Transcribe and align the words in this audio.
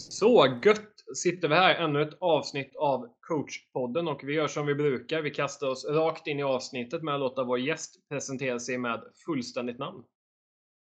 Så 0.00 0.60
gött 0.64 0.90
sitter 1.14 1.48
vi 1.48 1.54
här, 1.54 1.74
ännu 1.74 2.02
ett 2.02 2.18
avsnitt 2.20 2.76
av 2.76 3.08
coachpodden 3.20 4.08
och 4.08 4.20
vi 4.24 4.34
gör 4.34 4.46
som 4.46 4.66
vi 4.66 4.74
brukar. 4.74 5.22
Vi 5.22 5.30
kastar 5.30 5.68
oss 5.68 5.84
rakt 5.84 6.26
in 6.26 6.38
i 6.38 6.42
avsnittet 6.42 7.02
med 7.02 7.14
att 7.14 7.20
låta 7.20 7.44
vår 7.44 7.58
gäst 7.58 8.08
presentera 8.08 8.58
sig 8.58 8.78
med 8.78 9.02
fullständigt 9.26 9.78
namn. 9.78 10.02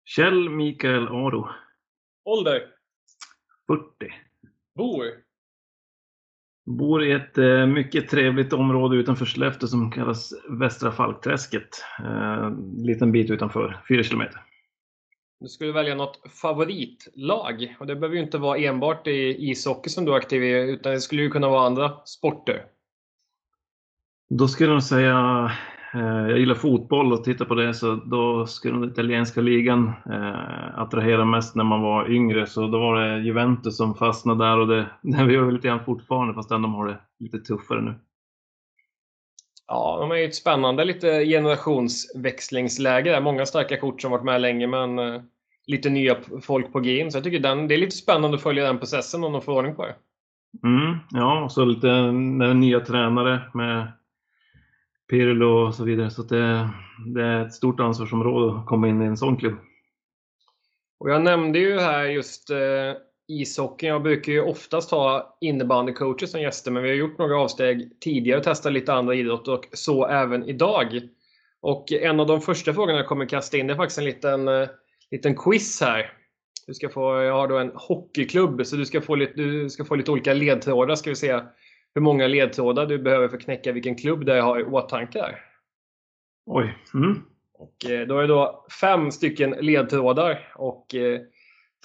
Kjell 0.04 0.50
Mikael 0.50 1.08
Aro. 1.08 1.48
Ålder? 2.24 2.62
40. 3.66 3.84
Bor? 4.74 5.04
Bor 6.66 7.04
i 7.04 7.12
ett 7.12 7.38
eh, 7.38 7.66
mycket 7.66 8.08
trevligt 8.08 8.52
område 8.52 8.96
utanför 8.96 9.26
Skellefteå 9.26 9.68
som 9.68 9.90
kallas 9.90 10.32
Västra 10.48 10.92
Falkträsket. 10.92 11.84
Eh, 11.98 12.50
liten 12.76 13.12
bit 13.12 13.30
utanför, 13.30 13.82
4 13.88 14.02
kilometer. 14.02 14.40
Du 15.42 15.48
skulle 15.48 15.72
välja 15.72 15.94
något 15.94 16.20
favoritlag 16.42 17.76
och 17.80 17.86
det 17.86 17.96
behöver 17.96 18.16
ju 18.16 18.22
inte 18.22 18.38
vara 18.38 18.58
enbart 18.58 19.06
i 19.06 19.50
ishockey 19.50 19.90
som 19.90 20.04
du 20.04 20.12
är 20.12 20.16
aktiv 20.16 20.44
i 20.44 20.70
utan 20.70 20.92
det 20.92 21.00
skulle 21.00 21.22
ju 21.22 21.30
kunna 21.30 21.48
vara 21.48 21.66
andra 21.66 21.92
sporter. 22.04 22.64
Då 24.30 24.48
skulle 24.48 24.68
jag 24.68 24.74
nog 24.74 24.82
säga, 24.82 25.50
eh, 25.94 26.30
jag 26.30 26.38
gillar 26.38 26.54
fotboll 26.54 27.12
och 27.12 27.24
tittar 27.24 27.44
på 27.44 27.54
det 27.54 27.74
så 27.74 27.94
då 27.94 28.46
skulle 28.46 28.74
den 28.74 28.90
italienska 28.90 29.40
ligan 29.40 29.92
eh, 30.06 30.78
attrahera 30.78 31.24
mest 31.24 31.56
när 31.56 31.64
man 31.64 31.82
var 31.82 32.10
yngre 32.10 32.46
så 32.46 32.66
då 32.66 32.78
var 32.78 33.00
det 33.00 33.18
Juventus 33.18 33.76
som 33.76 33.94
fastnade 33.94 34.44
där 34.44 34.58
och 34.58 34.68
det, 34.68 34.86
det 35.02 35.32
gör 35.32 35.44
vi 35.44 35.52
lite 35.52 35.68
grann 35.68 35.84
fortfarande 35.84 36.34
fast 36.34 36.48
de 36.48 36.74
har 36.74 36.86
det 36.86 36.98
lite 37.18 37.38
tuffare 37.38 37.80
nu. 37.80 37.94
Ja, 39.72 39.96
de 40.00 40.10
är 40.10 40.16
ju 40.16 40.24
ett 40.24 40.34
spännande 40.34 40.84
lite 40.84 41.24
generationsväxlingsläge 41.24 43.10
där. 43.10 43.20
Många 43.20 43.46
starka 43.46 43.76
kort 43.76 44.02
som 44.02 44.10
varit 44.10 44.24
med 44.24 44.40
länge 44.40 44.66
men 44.66 44.98
eh, 44.98 45.22
lite 45.66 45.90
nya 45.90 46.16
folk 46.42 46.72
på 46.72 46.80
G 46.80 46.98
in. 46.98 47.12
Så 47.12 47.16
jag 47.16 47.24
tycker 47.24 47.38
den, 47.38 47.68
det 47.68 47.74
är 47.74 47.78
lite 47.78 47.96
spännande 47.96 48.36
att 48.36 48.42
följa 48.42 48.64
den 48.64 48.78
processen 48.78 49.24
om 49.24 49.32
de 49.32 49.42
får 49.42 49.52
ordning 49.52 49.74
på 49.74 49.86
det. 49.86 49.94
Mm, 50.64 50.96
ja, 51.10 51.44
och 51.44 51.52
så 51.52 51.64
lite 51.64 52.12
nya 52.54 52.80
tränare 52.80 53.40
med 53.54 53.92
Pirlo 55.10 55.66
och 55.66 55.74
så 55.74 55.84
vidare. 55.84 56.10
Så 56.10 56.22
det, 56.22 56.68
det 57.14 57.22
är 57.22 57.46
ett 57.46 57.54
stort 57.54 57.80
ansvarsområde 57.80 58.58
att 58.58 58.66
komma 58.66 58.88
in 58.88 59.02
i 59.02 59.06
en 59.06 59.16
sån 59.16 59.36
klubb. 59.36 59.58
Och 60.98 61.10
jag 61.10 61.22
nämnde 61.22 61.58
ju 61.58 61.78
här 61.78 62.04
just 62.04 62.50
eh, 62.50 62.58
ishockeyn. 63.28 63.90
Jag 63.90 64.02
brukar 64.02 64.32
ju 64.32 64.40
oftast 64.40 64.90
ha 64.90 65.38
innebandycoacher 65.40 66.26
som 66.26 66.40
gäster, 66.40 66.70
men 66.70 66.82
vi 66.82 66.88
har 66.88 66.96
gjort 66.96 67.18
några 67.18 67.40
avsteg 67.40 68.00
tidigare 68.00 68.38
och 68.38 68.44
testat 68.44 68.72
lite 68.72 68.92
andra 68.92 69.14
idrotter 69.14 69.52
och 69.52 69.66
så 69.72 70.06
även 70.06 70.48
idag. 70.48 71.00
Och 71.60 71.92
en 71.92 72.20
av 72.20 72.26
de 72.26 72.40
första 72.40 72.74
frågorna 72.74 72.98
jag 72.98 73.06
kommer 73.06 73.26
kasta 73.26 73.56
in 73.56 73.70
är 73.70 73.74
faktiskt 73.74 73.98
en 73.98 74.04
liten, 74.04 74.48
eh, 74.48 74.68
liten 75.10 75.36
quiz 75.36 75.80
här. 75.80 76.12
Du 76.66 76.74
ska 76.74 76.88
få, 76.88 77.22
jag 77.22 77.34
har 77.34 77.48
då 77.48 77.58
en 77.58 77.72
hockeyklubb, 77.74 78.66
så 78.66 78.76
du 78.76 78.86
ska 78.86 79.00
få 79.00 79.14
lite, 79.14 79.32
du 79.32 79.70
ska 79.70 79.84
få 79.84 79.94
lite 79.94 80.10
olika 80.10 80.34
ledtrådar. 80.34 80.94
Ska 80.94 81.10
vi 81.10 81.16
se 81.16 81.40
hur 81.94 82.02
många 82.02 82.26
ledtrådar 82.26 82.86
du 82.86 82.98
behöver 82.98 83.28
för 83.28 83.36
att 83.36 83.42
knäcka 83.42 83.72
vilken 83.72 83.96
klubb 83.96 84.24
det 84.24 84.36
jag 84.36 84.44
har 84.44 84.60
i 84.60 84.64
åtanke 84.64 85.18
här. 85.18 85.40
Oj. 86.46 86.78
Mm. 86.94 87.22
Och 87.54 87.90
eh, 87.90 88.06
då 88.06 88.18
är 88.18 88.22
det 88.22 88.28
då 88.28 88.66
fem 88.80 89.10
stycken 89.10 89.50
ledtrådar. 89.50 90.52
Och 90.54 90.94
eh, 90.94 91.20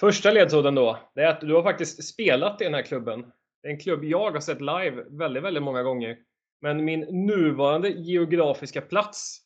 första 0.00 0.30
ledtråden 0.30 0.74
då, 0.74 0.98
det 1.14 1.22
är 1.22 1.28
att 1.28 1.40
du 1.40 1.54
har 1.54 1.62
faktiskt 1.62 2.04
spelat 2.04 2.60
i 2.60 2.64
den 2.64 2.74
här 2.74 2.82
klubben. 2.82 3.32
Det 3.62 3.68
är 3.68 3.72
en 3.72 3.80
klubb 3.80 4.04
jag 4.04 4.30
har 4.30 4.40
sett 4.40 4.60
live 4.60 5.04
väldigt, 5.10 5.42
väldigt 5.42 5.62
många 5.62 5.82
gånger. 5.82 6.18
Men 6.60 6.84
min 6.84 7.26
nuvarande 7.26 7.88
geografiska 7.88 8.80
plats 8.80 9.40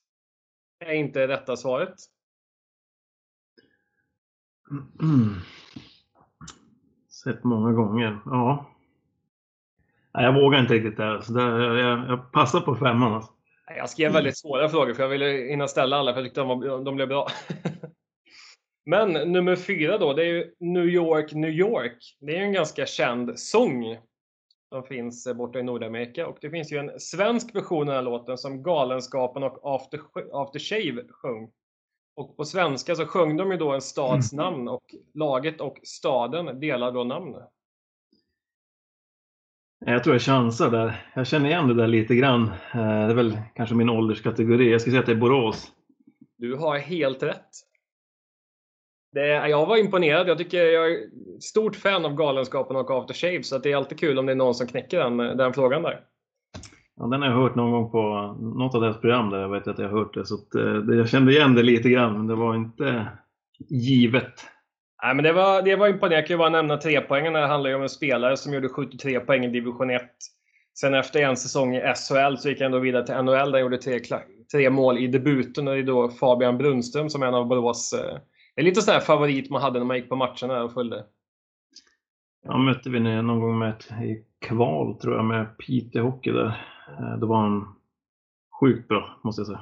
är 0.84 0.92
inte 0.92 1.28
rätta 1.28 1.56
svaret. 1.56 1.95
Mm. 5.03 5.34
Sett 7.25 7.45
många 7.45 7.73
gånger, 7.73 8.19
ja. 8.25 8.73
Nej, 10.14 10.25
jag 10.25 10.34
vågar 10.34 10.61
inte 10.61 10.75
riktigt 10.75 10.97
där. 10.97 11.20
Så 11.20 11.33
där 11.33 11.61
jag, 11.61 12.08
jag 12.08 12.33
passar 12.33 12.61
på 12.61 12.77
femman. 12.77 13.13
Alltså. 13.13 13.33
Jag 13.77 13.90
skrev 13.90 14.13
väldigt 14.13 14.39
svåra 14.39 14.69
frågor 14.69 14.95
för 14.95 15.02
jag 15.02 15.11
ville 15.11 15.27
hinna 15.27 15.69
ställa 15.69 15.96
alla 15.96 16.13
för 16.13 16.20
jag 16.20 16.27
tyckte 16.27 16.40
de, 16.40 16.48
var, 16.48 16.84
de 16.84 16.96
blev 16.96 17.08
bra. 17.08 17.29
Men 18.85 19.13
nummer 19.13 19.57
fyra 19.57 19.98
då, 19.98 20.13
det 20.13 20.23
är 20.23 20.27
ju 20.27 20.55
New 20.61 20.85
York, 20.89 21.33
New 21.33 21.51
York. 21.51 22.17
Det 22.20 22.33
är 22.33 22.39
ju 22.39 22.45
en 22.45 22.53
ganska 22.53 22.87
känd 22.87 23.39
sång 23.39 23.98
som 24.69 24.83
finns 24.85 25.35
borta 25.35 25.59
i 25.59 25.63
Nordamerika. 25.63 26.27
Och 26.27 26.39
det 26.41 26.51
finns 26.51 26.73
ju 26.73 26.77
en 26.79 27.01
svensk 27.01 27.55
version 27.55 27.81
av 27.81 27.87
den 27.87 27.95
här 27.95 28.03
låten 28.03 28.39
som 28.39 28.63
Galenskapen 28.63 29.43
och 29.43 29.59
After, 29.63 30.01
After 30.33 30.59
Shave 30.59 31.05
sjöng. 31.11 31.51
Och 32.17 32.37
på 32.37 32.45
svenska 32.45 32.95
så 32.95 33.07
sjöng 33.07 33.37
de 33.37 33.51
ju 33.51 33.57
då 33.57 33.73
en 33.73 33.81
stads 33.81 34.33
Mm. 34.33 34.45
namn 34.45 34.69
och 34.69 34.95
laget 35.14 35.61
och 35.61 35.79
staden 35.83 36.61
delar 36.61 36.93
då 36.93 37.05
namn. 37.05 37.35
Jag 39.87 40.05
tror 40.05 40.14
jag 40.14 40.23
chansar 40.23 40.70
där. 40.70 41.11
Jag 41.14 41.27
känner 41.27 41.49
igen 41.49 41.69
det 41.69 41.75
där 41.75 41.87
lite 41.87 42.14
grann. 42.14 42.43
Eh, 42.49 42.53
Det 42.75 42.81
är 43.11 43.14
väl 43.14 43.39
kanske 43.55 43.75
min 43.75 43.91
ålderskategori. 43.91 44.70
Jag 44.70 44.81
ska 44.81 44.91
säga 44.91 45.01
att 45.01 45.07
det 45.07 45.13
är 45.13 45.17
Borås. 45.17 45.73
Du 46.37 46.55
har 46.55 46.79
helt 46.79 47.23
rätt. 47.23 47.49
Det, 49.12 49.27
jag 49.27 49.67
var 49.67 49.77
imponerad. 49.77 50.28
Jag 50.28 50.39
tycker 50.39 50.64
jag 50.64 50.92
är 50.92 50.98
stort 51.40 51.77
fan 51.77 52.05
av 52.05 52.14
Galenskapen 52.14 52.77
och 52.77 52.90
After 52.90 53.14
Shave 53.14 53.42
så 53.42 53.58
det 53.58 53.73
är 53.73 53.77
alltid 53.77 54.00
kul 54.00 54.18
om 54.18 54.27
det 54.27 54.33
är 54.33 54.36
någon 54.36 54.55
som 54.55 54.67
knäcker 54.67 54.98
den, 54.98 55.17
den 55.17 55.52
frågan 55.52 55.83
där. 55.83 56.00
Ja, 56.96 57.06
den 57.06 57.22
har 57.22 57.28
jag 57.28 57.36
hört 57.36 57.55
någon 57.55 57.70
gång 57.70 57.90
på 57.90 58.36
något 58.40 58.74
av 58.74 58.80
deras 58.80 59.01
program 59.01 59.30
där 59.30 59.39
jag 59.40 59.48
vet 59.48 59.68
att 59.68 59.78
jag 59.78 59.89
har 59.89 59.98
hört 59.98 60.14
det. 60.14 60.27
Så 60.27 60.34
att, 60.34 60.55
eh, 60.55 60.96
jag 60.96 61.08
kände 61.08 61.33
igen 61.33 61.55
det 61.55 61.62
lite 61.62 61.89
grann, 61.89 62.12
men 62.12 62.27
det 62.27 62.34
var 62.34 62.55
inte 62.55 63.06
givet. 63.68 64.45
Nej, 65.02 65.14
men 65.14 65.24
det, 65.24 65.33
var, 65.33 65.62
det 65.62 65.77
var 65.77 65.89
imponerande. 65.89 66.17
Jag 66.17 66.27
kan 66.27 66.34
ju 66.34 66.39
bara 66.39 66.48
nämna 66.48 66.77
tre 66.77 67.01
poängen. 67.01 67.33
Det 67.33 67.46
handlar 67.46 67.70
ju 67.70 67.77
om 67.77 67.83
en 67.83 67.89
spelare 67.89 68.36
som 68.36 68.55
gjorde 68.55 68.68
73 68.68 69.20
poäng 69.20 69.45
i 69.45 69.48
division 69.48 69.90
1. 69.90 70.02
Sen 70.78 70.95
efter 70.95 71.22
en 71.22 71.36
säsong 71.36 71.77
i 71.77 71.80
SHL 71.80 72.36
så 72.36 72.48
gick 72.48 72.61
han 72.61 72.70
då 72.70 72.78
vidare 72.78 73.06
till 73.06 73.14
NHL 73.14 73.34
där 73.34 73.52
han 73.52 73.61
gjorde 73.61 73.78
tre, 73.78 74.01
tre 74.52 74.70
mål 74.70 74.98
i 74.98 75.06
debuten. 75.06 75.68
Och 75.68 75.74
det 75.74 75.80
är 75.80 75.84
då 75.84 76.08
Fabian 76.08 76.58
Brunström 76.58 77.11
som 77.11 77.22
är 77.22 77.27
en 77.27 77.34
av 77.34 77.46
Borås... 77.46 77.92
eh, 77.92 78.18
Det 78.55 78.63
är 78.63 78.64
lite 78.64 78.83
sån 78.83 78.95
här 78.95 79.01
favorit 79.01 79.51
man 79.51 79.63
hade 79.63 79.79
när 79.79 79.86
man 79.86 79.96
gick 79.96 80.08
på 80.08 80.17
matcherna 80.17 80.63
och 80.63 80.73
följde. 80.73 81.05
Ja, 82.45 82.58
mötte 82.58 82.90
vi 82.90 83.01
någon 83.01 83.40
gång 83.40 83.58
med 83.58 83.70
ett, 83.70 83.89
kval 84.40 84.98
tror 84.98 85.17
jag 85.17 85.24
med 85.24 85.58
Piteå 85.58 86.02
Hockey 86.02 86.30
där. 86.30 86.46
Eh, 86.98 87.18
Då 87.18 87.27
var 87.27 87.36
han 87.36 87.74
sjukt 88.61 88.89
bra, 88.89 89.20
måste 89.24 89.40
jag 89.40 89.46
säga. 89.46 89.61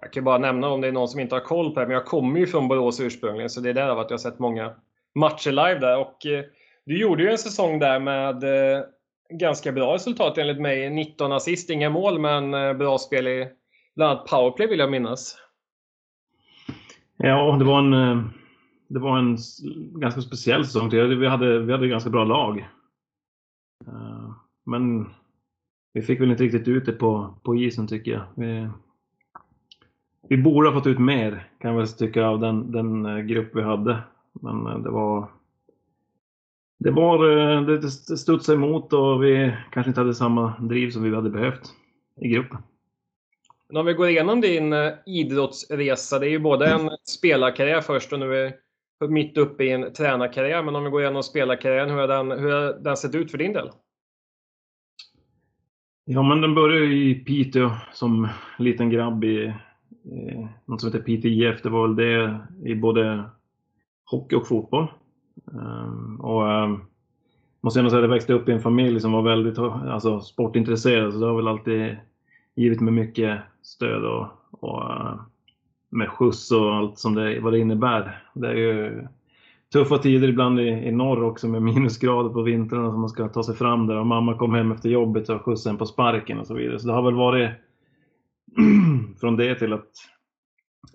Jag 0.00 0.12
kan 0.12 0.24
bara 0.24 0.38
nämna 0.38 0.68
om 0.68 0.80
det 0.80 0.88
är 0.88 0.92
någon 0.92 1.08
som 1.08 1.20
inte 1.20 1.34
har 1.34 1.40
koll 1.40 1.74
på 1.74 1.80
det, 1.80 1.86
men 1.86 1.94
jag 1.94 2.06
kommer 2.06 2.40
ju 2.40 2.46
från 2.46 2.68
Borås 2.68 3.00
ursprungligen, 3.00 3.50
så 3.50 3.60
det 3.60 3.70
är 3.70 3.74
därav 3.74 3.98
att 3.98 4.10
jag 4.10 4.14
har 4.14 4.22
sett 4.22 4.38
många 4.38 4.74
matcher 5.14 5.50
live 5.50 5.78
där. 5.78 5.98
Och 5.98 6.26
eh, 6.26 6.44
du 6.84 7.00
gjorde 7.00 7.22
ju 7.22 7.30
en 7.30 7.38
säsong 7.38 7.78
där 7.78 8.00
med 8.00 8.44
eh, 8.44 8.84
ganska 9.30 9.72
bra 9.72 9.94
resultat 9.94 10.38
enligt 10.38 10.60
mig. 10.60 10.90
19 10.90 11.32
assist, 11.32 11.70
inga 11.70 11.90
mål, 11.90 12.18
men 12.18 12.54
eh, 12.54 12.72
bra 12.72 12.98
spel 12.98 13.26
i 13.28 13.48
bland 13.96 14.10
annat 14.12 14.26
powerplay 14.26 14.66
vill 14.66 14.78
jag 14.78 14.90
minnas. 14.90 15.38
Ja, 17.16 17.56
det 17.58 17.64
var 17.64 17.78
en, 17.78 17.92
eh, 17.92 18.24
det 18.88 18.98
var 18.98 19.18
en 19.18 19.36
ganska 20.00 20.20
speciell 20.20 20.64
säsong. 20.64 20.88
Vi 20.90 21.26
hade, 21.26 21.58
vi 21.58 21.72
hade 21.72 21.84
ett 21.84 21.90
ganska 21.90 22.10
bra 22.10 22.24
lag. 22.24 22.58
Eh, 23.86 24.30
men 24.66 25.08
vi 25.92 26.02
fick 26.02 26.20
väl 26.20 26.30
inte 26.30 26.44
riktigt 26.44 26.68
ut 26.68 26.86
det 26.86 26.92
på, 26.92 27.34
på 27.42 27.56
isen 27.56 27.86
tycker 27.86 28.10
jag. 28.10 28.22
Vi, 28.34 28.68
vi 30.28 30.36
borde 30.42 30.68
ha 30.68 30.74
fått 30.74 30.86
ut 30.86 30.98
mer 30.98 31.48
kan 31.60 31.70
jag 31.70 31.78
väl 31.78 31.88
tycka 31.88 32.26
av 32.26 32.40
den, 32.40 32.72
den 32.72 33.06
eh, 33.06 33.18
grupp 33.18 33.50
vi 33.54 33.62
hade. 33.62 33.98
Men 34.32 34.82
det 34.82 34.90
var 34.90 35.28
det 36.78 36.90
var, 36.90 37.60
det 37.80 37.90
studsade 38.18 38.58
emot 38.58 38.92
och 38.92 39.24
vi 39.24 39.56
kanske 39.70 39.90
inte 39.90 40.00
hade 40.00 40.14
samma 40.14 40.58
driv 40.60 40.90
som 40.90 41.02
vi 41.02 41.14
hade 41.14 41.30
behövt 41.30 41.74
i 42.20 42.28
gruppen. 42.28 42.58
Men 43.68 43.76
om 43.76 43.86
vi 43.86 43.92
går 43.92 44.08
igenom 44.08 44.40
din 44.40 44.72
eh, 44.72 44.92
idrottsresa, 45.06 46.18
det 46.18 46.26
är 46.26 46.30
ju 46.30 46.38
både 46.38 46.66
en 46.66 46.90
spelarkarriär 47.04 47.80
först 47.80 48.12
och 48.12 48.18
nu 48.18 48.34
är 48.34 48.52
mitt 49.08 49.38
uppe 49.38 49.64
i 49.64 49.70
en 49.70 49.92
tränarkarriär. 49.92 50.62
Men 50.62 50.76
om 50.76 50.84
vi 50.84 50.90
går 50.90 51.00
igenom 51.00 51.22
spelarkarriären, 51.22 51.90
hur 51.90 51.96
har 51.96 52.08
den, 52.08 52.30
hur 52.30 52.52
har 52.52 52.78
den 52.80 52.96
sett 52.96 53.14
ut 53.14 53.30
för 53.30 53.38
din 53.38 53.52
del? 53.52 53.70
Ja, 56.04 56.22
men 56.22 56.40
den 56.40 56.54
började 56.54 56.94
i 56.94 57.14
Piteå 57.14 57.70
som 57.92 58.28
liten 58.58 58.90
grabb 58.90 59.24
i 59.24 59.44
eh, 59.44 60.48
något 60.64 60.80
som 60.80 60.92
heter 60.92 61.04
Piteå 61.04 61.30
IF. 61.30 61.62
Det 61.62 61.68
var 61.68 61.88
väl 61.88 61.96
det 61.96 62.40
i 62.70 62.74
både 62.74 63.24
hockey 64.04 64.36
och 64.36 64.48
fotboll. 64.48 64.86
Ehm, 65.52 66.20
och 66.20 66.52
ehm, 66.52 66.80
måste 67.60 67.80
ändå 67.80 67.90
säga 67.90 67.98
att 67.98 68.04
jag 68.04 68.14
växte 68.14 68.32
upp 68.32 68.48
i 68.48 68.52
en 68.52 68.60
familj 68.60 69.00
som 69.00 69.12
var 69.12 69.22
väldigt 69.22 69.58
alltså, 69.58 70.20
sportintresserad. 70.20 71.12
Så 71.12 71.18
det 71.18 71.26
har 71.26 71.36
väl 71.36 71.48
alltid 71.48 71.96
givit 72.54 72.80
mig 72.80 72.92
mycket 72.92 73.40
stöd 73.66 74.04
och, 74.04 74.26
och 74.50 74.82
eh, 74.82 75.20
med 75.90 76.08
skjuts 76.08 76.52
och 76.52 76.74
allt 76.74 76.98
som 76.98 77.14
det, 77.14 77.40
vad 77.40 77.52
det 77.52 77.58
innebär. 77.58 78.24
Det 78.34 78.48
är 78.48 78.54
ju 78.54 79.06
tuffa 79.72 79.98
tider 79.98 80.28
ibland 80.28 80.60
i, 80.60 80.68
i 80.68 80.92
norr 80.92 81.22
också 81.22 81.48
med 81.48 81.62
minusgrader 81.74 82.30
på 82.30 82.42
vintrarna 82.42 82.90
som 82.90 83.00
man 83.00 83.08
ska 83.08 83.28
ta 83.28 83.42
sig 83.42 83.54
fram 83.54 83.86
där 83.86 83.96
och 83.96 84.06
mamma 84.06 84.38
kom 84.38 84.54
hem 84.54 84.72
efter 84.72 84.88
jobbet 84.88 85.28
och 85.28 85.42
skjutsade 85.42 85.78
på 85.78 85.86
sparken 85.86 86.38
och 86.38 86.46
så 86.46 86.54
vidare. 86.54 86.78
Så 86.78 86.86
det 86.86 86.92
har 86.92 87.02
väl 87.02 87.14
varit 87.14 87.50
från 89.20 89.36
det 89.36 89.54
till 89.54 89.72
att 89.72 89.90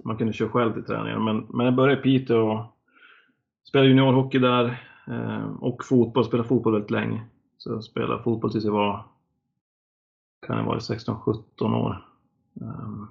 man 0.04 0.18
kunde 0.18 0.34
köra 0.34 0.50
själv 0.50 0.74
till 0.74 0.84
träningen. 0.84 1.24
Men, 1.24 1.46
men 1.50 1.66
jag 1.66 1.76
började 1.76 2.00
i 2.00 2.04
Piteå 2.04 2.52
och 2.52 2.66
spelade 3.68 3.90
juniorhockey 3.90 4.40
där. 4.40 4.88
Eh, 5.08 5.46
och 5.60 5.86
fotboll, 5.86 6.26
spelade 6.26 6.50
fotboll 6.50 6.74
väldigt 6.74 6.92
länge. 6.92 7.22
Så 7.58 7.72
jag 7.72 7.84
spelade 7.84 8.24
fotboll 8.24 8.52
tills 8.52 8.66
jag 8.66 8.72
var, 8.72 9.06
kan 10.48 10.58
det 10.58 10.64
vara 10.64 10.80
16-17 10.80 11.76
år. 11.76 12.11
Ehm, 12.62 13.08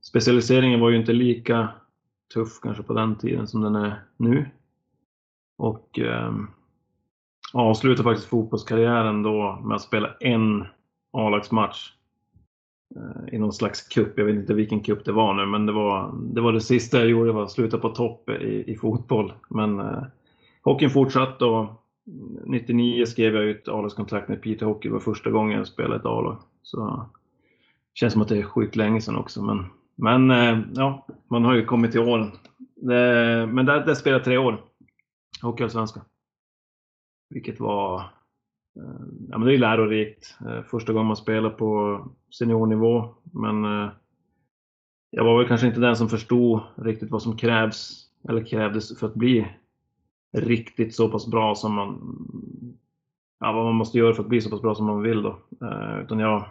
specialiseringen 0.00 0.80
var 0.80 0.90
ju 0.90 0.96
inte 0.96 1.12
lika 1.12 1.68
tuff 2.34 2.60
kanske 2.62 2.82
på 2.82 2.92
den 2.92 3.18
tiden 3.18 3.46
som 3.46 3.60
den 3.60 3.74
är 3.74 4.02
nu. 4.16 4.50
Och 5.58 5.98
um, 5.98 6.50
avslutade 7.52 8.02
faktiskt 8.02 8.28
fotbollskarriären 8.28 9.22
då 9.22 9.60
med 9.64 9.74
att 9.74 9.82
spela 9.82 10.14
en 10.20 10.66
A-lagsmatch 11.12 11.92
uh, 12.96 13.02
eh, 13.02 13.34
i 13.34 13.38
någon 13.38 13.52
slags 13.52 13.88
cup. 13.88 14.18
Jag 14.18 14.24
vet 14.24 14.34
inte 14.34 14.54
vilken 14.54 14.80
cup 14.80 15.04
det 15.04 15.12
var 15.12 15.34
nu, 15.34 15.46
men 15.46 15.66
det 15.66 15.72
var 15.72 16.14
det, 16.34 16.40
var 16.40 16.52
det 16.52 16.60
sista 16.60 16.98
jag 16.98 17.08
gjorde, 17.08 17.32
var 17.32 17.42
att 17.42 17.50
sluta 17.50 17.78
på 17.78 17.88
topp 17.88 18.30
i, 18.30 18.64
i 18.66 18.76
fotboll. 18.76 19.32
Men 19.48 19.80
uh, 19.80 20.02
hockeyn 20.62 20.90
fortsatte 20.90 21.44
och 21.44 21.66
99 22.44 23.06
skrev 23.06 23.34
jag 23.34 23.44
ut 23.44 23.68
A-lagskontrakt 23.68 24.28
med 24.28 24.42
Peter 24.42 24.66
Hockey. 24.66 24.88
Det 24.88 24.92
var 24.92 25.00
första 25.00 25.30
gången 25.30 25.58
jag 25.58 25.66
spelade 25.66 25.96
ett 25.96 26.06
A-lag. 26.06 26.36
Så 26.62 27.06
känns 27.98 28.12
som 28.12 28.22
att 28.22 28.28
det 28.28 28.38
är 28.38 28.42
sjukt 28.42 28.76
länge 28.76 29.00
sedan 29.00 29.16
också. 29.16 29.42
Men, 29.42 29.66
men 29.96 30.30
eh, 30.30 30.64
ja, 30.74 31.06
man 31.30 31.44
har 31.44 31.54
ju 31.54 31.64
kommit 31.64 31.92
till 31.92 32.00
åren. 32.00 32.30
men 33.54 33.66
där, 33.66 33.86
där 33.86 33.94
spelade 33.94 34.18
jag 34.18 34.24
tre 34.24 34.38
år. 34.38 34.64
Hockeyallsvenskan. 35.42 36.04
Vilket 37.30 37.60
var 37.60 38.00
eh, 38.00 39.06
ja, 39.28 39.38
men 39.38 39.48
det 39.48 39.54
är 39.54 39.58
lärorikt. 39.58 40.36
Eh, 40.46 40.62
första 40.62 40.92
gången 40.92 41.06
man 41.06 41.16
spelar 41.16 41.50
på 41.50 42.00
seniornivå. 42.38 43.14
Men 43.32 43.64
jag 45.10 45.24
var 45.24 45.38
väl 45.38 45.48
kanske 45.48 45.66
inte 45.66 45.80
den 45.80 45.96
som 45.96 46.08
förstod 46.08 46.60
riktigt 46.76 47.10
vad 47.10 47.22
som 47.22 47.36
krävs 47.36 48.06
eller 48.28 48.44
krävdes 48.44 48.98
för 48.98 49.06
att 49.06 49.14
bli 49.14 49.48
riktigt 50.36 50.94
så 50.94 51.08
pass 51.08 51.26
bra 51.26 51.54
som 51.54 51.74
man 51.74 51.98
ja, 53.40 53.52
vad 53.52 53.64
man 53.64 53.74
måste 53.74 53.98
göra 53.98 54.14
för 54.14 54.22
att 54.22 54.28
bli 54.28 54.40
så 54.40 54.50
pass 54.50 54.62
bra 54.62 54.74
som 54.74 54.86
man 54.86 55.02
vill 55.02 55.22
då. 55.22 55.38
Utan 56.02 56.18
jag 56.18 56.44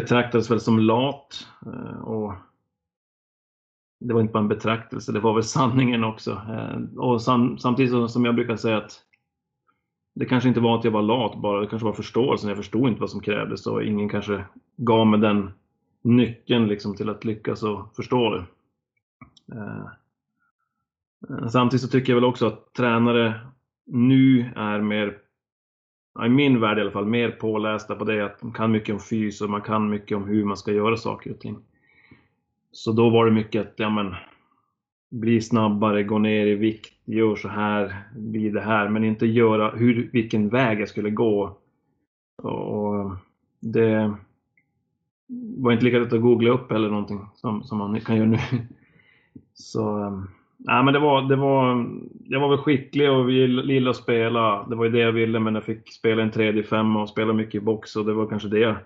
betraktades 0.00 0.50
väl 0.50 0.60
som 0.60 0.78
lat 0.78 1.48
eh, 1.66 2.00
och 2.00 2.34
det 4.00 4.14
var 4.14 4.20
inte 4.20 4.32
bara 4.32 4.42
en 4.42 4.48
betraktelse, 4.48 5.12
det 5.12 5.20
var 5.20 5.34
väl 5.34 5.44
sanningen 5.44 6.04
också. 6.04 6.30
Eh, 6.30 6.98
och 6.98 7.22
sam, 7.22 7.58
samtidigt 7.58 8.10
som 8.10 8.24
jag 8.24 8.34
brukar 8.34 8.56
säga 8.56 8.76
att 8.76 9.02
det 10.14 10.24
kanske 10.24 10.48
inte 10.48 10.60
var 10.60 10.78
att 10.78 10.84
jag 10.84 10.90
var 10.90 11.02
lat 11.02 11.40
bara, 11.40 11.60
det 11.60 11.66
kanske 11.66 11.86
var 11.86 11.92
förståelsen. 11.92 12.48
Jag 12.48 12.56
förstod 12.56 12.88
inte 12.88 13.00
vad 13.00 13.10
som 13.10 13.20
krävdes 13.20 13.66
och 13.66 13.84
ingen 13.84 14.08
kanske 14.08 14.44
gav 14.76 15.06
mig 15.06 15.20
den 15.20 15.50
nyckeln 16.02 16.66
liksom 16.66 16.96
till 16.96 17.08
att 17.08 17.24
lyckas 17.24 17.62
och 17.62 17.96
förstå 17.96 18.30
det. 18.30 18.44
Eh, 19.54 19.86
samtidigt 21.48 21.82
så 21.82 21.88
tycker 21.88 22.12
jag 22.12 22.16
väl 22.16 22.24
också 22.24 22.46
att 22.46 22.72
tränare 22.72 23.40
nu 23.86 24.52
är 24.56 24.80
mer, 24.80 25.18
i 26.26 26.28
min 26.28 26.60
värld 26.60 26.78
i 26.78 26.80
alla 26.80 26.90
fall, 26.90 27.06
mer 27.06 27.30
pålästa 27.30 27.94
på 27.94 28.04
det 28.04 28.24
att 28.24 28.40
de 28.40 28.52
kan 28.52 28.72
mycket 28.72 28.92
om 28.92 29.00
fys 29.00 29.40
och 29.40 29.50
man 29.50 29.60
kan 29.60 29.90
mycket 29.90 30.16
om 30.16 30.24
hur 30.24 30.44
man 30.44 30.56
ska 30.56 30.72
göra 30.72 30.96
saker 30.96 31.30
och 31.30 31.40
ting. 31.40 31.58
Så 32.72 32.92
då 32.92 33.10
var 33.10 33.26
det 33.26 33.32
mycket 33.32 33.60
att, 33.60 33.74
ja 33.76 33.90
men, 33.90 34.14
bli 35.10 35.40
snabbare, 35.40 36.02
gå 36.02 36.18
ner 36.18 36.46
i 36.46 36.54
vikt, 36.54 36.94
gör 37.04 37.36
så 37.36 37.48
här, 37.48 38.02
bli 38.16 38.50
det 38.50 38.60
här, 38.60 38.88
men 38.88 39.04
inte 39.04 39.26
göra 39.26 39.70
hur, 39.70 40.10
vilken 40.12 40.48
väg 40.48 40.80
jag 40.80 40.88
skulle 40.88 41.10
gå. 41.10 41.56
Och 42.42 43.10
det 43.60 44.14
var 45.56 45.72
inte 45.72 45.84
lika 45.84 45.98
lätt 45.98 46.12
att 46.12 46.22
googla 46.22 46.50
upp 46.50 46.72
eller 46.72 46.88
någonting 46.88 47.20
som, 47.34 47.62
som 47.62 47.78
man 47.78 48.00
kan 48.00 48.16
göra 48.16 48.28
nu. 48.28 48.38
Så, 49.54 49.98
ehm, 49.98 50.28
nej 50.58 50.84
men 50.84 50.94
det 50.94 51.00
var, 51.00 51.22
det 51.22 51.36
var, 51.36 51.86
jag 52.24 52.40
var 52.40 52.48
väl 52.48 52.58
skicklig 52.58 53.10
och 53.10 53.30
gillade 53.30 53.90
att 53.90 53.96
spela. 53.96 54.66
Det 54.68 54.76
var 54.76 54.84
ju 54.84 54.90
det 54.90 54.98
jag 54.98 55.12
ville, 55.12 55.40
men 55.40 55.54
jag 55.54 55.64
fick 55.64 55.92
spela 55.92 56.22
en 56.22 56.30
tredje 56.30 56.62
femma 56.62 57.02
och 57.02 57.08
spela 57.08 57.32
mycket 57.32 57.54
i 57.54 57.60
box 57.60 57.96
och 57.96 58.04
det 58.04 58.12
var 58.12 58.26
kanske 58.26 58.48
det 58.48 58.58
jag 58.58 58.76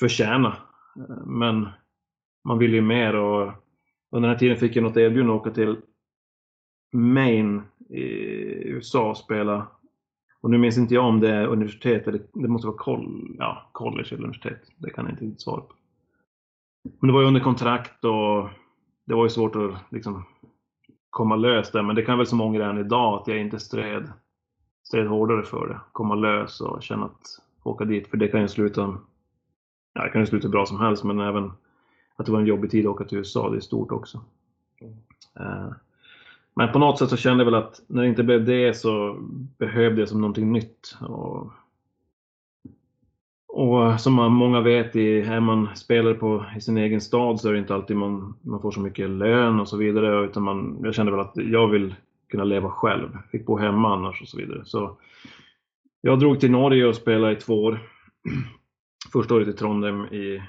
förtjänade. 0.00 0.56
Men 1.26 1.68
man 2.44 2.58
vill 2.58 2.74
ju 2.74 2.80
mer 2.80 3.14
och 3.14 3.52
under 4.10 4.28
den 4.28 4.34
här 4.34 4.38
tiden 4.38 4.56
fick 4.56 4.76
jag 4.76 4.82
något 4.82 4.96
erbjudande 4.96 5.34
att 5.34 5.40
åka 5.40 5.50
till 5.50 5.76
Maine 6.92 7.62
i 7.88 8.04
USA 8.68 9.10
och 9.10 9.16
spela. 9.16 9.66
Och 10.40 10.50
nu 10.50 10.58
minns 10.58 10.78
inte 10.78 10.94
jag 10.94 11.04
om 11.04 11.20
det 11.20 11.30
är 11.30 11.46
universitet 11.46 12.08
eller 12.08 12.20
det 12.32 12.48
måste 12.48 12.66
vara 12.66 12.76
col 12.76 13.36
ja, 13.38 13.68
college 13.72 14.08
eller 14.10 14.22
universitet. 14.22 14.70
Det 14.76 14.90
kan 14.90 15.04
jag 15.04 15.12
inte 15.12 15.24
riktigt 15.24 15.40
svara 15.40 15.60
på. 15.60 15.74
Men 17.00 17.08
det 17.08 17.12
var 17.12 17.20
ju 17.20 17.26
under 17.26 17.40
kontrakt 17.40 18.04
och 18.04 18.48
det 19.04 19.14
var 19.14 19.24
ju 19.24 19.30
svårt 19.30 19.56
att 19.56 19.74
liksom 19.90 20.24
komma 21.18 21.36
lös 21.36 21.70
där. 21.70 21.82
Men 21.82 21.96
det 21.96 22.02
kan 22.02 22.18
väl 22.18 22.26
som 22.26 22.40
ångra 22.40 22.70
än 22.70 22.78
idag 22.78 23.20
att 23.20 23.28
jag 23.28 23.40
inte 23.40 23.58
stred, 23.58 24.12
stred 24.82 25.06
hårdare 25.06 25.42
för 25.42 25.66
det. 25.68 25.80
Komma 25.92 26.14
lös 26.14 26.60
och 26.60 26.82
känna 26.82 27.04
att 27.04 27.40
åka 27.62 27.84
dit. 27.84 28.08
För 28.08 28.16
det 28.16 28.28
kan 28.28 28.40
ju 28.40 28.48
sluta, 28.48 28.98
ja, 29.94 30.04
det 30.04 30.10
kan 30.10 30.20
ju 30.20 30.26
sluta 30.26 30.48
bra 30.48 30.66
som 30.66 30.80
helst 30.80 31.04
men 31.04 31.20
även 31.20 31.52
att 32.16 32.26
det 32.26 32.32
var 32.32 32.40
en 32.40 32.46
jobbig 32.46 32.70
tid 32.70 32.86
att 32.86 32.90
åka 32.90 33.04
till 33.04 33.18
USA. 33.18 33.50
Det 33.50 33.56
är 33.56 33.60
stort 33.60 33.92
också. 33.92 34.20
Mm. 34.80 35.74
Men 36.54 36.72
på 36.72 36.78
något 36.78 36.98
sätt 36.98 37.10
så 37.10 37.16
kände 37.16 37.44
jag 37.44 37.50
väl 37.50 37.62
att 37.62 37.80
när 37.86 38.02
det 38.02 38.08
inte 38.08 38.22
blev 38.22 38.44
det 38.44 38.74
så 38.74 39.16
behövde 39.58 40.00
jag 40.00 40.08
som 40.08 40.20
någonting 40.20 40.52
nytt. 40.52 40.96
Och, 41.00 41.52
och 43.58 44.00
som 44.00 44.14
många 44.14 44.60
vet, 44.60 44.96
är 44.96 45.40
man 45.40 45.68
spelare 45.76 46.14
på, 46.14 46.44
i 46.56 46.60
sin 46.60 46.78
egen 46.78 47.00
stad 47.00 47.40
så 47.40 47.48
är 47.48 47.52
det 47.52 47.58
inte 47.58 47.74
alltid 47.74 47.96
man, 47.96 48.34
man 48.42 48.60
får 48.60 48.70
så 48.70 48.80
mycket 48.80 49.10
lön 49.10 49.60
och 49.60 49.68
så 49.68 49.76
vidare. 49.76 50.24
Utan 50.24 50.42
man, 50.42 50.80
jag 50.82 50.94
kände 50.94 51.12
väl 51.12 51.20
att 51.20 51.32
jag 51.34 51.68
vill 51.68 51.94
kunna 52.30 52.44
leva 52.44 52.70
själv. 52.70 53.08
Fick 53.30 53.46
bo 53.46 53.56
hemma 53.56 53.94
annars 53.94 54.22
och 54.22 54.28
så 54.28 54.36
vidare. 54.36 54.62
Så 54.64 54.96
jag 56.00 56.18
drog 56.18 56.40
till 56.40 56.50
Norge 56.50 56.86
och 56.86 56.96
spelade 56.96 57.32
i 57.32 57.36
två 57.36 57.64
år. 57.64 57.78
Första 59.12 59.34
året 59.34 59.48
i 59.48 59.52
Trondheim 59.52 60.04
i 60.04 60.42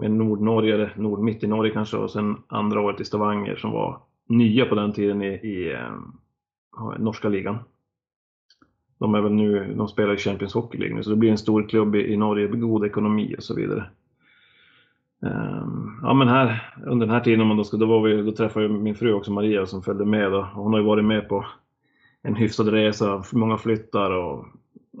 med 0.00 0.10
Nordnorge, 0.10 0.74
eller 0.74 0.94
nord, 0.96 1.20
mitt 1.20 1.44
i 1.44 1.46
Norge 1.46 1.72
kanske, 1.72 1.96
och 1.96 2.10
sen 2.10 2.36
andra 2.48 2.80
året 2.80 3.00
i 3.00 3.04
Stavanger 3.04 3.56
som 3.56 3.70
var 3.70 4.00
nya 4.28 4.64
på 4.64 4.74
den 4.74 4.92
tiden 4.92 5.22
i, 5.22 5.26
i 5.26 5.76
i 6.98 7.02
norska 7.02 7.28
ligan. 7.28 7.58
De 8.98 9.14
är 9.14 9.20
väl 9.20 9.32
nu, 9.32 9.74
de 9.76 9.88
spelar 9.88 10.14
i 10.14 10.16
Champions 10.16 10.54
Hockey 10.54 10.78
League 10.78 10.96
nu, 10.96 11.02
så 11.02 11.10
det 11.10 11.16
blir 11.16 11.30
en 11.30 11.38
stor 11.38 11.68
klubb 11.68 11.96
i, 11.96 12.12
i 12.12 12.16
Norge 12.16 12.48
med 12.48 12.60
god 12.60 12.86
ekonomi 12.86 13.34
och 13.38 13.44
så 13.44 13.54
vidare. 13.54 13.84
Um, 15.20 16.00
ja 16.02 16.14
men 16.14 16.28
här, 16.28 16.74
under 16.86 17.06
den 17.06 17.14
här 17.14 17.22
tiden, 17.22 17.46
man 17.46 17.56
då, 17.56 17.64
ska, 17.64 17.76
då, 17.76 17.86
var 17.86 18.02
vi, 18.02 18.22
då 18.22 18.32
träffade 18.32 18.64
jag 18.64 18.72
min 18.72 18.94
fru 18.94 19.12
också, 19.12 19.32
Maria, 19.32 19.66
som 19.66 19.82
följde 19.82 20.04
med. 20.04 20.32
Då. 20.32 20.48
Hon 20.54 20.72
har 20.72 20.80
ju 20.80 20.86
varit 20.86 21.04
med 21.04 21.28
på 21.28 21.46
en 22.22 22.34
hyfsad 22.34 22.68
resa, 22.68 23.24
många 23.32 23.58
flyttar 23.58 24.10
och 24.10 24.46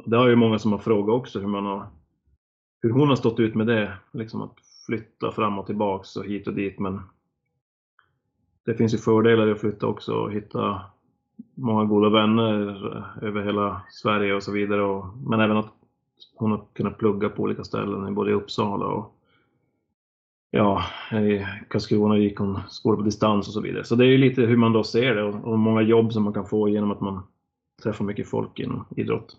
det 0.06 0.16
har 0.16 0.28
ju 0.28 0.36
många 0.36 0.58
som 0.58 0.72
har 0.72 0.78
frågat 0.78 1.14
också 1.14 1.40
hur 1.40 1.46
man 1.46 1.66
har 1.66 1.86
hur 2.84 2.90
hon 2.90 3.08
har 3.08 3.16
stått 3.16 3.40
ut 3.40 3.54
med 3.54 3.66
det. 3.66 3.92
Liksom 4.12 4.42
att 4.42 4.54
flytta 4.86 5.32
fram 5.32 5.58
och 5.58 5.66
tillbaks 5.66 6.16
och 6.16 6.24
hit 6.24 6.46
och 6.46 6.54
dit. 6.54 6.78
Men 6.78 7.00
det 8.64 8.74
finns 8.74 8.94
ju 8.94 8.98
fördelar 8.98 9.48
i 9.48 9.52
att 9.52 9.60
flytta 9.60 9.86
också 9.86 10.12
och 10.12 10.32
hitta 10.32 10.80
många 11.54 11.84
goda 11.84 12.08
vänner 12.08 12.52
över 13.22 13.42
hela 13.42 13.82
Sverige 13.90 14.34
och 14.34 14.42
så 14.42 14.52
vidare. 14.52 14.82
Och, 14.82 15.04
men 15.26 15.40
även 15.40 15.56
att 15.56 15.72
hon 16.34 16.50
har 16.50 16.64
kunnat 16.72 16.98
plugga 16.98 17.28
på 17.28 17.42
olika 17.42 17.64
ställen, 17.64 18.14
både 18.14 18.30
i 18.30 18.34
Uppsala 18.34 18.86
och 18.86 19.14
ja, 20.50 20.84
i 21.12 21.46
Karlskrona 21.68 22.18
gick 22.18 22.38
hon 22.38 22.60
skola 22.68 22.96
på 22.96 23.02
distans 23.02 23.48
och 23.48 23.54
så 23.54 23.60
vidare. 23.60 23.84
Så 23.84 23.94
det 23.94 24.04
är 24.04 24.08
ju 24.08 24.18
lite 24.18 24.42
hur 24.42 24.56
man 24.56 24.72
då 24.72 24.84
ser 24.84 25.14
det 25.14 25.22
och, 25.22 25.44
och 25.44 25.58
många 25.58 25.82
jobb 25.82 26.12
som 26.12 26.22
man 26.22 26.32
kan 26.32 26.46
få 26.46 26.68
genom 26.68 26.90
att 26.90 27.00
man 27.00 27.22
träffar 27.82 28.04
mycket 28.04 28.28
folk 28.28 28.58
inom 28.58 28.84
idrott. 28.96 29.36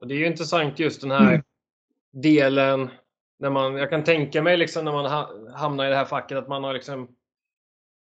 Och 0.00 0.06
det 0.06 0.14
är 0.14 0.18
ju 0.18 0.26
intressant 0.26 0.78
just 0.78 1.00
den 1.00 1.10
här 1.10 1.28
mm. 1.28 1.42
delen 2.12 2.90
när 3.38 3.50
man, 3.50 3.76
jag 3.76 3.90
kan 3.90 4.04
tänka 4.04 4.42
mig 4.42 4.56
liksom 4.56 4.84
när 4.84 4.92
man 4.92 5.26
hamnar 5.54 5.86
i 5.86 5.88
det 5.88 5.96
här 5.96 6.04
facket 6.04 6.38
att 6.38 6.48
man 6.48 6.64
har 6.64 6.72
liksom 6.72 7.08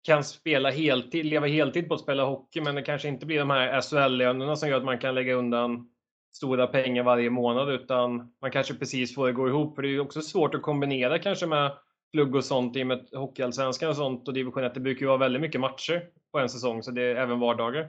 kan 0.05 0.25
spela 0.25 0.71
heltid, 0.71 1.27
leva 1.27 1.47
heltid 1.47 1.89
på 1.89 1.95
att 1.95 2.01
spela 2.01 2.25
hockey, 2.25 2.61
men 2.61 2.75
det 2.75 2.83
kanske 2.83 3.09
inte 3.09 3.27
blir 3.27 3.39
de 3.39 3.51
här 3.51 3.81
SHL-lönerna 3.81 4.57
som 4.57 4.69
gör 4.69 4.77
att 4.77 4.85
man 4.85 4.99
kan 4.99 5.15
lägga 5.15 5.35
undan 5.35 5.89
stora 6.37 6.67
pengar 6.67 7.03
varje 7.03 7.31
månad, 7.31 7.71
utan 7.71 8.33
man 8.43 8.51
kanske 8.51 8.75
precis 8.75 9.15
får 9.15 9.27
det 9.27 9.33
gå 9.33 9.49
ihop. 9.49 9.75
För 9.75 9.83
det 9.83 9.89
är 9.89 9.93
ju 9.93 10.01
också 10.01 10.21
svårt 10.21 10.55
att 10.55 10.63
kombinera 10.63 11.19
kanske 11.19 11.47
med 11.47 11.73
plugg 12.13 12.35
och 12.35 12.45
sånt 12.45 12.77
i 12.77 12.83
och 12.83 12.87
med 12.87 13.09
Hockeyallsvenskan 13.13 13.89
och 13.89 13.97
sånt 13.97 14.29
och 14.29 14.35
division 14.35 14.65
1. 14.65 14.75
Det 14.75 14.81
brukar 14.81 15.01
ju 15.01 15.07
vara 15.07 15.19
väldigt 15.19 15.43
mycket 15.43 15.61
matcher 15.61 16.03
på 16.33 16.39
en 16.39 16.49
säsong, 16.49 16.83
så 16.83 16.91
det 16.91 17.03
är 17.03 17.17
även 17.17 17.41
vardagar. 17.41 17.89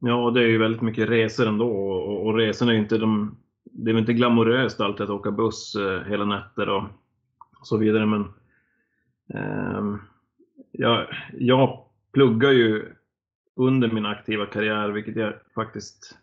Ja, 0.00 0.30
det 0.30 0.40
är 0.40 0.46
ju 0.46 0.58
väldigt 0.58 0.82
mycket 0.82 1.08
resor 1.08 1.46
ändå 1.46 1.70
och, 1.70 2.26
och 2.26 2.34
resorna 2.34 2.72
är 2.72 2.76
ju 2.76 2.82
inte 2.82 2.98
de 2.98 3.36
det 3.72 3.90
är 3.90 3.94
väl 3.94 4.00
inte 4.00 4.12
glamoröst 4.12 4.80
alltid 4.80 5.04
att 5.04 5.10
åka 5.10 5.30
buss 5.30 5.74
eh, 5.74 6.02
hela 6.02 6.24
nätter 6.24 6.68
och, 6.68 6.84
så 7.62 7.76
vidare 7.76 8.06
men 8.06 8.24
ehm, 9.34 9.98
jag, 10.72 11.06
jag 11.38 11.84
pluggar 12.12 12.50
ju 12.50 12.92
under 13.56 13.90
min 13.90 14.06
aktiva 14.06 14.46
karriär, 14.46 14.88
vilket 14.88 15.16
jag 15.16 15.34
faktiskt 15.54 16.16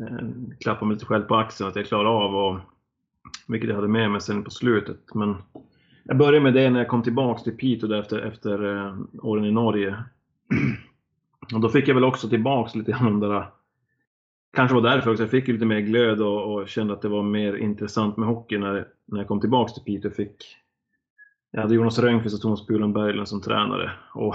eh, 0.00 0.28
klappar 0.60 0.86
mig 0.86 0.94
lite 0.94 1.06
själv 1.06 1.22
på 1.22 1.36
axeln 1.36 1.68
att 1.68 1.76
jag 1.76 1.86
klarar 1.86 2.24
av, 2.24 2.36
och, 2.36 2.60
vilket 3.46 3.68
jag 3.68 3.76
hade 3.76 3.88
med 3.88 4.10
mig 4.10 4.20
sen 4.20 4.44
på 4.44 4.50
slutet. 4.50 5.14
Men 5.14 5.36
jag 6.04 6.18
började 6.18 6.40
med 6.40 6.54
det 6.54 6.70
när 6.70 6.78
jag 6.78 6.88
kom 6.88 7.02
tillbaks 7.02 7.42
till 7.42 7.56
Piteå 7.56 7.94
efter, 7.94 8.18
efter 8.18 8.76
eh, 8.76 8.98
åren 9.22 9.44
i 9.44 9.50
Norge. 9.50 10.04
Och 11.54 11.60
då 11.60 11.68
fick 11.68 11.88
jag 11.88 11.94
väl 11.94 12.04
också 12.04 12.28
tillbaks 12.28 12.74
lite 12.74 12.92
grann 12.92 13.20
där 13.20 13.46
Kanske 14.52 14.74
var 14.74 14.82
därför 14.82 15.10
också, 15.10 15.22
jag 15.22 15.30
fick 15.30 15.48
lite 15.48 15.64
mer 15.64 15.80
glöd 15.80 16.20
och, 16.20 16.54
och, 16.54 16.68
kände 16.68 16.92
att 16.92 17.02
det 17.02 17.08
var 17.08 17.22
mer 17.22 17.56
intressant 17.56 18.16
med 18.16 18.28
hockey 18.28 18.58
när, 18.58 18.88
när 19.04 19.18
jag 19.18 19.28
kom 19.28 19.40
tillbaks 19.40 19.74
till 19.74 19.82
Piteå. 19.82 20.10
Fick, 20.10 20.56
jag 21.50 21.60
hade 21.60 21.74
Jonas 21.74 21.98
Rönnqvist 21.98 22.34
och 22.34 22.40
Thomas 22.40 22.66
Bulan 22.66 22.92
Berglund 22.92 23.28
som 23.28 23.40
tränare. 23.40 23.90
Och, 24.14 24.34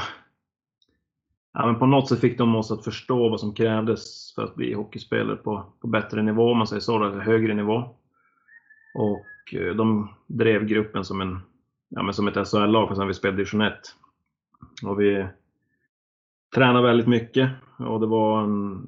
ja, 1.53 1.65
men 1.65 1.79
på 1.79 1.86
något 1.86 2.10
sätt 2.10 2.20
fick 2.20 2.38
de 2.38 2.55
oss 2.55 2.72
att 2.72 2.84
förstå 2.84 3.29
vad 3.29 3.39
som 3.39 3.53
krävdes 3.53 4.34
för 4.36 4.43
att 4.43 4.55
bli 4.55 4.74
hockeyspelare 4.74 5.36
på, 5.36 5.65
på 5.82 5.88
bättre 5.88 6.22
nivå, 6.22 6.51
om 6.51 6.58
man 6.58 6.67
säger 6.67 6.79
så, 6.79 7.03
eller 7.03 7.20
högre 7.20 7.53
nivå. 7.53 7.96
Och 8.93 9.53
eh, 9.53 9.75
de 9.75 10.10
drev 10.27 10.65
gruppen 10.65 11.05
som, 11.05 11.22
en, 11.22 11.39
ja, 11.89 12.03
men 12.03 12.13
som 12.13 12.27
ett 12.27 12.48
SHL-lag 12.48 12.89
fast 12.89 13.01
vi 13.01 13.13
spelade 13.13 13.38
division 13.38 13.62
1. 13.62 13.74
Och 14.84 15.01
vi 15.01 15.27
tränade 16.55 16.88
väldigt 16.88 17.08
mycket 17.08 17.50
och 17.77 18.00
det 18.00 18.08
var 18.08 18.43
en, 18.43 18.86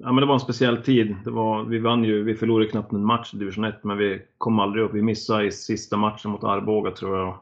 ja, 0.00 0.12
men 0.12 0.16
det 0.16 0.26
var 0.26 0.34
en 0.34 0.40
speciell 0.40 0.82
tid. 0.82 1.16
Det 1.24 1.30
var, 1.30 1.64
vi 1.64 1.78
vann 1.78 2.04
ju, 2.04 2.22
vi 2.22 2.34
förlorade 2.34 2.70
knappt 2.70 2.92
en 2.92 3.04
match 3.04 3.34
i 3.34 3.36
division 3.36 3.64
1 3.64 3.84
men 3.84 3.98
vi 3.98 4.22
kom 4.38 4.58
aldrig 4.58 4.84
upp. 4.84 4.94
Vi 4.94 5.02
missade 5.02 5.46
i 5.46 5.50
sista 5.52 5.96
matchen 5.96 6.30
mot 6.30 6.44
Arboga 6.44 6.90
tror 6.90 7.18
jag. 7.18 7.38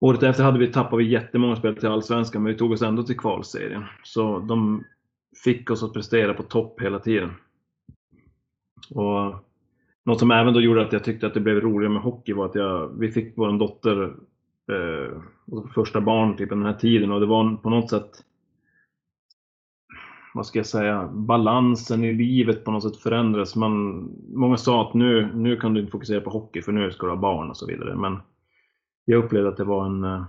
Året 0.00 0.22
efter 0.22 0.44
hade 0.44 0.58
vi 0.58 0.72
tappat 0.72 0.98
vi 0.98 1.04
jättemånga 1.04 1.56
spel 1.56 1.76
till 1.76 1.88
Allsvenskan 1.88 2.42
men 2.42 2.52
vi 2.52 2.58
tog 2.58 2.72
oss 2.72 2.82
ändå 2.82 3.02
till 3.02 3.18
kvalserien. 3.18 3.84
Så 4.02 4.38
de 4.38 4.84
fick 5.44 5.70
oss 5.70 5.82
att 5.82 5.92
prestera 5.92 6.34
på 6.34 6.42
topp 6.42 6.80
hela 6.80 6.98
tiden. 6.98 7.30
Och 8.90 9.34
något 10.04 10.18
som 10.18 10.30
även 10.30 10.54
då 10.54 10.60
gjorde 10.60 10.82
att 10.82 10.92
jag 10.92 11.04
tyckte 11.04 11.26
att 11.26 11.34
det 11.34 11.40
blev 11.40 11.60
roligare 11.60 11.92
med 11.92 12.02
hockey 12.02 12.32
var 12.32 12.46
att 12.46 12.54
jag, 12.54 12.98
vi 12.98 13.10
fick 13.10 13.32
vår 13.36 13.58
dotter 13.58 14.14
eh, 14.72 15.22
första 15.74 16.00
barn 16.00 16.36
typ 16.36 16.48
den 16.48 16.64
här 16.64 16.72
tiden 16.72 17.12
och 17.12 17.20
det 17.20 17.26
var 17.26 17.56
på 17.56 17.70
något 17.70 17.90
sätt 17.90 18.24
vad 20.34 20.46
ska 20.46 20.58
jag 20.58 20.66
säga, 20.66 21.08
balansen 21.12 22.04
i 22.04 22.12
livet 22.12 22.64
på 22.64 22.70
något 22.70 22.82
sätt 22.82 22.96
förändras. 22.96 23.56
Man, 23.56 24.08
många 24.28 24.56
sa 24.56 24.88
att 24.88 24.94
nu, 24.94 25.30
nu 25.34 25.56
kan 25.56 25.74
du 25.74 25.80
inte 25.80 25.92
fokusera 25.92 26.20
på 26.20 26.30
hockey 26.30 26.62
för 26.62 26.72
nu 26.72 26.90
ska 26.90 27.06
du 27.06 27.12
ha 27.12 27.16
barn 27.20 27.50
och 27.50 27.56
så 27.56 27.66
vidare. 27.66 27.96
Men 27.96 28.18
jag 29.04 29.24
upplevde 29.24 29.48
att 29.48 29.56
det 29.56 29.64
var 29.64 29.86
en 29.86 30.04
eh, 30.04 30.24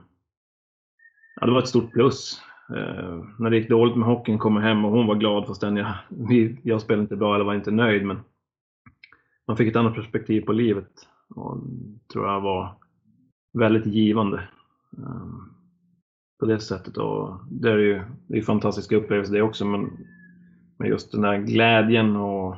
ja, 1.36 1.46
det 1.46 1.52
var 1.52 1.60
ett 1.60 1.68
stort 1.68 1.92
plus. 1.92 2.42
Eh, 2.70 3.24
när 3.40 3.50
det 3.50 3.58
gick 3.58 3.70
dåligt 3.70 3.98
med 3.98 4.08
hockeyn 4.08 4.40
kom 4.40 4.56
jag 4.56 4.64
hem 4.64 4.86
och 4.86 4.92
hon 4.92 5.08
var 5.08 5.16
glad 5.16 5.48
fastän 5.48 5.78
jag, 5.78 5.94
jag 6.64 6.82
spelade 6.82 7.02
inte 7.02 7.16
bra 7.16 7.36
eller 7.36 7.46
var 7.46 7.54
inte 7.54 7.72
nöjd. 7.72 8.06
Men 8.06 8.20
man 9.48 9.58
fick 9.58 9.68
ett 9.68 9.76
annat 9.76 9.96
perspektiv 9.96 10.42
på 10.42 10.54
livet 10.54 11.08
och 11.36 11.58
tror 12.14 12.28
jag 12.28 12.42
var 12.42 12.76
väldigt 13.54 13.86
givande. 13.86 14.38
Eh, 14.98 15.53
på 16.44 16.50
det 16.50 16.60
sättet. 16.60 16.98
Och 16.98 17.34
det 17.50 17.72
är 17.72 17.78
ju 17.78 18.02
det 18.28 18.38
är 18.38 18.42
fantastiska 18.42 18.96
upplevelser 18.96 19.34
det 19.34 19.42
också, 19.42 19.66
men, 19.66 19.90
men 20.78 20.90
just 20.90 21.12
den 21.12 21.22
där 21.22 21.38
glädjen 21.38 22.16
och 22.16 22.56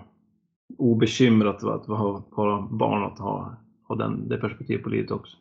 obekymrat 0.77 1.63
att 1.63 1.85
ha, 1.85 2.23
vara 2.29 2.61
barn, 2.61 3.03
att 3.03 3.19
ha, 3.19 3.55
ha 3.87 3.95
den, 3.95 4.29
det 4.29 4.37
perspektivet 4.37 4.83
på 4.83 4.89
livet 4.89 5.11
också. 5.11 5.37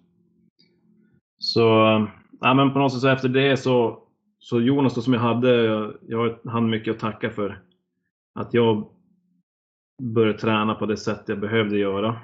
Så, 1.38 1.60
ja, 2.40 2.54
men 2.54 2.72
på 2.72 2.78
något 2.78 2.92
sätt 2.92 3.00
så 3.00 3.08
efter 3.08 3.28
det 3.28 3.56
så, 3.56 3.98
så 4.38 4.60
Jonas 4.60 4.94
då 4.94 5.00
som 5.00 5.12
jag 5.12 5.20
hade, 5.20 5.52
jag 6.08 6.38
hann 6.44 6.70
mycket 6.70 6.94
att 6.94 7.00
tacka 7.00 7.30
för 7.30 7.62
att 8.34 8.54
jag 8.54 8.86
började 10.02 10.38
träna 10.38 10.74
på 10.74 10.86
det 10.86 10.96
sätt 10.96 11.22
jag 11.26 11.40
behövde 11.40 11.78
göra 11.78 12.16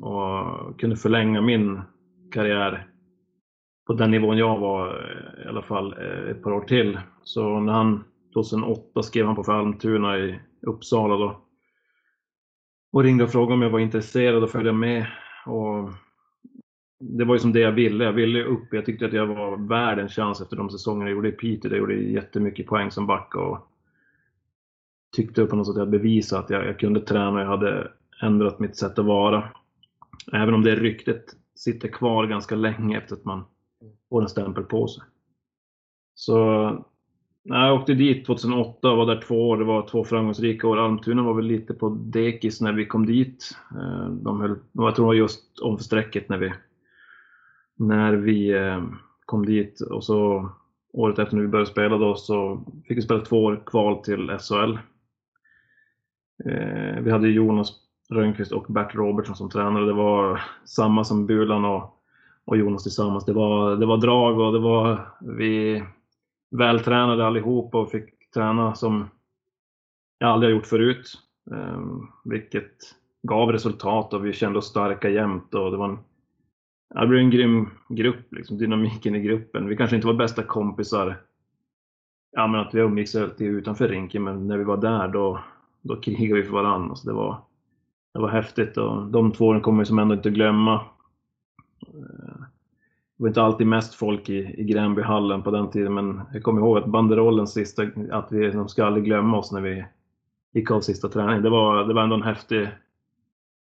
och 0.00 0.80
kunde 0.80 0.96
förlänga 0.96 1.40
min 1.40 1.80
karriär 2.32 2.91
på 3.86 3.92
den 3.92 4.10
nivån 4.10 4.38
jag 4.38 4.58
var 4.58 4.88
eh, 4.88 5.44
i 5.44 5.48
alla 5.48 5.62
fall 5.62 5.94
eh, 5.98 6.30
ett 6.30 6.42
par 6.42 6.52
år 6.52 6.60
till. 6.60 6.98
Så 7.22 7.60
när 7.60 7.72
han 7.72 8.04
2008 8.34 9.02
skrev 9.02 9.26
han 9.26 9.36
på 9.36 9.44
för 9.44 9.52
Almtuna 9.52 10.18
i 10.18 10.40
Uppsala 10.66 11.16
då 11.16 11.42
och 12.92 13.02
ringde 13.02 13.24
och 13.24 13.32
frågade 13.32 13.54
om 13.54 13.62
jag 13.62 13.70
var 13.70 13.78
intresserad 13.78 14.42
och 14.42 14.50
följa 14.50 14.72
med. 14.72 15.06
Och 15.46 15.90
det 17.00 17.24
var 17.24 17.34
ju 17.34 17.38
som 17.38 17.52
det 17.52 17.60
jag 17.60 17.72
ville. 17.72 18.04
Jag 18.04 18.12
ville 18.12 18.44
upp. 18.44 18.68
Jag 18.70 18.86
tyckte 18.86 19.06
att 19.06 19.12
jag 19.12 19.26
var 19.26 19.68
värd 19.68 19.98
en 19.98 20.08
chans 20.08 20.40
efter 20.40 20.56
de 20.56 20.70
säsongerna 20.70 21.10
jag 21.10 21.16
gjorde 21.16 21.28
i 21.28 21.32
Piteå. 21.32 21.70
Jag 21.70 21.78
gjorde 21.78 21.94
jättemycket 21.94 22.66
poäng 22.66 22.90
som 22.90 23.06
back 23.06 23.34
och 23.34 23.68
tyckte 25.16 25.46
på 25.46 25.56
något 25.56 25.66
sätt 25.66 25.72
att 25.72 25.78
jag 25.78 25.90
bevisade 25.90 26.42
att 26.42 26.50
jag, 26.50 26.66
jag 26.66 26.78
kunde 26.78 27.00
träna. 27.00 27.40
Jag 27.40 27.48
hade 27.48 27.90
ändrat 28.22 28.60
mitt 28.60 28.76
sätt 28.76 28.98
att 28.98 29.04
vara. 29.04 29.48
Även 30.32 30.54
om 30.54 30.62
det 30.62 30.76
ryktet 30.76 31.24
sitter 31.54 31.88
kvar 31.88 32.26
ganska 32.26 32.54
länge 32.54 32.98
efter 32.98 33.14
att 33.14 33.24
man 33.24 33.44
får 34.08 34.22
en 34.22 34.28
stämpel 34.28 34.64
på 34.64 34.88
sig. 34.88 35.02
Så 36.14 36.34
jag 37.42 37.74
åkte 37.74 37.94
dit 37.94 38.26
2008 38.26 38.90
och 38.90 38.96
var 38.96 39.06
där 39.06 39.20
två 39.20 39.48
år. 39.48 39.56
Det 39.56 39.64
var 39.64 39.88
två 39.88 40.04
framgångsrika 40.04 40.68
år. 40.68 40.76
Almtuna 40.76 41.22
var 41.22 41.34
väl 41.34 41.44
lite 41.44 41.74
på 41.74 41.88
dekis 41.88 42.60
när 42.60 42.72
vi 42.72 42.86
kom 42.86 43.06
dit. 43.06 43.56
Eh, 43.70 44.08
de 44.08 44.40
höll, 44.40 44.58
jag 44.72 44.94
tror 44.94 45.04
det 45.04 45.08
var 45.08 45.14
just 45.14 45.60
om 45.60 45.78
strecket 45.78 46.28
när 46.28 46.38
vi, 46.38 46.52
när 47.76 48.12
vi 48.12 48.52
eh, 48.52 48.82
kom 49.26 49.46
dit. 49.46 49.80
Och 49.80 50.04
så 50.04 50.50
året 50.92 51.18
efter 51.18 51.36
när 51.36 51.42
vi 51.42 51.48
började 51.48 51.70
spela 51.70 51.98
då 51.98 52.14
så 52.14 52.64
fick 52.84 52.98
vi 52.98 53.02
spela 53.02 53.20
två 53.20 53.44
år 53.44 53.62
kval 53.66 54.04
till 54.04 54.38
SHL. 54.38 54.78
Eh, 56.44 57.00
vi 57.02 57.10
hade 57.10 57.28
Jonas 57.28 57.72
Rönnqvist 58.10 58.52
och 58.52 58.66
Bert 58.68 58.94
Robertsson 58.94 59.36
som 59.36 59.50
tränare. 59.50 59.86
Det 59.86 59.92
var 59.92 60.40
samma 60.64 61.04
som 61.04 61.26
Bulan 61.26 61.64
och, 61.64 62.01
och 62.44 62.56
Jonas 62.56 62.82
tillsammans. 62.82 63.24
Det 63.24 63.32
var, 63.32 63.76
det 63.76 63.86
var 63.86 63.96
drag 63.96 64.40
och 64.40 64.52
det 64.52 64.58
var 64.58 65.08
vi 65.20 65.84
vältränade 66.50 67.26
allihop 67.26 67.74
och 67.74 67.90
fick 67.90 68.30
träna 68.34 68.74
som 68.74 69.08
jag 70.18 70.30
aldrig 70.30 70.52
har 70.52 70.56
gjort 70.56 70.66
förut. 70.66 71.18
Ehm, 71.50 72.06
vilket 72.24 72.76
gav 73.22 73.52
resultat 73.52 74.14
och 74.14 74.26
vi 74.26 74.32
kände 74.32 74.58
oss 74.58 74.66
starka 74.66 75.08
jämt 75.08 75.54
och 75.54 75.70
det 75.70 75.76
var 75.76 75.88
en, 75.88 75.98
det 76.94 77.06
blev 77.06 77.20
en 77.20 77.30
grym 77.30 77.70
grupp, 77.88 78.32
liksom, 78.32 78.58
dynamiken 78.58 79.14
i 79.14 79.20
gruppen. 79.20 79.68
Vi 79.68 79.76
kanske 79.76 79.96
inte 79.96 80.08
var 80.08 80.14
bästa 80.14 80.42
kompisar, 80.42 81.20
ja 82.32 82.46
men 82.46 82.60
att 82.60 82.74
vi 82.74 82.80
umgicks 82.80 83.14
alltid 83.14 83.46
utanför 83.46 83.88
rinken, 83.88 84.24
men 84.24 84.46
när 84.46 84.58
vi 84.58 84.64
var 84.64 84.76
där 84.76 85.08
då, 85.08 85.40
då 85.82 85.96
krigade 85.96 86.40
vi 86.40 86.46
för 86.46 86.54
varandra. 86.54 86.86
Så 86.86 86.90
alltså, 86.90 87.08
det 87.08 87.14
var, 87.14 87.36
det 88.14 88.20
var 88.20 88.28
häftigt 88.28 88.76
och 88.76 89.06
de 89.06 89.32
två 89.32 89.46
åren 89.46 89.60
kommer 89.60 89.78
vi 89.78 89.86
som 89.86 89.98
ändå 89.98 90.14
inte 90.14 90.30
glömma. 90.30 90.80
Det 93.22 93.24
var 93.24 93.28
inte 93.30 93.42
alltid 93.42 93.66
mest 93.66 93.94
folk 93.94 94.28
i, 94.28 94.60
i 94.60 94.64
Gränbyhallen 94.64 95.42
på 95.42 95.50
den 95.50 95.70
tiden, 95.70 95.94
men 95.94 96.20
jag 96.32 96.42
kommer 96.42 96.60
ihåg 96.60 96.78
att 96.78 96.86
banderollen 96.86 97.46
sista, 97.46 97.82
att 98.10 98.32
vi, 98.32 98.50
de 98.50 98.68
ska 98.68 98.84
aldrig 98.84 99.04
glömma 99.04 99.38
oss 99.38 99.52
när 99.52 99.60
vi 99.60 99.84
gick 100.52 100.70
av 100.70 100.80
sista 100.80 101.08
träningen. 101.08 101.42
Det 101.42 101.50
var, 101.50 101.84
det 101.84 101.94
var 101.94 102.02
ändå 102.02 102.16
en 102.16 102.22
häftig 102.22 102.68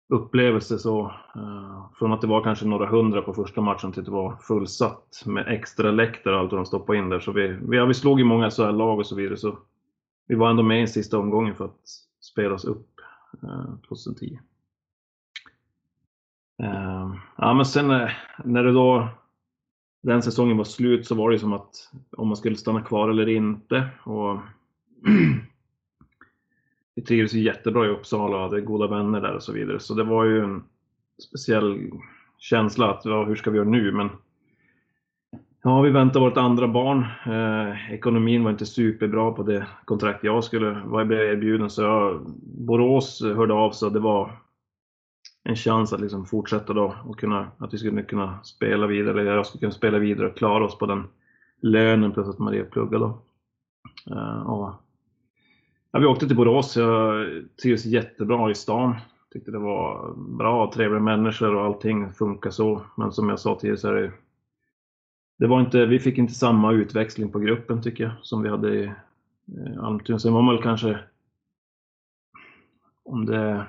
upplevelse 0.09 0.79
så. 0.79 1.03
Uh, 1.37 1.93
från 1.99 2.13
att 2.13 2.21
det 2.21 2.27
var 2.27 2.45
kanske 2.45 2.67
några 2.67 2.87
hundra 2.87 3.23
på 3.23 3.35
första 3.35 3.61
matchen 3.61 3.93
till 3.93 4.01
att 4.01 4.07
det 4.07 4.13
var 4.13 4.37
fullsatt 4.37 5.23
med 5.27 5.49
extra 5.49 5.91
läktare 5.91 6.35
och 6.35 6.41
allt 6.41 6.53
vad 6.53 6.59
de 6.59 6.67
stoppade 6.67 6.99
in 6.99 7.09
där. 7.09 7.21
Så 7.21 7.33
vi, 7.33 7.49
vi, 7.49 7.77
ja, 7.77 7.85
vi 7.85 7.95
slog 7.95 8.19
ju 8.19 8.25
många 8.25 8.51
SHL-lag 8.51 8.99
och 8.99 9.07
så 9.07 9.17
vidare, 9.17 9.37
så 9.37 9.59
vi 10.27 10.35
var 10.35 10.51
ändå 10.51 10.63
med 10.63 10.83
i 10.83 10.87
sista 10.87 11.19
omgången 11.19 11.55
för 11.55 11.65
att 11.65 11.81
spela 12.21 12.55
oss 12.55 12.65
upp. 12.65 12.91
Eh, 13.43 13.75
2010. 13.89 14.39
Uh, 16.63 16.69
eh, 16.69 17.11
ja, 17.37 17.55
men 17.55 17.65
sen 17.65 17.89
när 18.45 18.65
det 18.65 18.73
då 18.73 19.09
den 20.03 20.23
säsongen 20.23 20.57
var 20.57 20.65
slut 20.65 21.07
så 21.07 21.15
var 21.15 21.31
det 21.31 21.39
som 21.39 21.53
att 21.53 21.91
om 22.17 22.29
man 22.29 22.37
skulle 22.37 22.57
stanna 22.57 22.83
kvar 22.83 23.09
eller 23.09 23.29
inte. 23.29 23.89
Och 24.03 24.39
vi 26.95 27.03
trivdes 27.03 27.33
ju 27.33 27.41
jättebra 27.41 27.87
i 27.87 27.89
Uppsala 27.89 28.37
och 28.37 28.43
hade 28.43 28.61
goda 28.61 28.87
vänner 28.87 29.21
där 29.21 29.35
och 29.35 29.43
så 29.43 29.53
vidare. 29.53 29.81
Så 29.81 29.95
det 29.95 30.05
var 30.05 30.25
ju 30.25 30.45
en 30.45 30.63
speciell 31.23 31.91
känsla 32.39 32.91
att 32.91 33.05
ja, 33.05 33.25
hur 33.25 33.37
ska 33.37 33.51
vi 33.51 33.57
göra 33.57 33.69
nu? 33.69 33.93
Men 33.93 34.11
Ja, 35.63 35.81
vi 35.81 35.91
väntade 35.91 36.25
vårt 36.25 36.37
andra 36.37 36.69
barn. 36.69 37.07
Eh, 37.27 37.93
ekonomin 37.95 38.45
var 38.45 38.51
inte 38.51 38.67
superbra 38.67 39.33
på 39.33 39.43
det 39.43 39.67
kontrakt 39.85 40.25
jag 40.25 40.45
skulle 40.45 40.71
vara 40.71 41.03
erbjuden, 41.03 41.71
så 41.71 41.83
jag, 41.83 42.21
Borås 42.43 43.23
hörde 43.23 43.55
av 43.55 43.71
sig. 43.71 43.91
Det 43.91 44.01
var 44.01 44.39
en 45.45 45.57
chans 45.57 45.93
att 45.93 46.01
liksom 46.01 46.27
fortsätta 46.27 46.73
då 46.73 46.95
och 47.05 47.19
kunna, 47.19 47.51
att 47.59 47.75
vi 47.75 47.79
skulle 47.79 48.03
kunna 48.03 48.43
spela 48.43 48.87
vidare, 48.87 49.21
eller 49.21 49.37
jag 49.37 49.47
skulle 49.47 49.61
kunna 49.61 49.73
spela 49.73 49.99
vidare 49.99 50.27
och 50.27 50.37
klara 50.37 50.65
oss 50.65 50.79
på 50.79 50.87
den 50.87 51.05
lönen 51.61 52.13
plus 52.13 52.29
att 52.29 52.39
Maria 52.39 52.65
pluggade 52.65 53.05
då. 53.05 53.23
Uh, 54.11 54.51
och, 54.51 54.75
ja, 55.91 55.99
vi 55.99 56.07
åkte 56.07 56.27
till 56.27 56.37
Borås. 56.37 56.77
Jag 56.77 57.27
trivdes 57.63 57.85
jättebra 57.85 58.51
i 58.51 58.55
stan. 58.55 58.95
Tyckte 59.33 59.51
det 59.51 59.59
var 59.59 60.15
bra, 60.17 60.73
trevliga 60.75 61.01
människor 61.01 61.55
och 61.55 61.65
allting 61.65 62.13
funkar 62.13 62.51
så. 62.51 62.83
Men 62.97 63.13
som 63.13 63.29
jag 63.29 63.41
sa 63.41 63.59
tidigare 63.59 63.79
så 63.79 63.89
är 63.89 63.93
det 63.93 64.13
det 65.39 65.47
var 65.47 65.61
inte, 65.61 65.87
vi 65.87 66.01
fick 66.01 66.19
inte 66.19 66.35
samma 66.35 66.73
utväxling 66.73 67.33
på 67.33 67.39
gruppen 67.39 67.83
tycker 67.83 68.05
jag 68.05 68.13
som 68.23 68.43
vi 68.43 68.49
hade 68.49 68.75
i 68.75 68.85
eh, 68.85 69.85
Almtuna. 69.85 70.19
Sen 70.19 70.33
var 70.33 70.43
man 70.43 70.55
väl 70.55 70.63
kanske, 70.63 70.99
om 73.05 73.27
det 73.27 73.67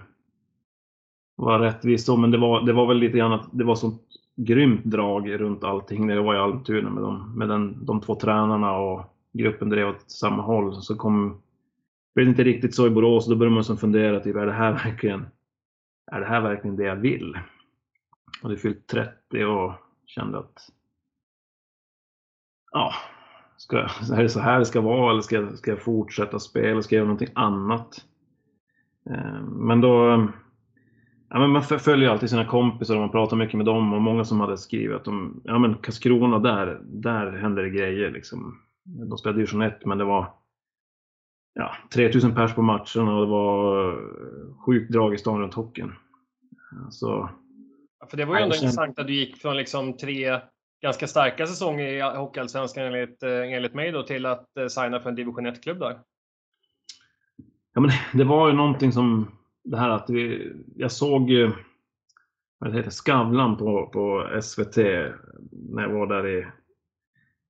var 1.39 1.59
rättvist 1.59 2.05
så, 2.05 2.17
men 2.17 2.31
det 2.31 2.37
var, 2.37 2.61
det 2.61 2.73
var 2.73 2.87
väl 2.87 2.97
lite 2.97 3.17
grann 3.17 3.33
att 3.33 3.47
det 3.51 3.63
var 3.63 3.75
sånt 3.75 4.01
grymt 4.35 4.85
drag 4.85 5.39
runt 5.39 5.63
allting 5.63 6.07
när 6.07 6.15
jag 6.15 6.23
var 6.23 6.35
i 6.35 6.37
Almtuna 6.37 6.89
med, 6.89 7.03
de, 7.03 7.37
med 7.37 7.49
den, 7.49 7.85
de 7.85 8.01
två 8.01 8.15
tränarna 8.15 8.77
och 8.77 9.15
gruppen 9.33 9.69
drev 9.69 9.87
åt 9.87 10.11
samma 10.11 10.43
håll. 10.43 10.81
Så 10.81 10.95
kom, 10.95 11.41
blev 12.15 12.25
det 12.25 12.29
inte 12.29 12.43
riktigt 12.43 12.75
så 12.75 12.87
i 12.87 12.89
Borås 12.89 13.27
och 13.27 13.33
då 13.33 13.37
började 13.37 13.55
man 13.55 13.63
som 13.63 13.77
fundera, 13.77 14.19
typ, 14.19 14.35
är 14.35 14.45
det 14.45 14.51
här 14.51 14.71
verkligen, 14.85 15.25
är 16.11 16.19
det 16.19 16.25
här 16.25 16.41
verkligen 16.41 16.75
det 16.75 16.83
jag 16.83 16.95
vill? 16.95 17.39
Jag 18.41 18.49
hade 18.49 18.57
fyllt 18.57 18.87
30 18.87 19.43
och 19.43 19.73
kände 20.05 20.37
att 20.37 20.69
ja, 22.71 22.93
ska, 23.57 23.77
är 24.13 24.23
det 24.23 24.29
så 24.29 24.39
här 24.39 24.59
det 24.59 24.65
ska 24.65 24.81
vara 24.81 25.11
eller 25.11 25.21
ska, 25.21 25.55
ska 25.55 25.71
jag 25.71 25.81
fortsätta 25.81 26.39
spela? 26.39 26.81
Ska 26.81 26.95
jag 26.95 26.99
göra 26.99 27.07
någonting 27.07 27.33
annat? 27.35 28.05
Eh, 29.09 29.41
men 29.41 29.81
då 29.81 30.27
Ja, 31.29 31.39
men 31.39 31.49
man 31.49 31.63
följer 31.63 32.09
alltid 32.09 32.29
sina 32.29 32.45
kompisar 32.45 32.95
och 32.95 33.01
man 33.01 33.11
pratar 33.11 33.37
mycket 33.37 33.57
med 33.57 33.65
dem 33.65 33.93
och 33.93 34.01
många 34.01 34.25
som 34.25 34.39
hade 34.39 34.57
skrivit 34.57 34.95
att 34.95 35.05
de, 35.05 35.41
ja 35.43 35.59
men 35.59 35.75
Karlskrona 35.75 36.39
där, 36.39 36.79
där 36.83 37.31
händer 37.31 37.63
det 37.63 37.69
grejer 37.69 38.11
liksom. 38.11 38.61
De 38.83 39.17
spelade 39.17 39.37
division 39.39 39.61
1 39.61 39.85
men 39.85 39.97
det 39.97 40.03
var 40.03 40.33
ja, 41.53 41.75
3000 41.93 42.35
pers 42.35 42.53
på 42.53 42.61
matchen 42.61 43.07
och 43.07 43.21
det 43.21 43.31
var 43.31 43.97
sjukt 44.65 44.91
drag 44.91 45.13
i 45.13 45.17
stan 45.17 45.41
runt 45.41 45.53
hockeyn. 45.53 45.91
Så, 46.89 47.29
ja, 47.99 48.07
för 48.07 48.17
det 48.17 48.25
var 48.25 48.37
ju 48.37 48.43
ändå 48.43 48.55
intressant 48.55 48.99
att 48.99 49.07
du 49.07 49.13
gick 49.13 49.37
från 49.41 49.57
liksom 49.57 49.97
tre 49.97 50.39
ganska 50.81 51.07
starka 51.07 51.47
säsonger 51.47 51.85
i 51.85 52.01
Hockeyallsvenskan 52.01 52.85
enligt, 52.85 53.23
eh, 53.23 53.53
enligt 53.53 53.73
mig 53.73 53.91
då 53.91 54.03
till 54.03 54.25
att 54.25 54.57
eh, 54.57 54.67
signa 54.67 54.99
för 54.99 55.09
en 55.09 55.15
division 55.15 55.47
1-klubb 55.47 55.79
där. 55.79 55.99
Ja 57.73 57.81
men 57.81 57.91
det 58.13 58.23
var 58.23 58.47
ju 58.47 58.53
någonting 58.53 58.91
som 58.91 59.31
det 59.63 59.77
här 59.77 59.89
att 59.89 60.09
vi, 60.09 60.53
jag 60.75 60.91
såg 60.91 61.29
ju 61.29 61.51
vad 62.59 62.71
det 62.71 62.77
heter, 62.77 62.91
Skavlan 62.91 63.57
på, 63.57 63.89
på 63.93 64.39
SVT 64.41 64.77
när 65.51 65.81
jag 65.81 65.93
var 65.93 66.07
där 66.07 66.27
i 66.27 66.45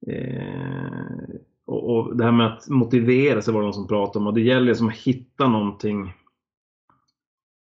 eh, 0.07 1.39
och, 1.65 1.95
och, 1.95 2.17
det 2.17 2.23
här 2.23 2.31
med 2.31 2.47
att 2.47 2.69
motivera 2.69 3.41
sig 3.41 3.53
var 3.53 3.61
det 3.61 3.65
någon 3.65 3.73
som 3.73 3.87
pratade 3.87 4.19
om 4.19 4.27
och 4.27 4.33
det 4.33 4.41
gäller 4.41 4.73
som 4.73 4.87
att 4.87 4.97
hitta 4.97 5.47
någonting 5.47 6.13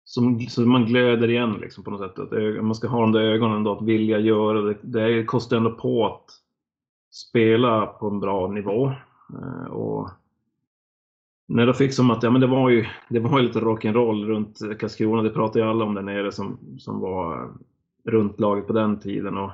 som, 0.03 0.39
så 0.39 0.61
man 0.61 0.85
glöder 0.85 1.29
igen 1.29 1.53
liksom 1.53 1.83
på 1.83 1.91
något 1.91 2.01
sätt. 2.01 2.19
Att 2.19 2.63
man 2.63 2.75
ska 2.75 2.87
ha 2.87 3.01
de 3.01 3.11
där 3.11 3.21
ögonen 3.21 3.63
då 3.63 3.71
att 3.71 3.85
vilja 3.85 4.19
göra 4.19 4.61
det. 4.61 4.77
Det 4.81 5.23
kostar 5.23 5.57
ändå 5.57 5.71
på 5.71 6.05
att 6.05 6.25
spela 7.11 7.85
på 7.85 8.07
en 8.07 8.19
bra 8.19 8.47
nivå. 8.47 8.87
Eh, 9.33 9.71
och 9.71 10.09
när 11.47 11.67
jag 11.67 11.77
fick 11.77 11.93
som 11.93 12.11
att 12.11 12.23
ja, 12.23 12.29
men 12.29 12.41
det 12.41 12.47
var 12.47 12.69
ju 12.69 12.85
det 13.09 13.19
var 13.19 13.41
lite 13.41 13.59
rock'n'roll 13.59 14.25
runt 14.25 14.59
Karlskrona. 14.79 15.21
Det 15.21 15.29
pratade 15.29 15.59
ju 15.59 15.71
alla 15.71 15.85
om 15.85 15.93
där 15.93 16.01
nere 16.01 16.31
som, 16.31 16.59
som 16.79 16.99
var 16.99 17.43
eh, 17.43 17.49
runt 18.11 18.39
laget 18.39 18.67
på 18.67 18.73
den 18.73 18.99
tiden. 18.99 19.37
Och 19.37 19.51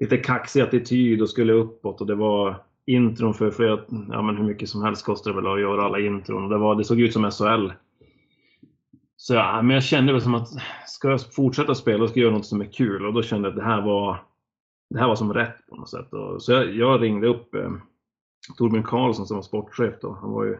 lite 0.00 0.16
kaxig 0.16 0.60
attityd 0.60 1.22
och 1.22 1.28
skulle 1.28 1.52
uppåt 1.52 2.00
och 2.00 2.06
det 2.06 2.14
var 2.14 2.62
intron 2.86 3.34
för, 3.34 3.50
för 3.50 3.64
ja, 4.10 4.22
men 4.22 4.36
hur 4.36 4.44
mycket 4.44 4.68
som 4.68 4.82
helst 4.82 5.04
kostar 5.04 5.30
det 5.30 5.36
väl 5.36 5.52
att 5.52 5.60
göra 5.60 5.84
alla 5.84 6.00
intron. 6.00 6.48
Det, 6.48 6.58
var, 6.58 6.74
det 6.74 6.84
såg 6.84 7.00
ut 7.00 7.12
som 7.12 7.30
SHL. 7.30 7.72
Så 9.16 9.34
ja, 9.34 9.62
men 9.62 9.74
jag 9.74 9.84
kände 9.84 10.12
väl 10.12 10.22
som 10.22 10.34
att 10.34 10.48
ska 10.86 11.10
jag 11.10 11.34
fortsätta 11.34 11.74
spela 11.74 12.02
och 12.02 12.10
ska 12.10 12.20
jag 12.20 12.24
göra 12.24 12.36
något 12.36 12.46
som 12.46 12.60
är 12.60 12.72
kul 12.72 13.06
och 13.06 13.12
då 13.12 13.22
kände 13.22 13.48
jag 13.48 13.52
att 13.52 13.64
det 13.64 13.70
här 13.70 13.82
var 13.82 14.16
det 14.90 14.98
här 14.98 15.08
var 15.08 15.16
som 15.16 15.34
rätt 15.34 15.66
på 15.68 15.76
något 15.76 15.88
sätt. 15.88 16.12
Och, 16.12 16.42
så 16.42 16.52
jag, 16.52 16.74
jag 16.74 17.02
ringde 17.02 17.26
upp 17.26 17.54
eh, 17.54 17.72
Torbjörn 18.56 18.82
Karlsson 18.82 19.26
som 19.26 19.36
var 19.36 19.42
sportchef 19.42 19.94
då. 20.00 20.18
Han 20.20 20.30
var 20.32 20.44
ju 20.44 20.58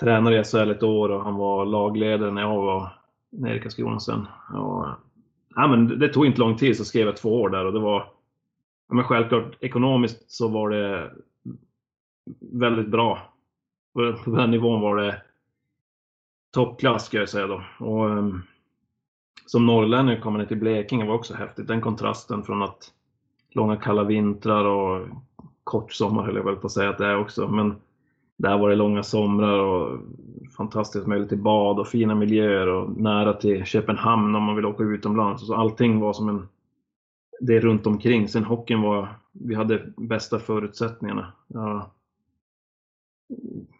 tränare 0.00 0.40
i 0.40 0.44
SHL 0.44 0.70
ett 0.70 0.82
år 0.82 1.08
och 1.08 1.24
han 1.24 1.34
var 1.34 1.66
lagledare 1.66 2.30
när 2.30 2.42
jag 2.42 2.62
var 2.62 2.92
nere 3.32 3.56
i 3.56 3.60
Karlskrona 3.60 4.00
sen. 4.00 4.26
Och, 4.52 4.86
ja, 5.54 5.66
men 5.68 5.98
det 5.98 6.08
tog 6.08 6.26
inte 6.26 6.40
lång 6.40 6.56
tid 6.56 6.76
så 6.76 6.84
skrev 6.84 7.06
jag 7.06 7.16
två 7.16 7.42
år 7.42 7.48
där 7.48 7.64
och 7.64 7.72
det 7.72 7.80
var 7.80 8.12
ja, 8.88 8.94
men 8.94 9.04
självklart 9.04 9.56
ekonomiskt 9.60 10.30
så 10.30 10.48
var 10.48 10.70
det 10.70 11.12
väldigt 12.40 12.88
bra. 12.88 13.32
På 13.94 14.30
den 14.30 14.50
nivån 14.50 14.80
var 14.80 14.96
det 14.96 15.22
toppklass 16.54 17.06
ska 17.06 17.18
jag 17.18 17.28
säga 17.28 17.46
då. 17.46 17.62
Och, 17.78 18.04
um, 18.04 18.42
som 19.46 19.66
norrlänning 19.66 20.20
komma 20.20 20.38
ner 20.38 20.46
till 20.46 20.56
Blekinge 20.56 21.06
var 21.06 21.14
också 21.14 21.34
häftigt. 21.34 21.66
Den 21.66 21.80
kontrasten 21.80 22.42
från 22.42 22.62
att 22.62 22.92
långa 23.50 23.76
kalla 23.76 24.04
vintrar 24.04 24.64
och 24.64 25.08
kort 25.64 25.92
sommar 25.92 26.22
höll 26.22 26.36
jag 26.36 26.44
väl 26.44 26.56
på 26.56 26.66
att 26.66 26.72
säga 26.72 26.90
att 26.90 26.98
det 26.98 27.06
är 27.06 27.18
också. 27.18 27.48
Men 27.48 27.76
där 28.36 28.58
var 28.58 28.70
det 28.70 28.76
långa 28.76 29.02
somrar 29.02 29.58
och 29.58 30.00
fantastiskt 30.56 31.06
möjlighet 31.06 31.28
till 31.28 31.42
bad 31.42 31.78
och 31.78 31.88
fina 31.88 32.14
miljöer 32.14 32.66
och 32.66 32.96
nära 32.96 33.32
till 33.32 33.64
Köpenhamn 33.64 34.34
om 34.34 34.42
man 34.42 34.56
vill 34.56 34.66
åka 34.66 34.82
utomlands. 34.82 35.46
Så 35.46 35.54
allting 35.54 36.00
var 36.00 36.12
som 36.12 36.28
en... 36.28 36.48
Det 37.40 37.60
runt 37.60 37.86
omkring. 37.86 38.28
Sen 38.28 38.44
hockeyn 38.44 38.82
var... 38.82 39.08
Vi 39.32 39.54
hade 39.54 39.92
bästa 39.96 40.38
förutsättningarna. 40.38 41.32
Ja, 41.46 41.90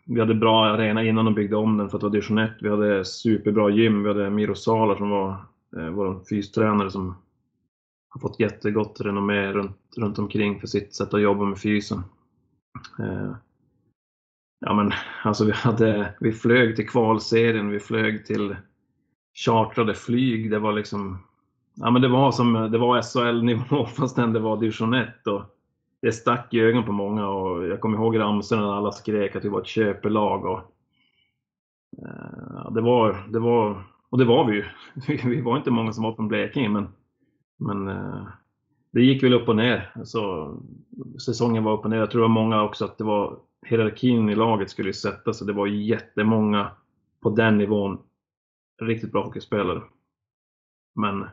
vi 0.07 0.21
hade 0.21 0.35
bra 0.35 0.65
arena 0.65 1.05
innan 1.05 1.25
de 1.25 1.35
byggde 1.35 1.57
om 1.57 1.77
den 1.77 1.89
för 1.89 1.97
att 1.97 2.01
det 2.01 2.07
var 2.07 2.13
division 2.13 2.39
1. 2.39 2.51
Vi 2.61 2.69
hade 2.69 3.05
superbra 3.05 3.71
gym. 3.71 4.03
Vi 4.03 4.09
hade 4.09 4.31
Miro 4.31 4.55
Salar 4.55 4.97
som 4.97 5.11
var 5.11 5.31
eh, 5.77 5.89
vår 5.89 6.21
fystränare 6.29 6.91
som 6.91 7.15
har 8.09 8.21
fått 8.21 8.41
jättegott 8.41 9.01
renommé 9.01 9.53
runt, 9.53 9.79
runt 9.97 10.19
omkring 10.19 10.61
för 10.61 10.67
sitt 10.67 10.95
sätt 10.95 11.15
att 11.15 11.21
jobba 11.21 11.45
med 11.45 11.61
fysen. 11.61 11.99
Eh, 12.99 13.33
ja 14.67 14.75
men 14.75 14.93
alltså 15.23 15.45
vi 15.45 15.53
hade, 15.53 16.15
vi 16.21 16.33
flög 16.33 16.77
till 16.77 16.89
kvalserien, 16.89 17.71
vi 17.71 17.81
flög 17.81 18.27
till 18.27 18.57
chartrade 19.35 19.95
flyg. 19.95 20.51
Det 20.51 20.59
var 20.59 20.73
liksom, 20.73 21.19
ja 21.75 21.91
men 21.91 22.03
det 22.03 22.09
var 22.09 22.33
som, 22.33 22.53
det 22.53 22.79
var 22.79 23.03
SHL-nivå 23.03 23.87
fastän 23.97 24.33
det 24.33 24.41
var 24.41 24.57
division 24.57 24.95
1 24.95 25.27
och 25.27 25.43
det 26.03 26.13
stack 26.13 26.55
i 26.55 26.61
ögonen 26.61 26.85
på 26.85 26.93
många 26.93 27.29
och 27.29 27.67
jag 27.67 27.81
kommer 27.81 27.99
ihåg 27.99 28.19
ramsorna 28.19 28.63
när 28.63 28.75
alla 28.75 28.93
skrek 28.93 29.37
att 29.37 29.45
vi 29.45 29.49
var 29.49 29.61
ett 29.61 29.67
köpelag 29.67 30.45
och 30.45 30.61
ja, 32.55 32.71
det 32.71 32.81
var, 32.81 33.27
det 33.29 33.39
var, 33.39 33.85
och 34.11 34.19
det 34.19 34.25
var 34.25 34.45
vi 34.45 34.57
ju. 34.57 34.65
Vi 35.25 35.41
var 35.41 35.57
inte 35.57 35.71
många 35.71 35.93
som 35.93 36.05
var 36.05 36.13
från 36.13 36.29
Blekinge 36.29 36.69
men, 36.69 36.89
men 37.57 37.89
eh, 37.89 38.27
det 38.91 39.03
gick 39.03 39.23
väl 39.23 39.35
upp 39.35 39.49
och 39.49 39.57
ner. 39.57 39.93
Så, 40.05 40.55
säsongen 41.25 41.65
var 41.65 41.73
upp 41.73 41.85
och 41.85 41.91
ner. 41.91 41.97
Jag 41.97 42.11
tror 42.11 42.23
det 42.23 42.29
var 42.29 42.35
många 42.35 42.63
också 42.63 42.85
att 42.85 42.99
det 42.99 43.05
var 43.05 43.39
hierarkin 43.65 44.29
i 44.29 44.35
laget 44.35 44.71
skulle 44.71 44.89
ju 44.89 44.95
sätta 44.95 45.33
sig. 45.33 45.47
Det 45.47 45.53
var 45.53 45.67
jättemånga 45.67 46.71
på 47.21 47.31
den 47.31 47.59
nivån 47.59 47.99
riktigt 48.83 49.13
bra 49.13 49.25
hockeyspelare. 49.25 49.83
Men 50.95 51.21
det 51.21 51.29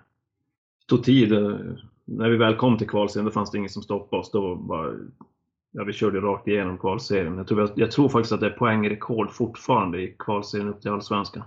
tog 0.88 1.04
tid. 1.04 1.32
När 2.06 2.30
vi 2.30 2.38
väl 2.38 2.56
kom 2.56 2.78
till 2.78 2.90
kvalserien 2.90 3.26
då 3.26 3.32
fanns 3.32 3.52
det 3.52 3.58
ingen 3.58 3.70
som 3.70 3.84
stoppade 3.84 4.20
oss. 4.20 4.32
Då 4.32 4.56
bara, 4.56 4.94
ja, 5.72 5.84
vi 5.84 5.94
körde 5.94 6.20
rakt 6.20 6.48
igenom 6.48 6.78
kvalserien. 6.78 7.38
Jag 7.38 7.48
tror, 7.48 7.72
jag 7.76 7.92
tror 7.92 8.10
faktiskt 8.10 8.32
att 8.32 8.40
det 8.40 8.46
är 8.46 8.58
poängrekord 8.58 9.32
fortfarande 9.32 10.02
i 10.02 10.16
kvalserien 10.20 10.70
upp 10.70 10.82
till 10.82 10.92
Allsvenskan. 10.92 11.44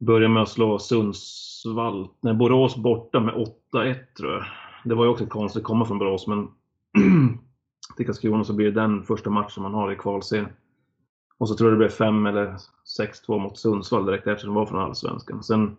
Började 0.00 0.34
med 0.34 0.42
att 0.42 0.48
slå 0.48 0.78
Sundsvall, 0.78 2.08
nej 2.20 2.34
Borås 2.34 2.76
borta 2.76 3.20
med 3.20 3.34
8-1 3.72 3.96
tror 4.16 4.32
jag. 4.32 4.44
Det 4.84 4.94
var 4.94 5.04
ju 5.04 5.10
också 5.10 5.26
konstigt 5.26 5.60
att 5.60 5.66
komma 5.66 5.84
från 5.84 5.98
Borås 5.98 6.26
men 6.26 6.48
till 7.96 8.06
Karlskrona 8.06 8.44
så 8.44 8.52
blir 8.52 8.66
det 8.66 8.80
den 8.80 9.02
första 9.02 9.30
matchen 9.30 9.62
man 9.62 9.74
har 9.74 9.92
i 9.92 9.96
kvalserien. 9.96 10.48
Och 11.38 11.48
så 11.48 11.54
tror 11.54 11.70
jag 11.70 11.74
det 11.74 11.84
blev 11.84 11.88
5 11.88 12.26
eller 12.26 12.56
6-2 12.98 13.38
mot 13.38 13.58
Sundsvall 13.58 14.06
direkt 14.06 14.26
efter 14.26 14.46
de 14.46 14.54
var 14.54 14.66
från 14.66 14.80
Allsvenskan. 14.80 15.42
Sen 15.42 15.76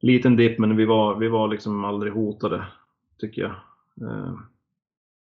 liten 0.00 0.36
dipp, 0.36 0.58
men 0.58 0.76
vi 0.76 0.84
var, 0.84 1.14
vi 1.14 1.28
var 1.28 1.48
liksom 1.48 1.84
aldrig 1.84 2.12
hotade, 2.12 2.66
tycker 3.18 3.42
jag. 3.42 3.50
Eh, 4.10 4.34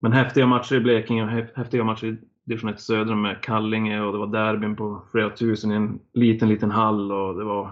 men 0.00 0.12
häftiga 0.12 0.46
matcher 0.46 0.74
i 0.74 0.80
Blekinge 0.80 1.24
och 1.24 1.30
häftiga 1.56 1.84
matcher 1.84 2.06
i 2.06 2.16
division 2.44 2.70
1 2.70 2.80
södra 2.80 3.16
med 3.16 3.42
Kallinge 3.42 4.00
och 4.00 4.12
det 4.12 4.18
var 4.18 4.26
derbyn 4.26 4.76
på 4.76 5.02
flera 5.12 5.30
tusen 5.30 5.72
i 5.72 5.74
en 5.74 6.00
liten, 6.12 6.48
liten 6.48 6.70
hall 6.70 7.12
och 7.12 7.34
det 7.34 7.44
var 7.44 7.70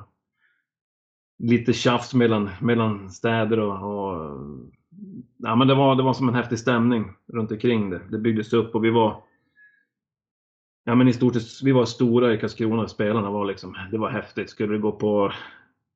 lite 1.39 1.73
tjafs 1.73 2.15
mellan, 2.15 2.51
mellan 2.61 3.11
städer 3.11 3.59
och, 3.59 3.83
och 3.83 4.39
ja, 5.43 5.57
men 5.57 5.69
det, 5.69 5.75
var, 5.75 5.97
det 5.97 6.03
var 6.03 6.13
som 6.13 6.29
en 6.29 6.35
häftig 6.35 6.59
stämning 6.59 7.13
runt 7.33 7.53
omkring 7.53 7.91
det. 7.91 8.01
Det 8.11 8.19
byggdes 8.19 8.53
upp 8.53 8.75
och 8.75 8.85
vi 8.85 8.91
var 8.91 9.23
Ja 10.85 10.95
men 10.95 11.09
i 11.09 11.13
stort 11.13 11.35
sett, 11.35 11.63
vi 11.63 11.73
var 11.73 11.85
stora 11.85 12.35
i 12.35 12.39
Karlskrona, 12.39 12.89
spelarna 12.89 13.31
var 13.31 13.45
liksom, 13.45 13.77
det 13.91 13.99
var 13.99 14.11
häftigt. 14.11 14.51
Skulle 14.51 14.73
du 14.73 14.81
gå 14.81 14.93
på, 14.93 15.33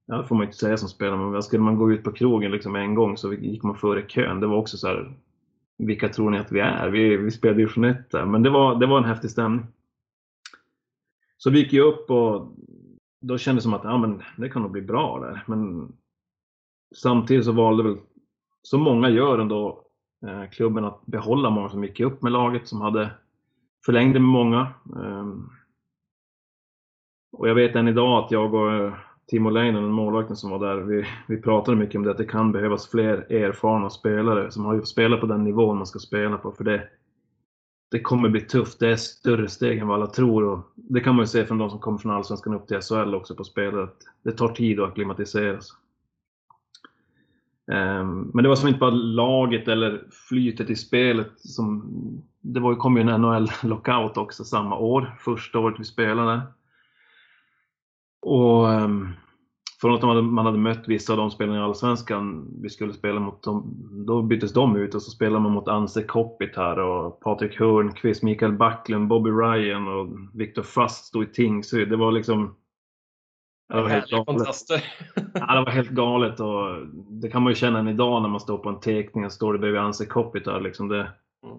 ja 0.06 0.16
det 0.16 0.24
får 0.24 0.36
man 0.36 0.44
inte 0.44 0.56
säga 0.56 0.76
som 0.76 0.88
spelare, 0.88 1.30
men 1.30 1.42
skulle 1.42 1.62
man 1.62 1.76
gå 1.76 1.92
ut 1.92 2.04
på 2.04 2.12
krogen 2.12 2.50
liksom 2.50 2.76
en 2.76 2.94
gång 2.94 3.16
så 3.16 3.32
gick 3.32 3.62
man 3.62 3.76
före 3.76 4.02
kön. 4.02 4.40
Det 4.40 4.46
var 4.46 4.56
också 4.56 4.76
så 4.76 4.86
här, 4.86 5.14
vilka 5.78 6.08
tror 6.08 6.30
ni 6.30 6.38
att 6.38 6.52
vi 6.52 6.60
är? 6.60 6.88
Vi, 6.88 7.16
vi 7.16 7.30
spelade 7.30 7.58
division 7.58 7.84
1 7.84 8.10
där, 8.10 8.24
men 8.24 8.42
det 8.42 8.50
var, 8.50 8.74
det 8.74 8.86
var 8.86 8.98
en 8.98 9.04
häftig 9.04 9.30
stämning. 9.30 9.66
Så 11.38 11.50
vi 11.50 11.58
gick 11.58 11.72
ju 11.72 11.80
upp 11.80 12.10
och 12.10 12.52
då 13.20 13.38
kändes 13.38 13.64
det 13.64 13.70
som 13.70 13.74
att 13.74 13.84
ja, 13.84 13.98
men 13.98 14.22
det 14.36 14.48
kan 14.48 14.62
nog 14.62 14.70
bli 14.70 14.82
bra 14.82 15.20
där. 15.20 15.44
Men 15.46 15.92
samtidigt 16.94 17.44
så 17.44 17.52
valde 17.52 17.82
väl 17.82 17.96
som 18.66 18.80
många 18.80 19.08
gör 19.08 19.38
ändå, 19.38 19.84
eh, 20.26 20.50
klubben 20.50 20.84
att 20.84 21.06
behålla 21.06 21.50
många 21.50 21.68
som 21.68 21.84
gick 21.84 22.00
upp 22.00 22.22
med 22.22 22.32
laget, 22.32 22.68
som 22.68 22.80
hade 22.80 23.10
förlängde 23.84 24.20
med 24.20 24.28
många. 24.28 24.66
Ehm, 24.96 25.48
och 27.32 27.48
jag 27.48 27.54
vet 27.54 27.76
än 27.76 27.88
idag 27.88 28.24
att 28.24 28.30
jag 28.30 28.54
och 28.54 28.72
eh, 28.72 28.94
Timo 29.26 29.50
Leinonen, 29.50 29.90
målvakten 29.90 30.36
som 30.36 30.50
var 30.50 30.58
där, 30.58 30.76
vi, 30.76 31.06
vi 31.28 31.42
pratade 31.42 31.76
mycket 31.76 31.96
om 31.96 32.02
det, 32.02 32.10
att 32.10 32.18
det 32.18 32.24
kan 32.24 32.52
behövas 32.52 32.90
fler 32.90 33.32
erfarna 33.32 33.90
spelare 33.90 34.50
som 34.50 34.64
har 34.64 34.82
spelat 34.82 35.20
på 35.20 35.26
den 35.26 35.44
nivån 35.44 35.76
man 35.76 35.86
ska 35.86 35.98
spela 35.98 36.38
på. 36.38 36.52
För 36.52 36.64
det, 36.64 36.88
det 37.90 38.00
kommer 38.00 38.28
bli 38.28 38.40
tufft. 38.40 38.78
Det 38.78 38.88
är 38.88 38.96
större 38.96 39.48
steg 39.48 39.78
än 39.78 39.88
vad 39.88 39.96
alla 39.96 40.06
tror. 40.06 40.44
Och 40.44 40.58
det 40.74 41.00
kan 41.00 41.14
man 41.14 41.22
ju 41.22 41.26
se 41.26 41.46
från 41.46 41.58
de 41.58 41.70
som 41.70 41.78
kommer 41.78 41.98
från 41.98 42.12
Allsvenskan 42.12 42.54
upp 42.54 42.66
till 42.66 42.80
SHL 42.80 43.14
också 43.14 43.34
på 43.34 43.44
spelare. 43.44 43.84
Att 43.84 44.02
det 44.22 44.32
tar 44.32 44.48
tid 44.48 44.80
att 44.80 44.88
acklimatiseras. 44.88 45.66
sig. 45.66 45.85
Ehm, 47.72 48.30
men 48.34 48.42
det 48.42 48.48
var 48.48 48.56
som 48.56 48.68
inte 48.68 48.80
bara 48.80 48.90
laget 48.90 49.68
eller 49.68 50.04
flytet 50.28 50.70
i 50.70 50.76
spelet 50.76 51.40
som... 51.40 51.92
Det 52.40 52.60
var, 52.60 52.74
kom 52.74 52.96
ju 52.96 53.02
en 53.02 53.20
NHL-lockout 53.20 54.16
också 54.16 54.44
samma 54.44 54.78
år, 54.78 55.16
första 55.20 55.58
året 55.58 55.80
vi 55.80 55.84
spelade. 55.84 56.40
Och 58.22 58.72
ehm, 58.72 59.08
från 59.80 59.94
att 59.94 60.24
man 60.24 60.46
hade 60.46 60.58
mött 60.58 60.88
vissa 60.88 61.12
av 61.12 61.16
de 61.16 61.30
spelarna 61.30 61.58
i 61.58 61.62
Allsvenskan 61.62 62.48
vi 62.62 62.70
skulle 62.70 62.92
spela 62.92 63.20
mot, 63.20 63.42
dem, 63.42 63.74
då 64.06 64.22
byttes 64.22 64.52
de 64.52 64.76
ut 64.76 64.94
och 64.94 65.02
så 65.02 65.10
spelade 65.10 65.42
man 65.42 65.52
mot 65.52 65.68
Anse 65.68 66.02
Kopitar 66.02 66.76
och 66.76 67.20
Patrik 67.20 67.60
Hörnqvist, 67.60 68.22
Mikael 68.22 68.52
Backlund, 68.52 69.08
Bobby 69.08 69.30
Ryan 69.30 69.88
och 69.88 70.08
Viktor 70.34 70.62
Fast 70.62 71.04
stod 71.04 71.24
i 71.24 71.26
Tingsryd. 71.26 71.88
Det 71.88 71.96
var 71.96 72.12
liksom... 72.12 72.54
Det 73.68 73.82
var 73.82 73.88
helt 73.88 74.10
galet. 74.10 74.48
ja, 75.34 75.54
det 75.54 75.64
var 75.64 75.70
helt 75.70 75.90
galet 75.90 76.40
och 76.40 76.86
det 77.10 77.28
kan 77.28 77.42
man 77.42 77.50
ju 77.50 77.56
känna 77.56 77.78
än 77.78 77.88
idag 77.88 78.22
när 78.22 78.28
man 78.28 78.40
står 78.40 78.58
på 78.58 78.68
en 78.68 78.80
teckning 78.80 79.24
och 79.24 79.32
står 79.32 79.52
det 79.52 79.58
bredvid 79.58 79.80
Anse 79.80 80.06
Kopitar. 80.06 80.60
Liksom 80.60 80.88
det, 80.88 81.12
mm. 81.44 81.58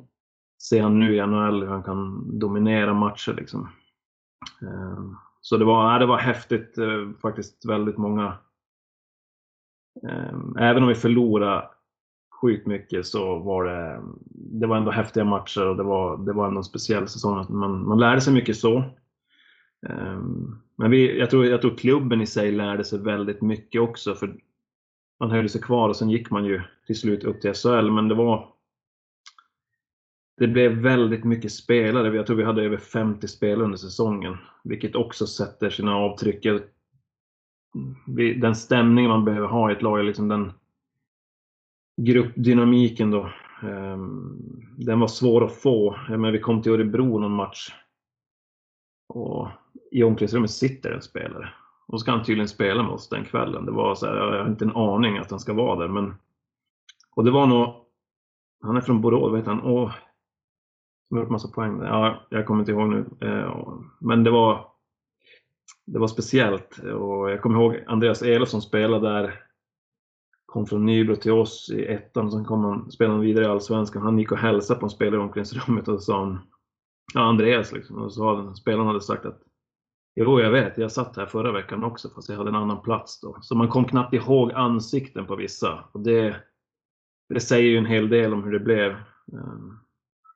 Ser 0.64 0.82
han 0.82 1.00
nu 1.00 1.16
i 1.16 1.28
NHL 1.28 1.62
hur 1.62 1.68
han 1.68 1.84
kan 1.84 2.30
dominera 2.40 2.94
matcher 2.94 3.34
liksom. 3.34 3.70
Ehm, 4.62 5.16
så 5.42 5.58
det 5.58 5.66
var, 5.66 6.00
det 6.00 6.06
var 6.06 6.18
häftigt 6.18 6.78
eh, 6.78 7.10
faktiskt 7.22 7.66
väldigt 7.66 7.98
många. 7.98 8.38
Ehm, 10.10 10.58
även 10.58 10.84
om 10.84 10.90
vi 10.90 10.96
förlorade 10.96 11.70
sjukt 12.42 12.68
mycket 12.68 13.06
så 13.06 13.40
var 13.40 13.64
det, 13.64 14.02
det 14.60 14.68
var 14.68 14.78
ändå 14.78 14.92
häftiga 14.92 15.26
matcher 15.26 15.68
och 15.68 15.78
det 15.78 15.84
var, 15.84 16.18
det 16.18 16.34
var 16.34 16.48
ändå 16.48 16.58
en 16.60 16.64
speciell 16.64 17.08
säsong. 17.08 17.46
Man, 17.50 17.88
man 17.88 18.00
lärde 18.00 18.22
sig 18.22 18.34
mycket 18.34 18.58
så. 18.58 18.84
Ehm, 19.90 20.56
men 20.76 20.92
vi, 20.92 21.20
jag, 21.20 21.30
tror, 21.30 21.46
jag 21.46 21.62
tror 21.62 21.78
klubben 21.78 22.22
i 22.22 22.28
sig 22.28 22.52
lärde 22.52 22.84
sig 22.84 23.00
väldigt 23.00 23.42
mycket 23.42 23.82
också. 23.82 24.16
för 24.16 24.36
Man 25.20 25.32
höll 25.32 25.50
sig 25.50 25.62
kvar 25.62 25.90
och 25.90 25.96
sen 25.96 26.10
gick 26.10 26.30
man 26.30 26.46
ju 26.46 26.62
till 26.88 27.00
slut 27.00 27.24
upp 27.24 27.42
till 27.42 27.54
SHL. 27.54 27.92
Men 27.92 28.08
det 28.08 28.16
var 28.16 28.54
det 30.38 30.48
blev 30.48 30.72
väldigt 30.72 31.24
mycket 31.24 31.52
spelare. 31.52 32.16
Jag 32.16 32.28
tror 32.28 32.38
vi 32.38 32.44
hade 32.44 32.64
över 32.64 32.78
50 32.78 33.28
spelare 33.28 33.66
under 33.66 33.78
säsongen, 33.78 34.38
vilket 34.64 34.96
också 34.96 35.28
sätter 35.28 35.70
sina 35.70 35.96
avtryck. 35.96 36.48
Den 38.38 38.56
stämning 38.56 39.08
man 39.08 39.26
behöver 39.26 39.48
ha 39.48 39.70
i 39.70 39.74
ett 39.74 39.82
lag, 39.82 40.04
liksom 40.04 40.28
den 40.28 40.52
gruppdynamiken 42.02 43.12
då. 43.12 43.32
Ehm, 43.64 44.38
den 44.78 45.00
var 45.00 45.08
svår 45.08 45.46
att 45.46 45.56
få. 45.56 45.98
Men 46.10 46.34
vi 46.34 46.40
kom 46.40 46.62
till 46.62 46.72
Örebro 46.72 47.20
någon 47.20 47.32
match 47.32 47.74
och 49.08 49.48
i 49.92 50.04
omklädningsrummet 50.04 50.52
sitter 50.52 50.92
en 50.92 51.02
spelare. 51.02 51.50
Och 51.88 52.00
så 52.00 52.04
ska 52.04 52.12
han 52.12 52.24
tydligen 52.24 52.48
spela 52.48 52.84
med 52.84 52.92
oss 52.92 53.10
den 53.10 53.26
kvällen. 53.26 53.66
Det 53.66 53.72
var 53.72 53.96
så 53.96 54.06
här, 54.06 54.16
jag 54.16 54.44
har 54.44 54.50
inte 54.50 54.66
en 54.66 54.76
aning 54.76 55.18
att 55.18 55.32
han 55.32 55.40
ska 55.40 55.54
vara 55.54 55.80
där. 55.80 55.88
Men, 55.88 56.16
och 57.16 57.24
det 57.24 57.32
var 57.32 57.46
nog, 57.46 57.76
han 58.64 58.78
är 58.78 58.82
från 58.82 59.02
Borås, 59.02 59.34
vet 59.34 59.46
han, 59.46 59.60
och 59.60 59.92
som 61.08 61.18
har 61.18 61.24
gjort 61.24 61.32
massa 61.32 61.48
poäng. 61.48 61.82
Ja, 61.82 62.28
jag 62.30 62.46
kommer 62.46 62.60
inte 62.60 62.72
ihåg 62.72 62.90
nu. 62.90 63.06
Eh, 63.22 63.68
men 64.00 64.24
det 64.24 64.32
var, 64.32 64.72
det 65.86 66.00
var 66.00 66.08
speciellt. 66.08 66.80
Och 66.80 67.32
jag 67.32 67.42
kommer 67.42 67.60
ihåg 67.60 67.84
Andreas 67.88 68.22
Elofsson 68.22 68.62
som 68.62 68.70
spelade 68.70 69.10
där. 69.10 69.44
Kom 70.46 70.66
från 70.66 70.86
Nybro 70.86 71.16
till 71.16 71.32
oss 71.32 71.70
i 71.74 71.86
ettan, 71.86 72.32
sen 72.32 72.46
kom 72.46 72.64
han, 72.64 72.92
spelade 72.92 73.20
vidare 73.20 73.46
i 73.46 73.48
Allsvenskan. 73.48 74.02
Han 74.02 74.20
gick 74.20 74.32
och 74.32 74.38
hälsade 74.38 74.80
på 74.80 74.86
en 74.86 74.90
spelare 74.90 75.22
i 75.22 75.24
omklädningsrummet 75.24 75.88
och 75.88 76.04
sa 76.04 76.20
han, 76.20 76.40
ja 77.14 77.22
Andreas 77.22 77.72
liksom. 77.72 77.98
Och 77.98 78.14
så 78.14 78.36
hade 78.36 78.56
spelaren 78.56 78.88
hade 78.88 79.02
sagt 79.02 79.26
att 79.26 79.42
Jo, 80.20 80.42
jag 80.42 80.52
vet. 80.52 80.78
Jag 80.78 80.92
satt 80.92 81.18
här 81.18 81.26
förra 81.26 81.52
veckan 81.52 81.84
också 81.84 82.10
fast 82.10 82.30
jag 82.30 82.38
hade 82.38 82.50
en 82.50 82.56
annan 82.56 82.82
plats 82.82 83.22
då. 83.22 83.38
Så 83.42 83.56
man 83.56 83.70
kom 83.70 83.86
knappt 83.86 84.14
ihåg 84.14 84.52
ansikten 84.52 85.26
på 85.26 85.36
vissa. 85.36 85.84
Och 85.92 86.00
det, 86.00 86.36
det 87.30 87.40
säger 87.40 87.70
ju 87.70 87.78
en 87.78 87.86
hel 87.86 88.10
del 88.10 88.34
om 88.34 88.44
hur 88.44 88.52
det 88.52 88.60
blev. 88.60 88.92
Ehm, 88.92 89.80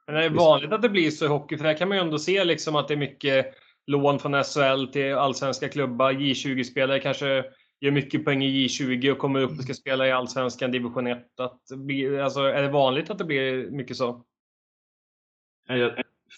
men 0.07 0.15
det 0.15 0.23
är 0.25 0.29
vanligt 0.29 0.71
att 0.71 0.81
det 0.81 0.89
blir 0.89 1.11
så 1.11 1.25
i 1.25 1.27
hockey, 1.27 1.57
för 1.57 1.63
där 1.63 1.77
kan 1.77 1.87
man 1.87 1.97
ju 1.97 2.03
ändå 2.03 2.19
se 2.19 2.43
liksom 2.43 2.75
att 2.75 2.87
det 2.87 2.93
är 2.93 2.97
mycket 2.97 3.45
lån 3.87 4.19
från 4.19 4.43
SHL 4.43 4.91
till 4.91 5.13
allsvenska 5.13 5.69
klubbar. 5.69 6.11
J20-spelare 6.11 6.99
kanske 6.99 7.45
gör 7.79 7.91
mycket 7.91 8.25
poäng 8.25 8.43
i 8.43 8.67
J20 8.67 9.11
och 9.11 9.17
kommer 9.17 9.41
upp 9.41 9.51
och 9.51 9.63
ska 9.63 9.73
spela 9.73 10.07
i 10.07 10.11
allsvenskan 10.11 10.71
division 10.71 11.07
1. 11.07 11.39
Att 11.39 11.61
alltså, 12.23 12.41
är 12.41 12.61
det 12.61 12.69
vanligt 12.69 13.09
att 13.09 13.17
det 13.17 13.25
blir 13.25 13.71
mycket 13.71 13.97
så? 13.97 14.25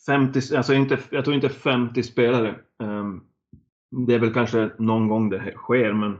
50, 0.05 0.55
alltså 0.55 0.73
inte, 0.73 0.99
jag 1.09 1.23
tror 1.23 1.35
inte 1.35 1.49
50 1.49 2.03
spelare. 2.03 2.55
Ehm, 2.83 3.21
det 3.93 4.13
är 4.13 4.19
väl 4.19 4.33
kanske 4.33 4.69
någon 4.77 5.07
gång 5.07 5.29
det 5.29 5.53
sker, 5.55 5.93
men 5.93 6.17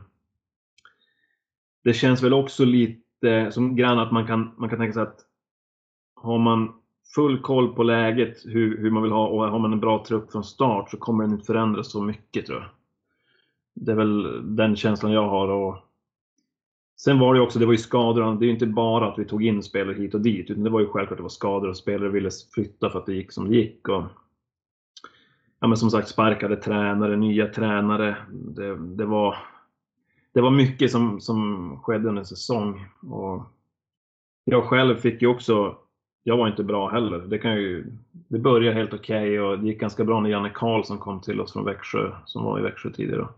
det 1.84 1.92
känns 1.92 2.22
väl 2.22 2.32
också 2.32 2.64
lite 2.64 3.50
som 3.52 3.76
grann 3.76 3.98
att 3.98 4.12
man 4.12 4.26
kan, 4.26 4.54
man 4.56 4.68
kan 4.68 4.78
tänka 4.78 4.92
sig 4.92 5.02
att 5.02 5.20
har 6.14 6.38
man 6.38 6.72
full 7.14 7.40
koll 7.40 7.74
på 7.74 7.82
läget, 7.82 8.36
hur, 8.44 8.78
hur 8.78 8.90
man 8.90 9.02
vill 9.02 9.12
ha 9.12 9.26
och 9.26 9.50
har 9.50 9.58
man 9.58 9.72
en 9.72 9.80
bra 9.80 10.04
trupp 10.08 10.32
från 10.32 10.44
start 10.44 10.90
så 10.90 10.96
kommer 10.96 11.24
den 11.24 11.32
inte 11.32 11.46
förändras 11.46 11.90
så 11.90 12.02
mycket 12.02 12.46
tror 12.46 12.58
jag. 12.58 12.68
Det 13.74 13.92
är 13.92 13.96
väl 13.96 14.42
den 14.56 14.76
känslan 14.76 15.12
jag 15.12 15.28
har. 15.28 15.48
Och 15.48 15.78
Sen 16.96 17.18
var 17.18 17.34
det 17.34 17.40
också, 17.40 17.58
det 17.58 17.66
var 17.66 17.72
ju 17.72 17.78
skador. 17.78 18.34
Det 18.34 18.44
är 18.44 18.46
ju 18.46 18.52
inte 18.52 18.66
bara 18.66 19.08
att 19.08 19.18
vi 19.18 19.24
tog 19.24 19.44
in 19.44 19.62
spelare 19.62 19.94
hit 19.94 20.14
och 20.14 20.20
dit, 20.20 20.50
utan 20.50 20.64
det 20.64 20.70
var 20.70 20.80
ju 20.80 20.86
självklart 20.86 21.10
att 21.10 21.16
det 21.16 21.22
var 21.22 21.28
skador 21.28 21.68
och 21.68 21.76
spelare 21.76 22.08
ville 22.08 22.30
flytta 22.54 22.90
för 22.90 22.98
att 22.98 23.06
det 23.06 23.14
gick 23.14 23.32
som 23.32 23.48
det 23.48 23.56
gick. 23.56 23.88
Och, 23.88 24.02
ja, 25.64 25.68
men 25.68 25.76
som 25.76 25.90
sagt, 25.90 26.08
sparkade 26.08 26.56
tränare, 26.56 27.16
nya 27.16 27.46
tränare. 27.46 28.16
Det, 28.30 28.76
det, 28.76 29.04
var, 29.04 29.36
det 30.32 30.40
var 30.40 30.50
mycket 30.50 30.90
som, 30.90 31.20
som 31.20 31.78
skedde 31.82 32.08
under 32.08 32.24
säsong. 32.24 32.86
Och 33.10 33.42
jag 34.44 34.64
själv 34.64 34.96
fick 34.96 35.22
ju 35.22 35.28
också 35.28 35.76
jag 36.22 36.36
var 36.36 36.48
inte 36.48 36.64
bra 36.64 36.88
heller. 36.88 37.18
Det, 37.18 37.38
kan 37.38 37.54
ju, 37.54 37.86
det 38.12 38.38
började 38.38 38.76
helt 38.76 38.94
okej 38.94 39.38
okay 39.38 39.38
och 39.38 39.58
det 39.58 39.66
gick 39.66 39.80
ganska 39.80 40.04
bra 40.04 40.20
när 40.20 40.30
Janne 40.30 40.50
Karlsson 40.54 40.98
kom 40.98 41.20
till 41.20 41.40
oss 41.40 41.52
från 41.52 41.64
Växjö, 41.64 42.12
som 42.24 42.44
var 42.44 42.58
i 42.58 42.62
Växjö 42.62 42.90
tidigare. 42.90 43.28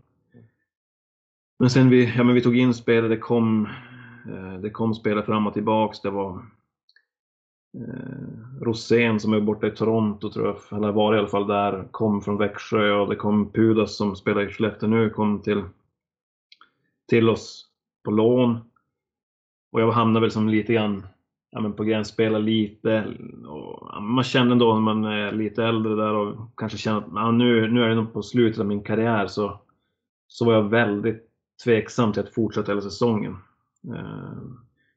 Men 1.59 1.69
sen 1.69 1.89
vi, 1.89 2.13
ja, 2.17 2.23
men 2.23 2.35
vi 2.35 2.41
tog 2.41 2.57
in 2.57 2.73
spelare, 2.73 3.09
det 3.09 3.17
kom, 3.17 3.67
eh, 4.33 4.53
det 4.53 4.69
kom 4.69 4.95
spelare 4.95 5.25
fram 5.25 5.47
och 5.47 5.53
tillbaks. 5.53 6.01
Det 6.01 6.09
var 6.09 6.41
eh, 7.73 8.61
Rosén 8.61 9.19
som 9.19 9.33
är 9.33 9.41
borta 9.41 9.67
i 9.67 9.71
Toronto, 9.71 10.29
tror 10.29 10.47
jag, 10.47 10.77
eller 10.77 10.91
var 10.91 11.15
i 11.15 11.19
alla 11.19 11.27
fall 11.27 11.47
där, 11.47 11.87
kom 11.91 12.21
från 12.21 12.37
Växjö 12.37 12.91
och 12.91 13.09
det 13.09 13.15
kom 13.15 13.51
Pudas 13.51 13.97
som 13.97 14.15
spelar 14.15 14.41
i 14.41 14.51
Skellefteå 14.51 14.89
nu, 14.89 15.09
kom 15.09 15.41
till, 15.41 15.63
till 17.09 17.29
oss 17.29 17.65
på 18.03 18.11
lån. 18.11 18.59
Och 19.71 19.81
jag 19.81 19.91
hamnade 19.91 20.23
väl 20.23 20.31
som 20.31 20.49
lite 20.49 20.73
grann 20.73 21.07
ja, 21.51 21.61
men 21.61 21.73
på 21.73 21.83
gräns 21.83 22.07
spela 22.07 22.37
lite. 22.37 23.15
Och, 23.47 24.03
man 24.03 24.23
känner 24.23 24.51
ändå 24.51 24.73
när 24.73 24.81
man 24.81 25.05
är 25.05 25.31
lite 25.31 25.63
äldre 25.63 25.95
där 25.95 26.13
och 26.13 26.51
kanske 26.57 26.77
känner 26.77 26.97
att 26.97 27.05
ja, 27.15 27.31
nu, 27.31 27.71
nu 27.71 27.83
är 27.83 27.89
det 27.89 27.95
nog 27.95 28.13
på 28.13 28.23
slutet 28.23 28.59
av 28.59 28.65
min 28.65 28.83
karriär 28.83 29.27
så, 29.27 29.59
så 30.27 30.45
var 30.45 30.53
jag 30.53 30.69
väldigt 30.69 31.23
tveksam 31.63 32.13
till 32.13 32.23
att 32.23 32.33
fortsätta 32.33 32.71
hela 32.71 32.81
säsongen. 32.81 33.37
Eh, 33.87 34.37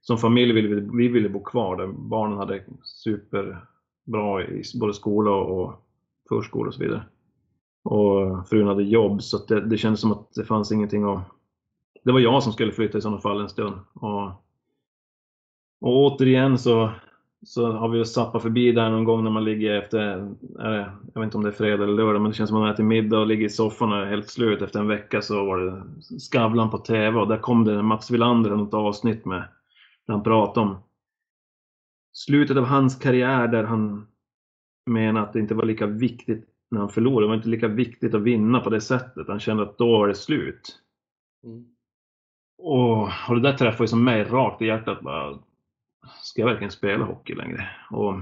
som 0.00 0.18
familj 0.18 0.52
ville 0.52 0.68
vi, 0.74 0.88
vi 0.96 1.08
ville 1.08 1.28
bo 1.28 1.44
kvar 1.44 1.76
där. 1.76 1.86
Barnen 1.86 2.38
hade 2.38 2.64
superbra 2.82 4.44
i 4.44 4.62
både 4.80 4.94
skola 4.94 5.30
och 5.30 5.86
förskola 6.28 6.68
och 6.68 6.74
så 6.74 6.82
vidare. 6.82 7.02
Och 7.82 8.48
frun 8.48 8.66
hade 8.66 8.82
jobb 8.82 9.22
så 9.22 9.38
det, 9.38 9.60
det 9.60 9.78
kändes 9.78 10.00
som 10.00 10.12
att 10.12 10.34
det 10.34 10.44
fanns 10.44 10.72
ingenting 10.72 11.04
att... 11.04 11.20
Det 12.04 12.12
var 12.12 12.20
jag 12.20 12.42
som 12.42 12.52
skulle 12.52 12.72
flytta 12.72 12.98
i 12.98 13.00
sådana 13.00 13.20
fall 13.20 13.40
en 13.40 13.48
stund. 13.48 13.74
Och 13.94 14.32
och 15.80 15.96
återigen 15.96 16.58
så, 16.58 16.90
så 17.46 17.72
har 17.72 17.88
vi 17.88 18.04
sappat 18.04 18.42
förbi 18.42 18.72
där 18.72 18.90
någon 18.90 19.04
gång 19.04 19.24
när 19.24 19.30
man 19.30 19.44
ligger 19.44 19.74
efter, 19.74 19.98
är 20.58 20.92
jag 21.14 21.20
vet 21.20 21.24
inte 21.24 21.36
om 21.36 21.42
det 21.42 21.50
är 21.50 21.52
fredag 21.52 21.84
eller 21.84 21.94
lördag, 21.94 22.22
men 22.22 22.30
det 22.30 22.36
känns 22.36 22.50
som 22.50 22.56
att 22.56 22.62
man 22.62 22.72
äter 22.72 22.84
middag 22.84 23.18
och 23.18 23.26
ligger 23.26 23.46
i 23.46 23.50
soffan 23.50 23.92
och 23.92 23.98
är 23.98 24.06
helt 24.06 24.28
slut. 24.28 24.62
Efter 24.62 24.80
en 24.80 24.88
vecka 24.88 25.22
så 25.22 25.44
var 25.44 25.58
det 25.58 25.82
Skavlan 26.20 26.70
på 26.70 26.78
TV 26.78 27.18
och 27.18 27.28
där 27.28 27.36
kom 27.36 27.64
det 27.64 27.82
Mats 27.82 28.10
Wilander 28.10 28.50
något 28.50 28.74
avsnitt 28.74 29.24
med, 29.24 29.44
där 30.10 30.14
han 30.14 30.24
pratade 30.24 30.66
om 30.66 30.78
slutet 32.12 32.56
av 32.56 32.64
hans 32.64 32.96
karriär 32.96 33.48
där 33.48 33.64
han 33.64 34.06
menar 34.86 35.22
att 35.22 35.32
det 35.32 35.40
inte 35.40 35.54
var 35.54 35.64
lika 35.64 35.86
viktigt 35.86 36.48
när 36.70 36.80
han 36.80 36.88
förlorade. 36.88 37.26
Det 37.26 37.28
var 37.28 37.36
inte 37.36 37.48
lika 37.48 37.68
viktigt 37.68 38.14
att 38.14 38.22
vinna 38.22 38.60
på 38.60 38.70
det 38.70 38.80
sättet. 38.80 39.28
Han 39.28 39.40
kände 39.40 39.62
att 39.62 39.78
då 39.78 39.98
var 39.98 40.08
det 40.08 40.14
slut. 40.14 40.78
Mm. 41.44 41.64
Och, 42.58 43.02
och 43.28 43.34
det 43.34 43.40
där 43.40 43.58
träffade 43.58 43.84
ju 43.84 43.88
som 43.88 44.04
mig 44.04 44.24
rakt 44.24 44.62
i 44.62 44.66
hjärtat. 44.66 45.00
Bara, 45.00 45.38
ska 46.22 46.42
jag 46.42 46.48
verkligen 46.48 46.70
spela 46.70 47.04
hockey 47.04 47.34
längre? 47.34 47.68
Och 47.90 48.14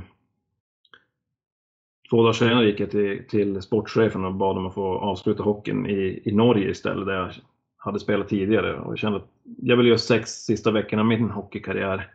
två 2.10 2.22
dagar 2.22 2.32
senare 2.32 2.66
gick 2.66 2.80
jag 2.80 2.90
till, 2.90 3.28
till 3.28 3.62
sportchefen 3.62 4.24
och 4.24 4.34
bad 4.34 4.58
om 4.58 4.66
att 4.66 4.74
få 4.74 4.98
avsluta 4.98 5.42
hockeyn 5.42 5.86
i, 5.86 6.22
i 6.24 6.32
Norge 6.32 6.70
istället, 6.70 7.06
där 7.06 7.14
jag 7.14 7.32
hade 7.78 8.00
spelat 8.00 8.28
tidigare. 8.28 8.80
Och 8.80 8.92
jag 8.92 8.98
kände 8.98 9.18
att 9.18 9.28
jag 9.44 9.76
vill 9.76 9.86
göra 9.86 9.98
sex 9.98 10.30
sista 10.30 10.70
veckorna 10.70 11.02
av 11.02 11.08
min 11.08 11.30
hockeykarriär 11.30 12.10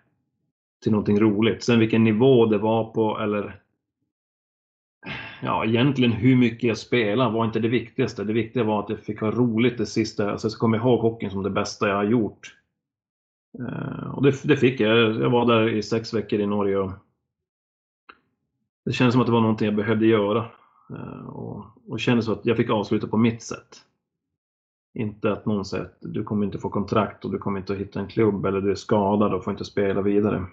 till 0.83 0.91
någonting 0.91 1.19
roligt. 1.19 1.63
Sen 1.63 1.79
vilken 1.79 2.03
nivå 2.03 2.45
det 2.45 2.57
var 2.57 2.91
på 2.91 3.19
eller 3.19 3.59
ja, 5.41 5.65
egentligen 5.65 6.11
hur 6.11 6.35
mycket 6.35 6.63
jag 6.63 6.77
spelade 6.77 7.31
var 7.31 7.45
inte 7.45 7.59
det 7.59 7.67
viktigaste. 7.67 8.23
Det 8.23 8.33
viktiga 8.33 8.63
var 8.63 8.79
att 8.79 8.89
jag 8.89 8.99
fick 8.99 9.21
ha 9.21 9.31
roligt 9.31 9.77
det 9.77 9.85
sista. 9.85 10.31
Alltså, 10.31 10.47
jag 10.47 10.57
kommer 10.57 10.77
ihåg 10.77 10.99
hockeyn 10.99 11.31
som 11.31 11.43
det 11.43 11.49
bästa 11.49 11.87
jag 11.87 11.95
har 11.95 12.03
gjort. 12.03 12.55
Uh, 13.59 14.15
och 14.15 14.23
det, 14.23 14.43
det, 14.43 14.57
fick 14.57 14.79
jag. 14.79 14.97
Jag 14.97 15.29
var 15.29 15.45
där 15.45 15.69
i 15.69 15.83
sex 15.83 16.13
veckor 16.13 16.39
i 16.39 16.45
Norge 16.45 16.77
och 16.77 16.91
det 18.85 18.93
kändes 18.93 19.13
som 19.13 19.21
att 19.21 19.27
det 19.27 19.33
var 19.33 19.41
någonting 19.41 19.65
jag 19.65 19.75
behövde 19.75 20.05
göra. 20.05 20.45
Uh, 20.91 21.27
och, 21.27 21.65
och 21.87 21.99
kändes 21.99 22.25
så 22.25 22.31
att 22.31 22.45
jag 22.45 22.57
fick 22.57 22.69
avsluta 22.69 23.07
på 23.07 23.17
mitt 23.17 23.41
sätt. 23.41 23.85
Inte 24.93 25.31
att 25.31 25.45
någon 25.45 25.65
säger 25.65 25.83
att 25.83 25.97
du 25.99 26.23
kommer 26.23 26.45
inte 26.45 26.57
få 26.59 26.69
kontrakt 26.69 27.25
och 27.25 27.31
du 27.31 27.37
kommer 27.37 27.59
inte 27.59 27.73
att 27.73 27.79
hitta 27.79 27.99
en 27.99 28.07
klubb 28.07 28.45
eller 28.45 28.61
du 28.61 28.71
är 28.71 28.75
skadad 28.75 29.33
och 29.33 29.43
får 29.43 29.51
inte 29.51 29.65
spela 29.65 30.01
vidare. 30.01 30.45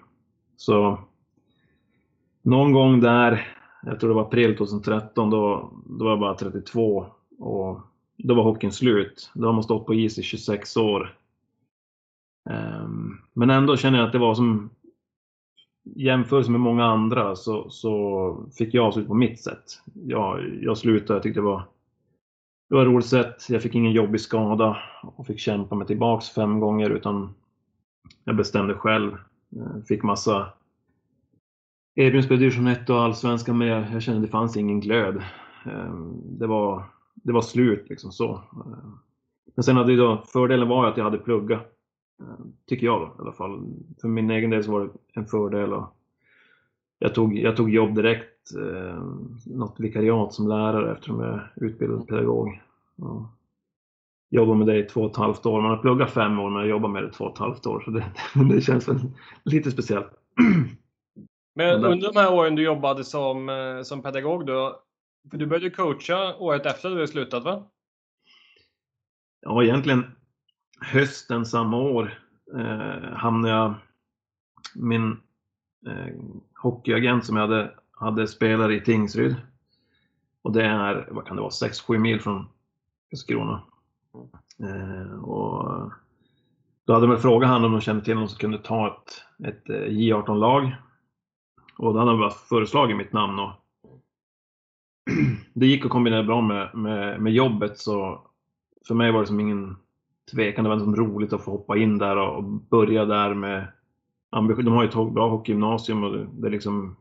Så 0.57 0.99
någon 2.41 2.73
gång 2.73 2.99
där, 2.99 3.47
jag 3.83 3.99
tror 3.99 4.09
det 4.09 4.15
var 4.15 4.21
april 4.21 4.57
2013, 4.57 5.29
då, 5.29 5.71
då 5.85 6.05
var 6.05 6.11
jag 6.11 6.19
bara 6.19 6.35
32 6.35 7.05
och 7.39 7.79
då 8.17 8.33
var 8.33 8.43
hockeyn 8.43 8.71
slut. 8.71 9.31
Då 9.33 9.45
har 9.45 9.53
man 9.53 9.63
stått 9.63 9.85
på 9.85 9.93
is 9.93 10.17
i 10.17 10.23
26 10.23 10.77
år. 10.77 11.17
Um, 12.49 13.21
men 13.33 13.49
ändå 13.49 13.77
känner 13.77 13.97
jag 13.97 14.05
att 14.05 14.11
det 14.11 14.19
var 14.19 14.35
som 14.35 14.69
jämförelse 15.83 16.51
med 16.51 16.59
många 16.59 16.85
andra 16.85 17.35
så, 17.35 17.69
så 17.69 18.45
fick 18.57 18.73
jag 18.73 18.93
slut 18.93 19.07
på 19.07 19.13
mitt 19.13 19.39
sätt. 19.39 19.63
Jag, 19.93 20.57
jag 20.61 20.77
slutade, 20.77 21.13
jag 21.13 21.23
tyckte 21.23 21.39
det 21.39 21.45
var 21.45 21.63
det 22.71 22.77
var 22.77 22.85
roligt 22.85 23.05
sett. 23.05 23.49
Jag 23.49 23.61
fick 23.61 23.75
ingen 23.75 23.91
jobbig 23.91 24.21
skada 24.21 24.77
och 25.01 25.27
fick 25.27 25.39
kämpa 25.39 25.75
mig 25.75 25.87
tillbaks 25.87 26.29
fem 26.29 26.59
gånger 26.59 26.89
utan 26.89 27.33
jag 28.23 28.35
bestämde 28.35 28.73
själv. 28.73 29.17
Jag 29.49 29.87
fick 29.87 30.03
massa 30.03 30.49
erbjudanden 31.95 32.27
på 32.27 32.35
division 32.35 32.67
1 32.67 32.89
och 32.89 33.01
allsvenskan 33.01 33.57
men 33.57 33.67
jag, 33.67 33.85
jag 33.93 34.01
kände 34.01 34.19
att 34.19 34.25
det 34.25 34.31
fanns 34.31 34.57
ingen 34.57 34.79
glöd. 34.79 35.15
Eh, 35.65 35.95
det 36.23 36.47
var, 36.47 36.83
det 37.13 37.31
var 37.31 37.41
slut 37.41 37.89
liksom 37.89 38.11
så. 38.11 38.33
Eh, 38.33 38.89
men 39.55 39.63
sen 39.63 39.77
hade 39.77 39.91
ju 39.91 39.97
då, 39.97 40.23
fördelen 40.27 40.67
var 40.67 40.85
att 40.87 40.97
jag 40.97 41.03
hade 41.03 41.17
pluggat. 41.17 41.67
Tycker 42.67 42.85
jag 42.85 43.01
då 43.01 43.05
i 43.05 43.21
alla 43.21 43.33
fall. 43.33 43.65
För 44.01 44.07
min 44.07 44.31
egen 44.31 44.49
del 44.49 44.63
så 44.63 44.71
var 44.71 44.81
det 44.81 44.89
en 45.13 45.25
fördel. 45.25 45.73
Och 45.73 45.95
jag, 46.99 47.15
tog, 47.15 47.37
jag 47.37 47.57
tog 47.57 47.69
jobb 47.69 47.95
direkt 47.95 48.30
eh, 48.59 49.03
något 49.45 49.79
vikariat 49.79 50.33
som 50.33 50.47
lärare 50.47 50.91
eftersom 50.91 51.19
jag 51.19 51.33
är 51.33 51.51
utbildad 51.55 52.07
pedagog. 52.07 52.61
Och 52.97 53.23
jobbade 54.29 54.57
med 54.57 54.67
det 54.67 54.77
i 54.77 54.83
två 54.83 55.01
och 55.01 55.11
ett 55.11 55.17
halvt 55.17 55.45
år. 55.45 55.61
Man 55.61 55.71
har 55.71 55.77
pluggat 55.77 56.11
fem 56.11 56.39
år 56.39 56.49
men 56.49 56.59
jag 56.59 56.69
jobbar 56.69 56.89
med 56.89 57.03
det 57.03 57.09
i 57.09 57.11
två 57.11 57.25
och 57.25 57.33
ett 57.33 57.39
halvt 57.39 57.65
år 57.65 57.81
så 57.85 57.91
det, 57.91 58.05
det 58.55 58.61
känns 58.61 58.89
lite 59.43 59.71
speciellt. 59.71 60.11
Men 61.55 61.85
under 61.85 62.13
de 62.13 62.19
här 62.19 62.33
åren 62.33 62.55
du 62.55 62.63
jobbade 62.63 63.03
som, 63.03 63.49
eh, 63.49 63.81
som 63.81 64.01
pedagog 64.01 64.45
då, 64.45 64.81
för 65.31 65.37
du 65.37 65.45
började 65.45 65.69
coacha 65.69 66.35
året 66.35 66.65
efter 66.65 66.89
du 66.89 66.95
hade 66.95 67.07
slutat 67.07 67.43
va? 67.43 67.63
Ja, 69.41 69.63
egentligen 69.63 70.05
hösten 70.81 71.45
samma 71.45 71.77
år 71.77 72.19
eh, 72.57 73.13
hamnade 73.13 73.53
jag, 73.53 73.73
min 74.75 75.11
eh, 75.87 76.15
hockeyagent 76.55 77.25
som 77.25 77.35
jag 77.35 77.47
hade 77.47 77.73
hade 78.01 78.27
spelare 78.27 78.75
i 78.75 78.81
Tingsryd. 78.81 79.35
Och 80.41 80.51
det 80.51 80.65
är, 80.65 81.07
vad 81.11 81.25
kan 81.25 81.35
det 81.35 81.41
vara, 81.41 81.51
6-7 81.51 81.97
mil 81.97 82.21
från 82.21 82.47
Karlskrona. 83.09 83.61
Eh, 84.59 85.23
och 85.23 85.91
då 86.85 86.93
hade 86.93 87.07
de 87.07 87.17
frågat 87.17 87.49
han 87.49 87.65
om 87.65 87.71
de 87.71 87.81
kände 87.81 88.05
till 88.05 88.15
någon 88.15 88.29
som 88.29 88.37
kunde 88.37 88.57
ta 88.57 88.87
ett, 88.87 89.47
ett 89.47 89.69
eh, 89.69 89.75
J18-lag. 89.75 90.75
Och 91.77 91.93
då 91.93 91.99
hade 91.99 92.11
han 92.11 92.19
bara 92.19 92.29
föreslagit 92.29 92.97
mitt 92.97 93.13
namn. 93.13 93.39
Och 93.39 93.51
det 95.53 95.67
gick 95.67 95.85
att 95.85 95.91
kombinera 95.91 96.23
bra 96.23 96.41
med, 96.41 96.75
med, 96.75 97.21
med 97.21 97.33
jobbet 97.33 97.79
så 97.79 98.27
för 98.87 98.95
mig 98.95 99.11
var 99.11 99.19
det 99.19 99.27
som 99.27 99.39
ingen 99.39 99.77
tvekan. 100.31 100.63
Det 100.63 100.69
var 100.69 100.79
som 100.79 100.95
roligt 100.95 101.33
att 101.33 101.43
få 101.43 101.51
hoppa 101.51 101.77
in 101.77 101.97
där 101.97 102.17
och, 102.17 102.37
och 102.37 102.43
börja 102.43 103.05
där 103.05 103.33
med 103.33 103.67
ambition. 104.29 104.65
De 104.65 104.73
har 104.73 104.83
ju 104.83 104.89
ett 104.89 105.13
bra 105.13 105.29
hockeygymnasium 105.29 106.03
och 106.03 106.11
det, 106.11 106.27
det 106.33 106.47
är 106.47 106.51
liksom 106.51 106.95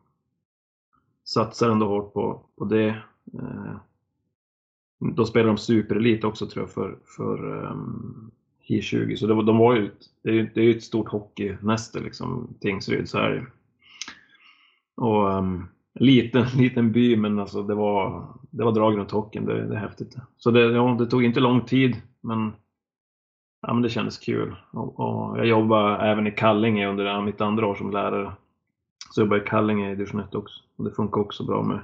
satsar 1.24 1.70
ändå 1.70 1.87
hårt 1.87 2.14
på, 2.14 2.42
på 2.59 2.64
det. 2.64 2.88
Eh, 3.35 3.76
då 5.00 5.24
spelar 5.24 5.46
de 5.46 5.59
superelit 5.59 6.24
också 6.24 6.46
tror 6.46 6.62
jag 6.62 6.70
för, 6.70 6.98
för 7.16 7.64
ehm, 7.64 7.72
um, 7.72 8.30
Hi20. 8.68 9.16
Så 9.16 9.26
det, 9.26 9.35
de 9.35 9.59
var 9.59 9.74
ju, 9.74 9.90
det 10.22 10.30
är 10.30 10.35
ju 10.35 10.50
det 10.54 10.61
är 10.61 10.76
ett 10.76 10.83
stort 10.83 11.09
hockeynäste 11.09 12.00
liksom, 12.00 12.54
Tingsryd. 12.61 13.09
Så 13.09 13.18
här. 13.18 13.46
Och 14.96 15.28
um, 15.28 15.68
liten, 15.94 16.46
liten 16.56 16.92
by 16.92 17.16
men 17.16 17.38
alltså 17.38 17.62
det 17.62 17.74
var, 17.74 18.26
det 18.50 18.64
var 18.64 18.72
drag 18.72 18.98
runt 18.98 19.11
hockeyn. 19.11 19.44
Det, 19.44 19.66
det 19.66 19.74
är 19.74 19.80
häftigt. 19.80 20.16
Så 20.37 20.50
det, 20.50 20.61
ja, 20.61 20.96
det 20.98 21.06
tog 21.06 21.24
inte 21.24 21.40
lång 21.40 21.61
tid 21.61 21.96
men, 22.20 22.52
ja, 23.62 23.72
men 23.72 23.83
det 23.83 23.88
kändes 23.88 24.18
kul. 24.18 24.56
Och, 24.70 25.00
och 25.00 25.38
jag 25.38 25.46
jobbade 25.46 25.96
även 25.96 26.26
i 26.26 26.30
Kallinge 26.30 26.88
under 26.88 27.22
mitt 27.22 27.40
andra 27.40 27.66
år 27.66 27.74
som 27.74 27.90
lärare. 27.90 28.33
Så 29.11 29.20
jag 29.20 29.26
jobbade 29.26 29.42
i 29.42 29.46
Kallinge 29.46 29.92
i 29.92 29.94
division 29.94 30.20
1 30.20 30.35
också. 30.35 30.61
Och 30.81 30.87
det 30.87 30.93
funkar 30.93 31.21
också 31.21 31.45
bra 31.45 31.62
med, 31.62 31.81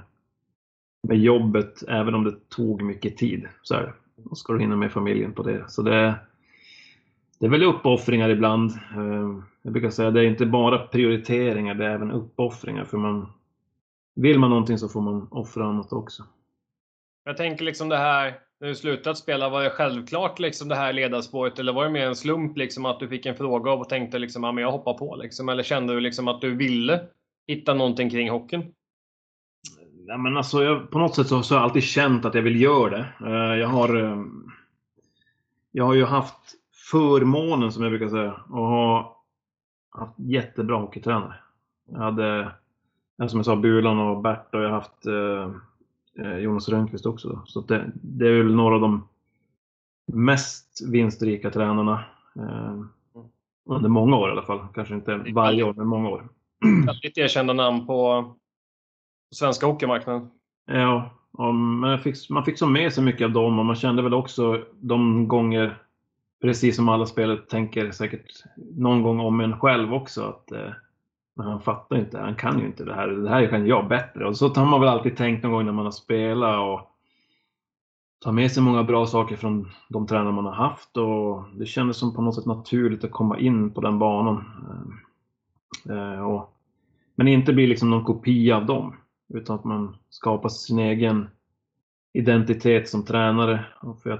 med 1.07 1.17
jobbet, 1.17 1.83
även 1.87 2.15
om 2.15 2.23
det 2.23 2.49
tog 2.49 2.81
mycket 2.81 3.17
tid. 3.17 3.47
Så 3.61 3.75
här, 3.75 3.93
då 4.15 4.35
ska 4.35 4.53
du 4.53 4.59
hinna 4.59 4.75
med 4.75 4.91
familjen 4.91 5.33
på 5.33 5.43
det. 5.43 5.65
Så 5.67 5.81
det, 5.81 6.15
det 7.39 7.45
är 7.45 7.49
väl 7.49 7.63
uppoffringar 7.63 8.29
ibland. 8.29 8.71
Ehm, 8.95 9.43
jag 9.61 9.73
brukar 9.73 9.89
säga 9.89 10.07
att 10.07 10.13
det 10.13 10.21
är 10.21 10.25
inte 10.25 10.45
bara 10.45 10.77
prioriteringar, 10.77 11.75
det 11.75 11.85
är 11.85 11.89
även 11.89 12.11
uppoffringar. 12.11 12.85
För 12.85 12.97
man, 12.97 13.27
vill 14.15 14.39
man 14.39 14.49
någonting 14.49 14.77
så 14.77 14.89
får 14.89 15.01
man 15.01 15.27
offra 15.31 15.65
annat 15.65 15.93
också. 15.93 16.23
Jag 17.25 17.37
tänker 17.37 17.65
liksom 17.65 17.89
det 17.89 17.97
här, 17.97 18.39
när 18.59 18.67
du 18.67 18.75
slutat 18.75 19.17
spela, 19.17 19.49
var 19.49 19.63
det 19.63 19.69
självklart 19.69 20.39
liksom 20.39 20.67
det 20.67 20.75
här 20.75 20.93
ledarspåret 20.93 21.59
eller 21.59 21.73
var 21.73 21.83
det 21.83 21.91
mer 21.91 22.07
en 22.07 22.15
slump 22.15 22.57
liksom 22.57 22.85
att 22.85 22.99
du 22.99 23.07
fick 23.07 23.25
en 23.25 23.35
fråga 23.35 23.71
och 23.71 23.89
tänkte 23.89 24.19
liksom, 24.19 24.43
ja, 24.43 24.51
men 24.51 24.61
jag 24.61 24.71
hoppar 24.71 24.93
på 24.93 25.15
liksom? 25.15 25.49
Eller 25.49 25.63
kände 25.63 25.93
du 25.93 25.99
liksom 25.99 26.27
att 26.27 26.41
du 26.41 26.55
ville 26.55 27.01
hitta 27.47 27.73
någonting 27.73 28.09
kring 28.09 28.29
hockeyn? 28.29 28.73
Ja, 30.09 30.17
men 30.17 30.37
alltså, 30.37 30.63
jag, 30.63 30.89
på 30.89 30.99
något 30.99 31.15
sätt 31.15 31.27
så, 31.27 31.43
så 31.43 31.53
har 31.55 31.61
jag 31.61 31.63
alltid 31.63 31.83
känt 31.83 32.25
att 32.25 32.35
jag 32.35 32.41
vill 32.41 32.61
göra 32.61 32.89
det. 32.89 33.07
Uh, 33.21 33.59
jag 33.59 33.67
har 33.67 33.95
ehm, 33.95 34.51
jag 35.71 35.85
har 35.85 35.93
ju 35.93 36.05
haft 36.05 36.55
förmånen, 36.91 37.71
som 37.71 37.83
jag 37.83 37.91
brukar 37.91 38.07
säga, 38.07 38.31
att 38.31 38.49
ha 38.49 39.23
haft 39.89 40.13
jättebra 40.17 40.77
hockeytränare. 40.77 41.35
Jag 41.91 41.99
hade, 41.99 42.51
som 43.27 43.39
jag 43.39 43.45
sa, 43.45 43.55
Bulan 43.55 43.99
och 43.99 44.21
Bert 44.21 44.55
och 44.55 44.61
jag 44.61 44.69
har 44.69 44.75
haft 44.75 45.07
uh, 45.07 46.39
Jonas 46.39 46.69
Rönnqvist 46.69 47.05
också. 47.05 47.41
Så 47.45 47.61
det, 47.61 47.91
det, 47.93 48.27
är 48.27 48.43
väl 48.43 48.55
några 48.55 48.75
av 48.75 48.81
de 48.81 49.07
mest 50.05 50.81
vinstrika 50.87 51.49
tränarna 51.49 52.03
ehm, 52.35 52.89
under 53.65 53.89
många 53.89 54.17
år 54.17 54.29
i 54.29 54.31
alla 54.31 54.45
fall. 54.45 54.67
Kanske 54.73 54.93
inte 54.93 55.17
varje 55.33 55.63
år, 55.63 55.73
men 55.73 55.87
många 55.87 56.09
år. 56.09 56.27
Väldigt 56.85 57.17
erkända 57.17 57.53
namn 57.53 57.87
på 57.87 58.25
svenska 59.31 59.65
hockeymarknaden. 59.65 60.29
Ja, 60.65 61.09
man 61.37 61.99
fick, 61.99 62.29
man 62.29 62.45
fick 62.45 62.59
så 62.59 62.67
med 62.67 62.93
sig 62.93 63.03
mycket 63.03 63.25
av 63.25 63.31
dem 63.31 63.59
och 63.59 63.65
man 63.65 63.75
kände 63.75 64.01
väl 64.01 64.13
också 64.13 64.63
de 64.79 65.27
gånger, 65.27 65.77
precis 66.41 66.75
som 66.75 66.89
alla 66.89 67.05
spelare 67.05 67.37
tänker 67.37 67.91
säkert 67.91 68.25
någon 68.75 69.01
gång 69.01 69.19
om 69.19 69.39
en 69.39 69.59
själv 69.59 69.93
också, 69.93 70.23
att 70.23 70.51
eh, 70.51 70.71
men 71.35 71.45
han 71.45 71.61
fattar 71.61 71.97
inte, 71.97 72.19
han 72.19 72.35
kan 72.35 72.59
ju 72.59 72.65
inte 72.65 72.83
det 72.83 72.93
här, 72.93 73.07
det 73.07 73.29
här 73.29 73.47
kan 73.47 73.67
jag 73.67 73.87
bättre. 73.87 74.27
Och 74.27 74.37
så 74.37 74.47
har 74.47 74.65
man 74.65 74.79
väl 74.79 74.89
alltid 74.89 75.17
tänkt 75.17 75.43
någon 75.43 75.51
gång 75.51 75.65
när 75.65 75.71
man 75.71 75.85
har 75.85 75.91
spelat 75.91 76.59
och 76.59 76.91
tar 78.23 78.31
med 78.31 78.51
sig 78.51 78.63
många 78.63 78.83
bra 78.83 79.05
saker 79.05 79.35
från 79.35 79.71
de 79.89 80.07
tränare 80.07 80.33
man 80.33 80.45
har 80.45 80.53
haft 80.53 80.97
och 80.97 81.43
det 81.55 81.65
kändes 81.65 81.97
som 81.97 82.15
på 82.15 82.21
något 82.21 82.35
sätt 82.35 82.45
naturligt 82.45 83.03
att 83.03 83.11
komma 83.11 83.39
in 83.39 83.71
på 83.71 83.81
den 83.81 83.99
banan. 83.99 84.45
Eh, 85.89 86.43
men 87.15 87.27
inte 87.27 87.53
bli 87.53 87.67
liksom 87.67 87.89
någon 87.89 88.03
kopia 88.03 88.57
av 88.57 88.65
dem. 88.65 88.95
Utan 89.33 89.55
att 89.55 89.63
man 89.63 89.95
skapar 90.09 90.49
sin 90.49 90.79
egen 90.79 91.29
identitet 92.13 92.89
som 92.89 93.05
tränare. 93.05 93.65
Och 93.81 94.01
för 94.01 94.09
jag, 94.09 94.19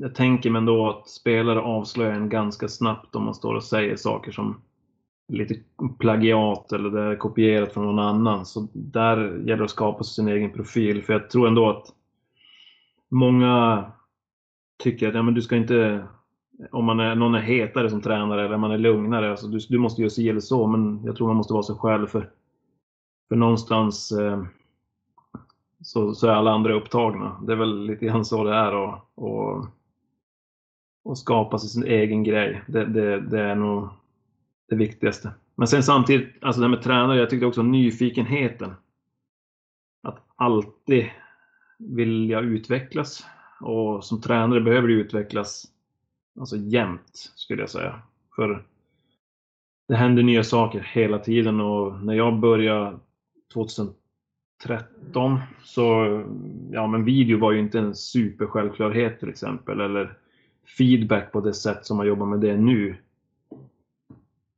jag 0.00 0.14
tänker 0.14 0.50
mig 0.50 0.58
ändå 0.58 0.88
att 0.90 1.08
spelare 1.08 1.60
avslöjar 1.60 2.12
en 2.12 2.28
ganska 2.28 2.68
snabbt 2.68 3.16
om 3.16 3.24
man 3.24 3.34
står 3.34 3.54
och 3.54 3.64
säger 3.64 3.96
saker 3.96 4.32
som 4.32 4.60
lite 5.28 5.54
plagiat 5.98 6.72
eller 6.72 6.90
det 6.90 7.02
är 7.02 7.16
kopierat 7.16 7.72
från 7.72 7.84
någon 7.84 7.98
annan. 7.98 8.46
Så 8.46 8.68
där 8.72 9.16
gäller 9.18 9.56
det 9.56 9.64
att 9.64 9.70
skapa 9.70 10.04
sin 10.04 10.28
egen 10.28 10.52
profil. 10.52 11.02
För 11.02 11.12
jag 11.12 11.30
tror 11.30 11.48
ändå 11.48 11.70
att 11.70 11.86
många 13.08 13.84
tycker 14.82 15.08
att 15.08 15.14
ja, 15.14 15.22
men 15.22 15.34
du 15.34 15.42
ska 15.42 15.56
inte 15.56 16.06
om 16.70 16.84
man 16.84 17.00
är, 17.00 17.14
någon 17.14 17.34
är 17.34 17.40
hetare 17.40 17.90
som 17.90 18.00
tränare 18.00 18.44
eller 18.44 18.56
man 18.56 18.70
är 18.70 18.78
lugnare. 18.78 19.30
Alltså 19.30 19.46
du, 19.46 19.58
du 19.68 19.78
måste 19.78 20.02
göra 20.02 20.10
si 20.10 20.28
eller 20.28 20.40
så, 20.40 20.66
men 20.66 21.04
jag 21.04 21.16
tror 21.16 21.26
man 21.26 21.36
måste 21.36 21.52
vara 21.52 21.62
sig 21.62 21.76
själv. 21.76 22.06
För, 22.06 22.30
för 23.28 23.36
någonstans 23.36 24.12
eh, 24.12 24.44
så, 25.80 26.14
så, 26.14 26.26
är 26.26 26.32
alla 26.32 26.50
andra 26.50 26.74
upptagna. 26.74 27.40
Det 27.46 27.52
är 27.52 27.56
väl 27.56 27.86
lite 27.86 28.06
grann 28.06 28.24
så 28.24 28.44
det 28.44 28.54
är. 28.54 28.74
Och, 28.74 28.98
och, 29.14 29.66
och 31.04 31.18
skapa 31.18 31.58
sig 31.58 31.70
sin 31.70 31.84
egen 31.84 32.24
grej. 32.24 32.62
Det, 32.66 32.84
det, 32.84 33.20
det, 33.20 33.40
är 33.40 33.54
nog 33.54 33.88
det 34.68 34.76
viktigaste. 34.76 35.34
Men 35.54 35.68
sen 35.68 35.82
samtidigt, 35.82 36.42
alltså 36.42 36.60
det 36.60 36.66
här 36.66 36.74
med 36.74 36.82
tränare, 36.82 37.18
jag 37.18 37.30
tyckte 37.30 37.46
också 37.46 37.62
nyfikenheten. 37.62 38.74
att 40.02 40.18
alltid 40.36 41.10
vilja 41.78 42.40
utvecklas. 42.40 43.26
Och 43.60 44.04
som 44.04 44.20
tränare 44.20 44.60
behöver 44.60 44.88
du 44.88 45.00
utvecklas 45.00 45.66
alltså 46.40 46.56
jämt, 46.56 47.32
skulle 47.34 47.62
jag 47.62 47.70
säga. 47.70 48.02
För 48.36 48.66
det 49.88 49.96
händer 49.96 50.22
nya 50.22 50.44
saker 50.44 50.80
hela 50.80 51.18
tiden 51.18 51.60
och 51.60 52.04
när 52.04 52.14
jag 52.14 52.38
började 52.38 52.98
2013 53.52 53.96
så, 55.62 55.84
ja 56.70 56.86
men 56.86 57.04
video 57.04 57.38
var 57.38 57.52
ju 57.52 57.58
inte 57.58 57.78
en 57.78 57.94
supersjälvklarhet 57.94 59.20
till 59.20 59.28
exempel, 59.28 59.80
eller 59.80 60.18
feedback 60.78 61.32
på 61.32 61.40
det 61.40 61.54
sätt 61.54 61.86
som 61.86 61.96
man 61.96 62.06
jobbar 62.06 62.26
med 62.26 62.40
det 62.40 62.56
nu. 62.56 62.96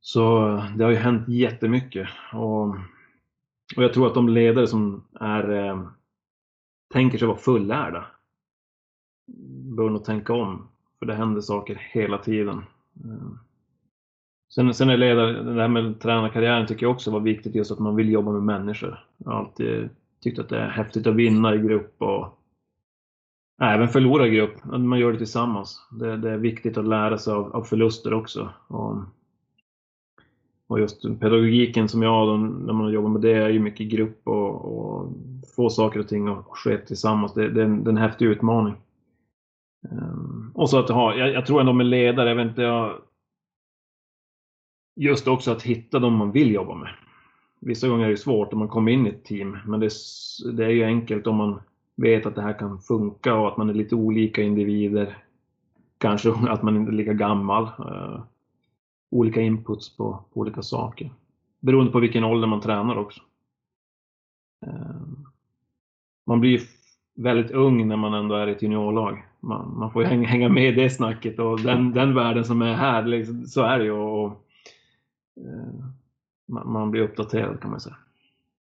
Så 0.01 0.39
det 0.77 0.83
har 0.83 0.91
ju 0.91 0.97
hänt 0.97 1.27
jättemycket. 1.27 2.09
Och, 2.33 2.67
och 3.75 3.83
jag 3.83 3.93
tror 3.93 4.07
att 4.07 4.13
de 4.13 4.29
ledare 4.29 4.67
som 4.67 5.03
är, 5.19 5.49
eh, 5.49 5.87
tänker 6.93 7.17
sig 7.17 7.27
vara 7.27 7.37
fullärda 7.37 8.05
bör 9.77 9.89
nog 9.89 10.03
tänka 10.03 10.33
om. 10.33 10.67
För 10.99 11.05
det 11.05 11.13
händer 11.13 11.41
saker 11.41 11.75
hela 11.91 12.17
tiden. 12.17 12.63
Sen, 14.49 14.73
sen 14.73 14.89
är 14.89 14.97
ledare, 14.97 15.43
det 15.43 15.61
här 15.61 15.67
med 15.67 15.99
tränarkarriären 15.99 16.67
tycker 16.67 16.85
jag 16.85 16.91
också 16.91 17.11
var 17.11 17.19
viktigt 17.19 17.55
just 17.55 17.71
att 17.71 17.79
man 17.79 17.95
vill 17.95 18.11
jobba 18.11 18.31
med 18.31 18.43
människor. 18.43 19.05
Jag 19.17 19.31
har 19.31 19.39
alltid 19.39 19.89
tyckt 20.23 20.39
att 20.39 20.49
det 20.49 20.57
är 20.57 20.69
häftigt 20.69 21.07
att 21.07 21.15
vinna 21.15 21.55
i 21.55 21.57
grupp 21.57 21.95
och 22.01 22.39
även 23.61 23.87
förlora 23.87 24.27
i 24.27 24.29
grupp. 24.29 24.65
Man 24.65 24.99
gör 24.99 25.11
det 25.11 25.17
tillsammans. 25.17 25.87
Det, 25.91 26.17
det 26.17 26.31
är 26.31 26.37
viktigt 26.37 26.77
att 26.77 26.87
lära 26.87 27.17
sig 27.17 27.33
av, 27.33 27.55
av 27.55 27.63
förluster 27.63 28.13
också. 28.13 28.49
Och, 28.67 28.97
och 30.67 30.79
just 30.79 31.01
pedagogiken 31.01 31.89
som 31.89 32.03
jag 32.03 32.09
har 32.09 32.37
när 32.37 32.73
man 32.73 32.91
jobbar 32.91 33.09
med 33.09 33.21
det 33.21 33.33
är 33.33 33.49
ju 33.49 33.59
mycket 33.59 33.89
grupp 33.89 34.27
och, 34.27 34.65
och 34.65 35.13
få 35.55 35.69
saker 35.69 35.99
och 35.99 36.07
ting 36.07 36.27
att 36.27 36.45
ske 36.49 36.77
tillsammans. 36.77 37.33
Det, 37.33 37.49
det, 37.49 37.61
är 37.61 37.65
en, 37.65 37.83
det 37.83 37.87
är 37.87 37.91
en 37.91 37.97
häftig 37.97 38.25
utmaning. 38.25 38.73
Um, 39.91 40.51
och 40.55 40.69
så 40.69 40.79
att 40.79 40.89
ha, 40.89 41.15
jag, 41.15 41.33
jag, 41.33 41.45
tror 41.45 41.59
ändå 41.59 41.73
med 41.73 41.85
ledare, 41.85 42.29
jag 42.29 42.35
vet 42.35 42.47
inte, 42.47 42.61
jag, 42.61 42.95
just 44.95 45.27
också 45.27 45.51
att 45.51 45.63
hitta 45.63 45.99
de 45.99 46.13
man 46.13 46.31
vill 46.31 46.53
jobba 46.53 46.75
med. 46.75 46.89
Vissa 47.59 47.87
gånger 47.87 48.05
är 48.05 48.09
det 48.09 48.17
svårt 48.17 48.53
om 48.53 48.59
man 48.59 48.67
kommer 48.67 48.91
in 48.91 49.07
i 49.07 49.09
ett 49.09 49.25
team, 49.25 49.57
men 49.65 49.79
det, 49.79 49.89
det 50.53 50.65
är 50.65 50.69
ju 50.69 50.83
enkelt 50.83 51.27
om 51.27 51.35
man 51.35 51.61
vet 51.95 52.25
att 52.25 52.35
det 52.35 52.41
här 52.41 52.59
kan 52.59 52.79
funka 52.79 53.35
och 53.35 53.47
att 53.47 53.57
man 53.57 53.69
är 53.69 53.73
lite 53.73 53.95
olika 53.95 54.41
individer. 54.41 55.17
Kanske 55.97 56.29
att 56.49 56.63
man 56.63 56.75
inte 56.75 56.91
är 56.91 56.95
lika 56.95 57.13
gammal. 57.13 57.63
Uh, 57.63 58.23
olika 59.11 59.41
inputs 59.41 59.97
på, 59.97 60.23
på, 60.33 60.39
olika 60.39 60.61
saker. 60.61 61.11
Beroende 61.59 61.91
på 61.91 61.99
vilken 61.99 62.23
ålder 62.23 62.47
man 62.47 62.61
tränar 62.61 62.97
också. 62.97 63.21
Uh, 64.67 65.01
man 66.25 66.39
blir 66.39 66.61
väldigt 67.15 67.51
ung 67.51 67.87
när 67.87 67.97
man 67.97 68.13
ändå 68.13 68.35
är 68.35 68.47
i 68.47 68.51
ett 68.51 68.61
juniorlag. 68.61 69.25
Man, 69.39 69.77
man 69.77 69.91
får 69.91 70.03
hänga, 70.03 70.27
hänga 70.27 70.49
med 70.49 70.69
i 70.69 70.81
det 70.81 70.89
snacket 70.89 71.39
och 71.39 71.59
den, 71.59 71.91
den 71.91 72.13
världen 72.13 72.45
som 72.45 72.61
är 72.61 72.73
här, 72.73 73.05
liksom, 73.05 73.45
så 73.45 73.61
är 73.61 73.79
det 73.79 73.85
ju. 73.85 73.91
Och, 73.91 74.45
man, 76.47 76.71
man 76.71 76.91
blir 76.91 77.01
uppdaterad 77.01 77.61
kan 77.61 77.71
man 77.71 77.79
säga. 77.79 77.95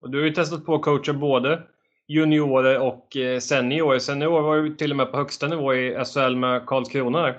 Och 0.01 0.11
du 0.11 0.19
har 0.19 0.25
ju 0.25 0.33
testat 0.33 0.67
på 0.67 0.75
att 0.75 0.83
coacha 0.83 1.13
både 1.13 1.63
juniorer 2.07 2.81
och 2.81 3.17
eh, 3.17 3.39
seniorer. 3.39 3.99
Seniorer 3.99 4.43
var 4.43 4.57
ju 4.57 4.75
till 4.75 4.91
och 4.91 4.97
med 4.97 5.11
på 5.11 5.17
högsta 5.17 5.49
nivå 5.49 5.75
i 5.75 6.05
SHL 6.05 6.37
med 6.37 6.67
Karlskrona. 6.67 7.35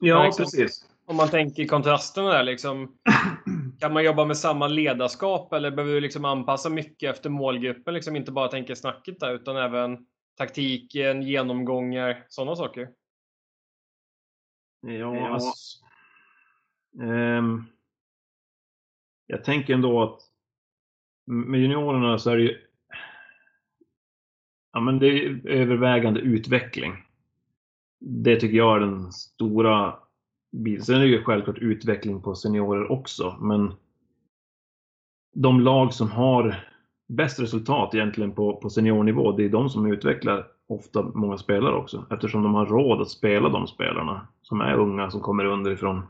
Ja, 0.00 0.24
liksom, 0.24 0.42
precis. 0.44 0.88
Om 1.06 1.16
man 1.16 1.28
tänker 1.28 1.66
kontrasterna 1.66 2.28
där, 2.28 2.42
liksom, 2.42 2.96
kan 3.80 3.92
man 3.92 4.04
jobba 4.04 4.24
med 4.24 4.36
samma 4.36 4.68
ledarskap 4.68 5.52
eller 5.52 5.70
behöver 5.70 5.94
du 5.94 6.00
liksom 6.00 6.24
anpassa 6.24 6.70
mycket 6.70 7.10
efter 7.10 7.30
målgruppen? 7.30 7.94
Liksom 7.94 8.16
inte 8.16 8.32
bara 8.32 8.48
tänka 8.48 8.76
snacket 8.76 9.20
där, 9.20 9.34
utan 9.34 9.56
även 9.56 10.06
taktiken, 10.38 11.22
genomgångar, 11.22 12.24
sådana 12.28 12.56
saker? 12.56 12.88
Ja, 14.80 14.92
ja. 14.92 15.28
Alltså, 15.28 15.84
um, 16.98 17.66
jag 19.32 19.44
tänker 19.44 19.74
ändå 19.74 20.02
att 20.02 20.20
med 21.26 21.60
juniorerna 21.60 22.18
så 22.18 22.30
är 22.30 22.36
det 22.36 22.42
ju 22.42 22.58
Ja, 24.72 24.80
men 24.80 24.98
det 24.98 25.06
är 25.06 25.46
övervägande 25.46 26.20
utveckling. 26.20 26.92
Det 28.00 28.36
tycker 28.36 28.56
jag 28.56 28.76
är 28.76 28.80
den 28.80 29.12
stora 29.12 29.94
biten. 30.52 30.84
Sen 30.84 30.96
är 30.96 31.00
det 31.00 31.06
ju 31.06 31.22
självklart 31.22 31.58
utveckling 31.58 32.22
på 32.22 32.34
seniorer 32.34 32.92
också, 32.92 33.36
men 33.40 33.74
de 35.34 35.60
lag 35.60 35.94
som 35.94 36.10
har 36.10 36.68
bäst 37.08 37.40
resultat 37.40 37.94
egentligen 37.94 38.32
på, 38.32 38.56
på 38.56 38.70
seniornivå, 38.70 39.32
det 39.32 39.44
är 39.44 39.48
de 39.48 39.68
som 39.68 39.92
utvecklar 39.92 40.46
ofta 40.68 41.02
många 41.02 41.38
spelare 41.38 41.74
också, 41.74 42.06
eftersom 42.10 42.42
de 42.42 42.54
har 42.54 42.66
råd 42.66 43.00
att 43.00 43.10
spela 43.10 43.48
de 43.48 43.66
spelarna 43.66 44.28
som 44.42 44.60
är 44.60 44.74
unga, 44.74 45.10
som 45.10 45.20
kommer 45.20 45.44
underifrån. 45.44 46.02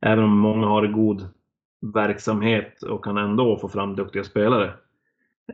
Även 0.00 0.24
om 0.24 0.38
många 0.38 0.66
har 0.66 0.86
god 0.86 1.28
verksamhet 1.80 2.82
och 2.82 3.04
kan 3.04 3.16
ändå 3.16 3.56
få 3.56 3.68
fram 3.68 3.96
duktiga 3.96 4.24
spelare. 4.24 4.72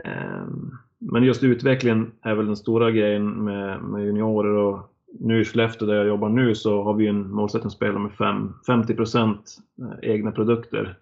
Ehm, 0.05 0.71
men 0.99 1.23
just 1.23 1.43
utvecklingen 1.43 2.13
är 2.23 2.35
väl 2.35 2.47
den 2.47 2.57
stora 2.57 2.91
grejen 2.91 3.45
med, 3.45 3.83
med 3.83 4.05
juniorer 4.05 4.55
och 4.55 4.93
nu 5.21 5.41
i 5.41 5.45
Skellefteå 5.45 5.89
där 5.89 5.95
jag 5.95 6.07
jobbar 6.07 6.29
nu 6.29 6.55
så 6.55 6.83
har 6.83 6.95
vi 6.95 7.07
en 7.07 7.31
målsättning 7.31 7.67
att 7.67 7.73
spela 7.73 7.99
med 7.99 8.13
fem, 8.13 8.53
50% 8.67 9.39
eh, 9.79 10.11
egna 10.11 10.33
produkter 10.33 10.99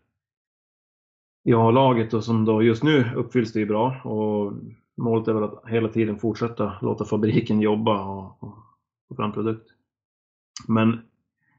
i 1.44 1.54
A-laget 1.54 2.14
och 2.14 2.24
som 2.24 2.44
då 2.44 2.62
just 2.62 2.82
nu 2.82 3.10
uppfylls 3.16 3.52
det 3.52 3.60
ju 3.60 3.66
bra 3.66 4.00
och 4.04 4.52
målet 4.96 5.28
är 5.28 5.32
väl 5.32 5.44
att 5.44 5.62
hela 5.66 5.88
tiden 5.88 6.18
fortsätta 6.18 6.72
låta 6.82 7.04
fabriken 7.04 7.60
jobba 7.60 8.04
och, 8.04 8.42
och 8.42 8.54
få 9.08 9.14
fram 9.14 9.32
produkt. 9.32 9.70
Men, 10.68 10.90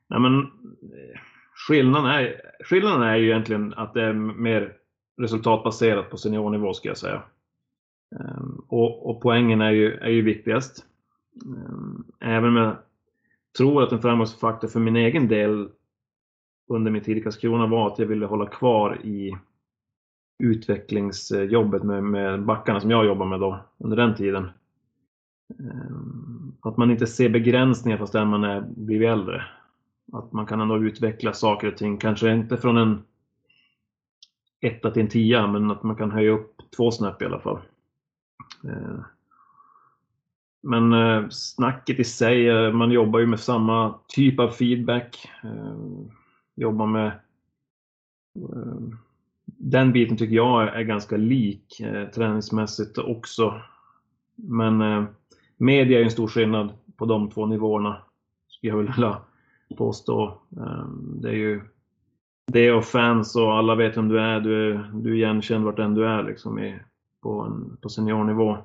nej 0.08 0.20
men 0.20 0.48
skillnaden, 1.56 2.12
är, 2.12 2.42
skillnaden 2.66 3.02
är 3.02 3.16
ju 3.16 3.26
egentligen 3.26 3.74
att 3.74 3.94
det 3.94 4.02
är 4.02 4.14
mer 4.14 4.74
resultatbaserat 5.22 6.10
på 6.10 6.18
seniornivå 6.18 6.74
ska 6.74 6.88
jag 6.88 6.98
säga. 6.98 7.24
Ehm, 8.20 8.62
och, 8.68 9.10
och 9.10 9.22
poängen 9.22 9.62
är 9.62 9.72
ju, 9.72 9.94
är 9.94 10.10
ju 10.10 10.22
viktigast. 10.22 10.86
Ehm, 11.46 12.04
även 12.20 12.50
om 12.50 12.56
jag 12.56 12.76
tror 13.58 13.84
att 13.84 13.92
en 13.92 14.02
framgångsfaktor 14.02 14.68
för 14.68 14.80
min 14.80 14.96
egen 14.96 15.28
del 15.28 15.70
under 16.68 16.92
min 16.92 17.04
tid 17.04 17.18
i 17.18 17.22
Karlskrona 17.22 17.68
var 17.68 17.88
att 17.88 18.00
jag 18.00 18.06
ville 18.06 18.26
hålla 18.26 18.46
kvar 18.46 19.00
i 19.04 19.38
utvecklingsjobbet 20.44 21.84
med, 21.84 22.04
med 22.04 22.46
backarna 22.46 22.80
som 22.80 22.92
jag 22.92 23.06
jobbade 23.06 23.30
med 23.30 23.40
då 23.40 23.66
under 23.78 23.98
den 23.98 24.16
tiden. 24.16 24.50
Ehm, 25.60 26.54
att 26.62 26.78
man 26.78 26.92
inte 26.92 27.08
ser 27.08 27.30
begränsningar 27.30 27.98
fastän 27.98 28.28
man 28.28 28.44
är 28.44 28.62
blivit 28.62 29.10
äldre. 29.10 29.44
Att 30.14 30.32
man 30.32 30.46
kan 30.46 30.62
ändå 30.62 30.78
utveckla 30.78 31.34
saker 31.34 31.68
och 31.68 31.78
ting, 31.78 31.98
kanske 31.98 32.32
inte 32.32 32.58
från 32.58 32.78
en 32.78 33.04
etta 34.62 34.92
till 34.92 35.02
en 35.02 35.10
tia, 35.10 35.48
men 35.48 35.72
att 35.72 35.84
man 35.84 35.96
kan 35.96 36.12
höja 36.12 36.32
upp 36.32 36.62
två 36.78 36.92
snäpp 36.92 37.22
i 37.22 37.26
alla 37.26 37.40
fall. 37.40 37.60
Eh. 38.64 39.00
Men 40.62 40.94
eh, 40.94 41.30
snacket 41.30 42.00
i 42.00 42.04
sig, 42.04 42.50
eh, 42.50 42.72
man 42.72 42.92
jobbar 42.92 43.20
ju 43.20 43.26
med 43.26 43.40
samma 43.40 44.00
typ 44.08 44.40
av 44.40 44.50
feedback. 44.50 45.30
Jobbar 46.56 46.88
med 46.88 47.12
den 49.46 49.92
biten 49.92 50.18
tycker 50.18 50.36
jag 50.36 50.76
är 50.76 50.84
ganska 50.84 51.18
lik 51.18 51.82
träningsmässigt 52.16 52.98
också. 52.98 53.62
Men 54.36 55.06
media 55.58 56.00
är 56.00 56.04
en 56.04 56.12
stor 56.12 56.28
skillnad 56.28 56.74
på 56.98 57.06
de 57.06 57.30
två 57.30 57.46
nivåerna, 57.46 58.02
skulle 58.48 58.74
jag 58.74 58.78
vilja 58.78 58.94
påstå. 59.78 60.38
Det 61.22 61.30
är 61.30 61.34
ju 61.34 61.62
det 62.52 62.72
och 62.72 62.86
fans 62.86 63.36
och 63.36 63.54
alla 63.54 63.76
vet 63.76 63.98
vem 63.98 64.08
du 64.08 64.20
är. 64.20 64.40
Du 64.40 64.72
är, 64.72 64.92
du 64.94 65.12
är 65.12 65.16
igenkänd 65.16 65.66
vart 65.66 65.80
än 65.80 65.94
du 65.94 66.08
är 66.08 66.24
liksom 66.24 66.60
i, 66.60 66.80
på, 67.22 67.42
en, 67.42 67.78
på 67.82 67.90
seniornivå. 67.90 68.58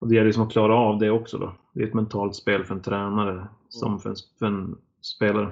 Och 0.00 0.08
det 0.08 0.14
gäller 0.14 0.26
liksom 0.26 0.42
att 0.42 0.52
klara 0.52 0.74
av 0.74 0.98
det 0.98 1.10
också 1.10 1.38
då. 1.38 1.52
Det 1.72 1.82
är 1.82 1.86
ett 1.86 1.94
mentalt 1.94 2.36
spel 2.36 2.64
för 2.64 2.74
en 2.74 2.82
tränare 2.82 3.46
som 3.68 4.00
för 4.00 4.10
en, 4.10 4.16
för 4.38 4.46
en 4.46 4.76
spelare. 5.00 5.50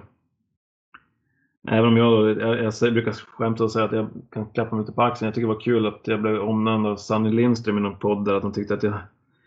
Även 1.69 1.89
om 1.89 1.97
jag 1.97 2.13
då, 2.13 2.41
jag, 2.41 2.65
jag 2.81 2.93
brukar 2.93 3.13
skämta 3.13 3.65
och 3.65 3.73
säga 3.73 3.85
att 3.85 3.93
jag 3.93 4.09
kan 4.31 4.47
klappa 4.47 4.75
mig 4.75 4.83
lite 4.83 4.93
på 4.93 5.03
axeln. 5.03 5.27
Jag 5.27 5.35
tycker 5.35 5.49
det 5.49 5.55
var 5.55 5.61
kul 5.61 5.87
att 5.87 6.01
jag 6.05 6.21
blev 6.21 6.41
omnämnd 6.41 6.87
av 6.87 6.97
Sanny 6.97 7.31
Lindström 7.31 7.79
i 7.79 7.81
någon 7.81 7.99
podd 7.99 8.25
där 8.25 8.35
att 8.35 8.43
han 8.43 8.53
tyckte 8.53 8.75
att 8.75 8.83
jag 8.83 8.95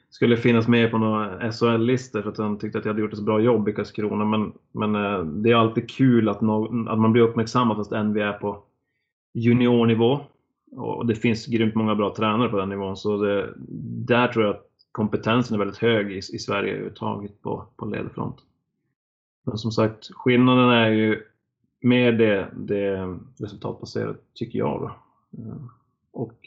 skulle 0.10 0.38
finnas 0.38 0.68
med 0.68 0.92
på 0.92 0.98
några 0.98 1.52
SHL-listor 1.52 2.22
för 2.22 2.30
att 2.30 2.38
han 2.38 2.58
tyckte 2.58 2.78
att 2.78 2.86
jag 2.86 2.94
hade 2.94 3.02
gjort 3.02 3.12
ett 3.12 3.18
så 3.18 3.24
bra 3.24 3.42
jobb 3.42 3.70
i 3.70 3.74
Karlskrona. 3.74 4.26
Men, 4.26 4.54
men 4.72 4.96
eh, 4.96 5.24
det 5.24 5.52
är 5.52 5.56
alltid 5.56 5.90
kul 5.90 6.30
att, 6.30 6.42
no, 6.42 6.90
att 6.90 7.00
man 7.00 7.12
blir 7.12 7.24
uppmärksammad 7.24 7.78
fast 7.78 7.92
än 7.92 8.14
vi 8.14 8.22
är 8.22 8.34
på 8.34 8.64
juniornivå. 9.34 10.20
Och 10.72 11.06
det 11.06 11.16
finns 11.16 11.46
grymt 11.46 11.76
många 11.76 11.96
bra 11.96 12.16
tränare 12.16 12.50
på 12.50 12.58
den 12.58 12.70
nivån 12.70 12.98
så 12.98 13.18
det, 13.18 13.54
där 14.08 14.28
tror 14.28 14.46
jag 14.46 14.56
att 14.56 14.66
kompetensen 14.92 15.56
är 15.56 15.60
väldigt 15.60 15.78
hög 15.78 16.12
i, 16.12 16.18
i 16.18 16.22
Sverige 16.22 16.72
överhuvudtaget 16.72 17.42
på, 17.42 17.66
på 17.76 17.86
ledarfront. 17.86 18.38
Men 19.46 19.58
som 19.58 19.72
sagt, 19.72 20.10
skillnaden 20.14 20.70
är 20.70 20.90
ju 20.90 21.24
mer 21.82 22.12
det, 22.12 22.48
det 22.58 23.18
resultatbaserade, 23.40 24.16
tycker 24.34 24.60
jag. 24.60 24.82
Då. 24.82 24.88
Eh, 25.42 25.58
och 26.12 26.40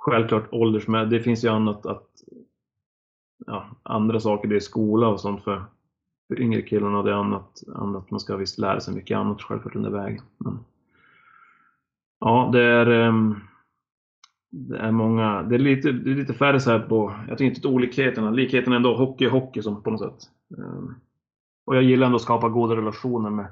självklart 0.00 0.48
åldersmässigt, 0.52 1.10
det 1.10 1.20
finns 1.20 1.44
ju 1.44 1.48
annat 1.48 1.86
att 1.86 2.10
ja, 3.46 3.66
andra 3.82 4.20
saker, 4.20 4.48
det 4.48 4.56
är 4.56 4.60
skola 4.60 5.08
och 5.08 5.20
sånt 5.20 5.44
för, 5.44 5.64
för 6.28 6.40
yngre 6.40 6.62
killarna. 6.62 7.02
Det 7.02 7.10
är 7.10 7.14
annat, 7.14 7.62
annat, 7.74 8.10
man 8.10 8.20
ska 8.20 8.36
visst 8.36 8.58
lära 8.58 8.80
sig 8.80 8.94
mycket 8.94 9.16
annat 9.16 9.42
självklart 9.42 9.76
under 9.76 9.90
vägen. 9.90 10.22
Men, 10.38 10.58
ja, 12.20 12.50
det 12.52 12.62
är, 12.62 12.86
ehm, 12.86 13.34
det 14.50 14.78
är 14.78 14.90
många, 14.90 15.42
det 15.42 15.54
är 15.54 15.58
lite, 15.58 15.92
det 15.92 16.10
är 16.10 16.14
lite 16.14 16.34
färre 16.34 16.60
så 16.60 16.70
här 16.70 16.78
på, 16.78 17.14
jag 17.28 17.38
tycker 17.38 17.50
inte 17.50 17.60
på 17.60 17.68
olikheterna, 17.68 18.30
likheterna 18.30 18.76
ändå 18.76 18.96
hockey 18.96 19.24
är 19.24 19.30
hockey 19.30 19.62
som 19.62 19.82
på 19.82 19.90
något 19.90 20.00
sätt. 20.00 20.30
Ehm, 20.58 20.94
och 21.64 21.76
jag 21.76 21.82
gillar 21.82 22.06
ändå 22.06 22.16
att 22.16 22.22
skapa 22.22 22.48
goda 22.48 22.76
relationer 22.76 23.30
med, 23.30 23.46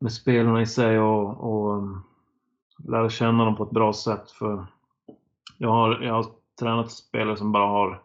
med 0.00 0.12
spelarna 0.12 0.62
i 0.62 0.66
sig 0.66 0.98
och, 0.98 1.40
och 1.40 1.76
ehm, 1.78 2.00
lära 2.84 3.08
känna 3.08 3.44
dem 3.44 3.56
på 3.56 3.64
ett 3.64 3.70
bra 3.70 3.92
sätt. 3.92 4.30
För 4.30 4.66
jag 5.58 5.70
har, 5.70 6.00
jag 6.02 6.14
har 6.14 6.26
tränat 6.60 6.90
spelare 6.90 7.36
som 7.36 7.52
bara 7.52 7.66
har 7.66 8.02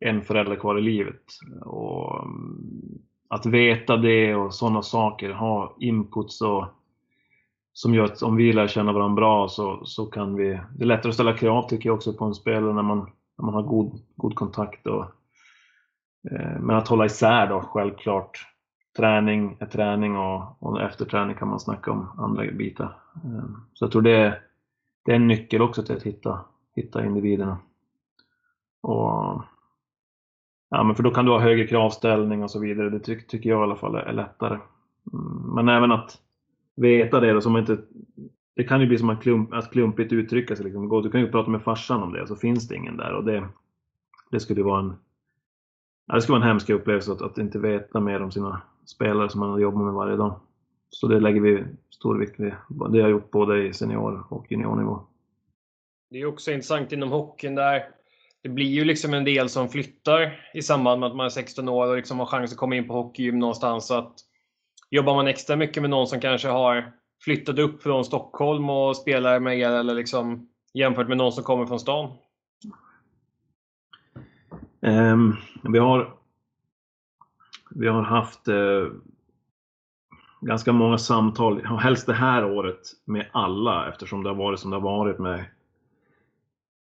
en 0.00 0.22
förälder 0.22 0.56
kvar 0.56 0.78
i 0.78 0.82
livet. 0.82 1.22
Och 1.64 2.24
mm, 2.24 2.98
att 3.28 3.46
veta 3.46 3.96
det 3.96 4.34
och 4.34 4.54
sådana 4.54 4.82
saker, 4.82 5.30
ha 5.30 5.76
inputs 5.80 6.40
och, 6.40 6.66
som 7.72 7.94
gör 7.94 8.04
att 8.04 8.22
om 8.22 8.36
vi 8.36 8.52
lär 8.52 8.66
känna 8.66 8.92
varandra 8.92 9.14
bra 9.14 9.48
så, 9.48 9.84
så 9.84 10.06
kan 10.06 10.34
vi... 10.34 10.60
Det 10.76 10.84
är 10.84 10.86
lättare 10.86 11.08
att 11.08 11.14
ställa 11.14 11.36
krav 11.36 11.68
tycker 11.68 11.88
jag 11.88 11.96
också 11.96 12.12
på 12.12 12.24
en 12.24 12.34
spelare 12.34 12.74
när 12.74 12.82
man, 12.82 12.98
när 13.38 13.44
man 13.44 13.54
har 13.54 13.62
god, 13.62 14.00
god 14.16 14.34
kontakt. 14.34 14.86
Och, 14.86 15.04
eh, 16.30 16.60
men 16.60 16.76
att 16.76 16.88
hålla 16.88 17.04
isär 17.04 17.46
då 17.46 17.60
självklart. 17.60 18.46
Träning 18.96 19.56
är 19.60 19.66
träning 19.66 20.16
och, 20.16 20.62
och 20.62 20.82
efter 20.82 21.04
träning 21.04 21.36
kan 21.36 21.48
man 21.48 21.60
snacka 21.60 21.90
om 21.90 22.08
andra 22.18 22.52
bitar. 22.52 22.96
Eh, 23.24 23.44
så 23.72 23.84
jag 23.84 23.92
tror 23.92 24.02
det, 24.02 24.40
det 25.04 25.12
är 25.12 25.16
en 25.16 25.28
nyckel 25.28 25.62
också 25.62 25.82
till 25.82 25.96
att 25.96 26.02
hitta, 26.02 26.40
hitta 26.74 27.06
individerna. 27.06 27.58
Och 28.80 29.42
Ja, 30.70 30.82
men 30.82 30.96
för 30.96 31.02
då 31.02 31.10
kan 31.10 31.24
du 31.24 31.30
ha 31.30 31.38
högre 31.38 31.66
kravställning 31.66 32.42
och 32.42 32.50
så 32.50 32.58
vidare. 32.58 32.90
Det 32.90 33.00
ty 33.00 33.20
tycker 33.20 33.50
jag 33.50 33.60
i 33.60 33.62
alla 33.62 33.76
fall 33.76 33.94
är, 33.94 34.12
lättare. 34.12 34.58
Mm, 35.12 35.54
men 35.54 35.68
även 35.68 35.92
att 35.92 36.18
veta 36.76 37.20
det 37.20 37.32
då, 37.32 37.40
så 37.40 37.50
man 37.50 37.60
inte... 37.60 37.78
Det 38.56 38.64
kan 38.64 38.80
ju 38.80 38.86
bli 38.86 38.98
som 38.98 39.10
att, 39.10 39.22
klump, 39.22 39.52
att 39.52 39.70
klumpigt 39.70 40.12
uttrycka 40.12 40.56
sig. 40.56 40.64
Liksom. 40.64 41.02
Du 41.02 41.10
kan 41.10 41.20
ju 41.20 41.30
prata 41.30 41.50
med 41.50 41.62
farsan 41.62 42.02
om 42.02 42.12
det, 42.12 42.26
så 42.26 42.36
finns 42.36 42.68
det 42.68 42.76
ingen 42.76 42.96
där. 42.96 43.12
Och 43.12 43.24
det, 43.24 43.48
det 44.30 44.40
skulle 44.40 44.62
vara 44.62 44.80
en... 44.80 44.92
Ja, 46.06 46.14
det 46.14 46.20
skulle 46.20 46.38
vara 46.38 46.44
en 46.44 46.48
hemsk 46.48 46.70
upplevelse 46.70 47.12
att, 47.12 47.22
att 47.22 47.38
inte 47.38 47.58
veta 47.58 48.00
mer 48.00 48.22
om 48.22 48.30
sina 48.30 48.62
spelare 48.86 49.28
som 49.28 49.40
man 49.40 49.60
jobbar 49.60 49.84
med 49.84 49.94
varje 49.94 50.16
dag. 50.16 50.40
Så 50.90 51.08
det 51.08 51.20
lägger 51.20 51.40
vi 51.40 51.64
stor 51.90 52.18
vikt 52.18 52.40
vid. 52.40 52.52
Det 52.68 52.84
har 52.84 52.96
jag 52.96 53.10
gjort 53.10 53.30
både 53.30 53.66
i 53.66 53.72
senior 53.72 54.24
och 54.28 54.52
juniornivå. 54.52 55.00
Det 56.10 56.20
är 56.20 56.26
också 56.26 56.52
intressant 56.52 56.92
inom 56.92 57.10
hockeyn 57.10 57.54
där 57.54 57.84
det 58.42 58.48
blir 58.48 58.66
ju 58.66 58.84
liksom 58.84 59.14
en 59.14 59.24
del 59.24 59.48
som 59.48 59.68
flyttar 59.68 60.50
i 60.54 60.62
samband 60.62 61.00
med 61.00 61.06
att 61.06 61.16
man 61.16 61.26
är 61.26 61.30
16 61.30 61.68
år 61.68 61.86
och 61.86 61.96
liksom 61.96 62.18
har 62.18 62.26
chans 62.26 62.52
att 62.52 62.58
komma 62.58 62.76
in 62.76 62.88
på 62.88 62.94
hockeygym 62.94 63.38
någonstans. 63.38 63.86
Så 63.86 63.94
att 63.94 64.14
jobbar 64.90 65.14
man 65.14 65.28
extra 65.28 65.56
mycket 65.56 65.82
med 65.82 65.90
någon 65.90 66.06
som 66.06 66.20
kanske 66.20 66.48
har 66.48 66.92
flyttat 67.24 67.58
upp 67.58 67.82
från 67.82 68.04
Stockholm 68.04 68.70
och 68.70 68.96
spelar 68.96 69.40
med 69.40 69.58
er 69.58 69.70
eller 69.70 69.94
liksom 69.94 70.48
jämfört 70.74 71.08
med 71.08 71.16
någon 71.16 71.32
som 71.32 71.44
kommer 71.44 71.66
från 71.66 71.80
stan? 71.80 72.16
Um, 74.80 75.36
vi, 75.62 75.78
har, 75.78 76.14
vi 77.70 77.88
har 77.88 78.02
haft 78.02 78.48
uh, 78.48 78.92
ganska 80.40 80.72
många 80.72 80.98
samtal, 80.98 81.66
helst 81.66 82.06
det 82.06 82.14
här 82.14 82.44
året, 82.44 82.80
med 83.04 83.26
alla 83.32 83.88
eftersom 83.88 84.22
det 84.22 84.30
har 84.30 84.36
varit 84.36 84.60
som 84.60 84.70
det 84.70 84.76
har 84.76 84.82
varit 84.82 85.18
med 85.18 85.44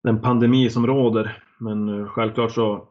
den 0.04 0.22
pandemi 0.22 0.70
som 0.70 0.88
råder. 0.88 1.43
Men 1.58 1.99
eh, 1.99 2.08
självklart 2.08 2.52
så, 2.52 2.88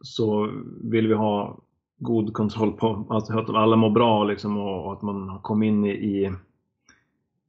så 0.00 0.50
vill 0.82 1.08
vi 1.08 1.14
ha 1.14 1.58
god 1.98 2.32
kontroll 2.32 2.72
på 2.72 3.06
alltså 3.10 3.38
att 3.38 3.50
alla 3.50 3.76
mår 3.76 3.90
bra 3.90 4.24
liksom 4.24 4.58
och, 4.58 4.92
att 4.92 5.02
man 5.02 5.28
har 5.28 5.38
kommit 5.38 5.68
in 5.68 5.84
i, 5.84 5.90
i, 5.90 6.32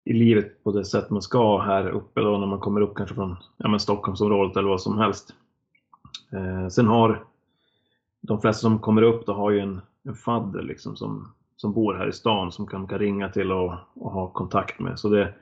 i, 0.03 0.13
livet 0.13 0.63
på 0.63 0.71
det 0.71 0.85
sätt 0.85 1.09
man 1.09 1.21
ska 1.21 1.61
här 1.61 1.89
uppe 1.89 2.21
då 2.21 2.37
när 2.37 2.47
man 2.47 2.59
kommer 2.59 2.81
upp 2.81 2.95
kanske 2.95 3.15
från 3.15 3.35
ja, 3.57 3.67
men 3.67 3.79
Stockholmsområdet 3.79 4.57
eller 4.57 4.69
vad 4.69 4.81
som 4.81 4.97
helst. 4.97 5.33
Eh, 6.31 6.67
sen 6.67 6.87
har 6.87 7.23
de 8.21 8.41
flesta 8.41 8.61
som 8.61 8.79
kommer 8.79 9.01
upp 9.01 9.25
då 9.25 9.33
har 9.33 9.51
ju 9.51 9.59
en, 9.59 9.81
en 10.03 10.15
fadder 10.15 10.61
liksom 10.61 10.95
som, 10.95 11.33
som 11.55 11.73
bor 11.73 11.93
här 11.93 12.09
i 12.09 12.13
stan 12.13 12.51
som 12.51 12.67
kan, 12.67 12.87
kan 12.87 12.99
ringa 12.99 13.29
till 13.29 13.51
och, 13.51 13.73
och 13.93 14.11
ha 14.11 14.27
kontakt 14.27 14.79
med. 14.79 14.99
Så 14.99 15.09
det, 15.09 15.33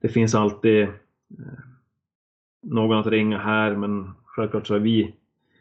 det 0.00 0.08
finns 0.08 0.34
alltid 0.34 0.82
eh, 0.82 1.73
någon 2.64 2.98
att 2.98 3.06
ringa 3.06 3.38
här, 3.38 3.76
men 3.76 4.10
självklart 4.24 4.66
så 4.66 4.74
är 4.74 4.78
vi, 4.78 5.14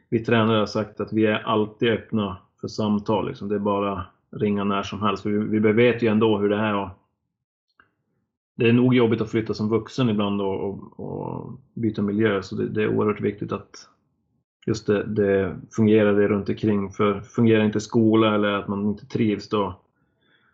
vi 0.09 0.19
tränare 0.25 0.59
har 0.59 0.65
sagt 0.65 0.99
att 0.99 1.13
vi 1.13 1.25
är 1.25 1.39
alltid 1.39 1.89
öppna 1.89 2.37
för 2.61 2.67
samtal. 2.67 3.27
Liksom. 3.27 3.49
Det 3.49 3.55
är 3.55 3.59
bara 3.59 4.05
ringa 4.31 4.63
när 4.63 4.83
som 4.83 5.01
helst. 5.01 5.25
Vi, 5.25 5.59
vi 5.59 5.59
vet 5.59 6.03
ju 6.03 6.07
ändå 6.07 6.37
hur 6.37 6.49
det 6.49 6.57
är. 6.57 6.75
Och 6.75 6.89
det 8.55 8.69
är 8.69 8.73
nog 8.73 8.95
jobbigt 8.95 9.21
att 9.21 9.31
flytta 9.31 9.53
som 9.53 9.69
vuxen 9.69 10.09
ibland 10.09 10.41
och, 10.41 10.69
och, 10.69 10.99
och 10.99 11.59
byta 11.73 12.01
miljö, 12.01 12.41
så 12.41 12.55
det, 12.55 12.69
det, 12.69 12.83
är 12.83 12.87
oerhört 12.87 13.21
viktigt 13.21 13.51
att 13.51 13.89
just 14.65 14.87
det, 14.87 15.03
det 15.03 15.55
fungerar 15.75 16.13
det 16.13 16.27
runt 16.27 16.49
omkring. 16.49 16.89
För 16.89 17.21
fungerar 17.21 17.63
inte 17.63 17.79
skola 17.79 18.35
eller 18.35 18.51
att 18.51 18.67
man 18.67 18.85
inte 18.85 19.05
trivs, 19.05 19.49
då, 19.49 19.79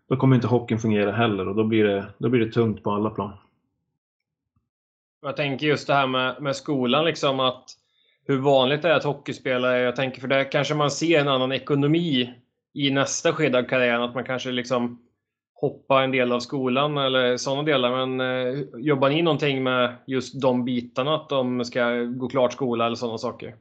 då 0.07 0.17
kommer 0.17 0.35
inte 0.35 0.47
hockeyn 0.47 0.79
fungera 0.79 1.11
heller 1.11 1.47
och 1.47 1.55
då 1.55 1.63
blir 1.63 1.83
det, 1.83 2.05
då 2.17 2.29
blir 2.29 2.45
det 2.45 2.51
tungt 2.51 2.83
på 2.83 2.91
alla 2.91 3.09
plan. 3.09 3.31
Jag 5.21 5.35
tänker 5.35 5.67
just 5.67 5.87
det 5.87 5.93
här 5.93 6.07
med, 6.07 6.41
med 6.41 6.55
skolan, 6.55 7.05
liksom 7.05 7.39
att 7.39 7.65
hur 8.25 8.37
vanligt 8.37 8.81
det 8.81 8.89
är 8.89 8.93
att 8.93 9.03
hockeyspelare, 9.03 9.79
jag 9.79 9.95
tänker 9.95 10.21
för 10.21 10.27
det 10.27 10.45
kanske 10.45 10.75
man 10.75 10.91
ser 10.91 11.19
en 11.19 11.27
annan 11.27 11.51
ekonomi 11.51 12.33
i 12.73 12.91
nästa 12.91 13.33
skede 13.33 13.57
av 13.59 13.63
karriären, 13.63 14.01
att 14.01 14.15
man 14.15 14.23
kanske 14.23 14.51
liksom 14.51 15.01
hoppar 15.53 16.03
en 16.03 16.11
del 16.11 16.31
av 16.31 16.39
skolan 16.39 16.97
eller 16.97 17.37
sådana 17.37 17.63
delar. 17.63 18.05
Men 18.05 18.19
eh, 18.21 18.59
jobbar 18.77 19.09
ni 19.09 19.21
någonting 19.21 19.63
med 19.63 19.95
just 20.07 20.41
de 20.41 20.65
bitarna, 20.65 21.15
att 21.15 21.29
de 21.29 21.65
ska 21.65 21.95
gå 21.95 22.29
klart 22.29 22.53
skola 22.53 22.85
eller 22.85 22.95
sådana 22.95 23.17
saker? 23.17 23.55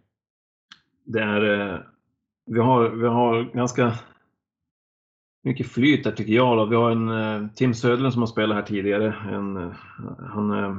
Det 1.04 1.20
är, 1.20 1.70
eh, 1.70 1.78
vi, 2.46 2.60
har, 2.60 2.88
vi 2.88 3.06
har 3.06 3.42
ganska 3.42 3.92
mycket 5.44 5.66
flyt 5.66 6.04
där 6.04 6.12
tycker 6.12 6.32
jag. 6.32 6.56
Då. 6.56 6.64
Vi 6.64 6.76
har 6.76 6.90
en 6.90 7.08
eh, 7.08 7.48
Tim 7.54 7.74
Söderlund 7.74 8.12
som 8.12 8.22
har 8.22 8.26
spelat 8.26 8.56
här 8.56 8.62
tidigare. 8.62 9.14
En, 9.32 9.56
eh, 9.56 9.72
han 10.32 10.64
eh, 10.64 10.76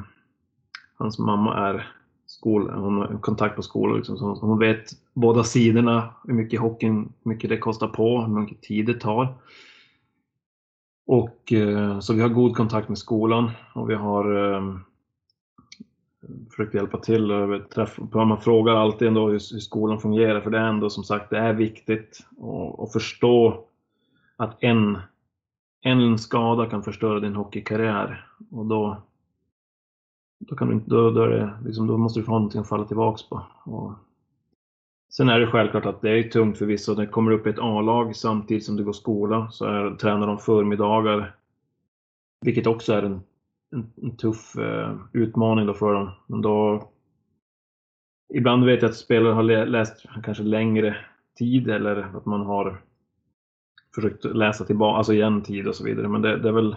Hans 0.99 1.19
mamma 1.19 1.57
är 1.57 1.93
skol, 2.25 2.69
hon 2.69 2.97
har 2.97 3.17
kontakt 3.21 3.55
på 3.55 3.61
skolor. 3.61 3.97
Liksom, 3.97 4.17
så 4.17 4.25
hon 4.25 4.59
vet 4.59 4.85
båda 5.13 5.43
sidorna, 5.43 6.13
hur 6.23 6.33
mycket 6.33 6.59
hockeyn, 6.59 7.13
hur 7.23 7.29
mycket 7.29 7.49
det 7.49 7.57
kostar 7.57 7.87
på, 7.87 8.21
hur 8.21 8.39
mycket 8.41 8.61
tid 8.61 8.85
det 8.85 8.99
tar. 8.99 9.33
Och, 11.07 11.53
eh, 11.53 11.99
så 11.99 12.13
vi 12.13 12.21
har 12.21 12.29
god 12.29 12.55
kontakt 12.55 12.89
med 12.89 12.97
skolan 12.97 13.51
och 13.73 13.89
vi 13.89 13.95
har 13.95 14.53
eh, 14.53 14.75
försökt 16.49 16.73
hjälpa 16.73 16.97
till. 16.97 17.31
Man 18.13 18.41
frågar 18.41 18.75
alltid 18.75 19.07
ändå 19.07 19.27
hur, 19.27 19.53
hur, 19.53 19.59
skolan 19.59 19.99
fungerar 19.99 20.41
för 20.41 20.49
det 20.49 20.57
är 20.57 20.63
ändå 20.63 20.89
som 20.89 21.03
sagt 21.03 21.29
det 21.29 21.37
är 21.37 21.53
viktigt 21.53 22.19
att 22.77 22.93
förstå 22.93 23.65
att 24.37 24.63
en, 24.63 24.97
en 25.81 26.17
skada 26.17 26.65
kan 26.65 26.83
förstöra 26.83 27.19
din 27.19 27.35
hockeykarriär. 27.35 28.27
Och 28.51 28.65
då, 28.65 28.97
då, 30.39 30.55
kan 30.55 30.69
du, 30.69 30.81
då, 30.85 31.11
då, 31.11 31.23
är 31.23 31.29
det, 31.29 31.53
liksom, 31.65 31.87
då 31.87 31.97
måste 31.97 32.19
du 32.19 32.23
få 32.23 32.31
någonting 32.31 32.61
att 32.61 32.69
falla 32.69 32.85
tillbaks 32.85 33.29
på. 33.29 33.41
Och 33.63 33.93
sen 35.09 35.29
är 35.29 35.39
det 35.39 35.47
självklart 35.47 35.85
att 35.85 36.01
det 36.01 36.09
är 36.09 36.23
tungt 36.23 36.57
för 36.57 36.65
vissa. 36.65 36.93
Det 36.93 37.07
kommer 37.07 37.31
upp 37.31 37.45
ett 37.45 37.59
A-lag 37.59 38.15
samtidigt 38.15 38.65
som 38.65 38.75
du 38.75 38.83
går 38.83 38.93
skola 38.93 39.51
så 39.51 39.65
är, 39.65 39.95
tränar 39.95 40.27
de 40.27 40.37
förmiddagar. 40.37 41.35
Vilket 42.45 42.67
också 42.67 42.93
är 42.93 43.03
en, 43.03 43.21
en, 43.71 43.91
en 44.01 44.17
tuff 44.17 44.55
eh, 44.55 44.95
utmaning 45.13 45.65
då 45.65 45.73
för 45.73 45.93
dem. 45.93 46.09
Men 46.27 46.41
då, 46.41 46.89
ibland 48.33 48.65
vet 48.65 48.81
jag 48.81 48.89
att 48.89 48.97
spelare 48.97 49.33
har 49.33 49.43
läst 49.65 50.05
kanske 50.23 50.43
längre 50.43 50.97
tid 51.37 51.69
eller 51.69 52.17
att 52.17 52.25
man 52.25 52.45
har 52.45 52.81
försökt 53.95 54.25
läsa 54.25 54.65
tillbaka, 54.65 54.97
alltså 54.97 55.13
igen 55.13 55.41
tid 55.41 55.67
och 55.67 55.75
så 55.75 55.83
vidare. 55.83 56.07
Men 56.07 56.21
det, 56.21 56.37
det 56.37 56.47
är 56.47 56.53
väl 56.53 56.75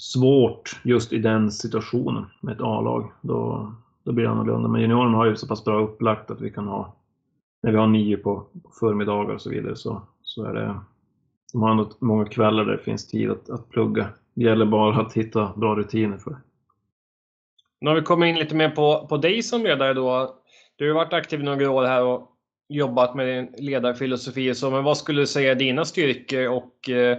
svårt 0.00 0.80
just 0.82 1.12
i 1.12 1.18
den 1.18 1.50
situationen 1.50 2.26
med 2.40 2.54
ett 2.54 2.60
A-lag. 2.60 3.12
Då, 3.20 3.72
då 4.04 4.12
blir 4.12 4.24
det 4.24 4.30
annorlunda. 4.30 4.68
Men 4.68 4.80
juniorerna 4.80 5.16
har 5.16 5.26
ju 5.26 5.36
så 5.36 5.46
pass 5.46 5.64
bra 5.64 5.80
upplagt 5.80 6.30
att 6.30 6.40
vi 6.40 6.50
kan 6.50 6.66
ha, 6.66 6.96
när 7.62 7.72
vi 7.72 7.78
har 7.78 7.86
nio 7.86 8.16
på, 8.16 8.46
på 8.64 8.70
förmiddagar 8.80 9.34
och 9.34 9.42
så 9.42 9.50
vidare, 9.50 9.76
så, 9.76 10.02
så 10.22 10.44
är 10.44 10.54
det, 10.54 10.80
de 11.52 11.62
har 11.62 11.70
ändå 11.70 11.90
många 11.98 12.24
kvällar 12.24 12.64
där 12.64 12.72
det 12.72 12.82
finns 12.82 13.08
tid 13.08 13.30
att, 13.30 13.50
att 13.50 13.68
plugga. 13.68 14.08
Det 14.34 14.44
gäller 14.44 14.66
bara 14.66 15.00
att 15.00 15.12
hitta 15.12 15.52
bra 15.56 15.74
rutiner 15.74 16.18
för 16.18 16.36
Nu 17.80 17.90
har 17.90 17.96
vi 17.96 18.02
kommit 18.02 18.28
in 18.28 18.38
lite 18.38 18.54
mer 18.54 18.70
på, 18.70 19.06
på 19.08 19.16
dig 19.16 19.42
som 19.42 19.62
ledare 19.62 19.94
då. 19.94 20.36
Du 20.76 20.88
har 20.88 20.94
varit 20.94 21.12
aktiv 21.12 21.42
några 21.42 21.70
år 21.70 21.84
här 21.84 22.04
och 22.04 22.36
jobbat 22.68 23.14
med 23.14 23.26
din 23.26 23.66
ledarfilosofi. 23.66 24.54
Så, 24.54 24.70
men 24.70 24.84
vad 24.84 24.96
skulle 24.96 25.22
du 25.22 25.26
säga 25.26 25.50
är 25.50 25.54
dina 25.54 25.84
styrkor 25.84 26.48
och 26.48 26.90
eh, 26.90 27.18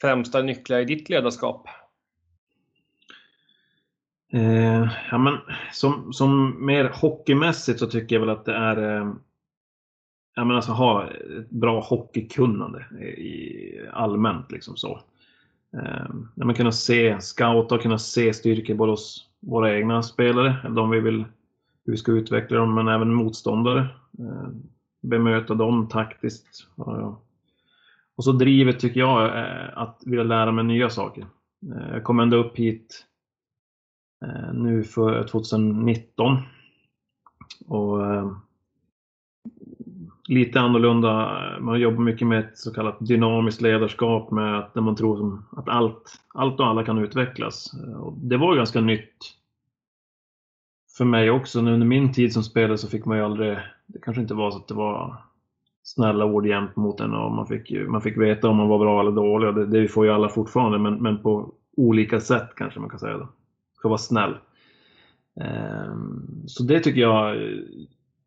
främsta 0.00 0.42
nycklar 0.42 0.78
i 0.78 0.84
ditt 0.84 1.08
ledarskap? 1.08 1.68
Eh, 4.32 4.88
ja, 5.10 5.18
men 5.18 5.38
som, 5.72 6.12
som 6.12 6.56
mer 6.66 6.90
hockeymässigt 6.94 7.78
så 7.78 7.86
tycker 7.86 8.16
jag 8.16 8.20
väl 8.20 8.30
att 8.30 8.44
det 8.44 8.54
är 8.54 8.76
eh, 8.76 9.12
ja, 10.34 10.44
men 10.44 10.56
alltså 10.56 10.72
ha 10.72 11.10
ett 11.10 11.50
bra 11.50 11.80
hockeykunnande 11.80 12.78
i, 13.04 13.80
allmänt. 13.92 14.52
Liksom 14.52 14.76
så. 14.76 15.00
Eh, 15.72 16.06
ja, 16.34 16.44
men 16.44 16.54
kunna 16.54 16.72
se, 16.72 17.20
scouta 17.20 17.74
och 17.74 17.82
kunna 17.82 17.98
se 17.98 18.34
styrkor 18.34 18.74
både 18.74 18.92
hos 18.92 19.28
våra 19.40 19.76
egna 19.76 20.02
spelare, 20.02 20.56
eller 20.64 20.76
de 20.76 20.90
vi 20.90 21.00
vill 21.00 21.24
hur 21.84 21.92
vi 21.92 21.96
ska 21.96 22.12
utveckla 22.12 22.58
dem, 22.58 22.74
men 22.74 22.88
även 22.88 23.14
motståndare. 23.14 23.80
Eh, 24.18 24.48
bemöta 25.00 25.54
dem 25.54 25.88
taktiskt. 25.88 26.66
Och 28.16 28.24
så 28.24 28.32
drivet 28.32 28.80
tycker 28.80 29.00
jag 29.00 29.38
eh, 29.38 29.78
att 29.78 30.02
vilja 30.06 30.24
lära 30.24 30.52
mig 30.52 30.64
nya 30.64 30.90
saker. 30.90 31.26
Eh, 31.74 31.92
jag 31.92 32.04
kom 32.04 32.20
ändå 32.20 32.36
upp 32.36 32.56
hit 32.56 33.06
Eh, 34.24 34.52
nu 34.52 34.84
för 34.84 35.24
2019. 35.24 36.36
Och 37.66 38.06
eh, 38.06 38.32
lite 40.28 40.60
annorlunda. 40.60 41.40
Man 41.60 41.80
jobbar 41.80 42.02
mycket 42.02 42.26
med 42.26 42.38
ett 42.38 42.58
så 42.58 42.74
kallat 42.74 42.96
dynamiskt 43.00 43.60
ledarskap 43.60 44.30
med 44.30 44.58
att 44.58 44.74
man 44.74 44.96
tror 44.96 45.42
att 45.56 45.68
allt, 45.68 46.20
allt 46.34 46.60
och 46.60 46.66
alla 46.66 46.84
kan 46.84 46.98
utvecklas. 46.98 47.74
Eh, 47.74 48.00
och 48.00 48.12
det 48.18 48.36
var 48.36 48.56
ganska 48.56 48.80
nytt 48.80 49.16
för 50.96 51.04
mig 51.04 51.30
också. 51.30 51.58
Under 51.58 51.86
min 51.86 52.12
tid 52.12 52.32
som 52.32 52.42
spelare 52.42 52.78
så 52.78 52.88
fick 52.88 53.04
man 53.04 53.16
ju 53.16 53.24
aldrig, 53.24 53.58
det 53.86 53.98
kanske 54.02 54.22
inte 54.22 54.34
var 54.34 54.50
så 54.50 54.58
att 54.58 54.68
det 54.68 54.74
var 54.74 55.16
snälla 55.82 56.24
ord 56.24 56.46
jämt 56.46 56.76
mot 56.76 57.00
en 57.00 57.14
och 57.14 57.32
man 57.32 57.46
fick, 57.46 57.88
man 57.88 58.02
fick 58.02 58.18
veta 58.18 58.48
om 58.48 58.56
man 58.56 58.68
var 58.68 58.78
bra 58.78 59.00
eller 59.00 59.12
dålig. 59.12 59.48
Och 59.48 59.54
det, 59.54 59.66
det 59.66 59.88
får 59.88 60.06
ju 60.06 60.12
alla 60.12 60.28
fortfarande, 60.28 60.78
men, 60.78 61.02
men 61.02 61.22
på 61.22 61.54
olika 61.76 62.20
sätt 62.20 62.48
kanske 62.56 62.80
man 62.80 62.90
kan 62.90 62.98
säga. 62.98 63.18
Då. 63.18 63.28
Ska 63.78 63.88
vara 63.88 63.98
snäll. 63.98 64.34
Ehm, 65.40 66.42
så 66.46 66.62
det 66.62 66.80
tycker 66.80 67.00
jag 67.00 67.36
eh, 67.36 67.58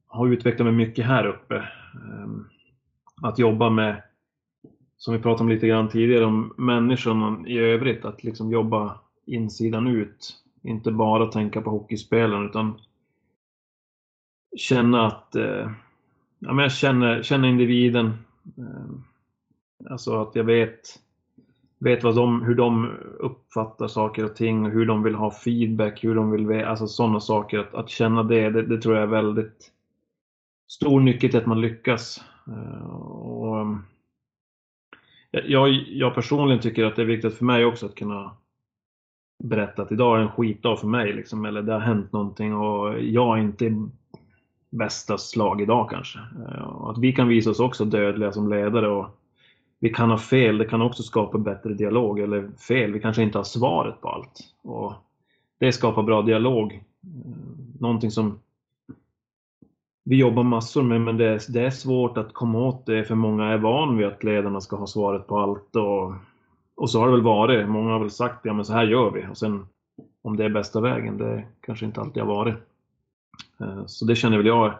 har 0.07 0.27
utvecklat 0.27 0.65
mig 0.65 0.73
mycket 0.73 1.05
här 1.05 1.27
uppe. 1.27 1.55
Ehm, 1.95 2.45
att 3.21 3.39
jobba 3.39 3.69
med, 3.69 4.01
som 4.97 5.13
vi 5.13 5.19
pratade 5.19 5.43
om 5.43 5.49
lite 5.49 5.67
grann 5.67 5.89
tidigare, 5.89 6.25
om 6.25 6.53
människan 6.57 7.47
i 7.47 7.57
övrigt. 7.57 8.05
Att 8.05 8.23
liksom 8.23 8.51
jobba 8.51 8.99
insidan 9.25 9.87
ut. 9.87 10.37
Inte 10.63 10.91
bara 10.91 11.25
tänka 11.25 11.61
på 11.61 11.69
hockeyspelen 11.69 12.45
utan 12.45 12.79
känna 14.57 15.07
att 15.07 15.35
eh, 15.35 15.71
ja, 16.39 16.53
men 16.53 16.57
jag 16.57 16.71
känner, 16.71 17.23
känner 17.23 17.47
individen. 17.47 18.13
Ehm, 18.57 19.03
alltså 19.89 20.21
att 20.21 20.35
jag 20.35 20.43
vet, 20.43 20.99
vet 21.81 22.03
vad 22.03 22.15
de, 22.15 22.43
hur 22.43 22.55
de 22.55 22.97
uppfattar 23.19 23.87
saker 23.87 24.25
och 24.25 24.35
ting, 24.35 24.65
hur 24.65 24.85
de 24.85 25.03
vill 25.03 25.15
ha 25.15 25.31
feedback, 25.31 26.03
hur 26.03 26.15
de 26.15 26.31
vill, 26.31 26.65
alltså 26.65 26.87
sådana 26.87 27.19
saker. 27.19 27.59
Att, 27.59 27.73
att 27.73 27.89
känna 27.89 28.23
det, 28.23 28.49
det, 28.49 28.61
det, 28.61 28.81
tror 28.81 28.95
jag 28.95 29.03
är 29.03 29.07
väldigt 29.07 29.71
stor 30.71 30.99
nyckel 30.99 31.29
till 31.29 31.39
att 31.39 31.45
man 31.45 31.61
lyckas. 31.61 32.23
Eh, 32.47 32.85
och, 32.85 33.61
ehm, 33.61 33.79
jag, 35.31 35.69
jag 35.69 36.15
personligen 36.15 36.61
tycker 36.61 36.85
att 36.85 36.95
det 36.95 37.01
är 37.01 37.05
viktigt 37.05 37.37
för 37.37 37.45
mig 37.45 37.65
också 37.65 37.85
att 37.85 37.95
kunna 37.95 38.31
berätta 39.43 39.81
att 39.81 39.91
idag 39.91 40.17
är 40.17 40.21
en 40.21 40.31
skitdag 40.31 40.79
för 40.79 40.87
mig. 40.87 41.13
Liksom, 41.13 41.45
eller 41.45 41.61
det 41.61 41.73
har 41.73 41.79
hänt 41.79 42.11
någonting 42.11 42.55
och 42.55 42.99
jag 42.99 43.37
är 43.37 43.41
inte 43.41 43.65
i 43.65 43.89
bästa 44.69 45.17
slag 45.17 45.61
idag 45.61 45.89
kanske. 45.89 46.19
Eh, 46.19 46.81
att 46.81 46.97
vi 46.97 47.13
kan 47.13 47.27
visa 47.27 47.49
oss 47.49 47.59
också 47.59 47.85
dödliga 47.85 48.31
som 48.31 48.49
ledare 48.49 48.87
och 48.87 49.17
vi 49.81 49.89
kan 49.89 50.09
ha 50.09 50.17
fel. 50.17 50.57
Det 50.57 50.65
kan 50.65 50.81
också 50.81 51.03
skapa 51.03 51.37
bättre 51.37 51.73
dialog. 51.73 52.19
Eller 52.19 52.51
fel, 52.67 52.93
vi 52.93 52.99
kanske 52.99 53.23
inte 53.23 53.37
har 53.37 53.43
svaret 53.43 54.01
på 54.01 54.09
allt. 54.09 54.39
Och 54.61 54.93
det 55.59 55.71
skapar 55.71 56.03
bra 56.03 56.21
dialog. 56.21 56.83
Någonting 57.79 58.11
som 58.11 58.39
vi 60.03 60.15
jobbar 60.15 60.43
massor 60.43 60.83
med, 60.83 61.01
men 61.01 61.17
det 61.17 61.25
är, 61.25 61.51
det 61.51 61.61
är 61.61 61.69
svårt 61.69 62.17
att 62.17 62.33
komma 62.33 62.59
åt 62.59 62.85
det 62.85 63.03
för 63.03 63.15
många 63.15 63.45
är 63.45 63.57
van 63.57 63.97
vid 63.97 64.07
att 64.07 64.23
ledarna 64.23 64.61
ska 64.61 64.75
ha 64.75 64.87
svaret 64.87 65.27
på 65.27 65.39
allt. 65.39 65.75
Och 65.75 66.13
och 66.81 66.89
så 66.89 66.99
har 66.99 67.05
det 67.05 67.11
väl 67.11 67.21
varit. 67.21 67.69
Många 67.69 67.91
har 67.91 67.99
väl 67.99 68.11
sagt 68.11 68.45
ja 68.45 68.53
men 68.53 68.65
så 68.65 68.73
här 68.73 68.83
gör 68.83 69.11
vi. 69.11 69.27
Och 69.31 69.37
sen 69.37 69.65
om 70.21 70.37
det 70.37 70.45
är 70.45 70.49
bästa 70.49 70.81
vägen, 70.81 71.17
det 71.17 71.45
kanske 71.61 71.85
inte 71.85 72.01
alltid 72.01 72.23
har 72.23 72.35
varit. 72.35 72.55
Eh, 73.59 73.85
så 73.85 74.05
det 74.05 74.15
känner 74.15 74.37
väl 74.37 74.45
jag 74.45 74.73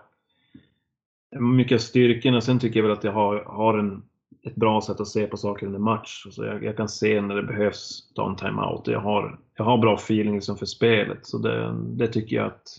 mycket 1.39 1.75
av 1.75 1.79
styrkorna. 1.79 2.41
Sen 2.41 2.59
tycker 2.59 2.79
jag 2.79 2.87
väl 2.87 2.97
att 2.97 3.03
jag 3.03 3.11
har, 3.11 3.43
har 3.43 3.77
en, 3.77 4.03
ett 4.43 4.55
bra 4.55 4.81
sätt 4.81 4.99
att 4.99 5.07
se 5.07 5.27
på 5.27 5.37
saker 5.37 5.65
under 5.65 5.79
match. 5.79 6.27
Så 6.31 6.45
jag, 6.45 6.63
jag 6.63 6.77
kan 6.77 6.89
se 6.89 7.21
när 7.21 7.35
det 7.35 7.43
behövs 7.43 8.13
ta 8.13 8.29
en 8.29 8.35
timeout. 8.35 8.87
Jag 8.87 8.99
har, 8.99 9.39
jag 9.57 9.63
har 9.63 9.77
bra 9.77 9.95
feeling 9.95 10.35
liksom 10.35 10.57
för 10.57 10.65
spelet. 10.65 11.25
Så 11.25 11.37
det, 11.37 11.73
det 11.83 12.07
tycker 12.07 12.35
jag 12.35 12.45
att 12.45 12.77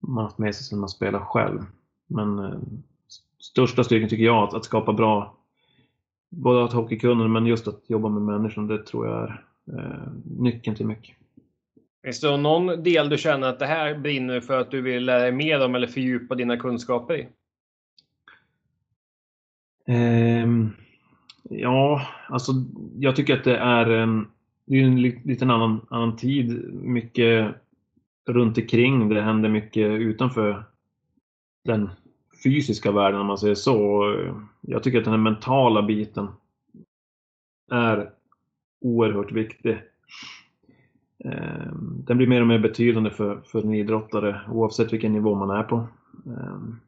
man 0.00 0.16
har 0.16 0.22
haft 0.22 0.38
med 0.38 0.54
sig 0.54 0.64
sen 0.64 0.78
man 0.78 0.88
spelar 0.88 1.20
själv. 1.20 1.60
Men 2.06 2.38
eh, 2.38 2.58
största 3.38 3.84
styrkan 3.84 4.08
tycker 4.08 4.24
jag 4.24 4.48
att, 4.48 4.54
att 4.54 4.64
skapa 4.64 4.92
bra 4.92 5.38
både 6.30 6.64
att 6.64 6.72
hockeykunnande 6.72 7.28
men 7.28 7.46
just 7.46 7.68
att 7.68 7.82
jobba 7.86 8.08
med 8.08 8.22
människan, 8.22 8.66
det 8.66 8.86
tror 8.86 9.06
jag 9.06 9.22
är 9.22 9.44
eh, 9.78 10.12
nyckeln 10.24 10.76
till 10.76 10.86
mycket. 10.86 11.16
Finns 12.04 12.20
det 12.20 12.36
någon 12.36 12.82
del 12.82 13.08
du 13.08 13.18
känner 13.18 13.48
att 13.48 13.58
det 13.58 13.66
här 13.66 13.94
brinner 13.94 14.40
för 14.40 14.60
att 14.60 14.70
du 14.70 14.80
vill 14.80 15.04
lära 15.04 15.22
dig 15.22 15.32
mer 15.32 15.64
om 15.64 15.74
eller 15.74 15.86
fördjupa 15.86 16.34
dina 16.34 16.56
kunskaper 16.56 17.14
i? 17.14 17.28
Eh, 19.88 20.48
ja, 21.42 22.02
alltså 22.28 22.52
jag 22.98 23.16
tycker 23.16 23.36
att 23.36 23.44
det 23.44 23.56
är 23.56 23.90
en, 23.90 24.26
det 24.66 24.76
är 24.76 24.84
en 24.84 25.02
liten 25.02 25.50
annan, 25.50 25.86
annan 25.90 26.16
tid. 26.16 26.74
Mycket 26.74 27.54
runt 28.26 28.58
omkring. 28.58 29.08
Det 29.08 29.22
händer 29.22 29.48
mycket 29.48 30.00
utanför 30.00 30.64
den 31.64 31.90
fysiska 32.44 32.92
världen 32.92 33.20
om 33.20 33.26
man 33.26 33.38
säger 33.38 33.54
så. 33.54 34.14
Jag 34.60 34.82
tycker 34.82 34.98
att 34.98 35.04
den 35.04 35.12
här 35.12 35.20
mentala 35.20 35.82
biten 35.82 36.28
är 37.70 38.10
oerhört 38.80 39.32
viktig. 39.32 39.78
Ehm, 41.24 42.04
den 42.06 42.16
blir 42.16 42.26
mer 42.26 42.40
och 42.40 42.46
mer 42.46 42.58
betydande 42.58 43.10
för, 43.10 43.40
för 43.40 43.62
en 43.62 43.74
idrottare 43.74 44.40
oavsett 44.50 44.92
vilken 44.92 45.12
nivå 45.12 45.34
man 45.34 45.50
är 45.50 45.62
på. 45.62 45.86
Ehm, 46.26 46.80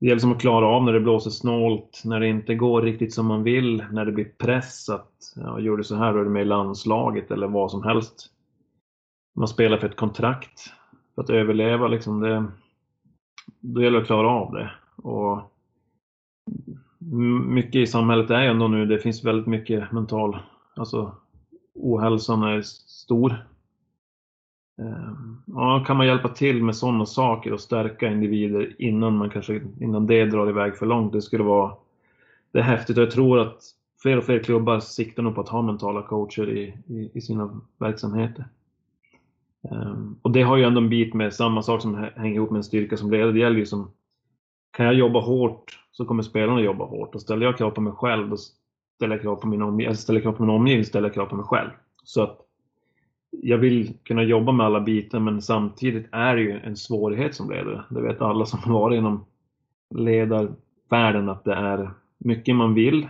det 0.00 0.06
gäller 0.06 0.20
som 0.20 0.32
att 0.32 0.40
klara 0.40 0.66
av 0.66 0.84
när 0.84 0.92
det 0.92 1.00
blåser 1.00 1.30
snålt, 1.30 2.02
när 2.04 2.20
det 2.20 2.28
inte 2.28 2.54
går 2.54 2.82
riktigt 2.82 3.14
som 3.14 3.26
man 3.26 3.42
vill, 3.42 3.84
när 3.90 4.04
det 4.04 4.12
blir 4.12 4.32
press 4.38 4.88
att 4.88 5.10
ja, 5.36 5.60
gör 5.60 5.76
du 5.76 5.84
så 5.84 5.96
här 5.96 6.12
då 6.12 6.20
är 6.20 6.24
du 6.24 6.30
med 6.30 6.42
i 6.42 6.44
landslaget 6.44 7.30
eller 7.30 7.46
vad 7.46 7.70
som 7.70 7.82
helst. 7.82 8.30
Man 9.36 9.48
spelar 9.48 9.78
för 9.78 9.88
ett 9.88 9.96
kontrakt 9.96 10.72
för 11.14 11.22
att 11.22 11.30
överleva. 11.30 11.88
Liksom 11.88 12.20
det, 12.20 12.44
då 13.60 13.82
gäller 13.82 13.96
det 13.96 14.02
att 14.02 14.06
klara 14.06 14.28
av 14.28 14.52
det. 14.52 14.70
Och 14.96 15.50
mycket 17.48 17.74
i 17.74 17.86
samhället 17.86 18.30
är 18.30 18.42
ändå 18.42 18.68
nu, 18.68 18.86
det 18.86 18.98
finns 18.98 19.24
väldigt 19.24 19.46
mycket 19.46 19.92
mental, 19.92 20.38
alltså 20.76 21.16
ohälsan 21.74 22.42
är 22.42 22.62
stor. 22.62 23.46
Ehm, 24.78 25.42
ja, 25.46 25.84
kan 25.86 25.96
man 25.96 26.06
hjälpa 26.06 26.28
till 26.28 26.62
med 26.62 26.76
sådana 26.76 27.06
saker 27.06 27.52
och 27.52 27.60
stärka 27.60 28.08
individer 28.08 28.74
innan 28.78 29.16
man 29.16 29.30
kanske, 29.30 29.60
innan 29.80 30.06
det 30.06 30.24
drar 30.24 30.48
iväg 30.48 30.76
för 30.76 30.86
långt, 30.86 31.12
det 31.12 31.22
skulle 31.22 31.44
vara, 31.44 31.72
det 32.52 32.58
är 32.58 32.62
häftigt 32.62 32.96
jag 32.96 33.10
tror 33.10 33.38
att 33.38 33.62
fler 34.02 34.18
och 34.18 34.24
fler 34.24 34.38
klubbar 34.38 34.80
siktar 34.80 35.22
nog 35.22 35.34
på 35.34 35.40
att 35.40 35.48
ha 35.48 35.62
mentala 35.62 36.02
coacher 36.02 36.50
i, 36.50 36.74
i, 36.86 37.10
i 37.14 37.20
sina 37.20 37.60
verksamheter. 37.78 38.44
Um, 39.70 40.18
och 40.22 40.30
det 40.30 40.42
har 40.42 40.56
ju 40.56 40.64
ändå 40.64 40.80
en 40.80 40.88
bit 40.88 41.14
med 41.14 41.34
samma 41.34 41.62
sak 41.62 41.82
som 41.82 42.08
hänger 42.16 42.34
ihop 42.34 42.50
med 42.50 42.58
en 42.58 42.64
styrka 42.64 42.96
som 42.96 43.10
ledare. 43.10 43.32
Det 43.32 43.38
gäller 43.38 43.58
ju 43.58 43.66
som, 43.66 43.90
kan 44.76 44.86
jag 44.86 44.94
jobba 44.94 45.20
hårt 45.20 45.80
så 45.92 46.04
kommer 46.04 46.22
spelarna 46.22 46.60
jobba 46.60 46.84
hårt. 46.84 47.14
Och 47.14 47.20
ställer 47.20 47.46
jag 47.46 47.58
krav 47.58 47.70
på 47.70 47.80
mig 47.80 47.92
själv, 47.92 48.30
då 48.30 48.36
ställer 48.96 49.14
jag 49.14 49.22
krav 49.22 49.36
på 49.36 49.46
min, 49.46 49.62
omgivning, 49.62 49.96
ställer 49.96 50.20
krav 50.20 50.32
på 50.32 50.42
min 50.42 50.56
omgivning, 50.56 50.84
ställer 50.84 51.08
jag 51.08 51.14
krav 51.14 51.26
på 51.26 51.36
mig 51.36 51.44
själv. 51.44 51.70
Så 52.04 52.22
att 52.22 52.43
jag 53.42 53.58
vill 53.58 53.94
kunna 54.02 54.22
jobba 54.22 54.52
med 54.52 54.66
alla 54.66 54.80
bitar 54.80 55.20
men 55.20 55.42
samtidigt 55.42 56.06
är 56.12 56.36
det 56.36 56.42
ju 56.42 56.60
en 56.60 56.76
svårighet 56.76 57.34
som 57.34 57.50
ledare. 57.50 57.84
Det 57.90 58.02
vet 58.02 58.20
alla 58.20 58.46
som 58.46 58.58
har 58.58 58.80
varit 58.80 58.98
inom 58.98 59.24
ledarvärlden 59.94 61.28
att 61.28 61.44
det 61.44 61.54
är 61.54 61.90
mycket 62.18 62.56
man 62.56 62.74
vill. 62.74 63.02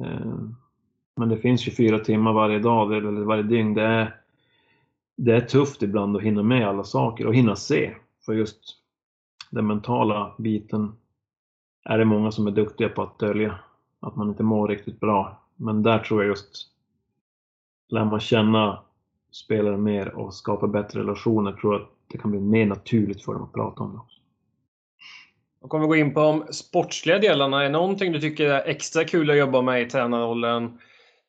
Eh, 0.00 0.34
men 1.16 1.28
det 1.28 1.36
finns 1.36 1.60
24 1.60 1.98
timmar 1.98 2.32
varje 2.32 2.58
dag 2.58 2.96
eller 2.96 3.10
varje 3.10 3.42
dygn. 3.42 3.74
Det 3.74 3.82
är 3.82 4.16
det 5.16 5.36
är 5.36 5.40
tufft 5.40 5.82
ibland 5.82 6.16
att 6.16 6.22
hinna 6.22 6.42
med 6.42 6.68
alla 6.68 6.84
saker 6.84 7.26
och 7.26 7.34
hinna 7.34 7.56
se. 7.56 7.94
För 8.24 8.32
just 8.32 8.76
den 9.50 9.66
mentala 9.66 10.34
biten 10.38 10.92
är 11.84 11.98
det 11.98 12.04
många 12.04 12.30
som 12.30 12.46
är 12.46 12.50
duktiga 12.50 12.88
på 12.88 13.02
att 13.02 13.18
dölja. 13.18 13.58
Att 14.00 14.16
man 14.16 14.28
inte 14.28 14.42
mår 14.42 14.68
riktigt 14.68 15.00
bra. 15.00 15.42
Men 15.56 15.82
där 15.82 15.98
tror 15.98 16.22
jag 16.22 16.28
just, 16.28 16.68
lär 17.88 18.04
man 18.04 18.20
känna 18.20 18.82
spelare 19.32 19.76
mer 19.76 20.08
och 20.08 20.34
skapa 20.34 20.66
bättre 20.66 21.00
relationer, 21.00 21.52
tror 21.52 21.72
jag 21.74 21.82
att 21.82 21.88
det 22.08 22.18
kan 22.18 22.30
bli 22.30 22.40
mer 22.40 22.66
naturligt 22.66 23.24
för 23.24 23.32
dem 23.32 23.42
att 23.42 23.52
prata 23.52 23.82
om 23.82 23.92
det 23.92 23.98
också. 23.98 24.18
Då 25.62 25.68
kommer 25.68 25.84
vi 25.84 25.88
gå 25.88 25.96
in 25.96 26.14
på 26.14 26.20
de 26.20 26.52
sportsliga 26.52 27.18
delarna. 27.18 27.60
Är 27.60 27.64
det 27.64 27.70
någonting 27.70 28.12
du 28.12 28.20
tycker 28.20 28.50
är 28.50 28.68
extra 28.68 29.04
kul 29.04 29.30
att 29.30 29.36
jobba 29.36 29.62
med 29.62 29.82
i 29.82 29.90
tränarrollen? 29.90 30.78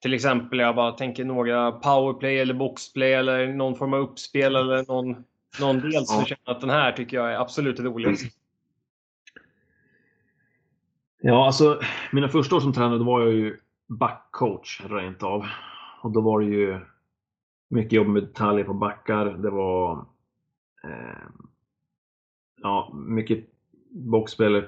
till 0.04 0.14
exempel, 0.14 0.60
jag 0.60 0.76
bara 0.76 0.92
tänker 0.92 1.26
några 1.26 1.72
powerplay 1.72 2.40
eller 2.40 2.54
boxplay 2.54 3.14
eller 3.14 3.48
någon 3.48 3.76
form 3.76 3.94
av 3.94 4.00
uppspel 4.00 4.56
eller 4.56 4.86
någon, 4.88 5.24
någon 5.60 5.80
del 5.80 6.06
som 6.06 6.20
ja. 6.20 6.26
känner 6.26 6.52
att 6.56 6.62
den 6.62 6.70
här 6.70 6.92
tycker 6.92 7.18
jag 7.18 7.34
är 7.34 7.40
absolut 7.40 7.80
roligast. 7.80 8.24
Ja, 11.22 11.46
alltså 11.46 11.80
mina 12.12 12.28
första 12.28 12.56
år 12.56 12.60
som 12.60 12.74
tränare 12.74 12.98
då 12.98 13.04
var 13.04 13.22
jag 13.22 13.32
ju 13.32 13.58
backcoach 13.88 14.82
rent 14.90 15.24
av. 15.24 15.46
Och 16.02 16.12
då 16.12 16.22
var 16.22 16.40
det 16.40 16.46
ju 16.46 16.80
mycket 17.70 17.94
jobb 17.94 18.08
med 18.08 18.24
detaljer 18.24 18.66
på 18.66 18.74
backar. 18.74 19.26
Det 19.26 19.50
var 19.50 20.06
eh, 20.84 21.28
ja, 22.62 22.92
mycket 22.94 23.46
boxspel, 23.90 24.64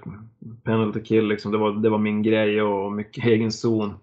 penalty 0.64 1.02
kill 1.04 1.28
liksom. 1.28 1.52
Det 1.52 1.58
var, 1.58 1.72
det 1.72 1.90
var 1.90 1.98
min 1.98 2.24
grej 2.24 2.62
och 2.62 2.92
mycket 2.92 3.26
egen 3.26 3.52
zon. 3.52 3.94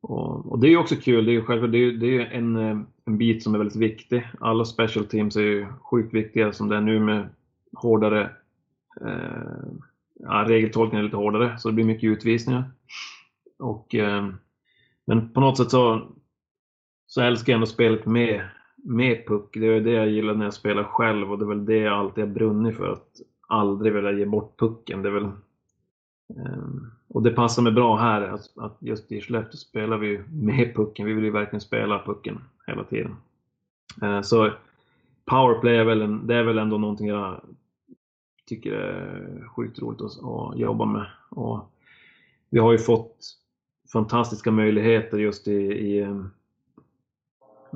Och, 0.00 0.52
och, 0.52 0.58
det 0.58 0.66
är 0.66 0.70
ju 0.70 0.78
också 0.78 0.96
kul. 0.96 1.24
Det 1.24 1.30
är 1.30 1.34
ju 1.34 1.44
självklart 1.44 1.72
det 1.72 1.78
är, 1.78 1.92
det 1.92 2.16
är 2.16 2.26
en, 2.26 2.56
eh, 2.56 2.78
en 3.04 3.18
bit 3.18 3.42
som 3.42 3.54
är 3.54 3.58
väldigt 3.58 3.76
viktig. 3.76 4.28
Alla 4.40 4.64
special 4.64 5.06
teams 5.06 5.36
är 5.36 5.40
ju 5.40 5.66
sjukt 5.90 6.14
viktiga 6.14 6.52
som 6.52 6.68
det 6.68 6.76
är 6.76 6.80
nu 6.80 7.00
med 7.00 7.28
hårdare 7.72 8.30
eh, 9.00 9.66
ja, 10.20 10.44
regeltolkningen 10.48 11.00
är 11.00 11.04
lite 11.04 11.16
hårdare 11.16 11.58
så 11.58 11.68
det 11.68 11.74
blir 11.74 11.84
mycket 11.84 12.08
utvisningar. 12.08 12.70
Och, 13.58 13.94
eh, 13.94 14.28
men 15.04 15.32
på 15.32 15.40
något 15.40 15.56
sätt 15.56 15.70
så, 15.70 16.08
så 17.06 17.20
älskar 17.20 17.52
jag 17.52 17.56
ändå 17.56 17.66
spelet 17.66 18.06
med, 18.06 18.48
med 18.76 19.26
puck. 19.26 19.50
Det 19.52 19.66
är 19.66 19.80
det 19.80 19.90
jag 19.90 20.08
gillar 20.08 20.34
när 20.34 20.44
jag 20.44 20.54
spelar 20.54 20.84
själv 20.84 21.32
och 21.32 21.38
det 21.38 21.44
är 21.44 21.48
väl 21.48 21.64
det 21.64 21.76
jag 21.76 21.94
alltid 21.94 22.24
har 22.24 22.32
brunnit 22.32 22.76
för. 22.76 22.92
Att 22.92 23.20
aldrig 23.48 23.92
vilja 23.92 24.12
ge 24.12 24.26
bort 24.26 24.58
pucken. 24.58 25.02
Det 25.02 25.08
är 25.08 25.12
väl, 25.12 25.30
ehm, 26.36 26.90
och 27.08 27.22
det 27.22 27.30
passar 27.30 27.62
mig 27.62 27.72
bra 27.72 27.96
här 27.96 28.22
att, 28.22 28.58
att 28.58 28.76
just 28.80 29.12
i 29.12 29.20
Skellefteå 29.20 29.56
spelar 29.56 29.98
vi 29.98 30.20
med 30.32 30.74
pucken. 30.74 31.06
Vi 31.06 31.12
vill 31.12 31.24
ju 31.24 31.30
verkligen 31.30 31.60
spela 31.60 32.02
pucken 32.06 32.38
hela 32.66 32.84
tiden. 32.84 33.16
Eh, 34.02 34.22
så 34.22 34.50
powerplay 35.24 35.76
är 35.76 35.84
väl, 35.84 36.02
en, 36.02 36.26
det 36.26 36.34
är 36.34 36.42
väl 36.42 36.58
ändå 36.58 36.78
någonting 36.78 37.06
jag 37.06 37.40
tycker 38.46 38.72
är 38.72 39.48
sjukt 39.48 39.78
roligt 39.78 40.00
att, 40.00 40.24
att 40.24 40.58
jobba 40.58 40.84
med. 40.84 41.06
Och 41.30 41.72
vi 42.50 42.58
har 42.58 42.72
ju 42.72 42.78
fått 42.78 43.18
fantastiska 43.92 44.50
möjligheter 44.50 45.18
just 45.18 45.48
i, 45.48 45.52
i 45.52 46.00
ehm, 46.00 46.30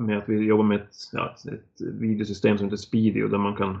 med 0.01 0.17
att 0.17 0.29
vi 0.29 0.45
jobbar 0.45 0.63
med 0.63 0.81
ett, 0.81 0.95
ja, 1.11 1.35
ett 1.45 1.81
videosystem 1.81 2.57
som 2.57 2.65
heter 2.65 2.77
Speedio 2.77 3.27
där 3.27 3.37
man 3.37 3.55
kan 3.55 3.79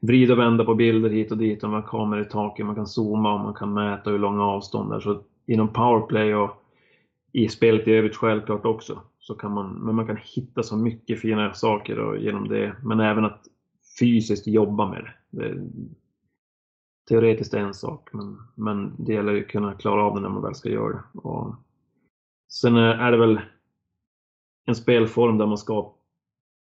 vrida 0.00 0.32
och 0.32 0.38
vända 0.38 0.64
på 0.64 0.74
bilder 0.74 1.10
hit 1.10 1.32
och 1.32 1.38
dit 1.38 1.62
och 1.62 1.70
man 1.70 1.82
har 1.82 1.88
kameror 1.88 2.22
i 2.22 2.28
taket, 2.28 2.66
man 2.66 2.74
kan 2.74 2.86
zooma 2.86 3.34
och 3.34 3.40
man 3.40 3.54
kan 3.54 3.74
mäta 3.74 4.10
hur 4.10 4.18
långa 4.18 4.44
avstånd 4.44 4.90
det 4.90 4.96
är. 4.96 5.00
Så 5.00 5.22
inom 5.46 5.72
powerplay 5.72 6.34
och 6.34 6.64
i 7.32 7.48
spelet 7.48 7.88
i 7.88 7.92
övrigt 7.92 8.16
självklart 8.16 8.64
också. 8.64 9.02
Så 9.18 9.34
kan 9.34 9.52
man, 9.52 9.72
men 9.72 9.94
man 9.94 10.06
kan 10.06 10.18
hitta 10.22 10.62
så 10.62 10.76
mycket 10.76 11.20
fina 11.20 11.54
saker 11.54 11.98
och 11.98 12.18
genom 12.18 12.48
det. 12.48 12.76
Men 12.82 13.00
även 13.00 13.24
att 13.24 13.42
fysiskt 13.98 14.46
jobba 14.46 14.90
med 14.90 15.04
det. 15.04 15.14
det 15.30 15.70
teoretiskt 17.08 17.54
är 17.54 17.58
en 17.58 17.74
sak, 17.74 18.08
men, 18.12 18.38
men 18.54 18.92
det 18.98 19.12
gäller 19.12 19.32
ju 19.32 19.40
att 19.40 19.48
kunna 19.48 19.74
klara 19.74 20.02
av 20.02 20.14
det 20.14 20.20
när 20.20 20.28
man 20.28 20.42
väl 20.42 20.54
ska 20.54 20.68
göra 20.68 20.92
det. 20.92 21.18
Och 21.18 21.54
sen 22.48 22.76
är 22.76 23.12
det 23.12 23.18
väl 23.18 23.40
en 24.68 24.74
spelform 24.74 25.38
där 25.38 25.46
man 25.46 25.58
ska 25.58 25.94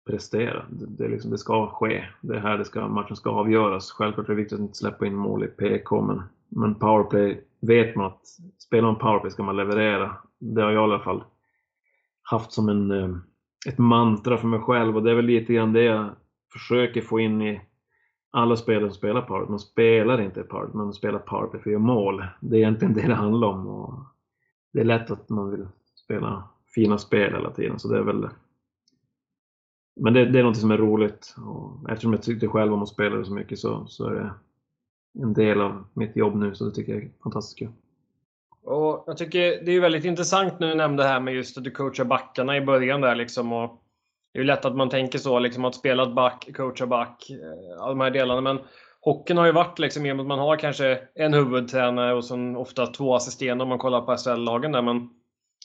prestera. 0.09 0.65
Det, 0.69 0.85
det, 0.85 1.07
liksom, 1.07 1.31
det, 1.31 1.37
ska 1.37 1.67
ske. 1.67 2.03
Det 2.21 2.35
är 2.35 2.39
här 2.39 2.57
det 2.57 2.65
ska, 2.65 2.87
matchen 2.87 3.15
ska 3.15 3.29
avgöras. 3.29 3.91
Självklart 3.91 4.29
är 4.29 4.33
det 4.33 4.37
viktigt 4.41 4.55
att 4.55 4.61
inte 4.61 4.77
släppa 4.77 5.05
in 5.05 5.15
mål 5.15 5.43
i 5.43 5.47
PK, 5.47 6.01
men, 6.01 6.21
men 6.49 6.75
powerplay 6.75 7.43
vet 7.61 7.95
man 7.95 8.05
att 8.05 8.27
spelar 8.57 8.87
man 8.87 8.99
powerplay 8.99 9.31
ska 9.31 9.43
man 9.43 9.57
leverera. 9.57 10.17
Det 10.39 10.61
har 10.61 10.71
jag 10.71 10.81
i 10.81 10.83
alla 10.83 10.99
fall 10.99 11.23
haft 12.21 12.51
som 12.51 12.69
en, 12.69 12.91
eh, 12.91 13.15
ett 13.67 13.77
mantra 13.77 14.37
för 14.37 14.47
mig 14.47 14.59
själv 14.59 14.97
och 14.97 15.03
det 15.03 15.11
är 15.11 15.15
väl 15.15 15.25
lite 15.25 15.53
grann 15.53 15.73
det 15.73 15.83
jag 15.83 16.09
försöker 16.53 17.01
få 17.01 17.19
in 17.19 17.41
i 17.41 17.61
alla 18.31 18.55
spelare 18.55 18.89
som 18.89 18.97
spelar 18.97 19.21
powerplay. 19.21 19.49
Man 19.49 19.59
spelar 19.59 20.21
inte 20.21 20.43
powerplay, 20.43 20.75
man 20.75 20.93
spelar 20.93 21.19
powerplay 21.19 21.61
för 21.61 21.69
att 21.69 21.73
göra 21.73 21.83
mål. 21.83 22.25
Det 22.41 22.55
är 22.55 22.59
egentligen 22.59 22.93
det 22.93 23.07
det 23.07 23.15
handlar 23.15 23.47
om. 23.47 23.67
Och 23.67 23.93
det 24.73 24.79
är 24.79 24.85
lätt 24.85 25.11
att 25.11 25.29
man 25.29 25.51
vill 25.51 25.67
spela 25.95 26.52
fina 26.75 26.97
spel 26.97 27.33
hela 27.33 27.51
tiden, 27.51 27.79
så 27.79 27.87
det 27.87 27.97
är 27.97 28.03
väl 28.03 28.29
men 29.95 30.13
det, 30.13 30.25
det, 30.25 30.39
är 30.39 30.43
något 30.43 30.57
som 30.57 30.71
är 30.71 30.77
roligt. 30.77 31.35
Och 31.37 31.91
eftersom 31.91 32.13
jag 32.13 32.23
tyckte 32.23 32.47
själv 32.47 32.73
om 32.73 32.83
att 32.83 32.89
spela 32.89 33.15
det 33.15 33.25
så 33.25 33.33
mycket 33.33 33.59
så, 33.59 33.85
så 33.87 34.07
är 34.07 34.13
det 34.13 34.33
en 35.23 35.33
del 35.33 35.61
av 35.61 35.85
mitt 35.93 36.15
jobb 36.15 36.35
nu, 36.35 36.55
så 36.55 36.65
det 36.65 36.71
tycker 36.71 36.93
jag 36.93 37.03
är 37.03 37.11
fantastiskt 37.23 37.59
kul. 37.59 37.71
Och 38.63 39.03
jag 39.07 39.17
tycker 39.17 39.63
det 39.65 39.71
är 39.71 39.79
väldigt 39.79 40.05
intressant 40.05 40.59
nu 40.59 40.67
du 40.67 40.75
nämnde 40.75 41.03
det 41.03 41.09
här 41.09 41.19
med 41.19 41.33
just 41.33 41.57
att 41.57 41.63
du 41.63 41.71
coachar 41.71 42.05
backarna 42.05 42.57
i 42.57 42.61
början 42.61 43.01
där 43.01 43.15
liksom. 43.15 43.53
Och 43.53 43.81
det 44.33 44.39
är 44.39 44.43
lätt 44.43 44.65
att 44.65 44.75
man 44.75 44.89
tänker 44.89 45.19
så, 45.19 45.39
liksom 45.39 45.65
att 45.65 45.75
spela 45.75 46.09
back, 46.13 46.49
coacha 46.55 46.87
back, 46.87 47.29
eh, 47.29 47.81
alla 47.81 47.89
de 47.89 47.99
här 47.99 48.11
delarna. 48.11 48.41
Men 48.41 48.59
hockeyn 49.01 49.37
har 49.37 49.45
ju 49.45 49.51
varit 49.51 49.79
liksom, 49.79 50.05
i 50.05 50.11
och 50.11 50.15
med 50.15 50.23
att 50.23 50.27
man 50.27 50.39
har 50.39 50.57
kanske 50.57 50.99
en 51.15 51.33
huvudtränare 51.33 52.13
och 52.13 52.25
sen 52.25 52.55
ofta 52.55 52.87
två 52.87 53.15
assisterande 53.15 53.63
om 53.63 53.69
man 53.69 53.77
kollar 53.77 54.01
på 54.01 54.17
SHL-lagen 54.17 54.71
där. 54.71 54.81
Men 54.81 55.09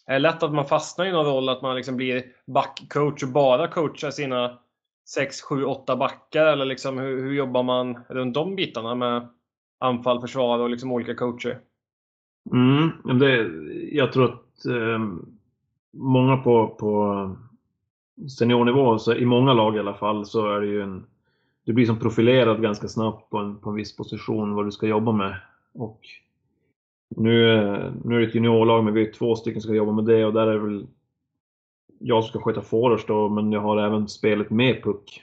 är 0.08 0.12
det 0.12 0.18
lätt 0.18 0.42
att 0.42 0.54
man 0.54 0.64
fastnar 0.64 1.06
i 1.06 1.12
någon 1.12 1.26
roll, 1.26 1.48
att 1.48 1.62
man 1.62 1.76
liksom 1.76 1.96
blir 1.96 2.22
backcoach 2.46 3.22
och 3.22 3.28
bara 3.28 3.68
coachar 3.68 4.10
sina 4.10 4.58
6, 5.08 5.42
7, 5.42 5.64
8 5.64 5.96
backar? 5.96 6.46
Eller 6.46 6.64
liksom, 6.64 6.98
hur, 6.98 7.22
hur 7.22 7.32
jobbar 7.32 7.62
man 7.62 7.98
runt 8.08 8.34
de 8.34 8.56
bitarna 8.56 8.94
med 8.94 9.28
anfall, 9.78 10.20
försvar 10.20 10.58
och 10.58 10.70
liksom 10.70 10.92
olika 10.92 11.14
coacher? 11.14 11.58
Mm, 12.52 13.18
det, 13.18 13.50
jag 13.96 14.12
tror 14.12 14.24
att 14.24 14.66
eh, 14.66 14.98
många 15.92 16.36
på, 16.36 16.68
på 16.68 17.36
seniornivå, 18.38 18.98
så 18.98 19.14
i 19.14 19.26
många 19.26 19.52
lag 19.52 19.76
i 19.76 19.78
alla 19.78 19.94
fall, 19.94 20.26
så 20.26 20.56
är 20.56 20.60
det 20.60 20.66
ju 20.66 20.82
en... 20.82 21.06
Du 21.64 21.72
blir 21.72 21.86
som 21.86 21.98
profilerad 21.98 22.62
ganska 22.62 22.88
snabbt 22.88 23.30
på 23.30 23.38
en, 23.38 23.56
på 23.56 23.70
en 23.70 23.76
viss 23.76 23.96
position, 23.96 24.54
vad 24.54 24.66
du 24.66 24.70
ska 24.70 24.86
jobba 24.86 25.12
med. 25.12 25.36
Och 25.74 26.00
nu, 27.16 27.32
nu 28.04 28.16
är 28.16 28.20
det 28.20 28.26
ett 28.26 28.34
juniorlag, 28.34 28.84
men 28.84 28.94
vi 28.94 29.08
är 29.08 29.12
två 29.12 29.36
stycken 29.36 29.62
som 29.62 29.68
ska 29.68 29.76
jobba 29.76 29.92
med 29.92 30.04
det 30.04 30.24
och 30.24 30.32
där 30.32 30.46
är 30.46 30.52
det 30.52 30.58
väl 30.58 30.86
jag 31.98 32.24
som 32.24 32.28
ska 32.28 32.40
sköta 32.40 32.62
forwards 32.62 33.06
då, 33.06 33.28
men 33.28 33.52
jag 33.52 33.60
har 33.60 33.76
även 33.76 34.08
spelet 34.08 34.50
med 34.50 34.82
puck. 34.82 35.22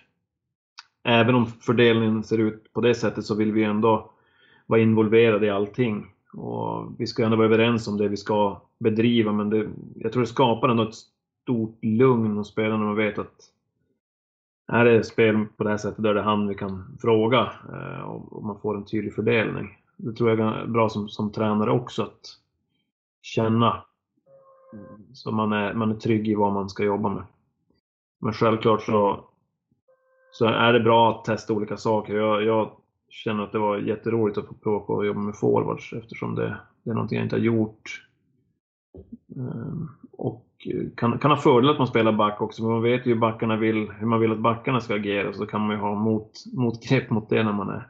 Även 1.04 1.36
om 1.36 1.46
fördelningen 1.46 2.24
ser 2.24 2.38
ut 2.38 2.74
på 2.74 2.82
det 2.82 2.96
sättet 2.96 3.26
så 3.26 3.36
vill 3.36 3.52
vi 3.52 3.64
ändå 3.64 4.10
vara 4.66 4.82
involverade 4.82 5.46
i 5.46 5.50
allting. 5.50 6.06
Och 6.34 6.92
vi 6.98 7.08
ska 7.08 7.26
ändå 7.26 7.38
vara 7.38 7.48
överens 7.48 7.88
om 7.88 7.98
det 7.98 8.08
vi 8.08 8.18
ska 8.18 8.62
bedriva, 8.80 9.32
men 9.32 9.50
det, 9.50 9.70
jag 9.96 10.12
tror 10.12 10.22
det 10.22 10.28
skapar 10.28 10.70
ändå 10.70 10.84
ett 10.84 10.96
stort 11.44 11.78
lugn 11.82 12.38
hos 12.38 12.52
spelarna 12.52 12.78
när 12.78 12.86
man 12.86 12.96
vet 12.96 13.20
att 13.20 13.52
är 14.68 14.86
det 14.86 15.04
spel 15.04 15.46
på 15.58 15.64
det 15.64 15.70
här 15.70 15.78
sättet, 15.78 16.04
då 16.04 16.10
är 16.10 16.14
det 16.14 16.22
han 16.22 16.48
vi 16.48 16.56
kan 16.56 16.98
fråga 17.02 17.52
eh, 17.74 18.02
och 18.02 18.44
man 18.44 18.60
får 18.60 18.78
en 18.78 18.86
tydlig 18.86 19.14
fördelning 19.14 19.78
det 19.98 20.14
tror 20.14 20.30
jag 20.30 20.40
är 20.40 20.68
bra 20.68 20.90
som, 20.90 21.10
som 21.10 21.32
tränare 21.32 21.72
också 21.72 22.04
att 22.04 22.40
känna. 23.22 23.84
Så 25.14 25.32
man 25.32 25.54
är, 25.54 25.74
man 25.74 25.92
är 25.92 25.96
trygg 25.96 26.28
i 26.28 26.36
vad 26.36 26.54
man 26.54 26.70
ska 26.70 26.84
jobba 26.84 27.10
med. 27.10 27.24
Men 28.20 28.34
självklart 28.34 28.82
så, 28.82 29.26
så 30.32 30.46
är 30.46 30.74
det 30.74 30.80
bra 30.80 31.12
att 31.12 31.26
testa 31.26 31.54
olika 31.54 31.78
saker. 31.78 32.16
Jag, 32.16 32.44
jag 32.44 32.72
känner 33.10 33.44
att 33.44 33.52
det 33.52 33.60
var 33.60 33.78
jätteroligt 33.78 34.38
att 34.38 34.48
få 34.48 34.54
prova 34.54 34.80
på 34.80 35.00
att 35.00 35.08
jobba 35.08 35.20
med 35.20 35.36
forwards 35.36 35.94
eftersom 35.94 36.36
det, 36.36 36.58
det 36.84 36.90
är 36.90 36.94
någonting 36.94 37.18
jag 37.18 37.26
inte 37.26 37.36
har 37.36 37.42
gjort. 37.42 38.08
Ehm, 39.36 39.90
och 40.12 40.46
kan, 40.96 41.20
kan 41.20 41.32
ha 41.32 41.38
fördel 41.38 41.70
att 41.70 41.78
man 41.78 41.88
spelar 41.88 42.12
back 42.12 42.42
också, 42.42 42.64
för 42.64 42.70
man 42.70 42.82
vet 42.82 43.06
ju 43.06 43.14
hur 43.14 43.20
backarna 43.20 43.58
vill, 43.58 43.92
hur 43.92 44.08
man 44.08 44.20
vill 44.20 44.32
att 44.32 44.40
backarna 44.40 44.82
ska 44.82 44.96
agera, 44.96 45.34
så 45.34 45.46
kan 45.46 45.62
man 45.62 45.76
ju 45.76 45.82
ha 45.82 45.96
mot, 45.96 46.32
motgrepp 46.54 47.10
mot 47.10 47.30
det 47.30 47.44
när 47.44 47.54
man 47.54 47.70
är, 47.70 47.88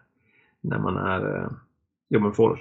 när 0.62 0.80
man 0.80 0.98
är 0.98 1.38
eh, 1.38 1.50
Ja, 2.08 2.20
men 2.20 2.34
får. 2.34 2.60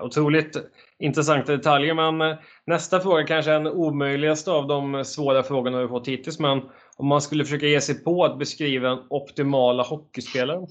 Otroligt 0.00 0.56
intressanta 0.98 1.52
detaljer, 1.52 1.94
men 1.94 2.30
eh, 2.30 2.38
nästa 2.64 3.00
fråga 3.00 3.26
kanske 3.26 3.50
är 3.50 3.60
den 3.60 3.72
omöjligaste 3.72 4.50
av 4.50 4.66
de 4.66 5.04
svåra 5.04 5.42
frågorna 5.42 5.82
vi 5.82 5.88
fått 5.88 6.08
hittills. 6.08 6.38
Men 6.38 6.62
om 6.96 7.06
man 7.06 7.20
skulle 7.20 7.44
försöka 7.44 7.66
ge 7.66 7.80
sig 7.80 8.04
på 8.04 8.24
att 8.24 8.38
beskriva 8.38 8.90
en 8.90 9.06
optimala 9.10 9.82
hockeyspelare 9.82 10.66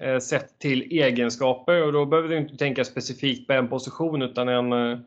eh, 0.00 0.18
sett 0.18 0.58
till 0.58 0.82
egenskaper, 0.82 1.86
och 1.86 1.92
då 1.92 2.06
behöver 2.06 2.28
du 2.28 2.38
inte 2.38 2.56
tänka 2.56 2.84
specifikt 2.84 3.46
på 3.46 3.52
en 3.52 3.68
position 3.68 4.22
utan 4.22 4.48
en, 4.48 4.72
eh, 4.72 4.98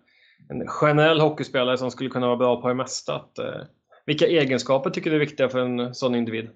en 0.50 0.68
generell 0.68 1.20
hockeyspelare 1.20 1.78
som 1.78 1.91
skulle 1.91 2.10
kunna 2.10 2.28
vara 2.28 2.38
bra 2.38 2.62
på 2.62 2.68
det 2.68 2.74
mesta. 2.74 3.16
Att, 3.16 3.39
vilka 4.06 4.28
egenskaper 4.28 4.89
tycker 4.89 5.10
du 5.10 5.16
är 5.16 5.20
viktiga 5.20 5.50
för 5.50 5.60
en 5.60 5.96
sån 5.96 6.16
individ? 6.16 6.50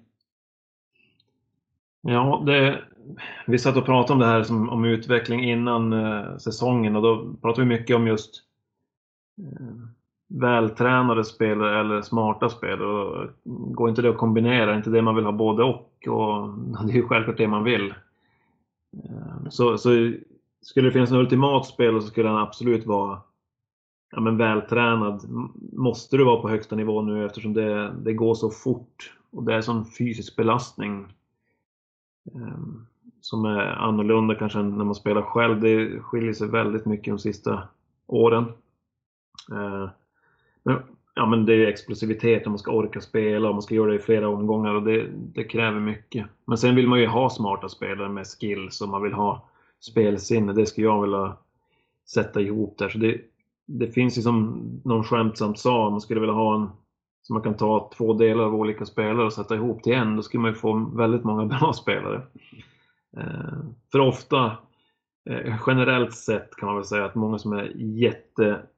Ja, 2.02 2.42
det, 2.46 2.84
vi 3.46 3.58
satt 3.58 3.76
och 3.76 3.84
pratade 3.84 4.12
om 4.12 4.18
det 4.18 4.26
här 4.26 4.42
som, 4.42 4.68
om 4.68 4.84
utveckling 4.84 5.44
innan 5.44 5.92
eh, 5.92 6.36
säsongen 6.36 6.96
och 6.96 7.02
då 7.02 7.34
pratade 7.42 7.68
vi 7.68 7.78
mycket 7.78 7.96
om 7.96 8.06
just 8.06 8.42
eh, 9.38 9.76
vältränade 10.28 11.24
spelare 11.24 11.80
eller 11.80 12.02
smarta 12.02 12.48
spelare. 12.48 12.86
Och 12.86 13.28
går 13.44 13.88
inte 13.88 14.02
det 14.02 14.10
att 14.10 14.18
kombinera? 14.18 14.76
inte 14.76 14.90
det 14.90 15.02
man 15.02 15.14
vill 15.14 15.24
ha 15.24 15.32
både 15.32 15.64
och? 15.64 16.08
och 16.08 16.48
det 16.86 16.92
är 16.92 16.96
ju 16.96 17.06
självklart 17.06 17.38
det 17.38 17.48
man 17.48 17.64
vill. 17.64 17.94
Eh, 19.04 19.48
så, 19.50 19.78
så 19.78 20.12
skulle 20.62 20.88
det 20.88 20.92
finnas 20.92 21.10
en 21.10 21.16
ultimat 21.16 21.66
spelare 21.66 22.00
så 22.00 22.08
skulle 22.08 22.28
han 22.28 22.42
absolut 22.42 22.86
vara 22.86 23.20
ja, 24.10 24.20
men 24.20 24.36
vältränad 24.36 25.24
måste 25.72 26.16
du 26.16 26.24
vara 26.24 26.40
på 26.40 26.48
högsta 26.48 26.76
nivå 26.76 27.02
nu 27.02 27.26
eftersom 27.26 27.54
det, 27.54 27.92
det 28.04 28.12
går 28.12 28.34
så 28.34 28.50
fort 28.50 29.16
och 29.30 29.44
det 29.44 29.54
är 29.54 29.60
sån 29.60 29.86
fysisk 29.86 30.36
belastning 30.36 31.06
um, 32.32 32.86
som 33.20 33.44
är 33.44 33.66
annorlunda 33.66 34.34
kanske 34.34 34.58
än 34.58 34.78
när 34.78 34.84
man 34.84 34.94
spelar 34.94 35.22
själv. 35.22 35.60
Det 35.60 36.00
skiljer 36.00 36.32
sig 36.32 36.48
väldigt 36.48 36.86
mycket 36.86 37.12
de 37.12 37.18
sista 37.18 37.62
åren. 38.06 38.44
Eh, 39.52 39.88
men, 40.62 40.76
ja, 41.14 41.26
men 41.26 41.46
det 41.46 41.54
är 41.54 41.66
explosivitet 41.66 42.46
om 42.46 42.52
man 42.52 42.58
ska 42.58 42.72
orka 42.72 43.00
spela 43.00 43.48
och 43.48 43.54
man 43.54 43.62
ska 43.62 43.74
göra 43.74 43.90
det 43.90 43.96
i 43.96 44.02
flera 44.02 44.28
omgångar 44.28 44.74
och 44.74 44.82
det, 44.82 45.06
det 45.34 45.44
kräver 45.44 45.80
mycket. 45.80 46.26
Men 46.44 46.58
sen 46.58 46.74
vill 46.74 46.88
man 46.88 47.00
ju 47.00 47.06
ha 47.06 47.30
smarta 47.30 47.68
spelare 47.68 48.08
med 48.08 48.26
skills 48.26 48.80
och 48.80 48.88
man 48.88 49.02
vill 49.02 49.12
ha 49.12 49.48
spelsinne. 49.80 50.52
Det 50.52 50.66
skulle 50.66 50.86
jag 50.86 51.02
vilja 51.02 51.36
sätta 52.08 52.40
ihop 52.40 52.78
där. 52.78 52.88
Så 52.88 52.98
det, 52.98 53.20
det 53.66 53.86
finns 53.86 54.18
ju 54.18 54.22
som 54.22 54.62
någon 54.84 55.04
skämtsamt 55.04 55.58
sa, 55.58 55.90
man 55.90 56.00
skulle 56.00 56.20
vilja 56.20 56.34
ha 56.34 56.54
en 56.54 56.68
så 57.22 57.32
man 57.32 57.42
kan 57.42 57.56
ta 57.56 57.90
två 57.96 58.12
delar 58.12 58.44
av 58.44 58.54
olika 58.54 58.86
spelare 58.86 59.26
och 59.26 59.32
sätta 59.32 59.54
ihop 59.54 59.82
till 59.82 59.92
en. 59.92 60.16
Då 60.16 60.22
skulle 60.22 60.40
man 60.40 60.50
ju 60.50 60.54
få 60.54 60.90
väldigt 60.94 61.24
många 61.24 61.44
bra 61.58 61.72
spelare. 61.72 62.22
Eh, 63.16 63.58
för 63.92 64.00
ofta, 64.00 64.56
eh, 65.30 65.56
generellt 65.66 66.14
sett 66.14 66.56
kan 66.56 66.66
man 66.66 66.76
väl 66.76 66.84
säga 66.84 67.04
att 67.04 67.14
många 67.14 67.38
som 67.38 67.52
är 67.52 67.72
jättebra 67.76 68.70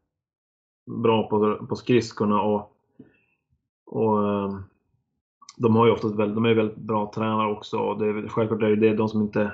på, 1.31 1.67
på 1.69 1.77
skridskorna 1.77 2.43
och, 2.43 2.77
och 3.87 4.29
ehm, 4.29 4.63
de 5.57 5.77
har 5.77 5.87
ju 5.87 5.93
oftast 5.93 6.15
väldigt, 6.15 6.35
de 6.35 6.45
är 6.45 6.55
väldigt 6.55 6.77
bra 6.77 7.13
tränare 7.15 7.53
också. 7.53 7.79
Och 7.79 7.99
det 7.99 8.07
är, 8.07 8.29
självklart 8.29 8.63
är 8.63 8.69
det 8.69 8.89
det 8.89 8.97
de 8.97 9.09
som 9.09 9.23
inte 9.23 9.53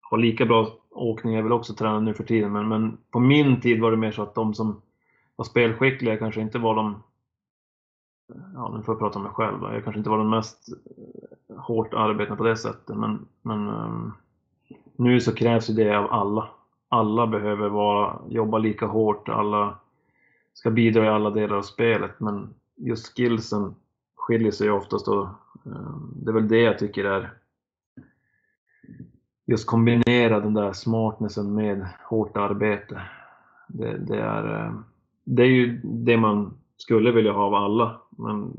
har 0.00 0.18
lika 0.18 0.46
bra 0.46 0.68
åkning 0.90 1.34
är 1.34 1.42
väl 1.42 1.52
också 1.52 1.74
tränare 1.74 2.00
nu 2.00 2.14
för 2.14 2.24
tiden. 2.24 2.52
Men, 2.52 2.68
men 2.68 2.98
på 3.10 3.20
min 3.20 3.60
tid 3.60 3.80
var 3.80 3.90
det 3.90 3.96
mer 3.96 4.12
så 4.12 4.22
att 4.22 4.34
de 4.34 4.54
som 4.54 4.82
var 5.36 5.44
spelskickliga 5.44 6.16
kanske 6.16 6.40
inte 6.40 6.58
var 6.58 6.74
de 6.74 7.02
Ja, 8.54 8.74
nu 8.76 8.82
får 8.82 8.94
jag 8.94 8.98
prata 8.98 9.18
om 9.18 9.22
mig 9.22 9.32
själv. 9.32 9.62
Jag 9.62 9.84
kanske 9.84 9.98
inte 9.98 10.10
var 10.10 10.18
den 10.18 10.30
mest 10.30 10.68
hårt 11.48 11.94
arbetande 11.94 12.36
på 12.36 12.44
det 12.44 12.56
sättet. 12.56 12.96
Men, 12.96 13.26
men 13.42 13.68
ehm, 13.68 14.12
nu 14.96 15.20
så 15.20 15.34
krävs 15.34 15.70
ju 15.70 15.74
det 15.74 15.98
av 15.98 16.12
alla. 16.12 16.48
Alla 16.88 17.26
behöver 17.26 17.68
vara, 17.68 18.18
jobba 18.28 18.58
lika 18.58 18.86
hårt. 18.86 19.28
Alla 19.28 19.78
ska 20.54 20.70
bidra 20.70 21.04
i 21.04 21.08
alla 21.08 21.30
delar 21.30 21.56
av 21.56 21.62
spelet. 21.62 22.20
Men 22.20 22.54
just 22.76 23.16
skillsen 23.16 23.74
skiljer 24.16 24.50
sig 24.50 24.70
oftast. 24.70 25.08
Och, 25.08 25.28
ehm, 25.66 26.12
det 26.16 26.30
är 26.30 26.34
väl 26.34 26.48
det 26.48 26.60
jag 26.60 26.78
tycker 26.78 27.04
är 27.04 27.30
just 29.46 29.66
kombinera 29.66 30.40
den 30.40 30.54
där 30.54 30.72
smartnessen 30.72 31.54
med 31.54 31.88
hårt 32.08 32.36
arbete. 32.36 33.02
Det, 33.68 33.98
det, 33.98 34.20
är, 34.20 34.66
ehm, 34.66 34.84
det 35.24 35.42
är 35.42 35.46
ju 35.46 35.80
det 35.84 36.16
man 36.16 36.58
skulle 36.76 37.10
vilja 37.10 37.32
ha 37.32 37.44
av 37.44 37.54
alla, 37.54 38.00
men 38.10 38.52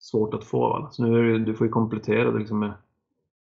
svårt 0.00 0.34
att 0.34 0.44
få 0.44 0.64
av. 0.64 0.88
Så 0.90 1.04
nu 1.04 1.18
är 1.18 1.38
det, 1.38 1.44
du 1.44 1.54
får 1.54 1.66
ju 1.66 1.72
komplettera 1.72 2.30
det 2.30 2.38
liksom 2.38 2.58
med 2.58 2.72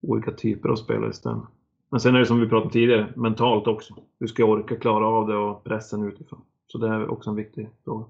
olika 0.02 0.30
typer 0.30 0.68
av 0.68 0.76
spelare 0.76 1.10
istället. 1.10 1.42
Men 1.90 2.00
sen 2.00 2.14
är 2.14 2.18
det 2.18 2.26
som 2.26 2.40
vi 2.40 2.48
pratade 2.48 2.64
om 2.64 2.70
tidigare, 2.70 3.12
mentalt 3.16 3.66
också. 3.66 3.94
Du 4.18 4.28
ska 4.28 4.44
orka 4.44 4.76
klara 4.76 5.06
av 5.06 5.28
det 5.28 5.36
och 5.36 5.64
pressen 5.64 6.04
utifrån. 6.08 6.40
Så 6.66 6.78
det 6.78 6.88
är 6.88 7.10
också 7.10 7.30
en 7.30 7.36
viktig 7.36 7.70
fråga. 7.84 8.04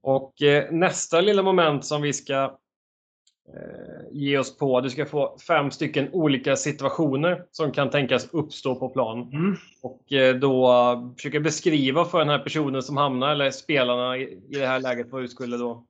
Och 0.00 0.42
eh, 0.42 0.72
nästa 0.72 1.20
lilla 1.20 1.42
moment 1.42 1.84
som 1.84 2.02
vi 2.02 2.12
ska 2.12 2.58
ge 4.10 4.38
oss 4.38 4.56
på. 4.56 4.80
Du 4.80 4.90
ska 4.90 5.06
få 5.06 5.38
fem 5.46 5.70
stycken 5.70 6.08
olika 6.12 6.56
situationer 6.56 7.44
som 7.50 7.72
kan 7.72 7.90
tänkas 7.90 8.28
uppstå 8.32 8.74
på 8.74 8.88
plan. 8.88 9.32
Mm. 9.32 9.56
Och 9.82 10.12
eh, 10.12 10.36
då 10.36 11.14
försöka 11.16 11.40
beskriva 11.40 12.04
för 12.04 12.18
den 12.18 12.28
här 12.28 12.38
personen 12.38 12.82
som 12.82 12.96
hamnar, 12.96 13.32
eller 13.32 13.50
spelarna 13.50 14.16
i 14.16 14.42
det 14.48 14.66
här 14.66 14.80
läget, 14.80 15.06
vad 15.10 15.22
du 15.22 15.28
skulle 15.28 15.56
då 15.56 15.86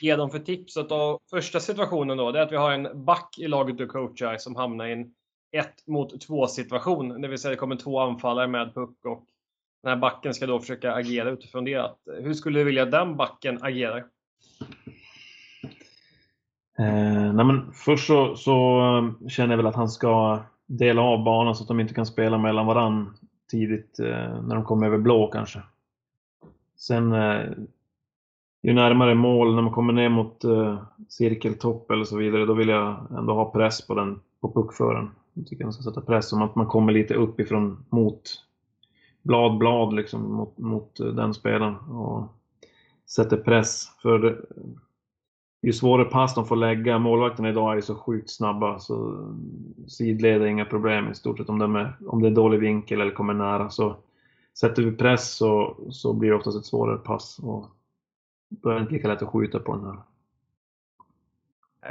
ge 0.00 0.16
dem 0.16 0.30
för 0.30 0.38
tips. 0.38 0.74
Så 0.74 0.82
då, 0.82 1.20
första 1.30 1.60
situationen 1.60 2.16
då, 2.16 2.32
det 2.32 2.38
är 2.38 2.42
att 2.42 2.52
vi 2.52 2.56
har 2.56 2.72
en 2.72 3.04
back 3.04 3.38
i 3.38 3.48
laget 3.48 3.78
du 3.78 3.86
coachar 3.86 4.36
som 4.38 4.56
hamnar 4.56 4.86
i 4.86 4.92
en 4.92 5.14
ett 5.56 5.86
mot 5.86 6.20
två 6.20 6.46
situation. 6.46 7.20
Det 7.20 7.28
vill 7.28 7.38
säga 7.38 7.50
det 7.50 7.56
kommer 7.56 7.76
två 7.76 8.00
anfallare 8.00 8.46
med 8.46 8.74
puck 8.74 9.04
och 9.04 9.26
den 9.82 9.90
här 9.90 9.96
backen 9.96 10.34
ska 10.34 10.46
då 10.46 10.60
försöka 10.60 10.92
agera 10.92 11.30
utifrån 11.30 11.64
det. 11.64 11.90
Hur 12.06 12.34
skulle 12.34 12.58
du 12.58 12.64
vilja 12.64 12.82
att 12.82 12.90
den 12.90 13.16
backen 13.16 13.58
agerar? 13.62 14.04
Eh, 16.78 17.32
nej 17.32 17.44
men 17.44 17.72
först 17.72 18.06
så, 18.06 18.36
så, 18.36 18.78
eh, 18.80 19.28
känner 19.28 19.50
jag 19.50 19.56
väl 19.56 19.66
att 19.66 19.74
han 19.74 19.88
ska 19.88 20.40
dela 20.66 21.02
av 21.02 21.24
banan 21.24 21.54
så 21.54 21.62
att 21.62 21.68
de 21.68 21.80
inte 21.80 21.94
kan 21.94 22.06
spela 22.06 22.38
mellan 22.38 22.66
varann 22.66 23.16
tidigt 23.50 23.98
eh, 23.98 24.42
när 24.42 24.54
de 24.54 24.64
kommer 24.64 24.86
över 24.86 24.98
blå 24.98 25.26
kanske. 25.26 25.62
Sen 26.76 27.12
eh, 27.12 27.42
ju 28.62 28.72
närmare 28.72 29.14
mål, 29.14 29.54
när 29.54 29.62
man 29.62 29.72
kommer 29.72 29.92
ner 29.92 30.08
mot 30.08 30.44
eh, 30.44 30.82
cirkeltopp 31.08 31.90
eller 31.90 32.04
så 32.04 32.16
vidare, 32.16 32.46
då 32.46 32.54
vill 32.54 32.68
jag 32.68 33.06
ändå 33.18 33.34
ha 33.34 33.50
press 33.50 33.86
på 33.86 33.94
den, 33.94 34.20
på 34.40 34.52
puckföraren. 34.52 35.10
Jag 35.34 35.46
tycker 35.46 35.64
man 35.64 35.72
ska 35.72 35.82
sätta 35.82 36.00
press 36.00 36.32
om 36.32 36.42
att 36.42 36.54
man 36.54 36.66
kommer 36.66 36.92
lite 36.92 37.14
uppifrån 37.14 37.84
mot 37.88 38.22
blad, 39.22 39.58
blad 39.58 39.94
liksom 39.94 40.32
mot, 40.32 40.58
mot 40.58 41.00
eh, 41.00 41.06
den 41.06 41.34
spelaren 41.34 41.76
och 41.76 42.28
sätter 43.06 43.36
press. 43.36 43.90
För 44.02 44.44
ju 45.64 45.72
svårare 45.72 46.04
pass 46.04 46.34
de 46.34 46.46
får 46.46 46.56
lägga, 46.56 46.98
målvakterna 46.98 47.48
idag 47.48 47.72
är 47.72 47.76
ju 47.76 47.82
så 47.82 47.94
sjukt 47.94 48.30
snabba 48.30 48.78
så 48.78 49.28
sidled 49.88 50.42
är 50.42 50.46
inga 50.46 50.64
problem 50.64 51.10
i 51.10 51.14
stort 51.14 51.38
sett 51.38 51.48
om, 51.48 51.58
de 51.58 51.76
är, 51.76 51.92
om 52.06 52.22
det 52.22 52.28
är 52.28 52.32
dålig 52.32 52.58
vinkel 52.58 53.00
eller 53.00 53.12
kommer 53.12 53.34
nära. 53.34 53.70
Så 53.70 53.96
sätter 54.58 54.82
vi 54.82 54.92
press 54.92 55.36
så, 55.36 55.76
så 55.90 56.12
blir 56.12 56.30
det 56.30 56.36
oftast 56.36 56.58
ett 56.58 56.66
svårare 56.66 56.98
pass 56.98 57.38
och 57.42 57.66
då 58.48 58.70
är 58.70 58.74
det 58.74 58.80
inte 58.80 58.92
lika 58.92 59.08
lätt 59.08 59.22
att 59.22 59.28
skjuta 59.28 59.58
på 59.58 59.76
den 59.76 59.84
här. 59.84 59.96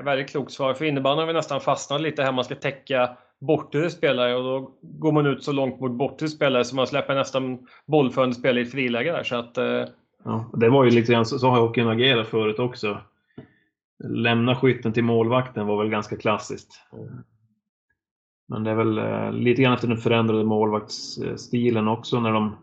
Väldigt 0.04 0.30
klokt 0.30 0.52
svar. 0.52 0.74
För 0.74 0.86
innebandyn 0.86 1.20
har 1.20 1.28
vi 1.28 1.34
nästan 1.34 1.62
fastnat 1.62 2.02
lite 2.02 2.24
här. 2.24 2.32
Man 2.32 2.46
ska 2.46 2.56
täcka 2.56 3.18
bortre 3.40 3.90
spelare 3.90 4.36
och 4.36 4.44
då 4.44 4.72
går 4.82 5.12
man 5.12 5.26
ut 5.26 5.44
så 5.44 5.52
långt 5.52 5.80
mot 5.80 5.92
bortre 5.92 6.28
spelare 6.28 6.66
så 6.66 6.76
man 6.76 6.88
släpper 6.88 7.16
nästan 7.16 7.68
bollförande 7.86 8.36
spelare 8.36 8.60
i 8.60 8.64
ett 8.64 8.72
friläge 8.72 9.12
där. 9.12 9.24
Så 9.24 9.36
att, 9.36 9.58
eh... 9.58 9.86
ja, 10.24 10.50
det 10.54 10.70
var 10.70 10.84
ju 10.84 10.92
lite 10.92 11.12
grann 11.12 11.26
så, 11.26 11.40
så 11.40 11.50
har 11.50 11.62
hockeyn 11.62 11.88
agerat 11.88 12.28
förut 12.28 12.60
också 12.60 12.98
lämna 14.04 14.56
skytten 14.56 14.94
till 14.94 15.04
målvakten 15.04 15.68
var 15.68 15.78
väl 15.78 15.90
ganska 15.90 16.18
klassiskt. 16.18 16.82
Men 18.48 18.64
det 18.64 18.72
är 18.72 18.76
väl 18.76 18.98
eh, 18.98 19.32
lite 19.32 19.62
grann 19.62 19.74
efter 19.74 19.88
den 19.88 19.98
förändrade 19.98 20.44
målvaktsstilen 20.44 21.88
också 21.88 22.20
när 22.20 22.32
de 22.32 22.56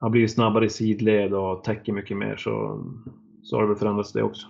har 0.00 0.10
blivit 0.10 0.34
snabbare 0.34 0.66
i 0.66 0.70
sidled 0.70 1.34
och 1.34 1.64
täcker 1.64 1.92
mycket 1.92 2.16
mer 2.16 2.36
så, 2.36 2.84
så 3.42 3.56
har 3.56 3.62
det 3.62 3.68
väl 3.68 3.76
förändrats 3.76 4.12
det 4.12 4.22
också. 4.22 4.46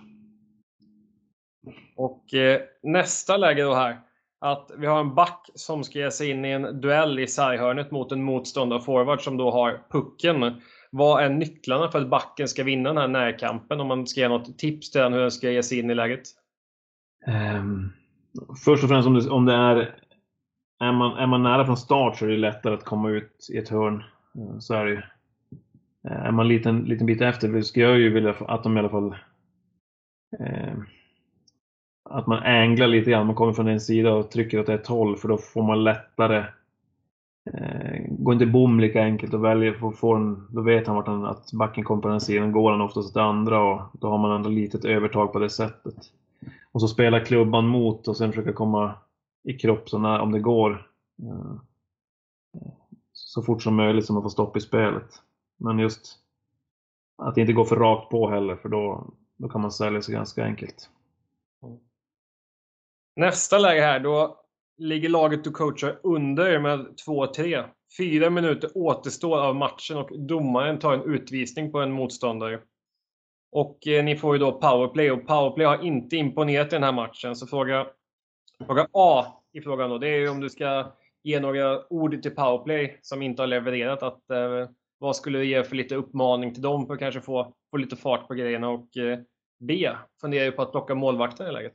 Och 1.95 2.33
eh, 2.33 2.61
nästa 2.83 3.37
läge 3.37 3.63
då 3.63 3.73
här. 3.73 3.99
Att 4.39 4.71
vi 4.77 4.87
har 4.87 4.99
en 4.99 5.15
back 5.15 5.49
som 5.55 5.83
ska 5.83 5.99
ge 5.99 6.11
sig 6.11 6.29
in 6.29 6.45
i 6.45 6.49
en 6.49 6.81
duell 6.81 7.19
i 7.19 7.27
sarghörnet 7.27 7.91
mot 7.91 8.11
en 8.11 8.23
motståndare 8.23 8.81
forward 8.81 9.21
som 9.21 9.37
då 9.37 9.51
har 9.51 9.81
pucken. 9.91 10.61
Vad 10.95 11.23
är 11.23 11.29
nycklarna 11.29 11.91
för 11.91 12.01
att 12.01 12.09
backen 12.09 12.47
ska 12.47 12.63
vinna 12.63 12.89
den 12.89 12.97
här 12.97 13.07
närkampen? 13.07 13.79
Om 13.79 13.87
man 13.87 14.07
ska 14.07 14.21
ge 14.21 14.27
något 14.27 14.57
tips 14.57 14.91
till 14.91 15.01
den 15.01 15.13
hur 15.13 15.19
den 15.19 15.31
ska 15.31 15.51
ge 15.51 15.63
sig 15.63 15.79
in 15.79 15.89
i 15.89 15.95
läget? 15.95 16.23
Um, 17.57 17.93
först 18.65 18.83
och 18.83 18.89
främst 18.89 19.07
om 19.07 19.13
det, 19.13 19.29
om 19.29 19.45
det 19.45 19.53
är 19.53 19.95
är 20.79 20.91
man, 20.91 21.17
är 21.17 21.27
man 21.27 21.43
nära 21.43 21.65
från 21.65 21.77
start 21.77 22.17
så 22.17 22.25
är 22.25 22.29
det 22.29 22.37
lättare 22.37 22.73
att 22.73 22.83
komma 22.83 23.09
ut 23.09 23.47
i 23.53 23.57
ett 23.57 23.69
hörn. 23.69 24.03
Eh, 24.35 24.59
så 24.59 24.73
är 24.73 24.85
det 24.85 24.91
ju. 24.91 25.01
Eh, 26.07 26.25
är 26.25 26.31
man 26.31 26.45
en 26.45 26.47
liten, 26.47 26.79
liten 26.79 27.07
bit 27.07 27.21
efter 27.21 27.61
så 27.61 27.61
skulle 27.61 27.85
jag 27.85 27.99
ju 27.99 28.13
vilja 28.13 28.35
att 28.47 28.63
de 28.63 28.77
i 28.77 28.79
alla 28.79 28.89
fall 28.89 29.15
eh, 30.39 30.77
att 32.09 32.27
man 32.27 32.43
änglar 32.43 32.87
lite 32.87 33.11
grann. 33.11 33.27
Man 33.27 33.35
kommer 33.35 33.53
från 33.53 33.67
en 33.67 33.81
sida 33.81 34.13
och 34.13 34.31
trycker 34.31 34.59
åt 34.59 34.69
ett 34.69 34.87
håll 34.87 35.17
för 35.17 35.27
då 35.27 35.37
får 35.37 35.63
man 35.63 35.83
lättare 35.83 36.45
Eh, 37.45 38.05
går 38.09 38.33
inte 38.33 38.45
bom 38.45 38.79
lika 38.79 39.03
enkelt 39.03 39.33
och 39.33 39.43
väljer 39.45 39.73
för 39.73 39.91
få 39.91 40.13
en, 40.15 40.47
då 40.49 40.61
vet 40.61 40.87
han 40.87 40.95
vart 40.95 41.07
han, 41.07 41.25
att 41.25 41.51
backen 41.51 41.83
kommer 41.83 42.01
på 42.01 42.07
den 42.07 42.21
sidan, 42.21 42.51
går 42.51 42.71
han 42.71 42.81
oftast 42.81 43.09
åt 43.09 43.17
andra 43.17 43.63
och 43.63 43.81
då 43.93 44.09
har 44.09 44.17
man 44.17 44.31
ändå 44.31 44.49
litet 44.49 44.85
övertag 44.85 45.33
på 45.33 45.39
det 45.39 45.49
sättet. 45.49 45.95
Och 46.71 46.81
så 46.81 46.87
spelar 46.87 47.25
klubban 47.25 47.67
mot 47.67 48.07
och 48.07 48.17
sen 48.17 48.31
försöka 48.31 48.53
komma 48.53 48.95
i 49.43 49.53
kropp 49.53 49.89
så 49.89 49.97
när, 49.97 50.19
om 50.19 50.31
det 50.31 50.39
går. 50.39 50.87
Eh, 51.23 51.55
så 53.13 53.41
fort 53.41 53.63
som 53.63 53.75
möjligt 53.75 54.05
så 54.05 54.13
man 54.13 54.23
får 54.23 54.29
stopp 54.29 54.57
i 54.57 54.61
spelet. 54.61 55.21
Men 55.57 55.79
just 55.79 56.19
att 57.17 57.37
inte 57.37 57.53
gå 57.53 57.65
för 57.65 57.75
rakt 57.75 58.09
på 58.09 58.29
heller 58.29 58.55
för 58.55 58.69
då, 58.69 59.13
då 59.37 59.49
kan 59.49 59.61
man 59.61 59.71
sälja 59.71 60.01
sig 60.01 60.15
ganska 60.15 60.43
enkelt. 60.43 60.89
Nästa 63.15 63.57
läge 63.57 63.81
här, 63.81 63.99
då 63.99 64.42
ligger 64.77 65.09
laget 65.09 65.43
du 65.43 65.51
coachar 65.51 65.99
under 66.03 66.59
med 66.59 66.79
2-3. 67.07 67.65
Fyra 67.97 68.29
minuter 68.29 68.69
återstår 68.75 69.37
av 69.37 69.55
matchen 69.55 69.97
och 69.97 70.19
domaren 70.19 70.79
tar 70.79 70.93
en 70.93 71.13
utvisning 71.13 71.71
på 71.71 71.79
en 71.79 71.91
motståndare. 71.91 72.59
Och 73.51 73.87
eh, 73.87 74.03
ni 74.03 74.15
får 74.15 74.35
ju 74.35 74.39
då 74.39 74.51
powerplay 74.51 75.11
och 75.11 75.27
powerplay 75.27 75.65
har 75.65 75.83
inte 75.83 76.15
imponerat 76.15 76.67
i 76.67 76.75
den 76.75 76.83
här 76.83 76.91
matchen. 76.91 77.35
Så 77.35 77.47
fråga, 77.47 77.87
fråga 78.65 78.87
A 78.93 79.25
i 79.53 79.61
frågan 79.61 79.89
då, 79.89 79.97
det 79.97 80.07
är 80.07 80.17
ju 80.17 80.29
om 80.29 80.39
du 80.39 80.49
ska 80.49 80.91
ge 81.23 81.39
några 81.39 81.93
ord 81.93 82.21
till 82.21 82.35
powerplay 82.35 82.99
som 83.01 83.21
inte 83.21 83.41
har 83.41 83.47
levererat. 83.47 84.03
Att, 84.03 84.29
eh, 84.29 84.69
vad 84.97 85.15
skulle 85.15 85.39
du 85.39 85.45
ge 85.45 85.63
för 85.63 85.75
lite 85.75 85.95
uppmaning 85.95 86.53
till 86.53 86.63
dem 86.63 86.87
för 86.87 86.93
att 86.93 86.99
kanske 86.99 87.21
få, 87.21 87.53
få 87.71 87.77
lite 87.77 87.95
fart 87.95 88.27
på 88.27 88.33
grejerna? 88.33 88.69
Och 88.69 88.97
eh, 88.97 89.19
B, 89.59 89.89
funderar 90.21 90.45
ju 90.45 90.51
på 90.51 90.61
att 90.61 90.71
plocka 90.71 90.95
målvakten 90.95 91.47
i 91.47 91.51
läget. 91.51 91.73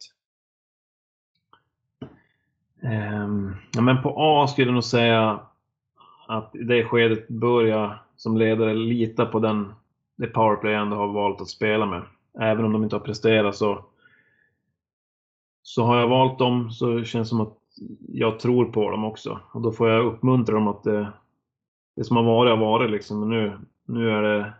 Ehm, 2.82 3.54
ja, 3.74 3.80
men 3.80 4.02
på 4.02 4.14
A 4.16 4.46
skulle 4.46 4.66
jag 4.66 4.74
nog 4.74 4.84
säga 4.84 5.40
att 6.28 6.56
i 6.56 6.62
det 6.62 6.84
skedet 6.84 7.28
börja 7.28 7.98
som 8.16 8.36
ledare 8.36 8.74
lita 8.74 9.26
på 9.26 9.38
den, 9.38 9.72
det 10.16 10.26
powerplay 10.26 10.72
jag 10.72 10.82
ändå 10.82 10.96
har 10.96 11.12
valt 11.12 11.40
att 11.40 11.48
spela 11.48 11.86
med. 11.86 12.02
Även 12.40 12.64
om 12.64 12.72
de 12.72 12.82
inte 12.82 12.96
har 12.96 13.00
presterat 13.00 13.56
så, 13.56 13.84
så 15.62 15.82
har 15.82 15.96
jag 15.96 16.08
valt 16.08 16.38
dem 16.38 16.70
så 16.70 17.04
känns 17.04 17.28
det 17.28 17.30
som 17.30 17.40
att 17.40 17.58
jag 18.08 18.38
tror 18.38 18.64
på 18.64 18.90
dem 18.90 19.04
också. 19.04 19.40
Och 19.52 19.60
då 19.60 19.72
får 19.72 19.88
jag 19.88 20.06
uppmuntra 20.06 20.54
dem 20.54 20.68
att 20.68 20.82
det, 20.82 21.12
det 21.96 22.04
som 22.04 22.16
har 22.16 22.24
varit 22.24 22.50
har 22.50 22.56
varit 22.56 22.90
liksom. 22.90 23.20
Men 23.20 23.28
nu, 23.28 23.58
nu 23.86 24.10
är 24.10 24.22
det 24.22 24.52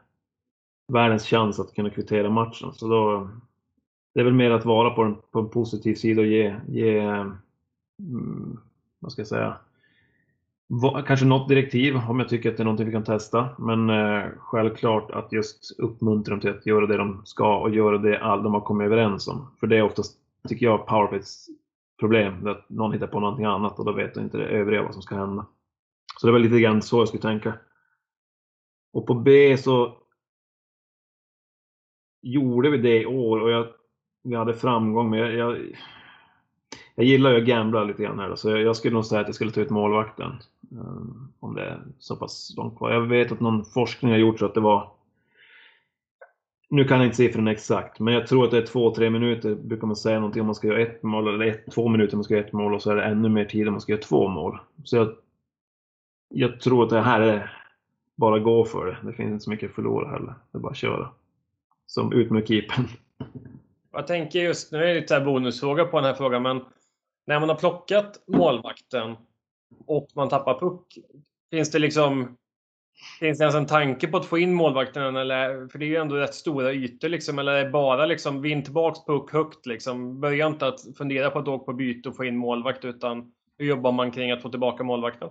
världens 0.93 1.27
chans 1.27 1.61
att 1.61 1.75
kunna 1.75 1.91
kvittera 1.91 2.31
matchen. 2.31 2.73
Så 2.73 2.89
då, 2.89 3.29
det 4.14 4.21
är 4.21 4.25
väl 4.25 4.35
mer 4.35 4.51
att 4.51 4.64
vara 4.64 4.91
på 4.91 5.03
en, 5.03 5.16
på 5.31 5.39
en 5.39 5.49
positiv 5.49 5.95
sida 5.95 6.21
och 6.21 6.27
ge, 6.27 6.57
ge 6.69 7.25
Mm, 7.99 8.59
vad 8.99 9.12
ska 9.12 9.20
jag 9.20 9.28
säga, 9.28 9.57
kanske 11.07 11.26
något 11.26 11.49
direktiv 11.49 11.96
om 11.96 12.20
jag 12.20 12.28
tycker 12.28 12.51
att 12.51 12.57
det 12.57 12.62
är 12.62 12.64
någonting 12.64 12.86
vi 12.86 12.92
kan 12.92 13.05
testa. 13.05 13.49
Men 13.59 13.90
eh, 13.90 14.24
självklart 14.38 15.11
att 15.11 15.32
just 15.32 15.80
uppmuntra 15.80 16.34
dem 16.34 16.40
till 16.40 16.51
att 16.51 16.66
göra 16.66 16.86
det 16.86 16.96
de 16.96 17.22
ska 17.24 17.59
och 17.59 17.70
göra 17.70 17.99
det 17.99 18.18
all 18.18 18.42
de 18.42 18.55
har 18.55 18.61
kommit 18.61 18.86
överens 18.86 19.28
om. 19.28 19.46
För 19.61 19.66
det 19.66 19.76
är 19.76 19.82
oftast, 19.82 20.18
tycker 20.49 20.66
jag, 20.66 20.86
powerplays 20.86 21.49
problem. 21.99 22.46
Att 22.46 22.68
någon 22.68 22.92
hittar 22.92 23.07
på 23.07 23.20
någonting 23.20 23.44
annat 23.44 23.78
och 23.78 23.84
då 23.84 23.92
vet 23.92 24.16
inte 24.16 24.38
det 24.38 24.44
övriga 24.44 24.82
vad 24.82 24.92
som 24.92 25.03
ska 25.03 25.14
hända. 25.16 25.46
Så 26.20 26.26
det 26.26 26.32
var 26.32 26.38
lite 26.38 26.61
grann 26.61 26.82
så 26.82 27.01
jag 27.01 27.09
skulle 27.09 27.22
tänka. 27.22 27.55
Och 28.92 29.07
på 29.07 29.14
B 29.14 29.57
så 29.57 29.96
gjorde 32.22 32.70
vi 32.70 32.78
det 32.78 33.03
i 33.03 33.07
år 33.07 33.40
och 33.40 33.51
jag, 33.51 33.66
vi 34.22 34.36
hade 34.36 34.55
framgång. 34.55 35.11
Men 35.11 35.18
jag, 35.18 35.34
jag, 35.34 35.59
jag 36.99 37.07
gillar 37.07 37.30
ju 37.30 37.36
att 37.36 37.46
gambla 37.46 37.84
lite 37.84 38.03
grann 38.03 38.18
här 38.18 38.28
då, 38.28 38.36
så 38.36 38.51
jag, 38.51 38.61
jag 38.61 38.76
skulle 38.76 38.94
nog 38.94 39.05
säga 39.05 39.20
att 39.20 39.28
jag 39.28 39.34
skulle 39.34 39.51
ta 39.51 39.61
ut 39.61 39.70
målvakten. 39.70 40.32
Um, 40.70 41.32
om 41.40 41.55
det 41.55 41.62
är 41.62 41.80
så 41.99 42.16
pass 42.16 42.55
långt 42.57 42.78
kvar. 42.78 42.92
Jag 42.92 43.01
vet 43.01 43.32
att 43.32 43.40
någon 43.40 43.64
forskning 43.64 44.11
har 44.11 44.18
gjort 44.18 44.38
så 44.38 44.46
att 44.46 44.55
det 44.55 44.61
var 44.61 44.90
nu 46.70 46.84
kan 46.84 46.99
jag 46.99 47.07
inte 47.07 47.16
siffrorna 47.16 47.53
exakt, 47.53 48.01
men 48.01 48.14
jag 48.14 48.26
tror 48.26 48.44
att 48.44 48.51
det 48.51 48.59
är 48.59 48.66
två, 48.66 48.94
tre 48.94 49.11
minuter 49.11 49.55
brukar 49.55 49.86
man 49.86 49.96
säga 49.96 50.18
någonting 50.18 50.40
om 50.40 50.46
man 50.46 50.55
ska 50.55 50.66
göra 50.66 50.82
ett 50.82 51.03
mål, 51.03 51.28
eller 51.28 51.46
ett, 51.46 51.72
två 51.74 51.88
minuter 51.88 52.14
om 52.14 52.18
man 52.18 52.24
ska 52.24 52.34
göra 52.34 52.46
ett 52.46 52.53
mål 52.53 52.74
och 52.74 52.82
så 52.82 52.90
är 52.90 52.96
det 52.96 53.05
ännu 53.05 53.28
mer 53.28 53.44
tid 53.44 53.68
om 53.68 53.72
man 53.72 53.80
ska 53.80 53.92
göra 53.92 54.03
två 54.03 54.28
mål. 54.28 54.59
Så 54.84 54.96
jag, 54.96 55.14
jag 56.28 56.61
tror 56.61 56.84
att 56.84 56.90
det 56.90 57.01
här 57.01 57.20
är 57.20 57.53
bara 58.16 58.38
gå 58.38 58.64
för 58.64 58.86
det. 58.86 58.96
Det 59.03 59.12
finns 59.12 59.30
inte 59.30 59.44
så 59.44 59.51
mycket 59.51 59.68
att 59.68 59.74
förlora 59.74 60.11
heller. 60.11 60.34
Det 60.53 60.59
är 60.59 60.61
bara 60.61 60.70
att 60.70 60.76
köra. 60.76 61.09
Som 61.86 62.12
ut 62.12 62.30
med 62.30 62.49
keepern. 62.49 62.84
Jag 63.92 64.07
tänker 64.07 64.38
just, 64.38 64.72
nu 64.72 64.78
är 64.78 64.86
det 64.86 65.01
lite 65.01 65.20
bonusfråga 65.20 65.84
på 65.84 65.96
den 65.96 66.07
här 66.07 66.14
frågan, 66.14 66.42
men 66.42 66.61
när 67.29 67.41
man 67.41 67.49
har 67.49 67.57
plockat 67.57 68.24
målvakten 68.26 69.16
och 69.87 70.09
man 70.14 70.29
tappar 70.29 70.61
puck, 70.61 70.99
finns 71.51 71.70
det 71.70 71.79
liksom 71.79 72.37
Finns 73.20 73.39
det 73.39 73.45
ens 73.45 73.55
en 73.55 73.66
tanke 73.66 74.07
på 74.07 74.16
att 74.16 74.26
få 74.26 74.39
in 74.39 74.55
målvakten? 74.55 75.16
Eller, 75.16 75.68
för 75.68 75.79
det 75.79 75.85
är 75.85 75.89
ju 75.89 75.97
ändå 75.97 76.16
rätt 76.16 76.35
stora 76.35 76.72
ytor. 76.72 77.09
Liksom, 77.09 77.39
eller 77.39 77.53
är 77.53 77.64
det 77.64 77.70
bara 77.70 78.07
liksom, 78.07 78.43
vinn 78.43 78.64
tillbaks 78.64 79.05
puck 79.05 79.33
högt? 79.33 79.66
Liksom. 79.66 80.20
Börja 80.20 80.47
inte 80.47 80.66
att 80.66 80.81
fundera 80.97 81.31
på 81.31 81.39
att 81.39 81.49
åka 81.49 81.64
på 81.64 81.72
byte 81.72 82.09
och 82.09 82.16
få 82.16 82.24
in 82.24 82.37
målvakt. 82.37 82.85
Utan 82.85 83.33
hur 83.59 83.66
jobbar 83.66 83.93
man 83.93 84.11
kring 84.11 84.31
att 84.31 84.43
få 84.43 84.49
tillbaka 84.49 84.85
målvakten? 84.85 85.29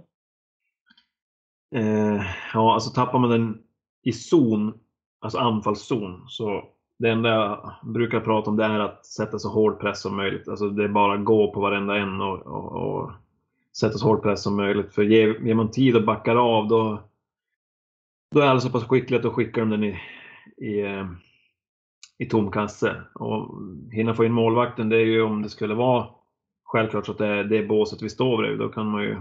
Eh, 1.76 2.22
ja, 2.54 2.74
alltså 2.74 2.90
tappar 2.90 3.20
man 3.20 3.30
den 3.30 3.64
i 4.04 4.12
zon, 4.12 4.80
alltså 5.20 5.38
anfallszon, 5.38 6.26
så 6.28 6.64
det 6.98 7.10
enda 7.10 7.30
jag 7.30 7.74
brukar 7.84 8.20
prata 8.20 8.50
om 8.50 8.58
det 8.58 8.66
är 8.66 8.80
att 8.80 9.06
sätta 9.06 9.40
så 9.40 9.50
hård 9.50 9.80
press 9.80 10.02
som 10.02 10.16
möjligt. 10.16 10.48
Alltså 10.48 10.70
det 10.70 10.84
är 10.84 10.88
bara 10.88 11.14
att 11.14 11.26
gå 11.26 11.54
på 11.54 11.60
varenda 11.60 11.98
en 11.98 12.22
och, 12.22 12.48
och, 12.48 12.72
och 12.72 13.12
sätta 13.78 13.98
så 13.98 14.08
hård 14.08 14.22
press 14.22 14.44
som 14.44 14.56
möjligt. 14.56 14.94
För 14.94 15.04
ger, 15.04 15.40
ger 15.40 15.54
man 15.54 15.72
tid 15.72 15.96
och 15.96 16.04
backar 16.04 16.36
av 16.36 16.68
då, 16.68 17.00
då 18.32 18.40
är 18.40 18.48
alla 18.48 18.60
så 18.60 18.70
pass 18.70 18.84
skickliga 18.84 19.18
att 19.18 19.24
då 19.24 19.32
skickar 19.32 19.62
de 19.62 19.70
den 19.70 19.84
i, 19.84 20.00
i, 20.58 20.82
eh, 20.82 21.08
i 22.18 22.26
tom 22.26 22.52
kasse. 22.52 22.96
Och 23.14 23.62
hinna 23.92 24.14
få 24.14 24.26
in 24.26 24.34
målvakten, 24.34 24.90
det 24.90 24.98
är 24.98 25.06
ju 25.06 25.22
om 25.22 25.42
det 25.42 25.50
skulle 25.50 25.74
vara 25.74 26.08
självklart 26.64 27.06
så 27.06 27.12
att 27.12 27.18
det 27.18 27.28
är 27.28 27.44
det 27.44 27.64
båset 27.64 28.02
vi 28.02 28.10
står 28.10 28.38
bredvid. 28.38 28.60
Då 28.60 28.70
kan 28.70 28.88
man 28.88 29.04
ju 29.04 29.18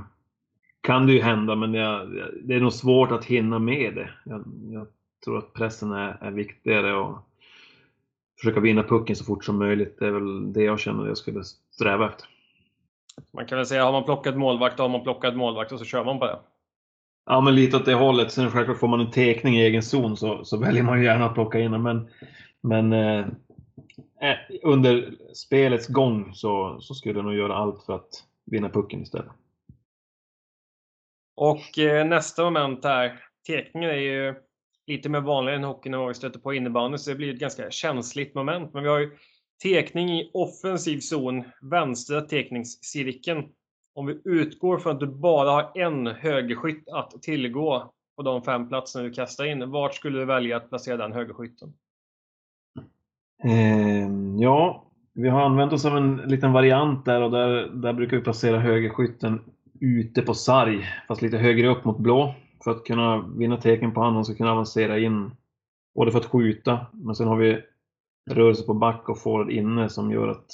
kan 0.80 1.06
det 1.06 1.12
ju 1.12 1.20
hända, 1.20 1.56
men 1.56 1.74
jag, 1.74 2.08
det 2.42 2.54
är 2.54 2.60
nog 2.60 2.72
svårt 2.72 3.12
att 3.12 3.24
hinna 3.24 3.58
med 3.58 3.94
det. 3.94 4.10
Jag, 4.24 4.44
jag 4.72 4.86
tror 5.24 5.38
att 5.38 5.52
pressen 5.52 5.92
är, 5.92 6.16
är 6.20 6.30
viktigare 6.30 6.94
och 6.94 7.18
försöka 8.40 8.60
vinna 8.60 8.82
pucken 8.82 9.16
så 9.16 9.24
fort 9.24 9.44
som 9.44 9.58
möjligt. 9.58 9.96
Det 9.98 10.06
är 10.06 10.10
väl 10.10 10.52
det 10.52 10.62
jag 10.62 10.80
känner 10.80 11.02
att 11.02 11.08
jag 11.08 11.18
skulle 11.18 11.44
sträva 11.44 12.06
efter. 12.06 12.28
Man 13.32 13.46
kan 13.46 13.58
väl 13.58 13.66
säga, 13.66 13.84
har 13.84 13.92
man 13.92 14.04
plockat 14.04 14.36
målvakt, 14.36 14.76
då 14.76 14.82
har 14.82 14.88
man 14.88 15.02
plockat 15.02 15.36
målvakt 15.36 15.72
och 15.72 15.78
så 15.78 15.84
kör 15.84 16.04
man 16.04 16.18
på 16.18 16.26
det. 16.26 16.38
Ja, 17.26 17.40
men 17.40 17.54
lite 17.54 17.76
åt 17.76 17.84
det 17.84 17.94
hållet. 17.94 18.32
Sen 18.32 18.50
självklart 18.50 18.78
får 18.78 18.88
man 18.88 19.00
en 19.00 19.10
tekning 19.10 19.56
i 19.56 19.64
egen 19.64 19.82
zon 19.82 20.16
så, 20.16 20.44
så 20.44 20.56
väljer 20.56 20.82
man 20.82 20.98
ju 20.98 21.04
gärna 21.04 21.26
att 21.26 21.34
plocka 21.34 21.58
in. 21.58 21.82
Men, 21.82 22.10
men 22.60 22.92
eh, 22.92 23.26
eh, 24.20 24.36
under 24.62 25.14
spelets 25.34 25.86
gång 25.86 26.34
så, 26.34 26.80
så 26.80 26.94
skulle 26.94 27.18
jag 27.18 27.24
nog 27.24 27.34
göra 27.34 27.56
allt 27.56 27.82
för 27.84 27.94
att 27.94 28.08
vinna 28.46 28.68
pucken 28.68 29.02
istället. 29.02 29.32
Och 31.36 31.78
eh, 31.78 32.06
nästa 32.06 32.44
moment 32.44 32.84
här. 32.84 33.20
Tekningen 33.46 33.90
är 33.90 33.94
ju 33.94 34.34
lite 34.86 35.08
mer 35.08 35.20
vanligare 35.20 35.58
än 35.58 35.64
hockey 35.64 35.90
när 35.90 36.08
vi 36.08 36.14
stöter 36.14 36.40
på 36.40 36.54
innebandy, 36.54 36.98
så 36.98 37.10
det 37.10 37.16
blir 37.16 37.34
ett 37.34 37.40
ganska 37.40 37.70
känsligt 37.70 38.34
moment. 38.34 38.74
Men 38.74 38.82
vi 38.82 38.88
har 38.88 38.98
ju 38.98 39.10
tekning 39.62 40.10
i 40.10 40.30
offensiv 40.34 41.00
zon, 41.00 41.44
vänstra 41.60 42.20
tekningscirkeln 42.20 43.44
om 43.96 44.06
vi 44.06 44.20
utgår 44.24 44.78
från 44.78 44.92
att 44.92 45.00
du 45.00 45.06
bara 45.06 45.50
har 45.50 45.72
en 45.74 46.06
högerskytt 46.06 46.88
att 46.88 47.22
tillgå 47.22 47.92
på 48.16 48.22
de 48.22 48.42
fem 48.42 48.68
platserna 48.68 49.04
du 49.04 49.12
kastar 49.12 49.44
in, 49.44 49.70
vart 49.70 49.94
skulle 49.94 50.18
du 50.18 50.24
välja 50.24 50.56
att 50.56 50.68
placera 50.68 50.96
den 50.96 51.12
högerskytten? 51.12 51.72
Eh, 53.44 54.08
ja, 54.38 54.86
vi 55.12 55.28
har 55.28 55.40
använt 55.40 55.72
oss 55.72 55.84
av 55.84 55.96
en 55.96 56.16
liten 56.16 56.52
variant 56.52 57.04
där 57.04 57.22
och 57.22 57.30
där, 57.30 57.68
där 57.68 57.92
brukar 57.92 58.16
vi 58.16 58.22
placera 58.22 58.58
högerskytten 58.58 59.40
ute 59.80 60.22
på 60.22 60.34
sarg, 60.34 60.84
fast 61.08 61.22
lite 61.22 61.38
högre 61.38 61.68
upp 61.68 61.84
mot 61.84 61.98
blå 61.98 62.34
för 62.64 62.70
att 62.70 62.84
kunna 62.84 63.18
vinna 63.36 63.56
tecken 63.56 63.94
på 63.94 64.00
honom 64.00 64.20
och 64.20 64.36
kunna 64.36 64.52
avancera 64.52 64.98
in. 64.98 65.30
Både 65.94 66.12
för 66.12 66.18
att 66.18 66.26
skjuta, 66.26 66.86
men 66.92 67.14
sen 67.14 67.28
har 67.28 67.36
vi 67.36 67.62
rörelse 68.30 68.66
på 68.66 68.74
back 68.74 69.08
och 69.08 69.22
forward 69.22 69.50
inne 69.50 69.88
som 69.88 70.10
gör 70.10 70.28
att 70.28 70.46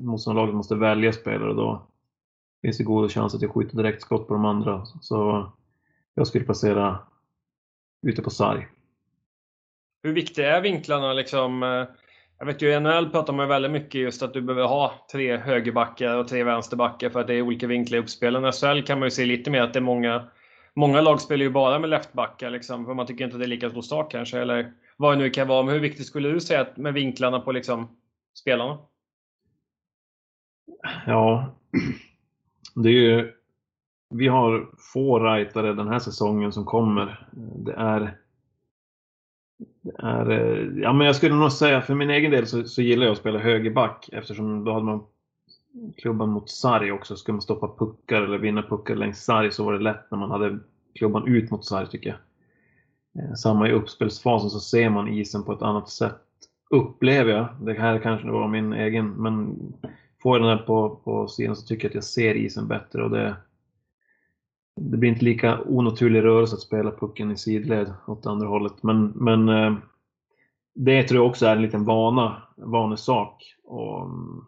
motståndarlaget 0.00 0.54
måste 0.54 0.74
välja 0.74 1.12
spelare 1.12 1.52
då 1.52 1.86
finns 2.62 2.78
det 2.78 2.84
goda 2.84 3.08
chanser 3.08 3.38
att 3.38 3.42
jag 3.42 3.50
skjuter 3.50 3.76
direktskott 3.76 4.28
på 4.28 4.34
de 4.34 4.44
andra. 4.44 4.84
Så 4.84 5.52
jag 6.14 6.26
skulle 6.26 6.44
placera 6.44 6.98
ute 8.06 8.22
på 8.22 8.30
sarg. 8.30 8.68
Hur 10.02 10.12
viktiga 10.12 10.56
är 10.56 10.60
vinklarna 10.60 11.12
liksom? 11.12 11.62
Jag 12.38 12.46
vet 12.46 12.62
ju 12.62 12.72
i 12.72 12.80
NHL 12.80 13.10
pratar 13.10 13.32
man 13.32 13.48
väldigt 13.48 13.70
mycket 13.70 14.00
just 14.00 14.22
att 14.22 14.34
du 14.34 14.40
behöver 14.40 14.68
ha 14.68 14.92
tre 15.12 15.36
högerbackar 15.36 16.16
och 16.16 16.28
tre 16.28 16.44
vänsterbackar 16.44 17.10
för 17.10 17.20
att 17.20 17.26
det 17.26 17.34
är 17.34 17.42
olika 17.42 17.66
vinklar 17.66 17.98
i 17.98 18.00
uppspelen. 18.00 18.44
I 18.44 18.52
SHL 18.52 18.82
kan 18.86 18.98
man 18.98 19.06
ju 19.06 19.10
se 19.10 19.24
lite 19.24 19.50
mer 19.50 19.62
att 19.62 19.72
det 19.72 19.78
är 19.78 19.82
många 19.82 20.24
Många 20.76 21.00
lag 21.00 21.20
spelar 21.20 21.44
ju 21.44 21.50
bara 21.50 21.78
med 21.78 21.90
leftbackar 21.90 22.50
liksom, 22.50 22.86
för 22.86 22.94
man 22.94 23.06
tycker 23.06 23.24
inte 23.24 23.36
att 23.36 23.40
det 23.40 23.46
är 23.46 23.48
lika 23.48 23.70
stor 23.70 23.82
start 23.82 24.10
kanske, 24.10 24.38
eller 24.38 24.72
vad 24.96 25.12
det 25.12 25.18
nu 25.18 25.30
kan 25.30 25.48
vara. 25.48 25.62
Men 25.62 25.74
hur 25.74 25.80
viktigt 25.80 26.06
skulle 26.06 26.28
du 26.28 26.40
säga 26.40 26.66
med 26.76 26.94
vinklarna 26.94 27.40
på 27.40 27.52
liksom 27.52 27.96
spelarna? 28.34 28.78
Ja, 31.06 31.54
det 32.74 32.88
är 32.88 32.92
ju, 32.92 33.32
vi 34.10 34.28
har 34.28 34.70
få 34.92 35.20
rightare 35.20 35.72
den 35.72 35.88
här 35.88 35.98
säsongen 35.98 36.52
som 36.52 36.64
kommer. 36.64 37.28
Det 37.56 37.72
är, 37.72 38.18
det 40.24 40.34
är 40.34 40.72
ja 40.82 40.92
men 40.92 41.06
jag 41.06 41.16
skulle 41.16 41.34
nog 41.34 41.52
säga 41.52 41.80
för 41.80 41.94
min 41.94 42.10
egen 42.10 42.30
del 42.30 42.46
så, 42.46 42.64
så 42.64 42.82
gillar 42.82 43.04
jag 43.04 43.12
att 43.12 43.18
spela 43.18 43.38
högerback 43.38 44.08
eftersom 44.12 44.64
då 44.64 44.72
hade 44.72 44.84
man 44.84 45.06
klubban 45.96 46.28
mot 46.28 46.50
sarg 46.50 46.92
också. 46.92 47.16
Ska 47.16 47.32
man 47.32 47.42
stoppa 47.42 47.74
puckar 47.78 48.22
eller 48.22 48.38
vinna 48.38 48.62
puckar 48.62 48.96
längs 48.96 49.24
sarg 49.24 49.52
så 49.52 49.64
var 49.64 49.72
det 49.72 49.78
lätt 49.78 50.10
när 50.10 50.18
man 50.18 50.30
hade 50.30 50.58
klubban 50.94 51.26
ut 51.26 51.50
mot 51.50 51.64
sarg 51.64 51.86
tycker 51.86 52.10
jag. 52.10 52.18
Eh, 53.24 53.34
samma 53.34 53.68
i 53.68 53.72
uppspelsfasen 53.72 54.50
så 54.50 54.60
ser 54.60 54.90
man 54.90 55.08
isen 55.08 55.44
på 55.44 55.52
ett 55.52 55.62
annat 55.62 55.88
sätt. 55.88 56.20
Upplever 56.70 57.32
jag. 57.32 57.48
Det 57.60 57.72
här 57.72 57.98
kanske 57.98 58.30
var 58.30 58.48
min 58.48 58.72
egen, 58.72 59.10
men 59.10 59.56
får 60.22 60.38
jag 60.38 60.48
den 60.48 60.58
här 60.58 60.64
på, 60.66 61.00
på 61.04 61.28
sidan 61.28 61.56
så 61.56 61.66
tycker 61.66 61.84
jag 61.84 61.90
att 61.90 61.94
jag 61.94 62.04
ser 62.04 62.34
isen 62.34 62.68
bättre 62.68 63.04
och 63.04 63.10
det, 63.10 63.36
det 64.76 64.96
blir 64.96 65.10
inte 65.10 65.24
lika 65.24 65.60
onaturlig 65.60 66.22
rörelse 66.22 66.54
att 66.54 66.60
spela 66.60 66.90
pucken 66.90 67.30
i 67.30 67.36
sidled 67.36 67.92
åt 68.06 68.26
andra 68.26 68.46
hållet. 68.46 68.82
Men, 68.82 69.06
men 69.06 69.48
eh, 69.48 69.74
det 70.74 71.02
tror 71.02 71.20
jag 71.20 71.30
också 71.30 71.46
är 71.46 71.56
en 71.56 71.62
liten 71.62 71.84
vana, 71.84 72.42
vanesak. 72.56 73.56
Och 73.64 74.04
mm, 74.04 74.44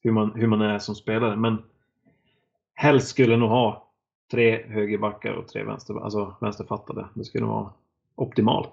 hur 0.00 0.12
man, 0.12 0.32
hur 0.34 0.46
man 0.46 0.60
är 0.60 0.78
som 0.78 0.94
spelare. 0.94 1.36
Men 1.36 1.62
helst 2.74 3.08
skulle 3.08 3.30
jag 3.32 3.40
nog 3.40 3.50
ha 3.50 3.90
tre 4.30 4.66
högerbackar 4.66 5.32
och 5.32 5.48
tre 5.48 5.64
vänster, 5.64 6.04
alltså 6.04 6.36
vänsterfattade. 6.40 7.08
Det 7.14 7.24
skulle 7.24 7.46
vara 7.46 7.72
optimalt. 8.14 8.72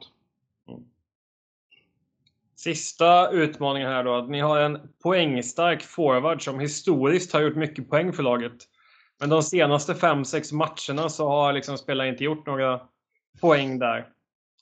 Sista 2.56 3.30
utmaningen 3.32 3.90
här 3.90 4.04
då. 4.04 4.16
Att 4.16 4.30
ni 4.30 4.40
har 4.40 4.60
en 4.60 4.80
poängstark 5.04 5.84
forward 5.84 6.44
som 6.44 6.60
historiskt 6.60 7.34
har 7.34 7.42
gjort 7.42 7.56
mycket 7.56 7.90
poäng 7.90 8.14
för 8.14 8.24
laget. 8.24 8.54
Men 9.20 9.30
de 9.30 9.44
senaste 9.44 9.94
5-6 9.94 10.54
matcherna 10.54 11.10
så 11.10 11.28
har 11.28 11.54
liksom 11.54 11.78
spelare 11.78 12.10
inte 12.10 12.24
gjort 12.24 12.46
några 12.46 12.82
poäng 13.42 13.80
där. 13.80 13.98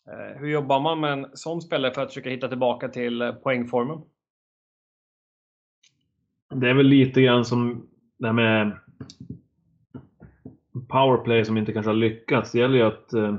Eh, 0.07 0.39
hur 0.39 0.47
jobbar 0.47 0.79
man 0.79 0.99
med 0.99 1.13
en 1.13 1.27
sån 1.33 1.61
spelare 1.61 1.93
för 1.93 2.01
att 2.01 2.09
försöka 2.09 2.29
hitta 2.29 2.47
tillbaka 2.47 2.89
till 2.89 3.21
eh, 3.21 3.31
poängformen? 3.31 4.01
Det 6.49 6.69
är 6.69 6.73
väl 6.73 6.85
lite 6.87 7.21
grann 7.21 7.45
som 7.45 7.87
det 8.17 8.25
här 8.25 8.33
med 8.33 8.77
powerplay 10.87 11.45
som 11.45 11.57
inte 11.57 11.73
kanske 11.73 11.89
har 11.89 11.95
lyckats. 11.95 12.51
Det 12.51 12.59
gäller 12.59 12.77
ju 12.77 12.83
att 12.83 13.13
eh, 13.13 13.35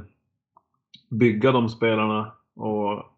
bygga 1.10 1.52
de 1.52 1.68
spelarna 1.68 2.32
och 2.54 3.16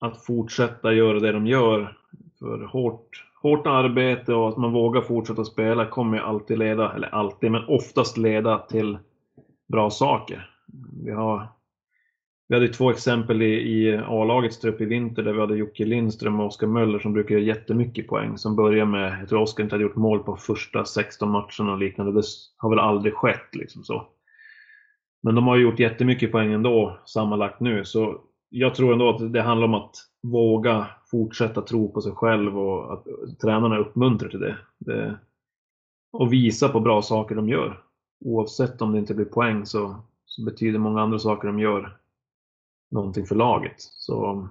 att 0.00 0.24
fortsätta 0.24 0.92
göra 0.92 1.20
det 1.20 1.32
de 1.32 1.46
gör. 1.46 1.96
För 2.38 2.58
hårt, 2.64 3.24
hårt 3.42 3.66
arbete 3.66 4.34
och 4.34 4.48
att 4.48 4.56
man 4.56 4.72
vågar 4.72 5.00
fortsätta 5.00 5.44
spela 5.44 5.86
kommer 5.86 6.16
ju 6.16 6.22
alltid 6.22 6.58
leda, 6.58 6.92
eller 6.92 7.14
alltid, 7.14 7.50
men 7.50 7.64
oftast 7.68 8.16
leda 8.16 8.58
till 8.58 8.98
bra 9.68 9.90
saker. 9.90 10.50
Vi, 11.04 11.10
har, 11.10 11.48
vi 12.50 12.56
hade 12.56 12.68
två 12.68 12.90
exempel 12.90 13.42
i, 13.42 13.46
i 13.46 13.96
A-lagets 13.96 14.58
trupp 14.58 14.80
i 14.80 14.84
vinter 14.84 15.22
där 15.22 15.32
vi 15.32 15.40
hade 15.40 15.56
Jocke 15.56 15.84
Lindström 15.84 16.40
och 16.40 16.46
Oskar 16.46 16.66
Möller 16.66 16.98
som 16.98 17.12
brukar 17.12 17.34
göra 17.34 17.44
jättemycket 17.44 18.06
poäng. 18.06 18.38
Som 18.38 18.56
börjar 18.56 18.84
med, 18.86 19.20
jag 19.20 19.28
tror 19.28 19.40
Oskar 19.40 19.64
inte 19.64 19.74
hade 19.74 19.82
gjort 19.82 19.96
mål 19.96 20.18
på 20.18 20.36
första 20.36 20.84
16 20.84 21.30
matcherna 21.30 21.72
och 21.72 21.78
liknande. 21.78 22.12
Det 22.12 22.22
har 22.56 22.70
väl 22.70 22.78
aldrig 22.78 23.14
skett 23.14 23.48
liksom 23.52 23.84
så. 23.84 24.06
Men 25.22 25.34
de 25.34 25.46
har 25.46 25.56
gjort 25.56 25.78
jättemycket 25.78 26.32
poäng 26.32 26.52
ändå 26.52 26.98
sammanlagt 27.04 27.60
nu. 27.60 27.84
Så 27.84 28.20
jag 28.48 28.74
tror 28.74 28.92
ändå 28.92 29.08
att 29.08 29.32
det 29.32 29.42
handlar 29.42 29.68
om 29.68 29.74
att 29.74 29.94
våga 30.22 30.86
fortsätta 31.10 31.62
tro 31.62 31.92
på 31.92 32.00
sig 32.00 32.12
själv 32.12 32.58
och 32.58 32.92
att 32.92 33.04
tränarna 33.42 33.78
uppmuntrar 33.78 34.28
till 34.28 34.40
det. 34.40 34.56
det 34.78 35.18
och 36.12 36.32
visa 36.32 36.68
på 36.68 36.80
bra 36.80 37.02
saker 37.02 37.34
de 37.34 37.48
gör. 37.48 37.80
Oavsett 38.24 38.82
om 38.82 38.92
det 38.92 38.98
inte 38.98 39.14
blir 39.14 39.26
poäng 39.26 39.66
så, 39.66 39.96
så 40.24 40.44
betyder 40.44 40.78
många 40.78 41.02
andra 41.02 41.18
saker 41.18 41.48
de 41.48 41.58
gör 41.58 41.99
någonting 42.90 43.26
för 43.26 43.34
laget. 43.34 43.74
Så 43.78 44.48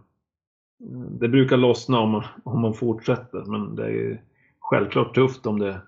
eh, 0.80 1.00
det 1.00 1.30
brukar 1.30 1.58
lossna 1.58 2.00
om, 2.00 2.24
om 2.44 2.62
man 2.62 2.74
fortsätter, 2.74 3.44
men 3.46 3.76
det 3.76 3.92
är 3.92 4.24
självklart 4.60 5.16
tufft 5.16 5.46
om 5.46 5.60
det, 5.60 5.82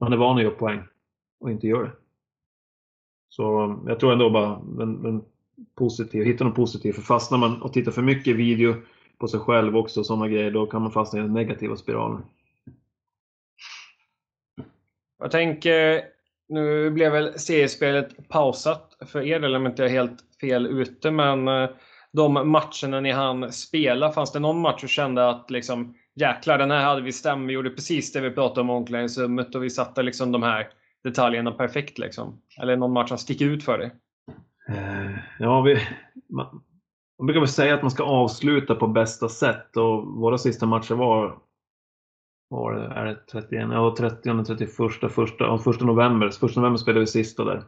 man 0.00 0.12
är 0.12 0.16
van 0.16 0.36
att 0.36 0.42
göra 0.42 0.54
poäng 0.54 0.82
och 1.40 1.50
inte 1.50 1.66
gör 1.66 1.84
det. 1.84 1.92
Så 3.28 3.64
eh, 3.64 3.78
jag 3.86 4.00
tror 4.00 4.12
ändå 4.12 4.30
bara 4.30 4.60
den, 4.64 5.02
den 5.02 5.24
positiv, 5.74 6.24
hitta 6.24 6.44
något 6.44 6.54
positivt. 6.54 6.94
För 6.94 7.02
fastnar 7.02 7.38
man 7.38 7.62
och 7.62 7.72
tittar 7.72 7.92
för 7.92 8.02
mycket 8.02 8.36
video 8.36 8.74
på 9.18 9.28
sig 9.28 9.40
själv 9.40 9.76
också 9.76 10.00
och 10.00 10.06
sådana 10.06 10.28
grejer, 10.28 10.50
då 10.50 10.66
kan 10.66 10.82
man 10.82 10.90
fastna 10.90 11.18
i 11.18 11.22
den 11.22 11.32
negativa 11.32 11.76
spiralen. 11.76 12.22
Jag 15.18 15.30
tänker, 15.30 16.02
nu 16.48 16.90
blev 16.90 17.12
väl 17.12 17.38
seriespelet 17.38 18.28
pausat 18.28 18.96
för 19.06 19.20
er 19.20 19.44
eller 19.44 19.58
om 19.58 19.66
inte 19.66 19.82
jag 19.82 19.90
är 19.90 19.94
helt 19.94 20.18
fel 20.40 20.66
ute, 20.66 21.10
men 21.10 21.48
eh, 21.48 21.70
de 22.12 22.32
matcherna 22.32 23.00
ni 23.00 23.10
hann 23.10 23.52
spela, 23.52 24.12
fanns 24.12 24.32
det 24.32 24.38
någon 24.38 24.60
match 24.60 24.80
du 24.80 24.88
kände 24.88 25.28
att 25.28 25.50
liksom 25.50 25.94
jäklar, 26.14 26.58
den 26.58 26.70
här 26.70 26.84
hade 26.84 27.02
vi 27.02 27.12
stämt, 27.12 27.48
vi 27.48 27.52
gjorde 27.52 27.70
precis 27.70 28.12
det 28.12 28.20
vi 28.20 28.30
pratade 28.30 28.60
om 28.60 28.70
i 28.70 28.72
omklädningsrummet 28.72 29.54
och 29.54 29.64
vi 29.64 29.70
satte 29.70 30.02
liksom 30.02 30.32
de 30.32 30.42
här 30.42 30.68
detaljerna 31.04 31.52
perfekt 31.52 31.98
liksom? 31.98 32.40
Eller 32.62 32.76
någon 32.76 32.92
match 32.92 33.08
som 33.08 33.18
sticker 33.18 33.44
ut 33.44 33.64
för 33.64 33.78
dig? 33.78 33.90
Eh, 34.68 35.18
ja, 35.38 35.60
vi, 35.60 35.78
man, 36.28 36.62
man 37.18 37.26
brukar 37.26 37.40
väl 37.40 37.48
säga 37.48 37.74
att 37.74 37.82
man 37.82 37.90
ska 37.90 38.04
avsluta 38.04 38.74
på 38.74 38.86
bästa 38.86 39.28
sätt 39.28 39.76
och 39.76 40.06
våra 40.06 40.38
sista 40.38 40.66
matcher 40.66 40.94
var 40.94 41.38
var 42.48 42.72
det, 42.72 42.86
är 42.86 43.04
det 43.04 43.16
31, 43.32 43.68
ja 43.72 43.94
30, 43.98 44.44
31, 44.44 44.76
första, 44.76 45.08
första, 45.08 45.58
första 45.58 45.84
november. 45.84 46.30
Första 46.30 46.60
november 46.60 46.78
spelade 46.78 47.00
vi 47.00 47.06
sista 47.06 47.44
där. 47.44 47.62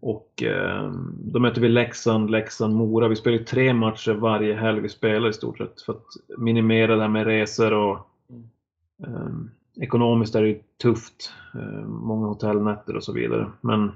Och 0.00 0.42
eh, 0.42 0.92
då 1.12 1.40
mötte 1.40 1.60
vi 1.60 1.68
Leksand, 1.68 2.30
Leksand, 2.30 2.74
Mora. 2.74 3.08
Vi 3.08 3.16
spelade 3.16 3.44
tre 3.44 3.74
matcher 3.74 4.12
varje 4.12 4.54
helg 4.54 4.80
vi 4.80 4.88
spelade 4.88 5.30
i 5.30 5.32
stort 5.32 5.58
sett 5.58 5.82
för 5.82 5.92
att 5.92 6.38
minimera 6.38 6.96
det 6.96 7.02
här 7.02 7.08
med 7.08 7.26
resor 7.26 7.72
och 7.72 7.98
eh, 9.06 9.30
ekonomiskt 9.80 10.34
är 10.34 10.42
det 10.42 10.78
tufft. 10.78 11.32
Eh, 11.54 11.86
många 11.86 12.26
hotellnätter 12.26 12.96
och 12.96 13.04
så 13.04 13.12
vidare. 13.12 13.50
Men 13.60 13.92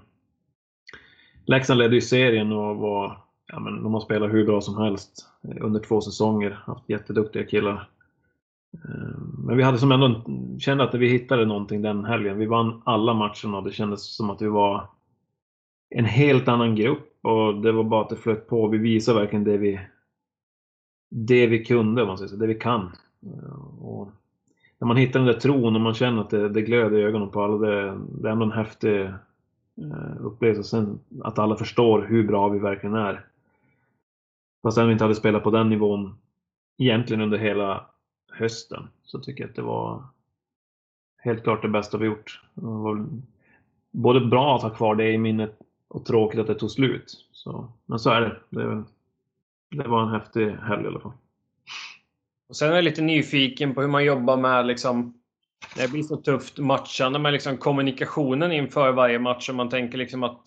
Leksand 1.46 1.78
ledde 1.78 1.94
ju 1.94 2.00
serien 2.00 2.52
och 2.52 2.76
var, 2.76 3.18
ja, 3.46 3.60
men 3.60 3.82
de 3.82 3.94
har 3.94 4.00
spelat 4.00 4.32
hur 4.32 4.46
bra 4.46 4.60
som 4.60 4.78
helst 4.78 5.26
under 5.60 5.80
två 5.80 6.00
säsonger. 6.00 6.50
Haft 6.66 6.88
jätteduktiga 6.88 7.44
killar. 7.44 7.88
Eh, 8.74 9.18
men 9.38 9.56
vi 9.56 9.62
hade 9.62 9.78
som 9.78 9.92
ändå 9.92 10.24
kände 10.58 10.84
att 10.84 10.94
vi 10.94 11.08
hittade 11.08 11.44
någonting 11.44 11.82
den 11.82 12.04
helgen. 12.04 12.38
Vi 12.38 12.46
vann 12.46 12.82
alla 12.84 13.14
matcherna 13.14 13.58
och 13.58 13.64
det 13.64 13.72
kändes 13.72 14.16
som 14.16 14.30
att 14.30 14.42
vi 14.42 14.48
var 14.48 14.88
en 15.90 16.04
helt 16.04 16.48
annan 16.48 16.76
grupp 16.76 17.18
och 17.22 17.54
det 17.54 17.72
var 17.72 17.84
bara 17.84 18.02
att 18.02 18.08
det 18.08 18.16
flöt 18.16 18.48
på. 18.48 18.68
Vi 18.68 18.78
visade 18.78 19.20
verkligen 19.20 19.44
det 19.44 19.56
vi, 19.56 19.80
det 21.10 21.46
vi 21.46 21.64
kunde, 21.64 22.02
om 22.02 22.08
man 22.08 22.18
säger 22.18 22.28
så, 22.28 22.36
det 22.36 22.46
vi 22.46 22.54
kan. 22.54 22.92
Eh, 23.26 23.84
och 23.84 24.08
när 24.78 24.88
man 24.88 24.96
hittar 24.96 25.20
den 25.20 25.26
där 25.26 25.40
tron 25.40 25.74
och 25.74 25.80
man 25.80 25.94
känner 25.94 26.20
att 26.20 26.30
det, 26.30 26.48
det 26.48 26.62
glöder 26.62 26.98
i 26.98 27.02
ögonen 27.02 27.30
på 27.30 27.42
alla, 27.42 27.56
det, 27.56 27.98
det 28.20 28.28
är 28.28 28.32
ändå 28.32 28.44
en 28.44 28.52
häftig 28.52 29.00
eh, 29.00 30.16
upplevelse. 30.20 30.62
Sen 30.62 31.00
att 31.22 31.38
alla 31.38 31.56
förstår 31.56 32.02
hur 32.02 32.26
bra 32.26 32.48
vi 32.48 32.58
verkligen 32.58 32.96
är. 32.96 33.26
Fast 34.62 34.78
vi 34.78 34.92
inte 34.92 35.04
hade 35.04 35.14
spelat 35.14 35.42
på 35.42 35.50
den 35.50 35.68
nivån 35.68 36.14
egentligen 36.78 37.22
under 37.22 37.38
hela 37.38 37.86
hösten 38.36 38.88
så 39.04 39.18
tycker 39.18 39.42
jag 39.42 39.50
att 39.50 39.56
det 39.56 39.62
var 39.62 40.04
helt 41.18 41.42
klart 41.42 41.62
det 41.62 41.68
bästa 41.68 41.98
vi 41.98 42.06
gjort. 42.06 42.40
Både 43.90 44.20
bra 44.20 44.56
att 44.56 44.62
ha 44.62 44.70
kvar 44.70 44.94
det 44.94 45.12
i 45.12 45.18
minnet 45.18 45.58
och 45.88 46.06
tråkigt 46.06 46.40
att 46.40 46.46
det 46.46 46.54
tog 46.54 46.70
slut. 46.70 47.26
Så, 47.32 47.72
men 47.86 47.98
så 47.98 48.10
är 48.10 48.20
det. 48.20 48.40
det. 48.50 48.84
Det 49.70 49.88
var 49.88 50.02
en 50.02 50.20
häftig 50.20 50.50
helg 50.50 50.84
i 50.84 50.86
alla 50.86 51.00
fall. 51.00 51.12
Och 52.48 52.56
sen 52.56 52.70
är 52.70 52.74
jag 52.74 52.84
lite 52.84 53.02
nyfiken 53.02 53.74
på 53.74 53.80
hur 53.80 53.88
man 53.88 54.04
jobbar 54.04 54.36
med 54.36 54.66
liksom, 54.66 55.18
det 55.76 55.90
blir 55.90 56.02
så 56.02 56.16
tufft 56.16 56.58
matchande 56.58 57.18
med 57.18 57.32
liksom 57.32 57.56
kommunikationen 57.56 58.52
inför 58.52 58.92
varje 58.92 59.18
match. 59.18 59.50
Om 59.50 59.56
man 59.56 59.68
tänker 59.68 59.98
liksom 59.98 60.22
att 60.22 60.42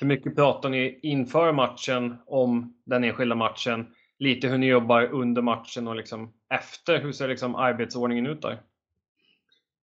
hur 0.00 0.06
mycket 0.06 0.36
pratar 0.36 0.68
ni 0.68 0.98
inför 1.02 1.52
matchen 1.52 2.16
om 2.26 2.74
den 2.84 3.04
enskilda 3.04 3.34
matchen? 3.34 3.86
Lite 4.18 4.48
hur 4.48 4.58
ni 4.58 4.66
jobbar 4.66 5.02
under 5.12 5.42
matchen 5.42 5.88
och 5.88 5.96
liksom 5.96 6.32
efter. 6.52 7.00
Hur 7.00 7.12
ser 7.12 7.28
liksom 7.28 7.54
arbetsordningen 7.54 8.26
ut 8.26 8.42
där? 8.42 8.60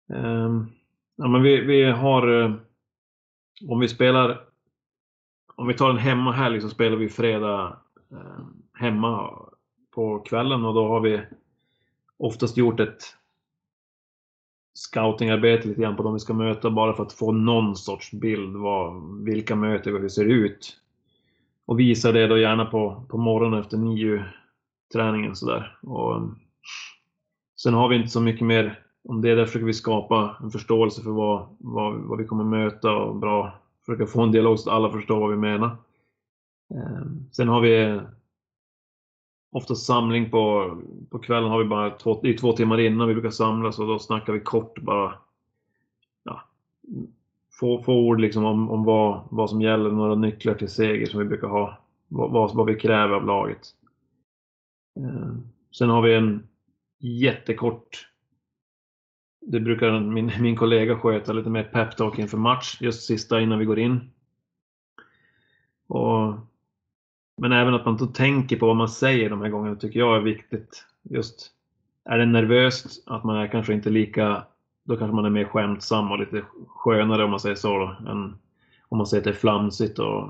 Um, 0.07 0.71
ja, 1.15 1.27
men 1.27 1.43
vi, 1.43 1.61
vi 1.61 1.83
har, 1.83 2.41
eh, 2.41 2.53
om 3.69 3.79
vi 3.79 3.87
spelar, 3.87 4.41
om 5.55 5.67
vi 5.67 5.73
tar 5.73 5.89
en 5.89 5.97
hemmahelg 5.97 6.53
liksom 6.53 6.69
så 6.69 6.73
spelar 6.75 6.97
vi 6.97 7.09
fredag 7.09 7.77
uh, 8.11 8.47
hemma 8.73 9.39
på 9.91 10.19
kvällen 10.19 10.65
och 10.65 10.73
då 10.73 10.87
har 10.87 10.99
vi 10.99 11.21
oftast 12.17 12.57
gjort 12.57 12.79
ett 12.79 13.03
scoutingarbete 14.73 15.67
lite 15.67 15.81
grann 15.81 15.95
på 15.95 16.03
de 16.03 16.13
vi 16.13 16.19
ska 16.19 16.33
möta 16.33 16.69
bara 16.69 16.93
för 16.93 17.03
att 17.03 17.13
få 17.13 17.31
någon 17.31 17.75
sorts 17.75 18.11
bild 18.11 18.55
vad, 18.55 19.03
vilka 19.23 19.55
möter 19.55 19.91
vi, 19.91 19.97
hur 19.97 20.03
det 20.03 20.09
ser 20.09 20.25
ut. 20.25 20.77
Och 21.65 21.79
visar 21.79 22.13
det 22.13 22.27
då 22.27 22.37
gärna 22.37 22.65
på, 22.65 23.05
på 23.09 23.17
morgonen 23.17 23.59
efter 23.59 23.77
nio 23.77 24.25
träningen 24.93 25.35
sådär. 25.35 25.77
Och 25.81 26.21
sen 27.55 27.73
har 27.73 27.89
vi 27.89 27.95
inte 27.95 28.09
så 28.09 28.21
mycket 28.21 28.47
mer 28.47 28.79
om 29.03 29.21
det. 29.21 29.35
Där 29.35 29.45
försöker 29.45 29.65
vi 29.65 29.73
skapa 29.73 30.37
en 30.43 30.51
förståelse 30.51 31.01
för 31.01 31.11
vad, 31.11 31.47
vad, 31.59 31.93
vad 31.93 32.17
vi 32.17 32.25
kommer 32.25 32.43
möta 32.43 32.95
och 32.95 33.15
bra 33.15 33.53
försöka 33.85 34.05
få 34.05 34.21
en 34.21 34.31
dialog 34.31 34.59
så 34.59 34.69
att 34.69 34.75
alla 34.75 34.91
förstår 34.91 35.19
vad 35.19 35.29
vi 35.29 35.37
menar. 35.37 35.77
Ehm, 36.69 37.29
sen 37.31 37.47
har 37.47 37.61
vi 37.61 37.83
eh, 37.83 38.01
ofta 39.51 39.75
samling 39.75 40.31
på, 40.31 40.75
på 41.09 41.19
kvällen 41.19 41.49
har 41.49 41.59
vi 41.59 41.65
bara 41.65 41.89
två, 41.89 42.19
det 42.21 42.29
är 42.29 42.37
två 42.37 42.53
timmar 42.53 42.79
innan 42.79 43.07
vi 43.07 43.13
brukar 43.13 43.29
samlas 43.29 43.79
och 43.79 43.87
då 43.87 43.99
snackar 43.99 44.33
vi 44.33 44.39
kort 44.39 44.79
bara. 44.81 45.13
Ja, 46.23 46.41
få, 47.59 47.83
få 47.83 47.93
ord 47.93 48.19
liksom 48.19 48.45
om, 48.45 48.71
om 48.71 48.83
vad, 48.83 49.27
vad 49.29 49.49
som 49.49 49.61
gäller, 49.61 49.91
några 49.91 50.15
nycklar 50.15 50.53
till 50.53 50.69
seger 50.69 51.05
som 51.05 51.19
vi 51.19 51.25
brukar 51.25 51.47
ha. 51.47 51.77
Vad, 52.07 52.31
vad, 52.31 52.55
vad 52.55 52.65
vi 52.65 52.75
kräver 52.75 53.15
av 53.15 53.25
laget. 53.25 53.67
Ehm, 54.97 55.47
sen 55.71 55.89
har 55.89 56.01
vi 56.01 56.15
en 56.15 56.47
jättekort 56.99 58.07
det 59.45 59.59
brukar 59.59 59.99
min, 59.99 60.31
min 60.39 60.55
kollega 60.55 60.99
sköta 60.99 61.33
lite 61.33 61.49
mer 61.49 61.63
peptalk 61.63 62.19
inför 62.19 62.37
match, 62.37 62.77
just 62.81 63.03
sista 63.03 63.41
innan 63.41 63.59
vi 63.59 63.65
går 63.65 63.79
in. 63.79 64.11
Och 65.87 66.33
men 67.37 67.51
även 67.51 67.73
att 67.73 67.85
man 67.85 67.97
då 67.97 68.05
tänker 68.05 68.57
på 68.57 68.67
vad 68.67 68.75
man 68.75 68.89
säger 68.89 69.29
de 69.29 69.41
här 69.41 69.49
gångerna 69.49 69.75
tycker 69.75 69.99
jag 69.99 70.17
är 70.17 70.21
viktigt. 70.21 70.85
Just 71.03 71.51
är 72.05 72.17
det 72.17 72.25
nervöst, 72.25 73.03
att 73.05 73.23
man 73.23 73.37
är 73.37 73.47
kanske 73.47 73.73
inte 73.73 73.89
lika 73.89 74.45
då 74.83 74.97
kanske 74.97 75.15
man 75.15 75.25
är 75.25 75.29
mer 75.29 75.45
skämtsam 75.45 76.11
och 76.11 76.19
lite 76.19 76.45
skönare 76.67 77.23
om 77.23 77.29
man 77.29 77.39
säger 77.39 77.55
så 77.55 77.77
då, 77.79 78.11
än 78.11 78.37
om 78.89 78.97
man 78.97 79.07
säger 79.07 79.21
att 79.21 79.25
det 79.25 79.29
är 79.29 79.33
flamsigt 79.33 79.99
och, 79.99 80.29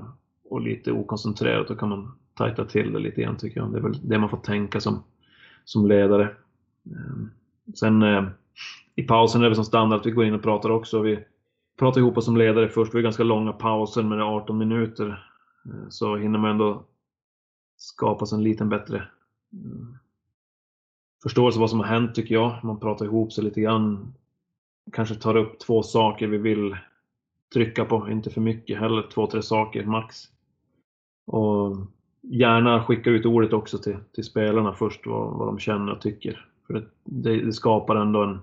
och 0.50 0.60
lite 0.60 0.92
okoncentrerat. 0.92 1.68
Då 1.68 1.74
kan 1.74 1.88
man 1.88 2.18
tajta 2.34 2.64
till 2.64 2.92
det 2.92 2.98
lite 2.98 3.22
grann 3.22 3.36
tycker 3.36 3.60
jag. 3.60 3.72
Det 3.72 3.78
är 3.78 3.82
väl 3.82 4.08
det 4.08 4.18
man 4.18 4.30
får 4.30 4.36
tänka 4.36 4.80
som, 4.80 5.04
som 5.64 5.86
ledare. 5.86 6.34
Ehm, 6.86 7.30
sen 7.74 8.02
eh, 8.02 8.24
i 8.94 9.02
pausen 9.02 9.42
är 9.42 9.48
det 9.48 9.54
som 9.54 9.64
standard 9.64 10.00
att 10.00 10.06
vi 10.06 10.10
går 10.10 10.24
in 10.24 10.34
och 10.34 10.42
pratar 10.42 10.70
också. 10.70 11.00
Vi 11.00 11.24
pratar 11.78 12.00
ihop 12.00 12.16
oss 12.16 12.24
som 12.24 12.36
ledare 12.36 12.68
först. 12.68 12.94
Vi 12.94 12.98
har 12.98 13.02
ganska 13.02 13.24
långa 13.24 13.52
pauser 13.52 14.02
med 14.02 14.22
18 14.22 14.58
minuter. 14.58 15.28
Ehm, 15.64 15.90
så 15.90 16.16
hinner 16.16 16.38
man 16.38 16.50
ändå 16.50 16.84
skapa 17.76 18.26
sig 18.26 18.36
en 18.36 18.44
liten 18.44 18.68
bättre 18.68 19.08
ehm, 19.52 19.96
förståelse 21.22 21.56
för 21.56 21.60
vad 21.60 21.70
som 21.70 21.80
har 21.80 21.86
hänt 21.86 22.14
tycker 22.14 22.34
jag. 22.34 22.64
Man 22.64 22.80
pratar 22.80 23.04
ihop 23.04 23.32
sig 23.32 23.44
lite 23.44 23.60
grann. 23.60 24.14
Kanske 24.92 25.14
tar 25.14 25.36
upp 25.36 25.58
två 25.58 25.82
saker 25.82 26.26
vi 26.26 26.38
vill 26.38 26.76
trycka 27.52 27.84
på, 27.84 28.10
inte 28.10 28.30
för 28.30 28.40
mycket 28.40 28.78
heller. 28.78 29.06
Två, 29.14 29.26
tre 29.26 29.42
saker 29.42 29.84
max. 29.84 30.16
Och 31.26 31.76
gärna 32.22 32.84
skicka 32.84 33.10
ut 33.10 33.26
ordet 33.26 33.52
också 33.52 33.78
till, 33.78 33.96
till 34.12 34.24
spelarna 34.24 34.72
först, 34.72 35.06
vad, 35.06 35.38
vad 35.38 35.48
de 35.48 35.58
känner 35.58 35.92
och 35.92 36.00
tycker. 36.00 36.48
För 36.66 36.88
det, 37.04 37.40
det 37.40 37.52
skapar 37.52 37.96
ändå 37.96 38.22
en... 38.22 38.38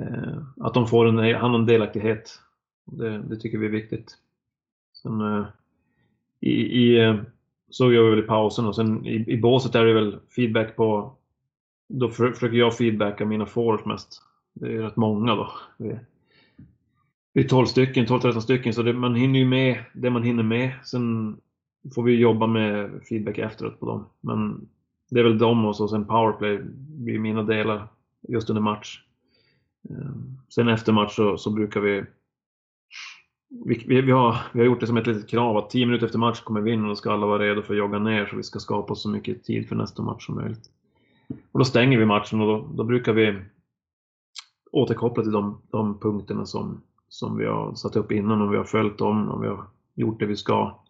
Eh, 0.00 0.38
att 0.56 0.74
de 0.74 0.86
får 0.86 1.06
en, 1.06 1.18
en 1.18 1.66
delaktighet. 1.66 2.40
Det, 2.84 3.18
det, 3.18 3.36
tycker 3.36 3.58
vi 3.58 3.66
är 3.66 3.70
viktigt. 3.70 4.18
Sen, 5.02 5.20
eh, 5.20 5.46
i, 6.40 6.50
i, 6.50 7.18
så 7.70 7.92
gör 7.92 8.04
vi 8.04 8.10
väl 8.10 8.24
i 8.24 8.26
pausen 8.26 8.66
och 8.66 8.76
sen 8.76 9.06
i, 9.06 9.24
i 9.32 9.36
båset 9.36 9.74
är 9.74 9.84
det 9.84 9.94
väl 9.94 10.18
feedback 10.36 10.76
på... 10.76 11.14
Då 11.88 12.08
för, 12.08 12.32
försöker 12.32 12.56
jag 12.56 12.76
feedbacka 12.76 13.24
mina 13.24 13.46
forwards 13.46 13.84
mest. 13.84 14.22
Det 14.52 14.66
är 14.66 14.82
rätt 14.82 14.96
många 14.96 15.34
då. 15.34 15.52
Vi, 15.76 15.98
vi 17.32 17.44
är 17.44 17.48
12 17.48 17.66
stycken, 17.66 18.06
12-13 18.06 18.40
stycken, 18.40 18.74
så 18.74 18.82
det, 18.82 18.92
man 18.92 19.14
hinner 19.14 19.38
ju 19.38 19.44
med 19.44 19.84
det 19.92 20.10
man 20.10 20.22
hinner 20.22 20.42
med. 20.42 20.72
Sen 20.84 21.36
får 21.94 22.02
vi 22.02 22.12
jobba 22.12 22.46
med 22.46 22.90
feedback 23.08 23.38
efteråt 23.38 23.80
på 23.80 23.86
dem. 23.86 24.06
Men 24.20 24.68
det 25.10 25.20
är 25.20 25.24
väl 25.24 25.38
de 25.38 25.64
och 25.64 25.76
så 25.76 25.88
sen 25.88 26.04
powerplay 26.04 26.58
blir 26.88 27.18
mina 27.18 27.42
delar 27.42 27.88
just 28.28 28.50
under 28.50 28.62
match. 28.62 29.02
Ehm, 29.90 30.38
sen 30.48 30.68
efter 30.68 30.92
match 30.92 31.16
så, 31.16 31.36
så 31.36 31.50
brukar 31.50 31.80
vi 31.80 32.04
vi, 33.48 33.84
vi, 33.86 34.00
vi, 34.00 34.12
har, 34.12 34.36
vi 34.52 34.58
har 34.58 34.66
gjort 34.66 34.80
det 34.80 34.86
som 34.86 34.96
ett 34.96 35.06
litet 35.06 35.28
krav 35.30 35.56
att 35.56 35.70
10 35.70 35.86
minuter 35.86 36.06
efter 36.06 36.18
match 36.18 36.40
kommer 36.40 36.60
vi 36.60 36.72
in 36.72 36.82
och 36.82 36.88
då 36.88 36.96
ska 36.96 37.12
alla 37.12 37.26
vara 37.26 37.42
redo 37.42 37.62
för 37.62 37.74
att 37.74 37.78
jogga 37.78 37.98
ner 37.98 38.26
så 38.26 38.36
vi 38.36 38.42
ska 38.42 38.58
skapa 38.58 38.94
så 38.94 39.08
mycket 39.08 39.44
tid 39.44 39.68
för 39.68 39.76
nästa 39.76 40.02
match 40.02 40.26
som 40.26 40.34
möjligt. 40.34 40.70
Och 41.52 41.58
då 41.58 41.64
stänger 41.64 41.98
vi 41.98 42.06
matchen 42.06 42.40
och 42.40 42.46
då, 42.46 42.68
då 42.74 42.84
brukar 42.84 43.12
vi 43.12 43.38
återkoppla 44.72 45.22
till 45.22 45.32
de, 45.32 45.60
de 45.70 45.98
punkterna 45.98 46.46
som, 46.46 46.82
som 47.08 47.36
vi 47.36 47.46
har 47.46 47.74
satt 47.74 47.96
upp 47.96 48.12
innan 48.12 48.42
och 48.42 48.52
vi 48.52 48.56
har 48.56 48.64
följt 48.64 48.98
dem 48.98 49.28
och 49.28 49.42
vi 49.42 49.48
har 49.48 49.64
gjort 49.94 50.20
det 50.20 50.26
vi 50.26 50.36
ska. 50.36 50.80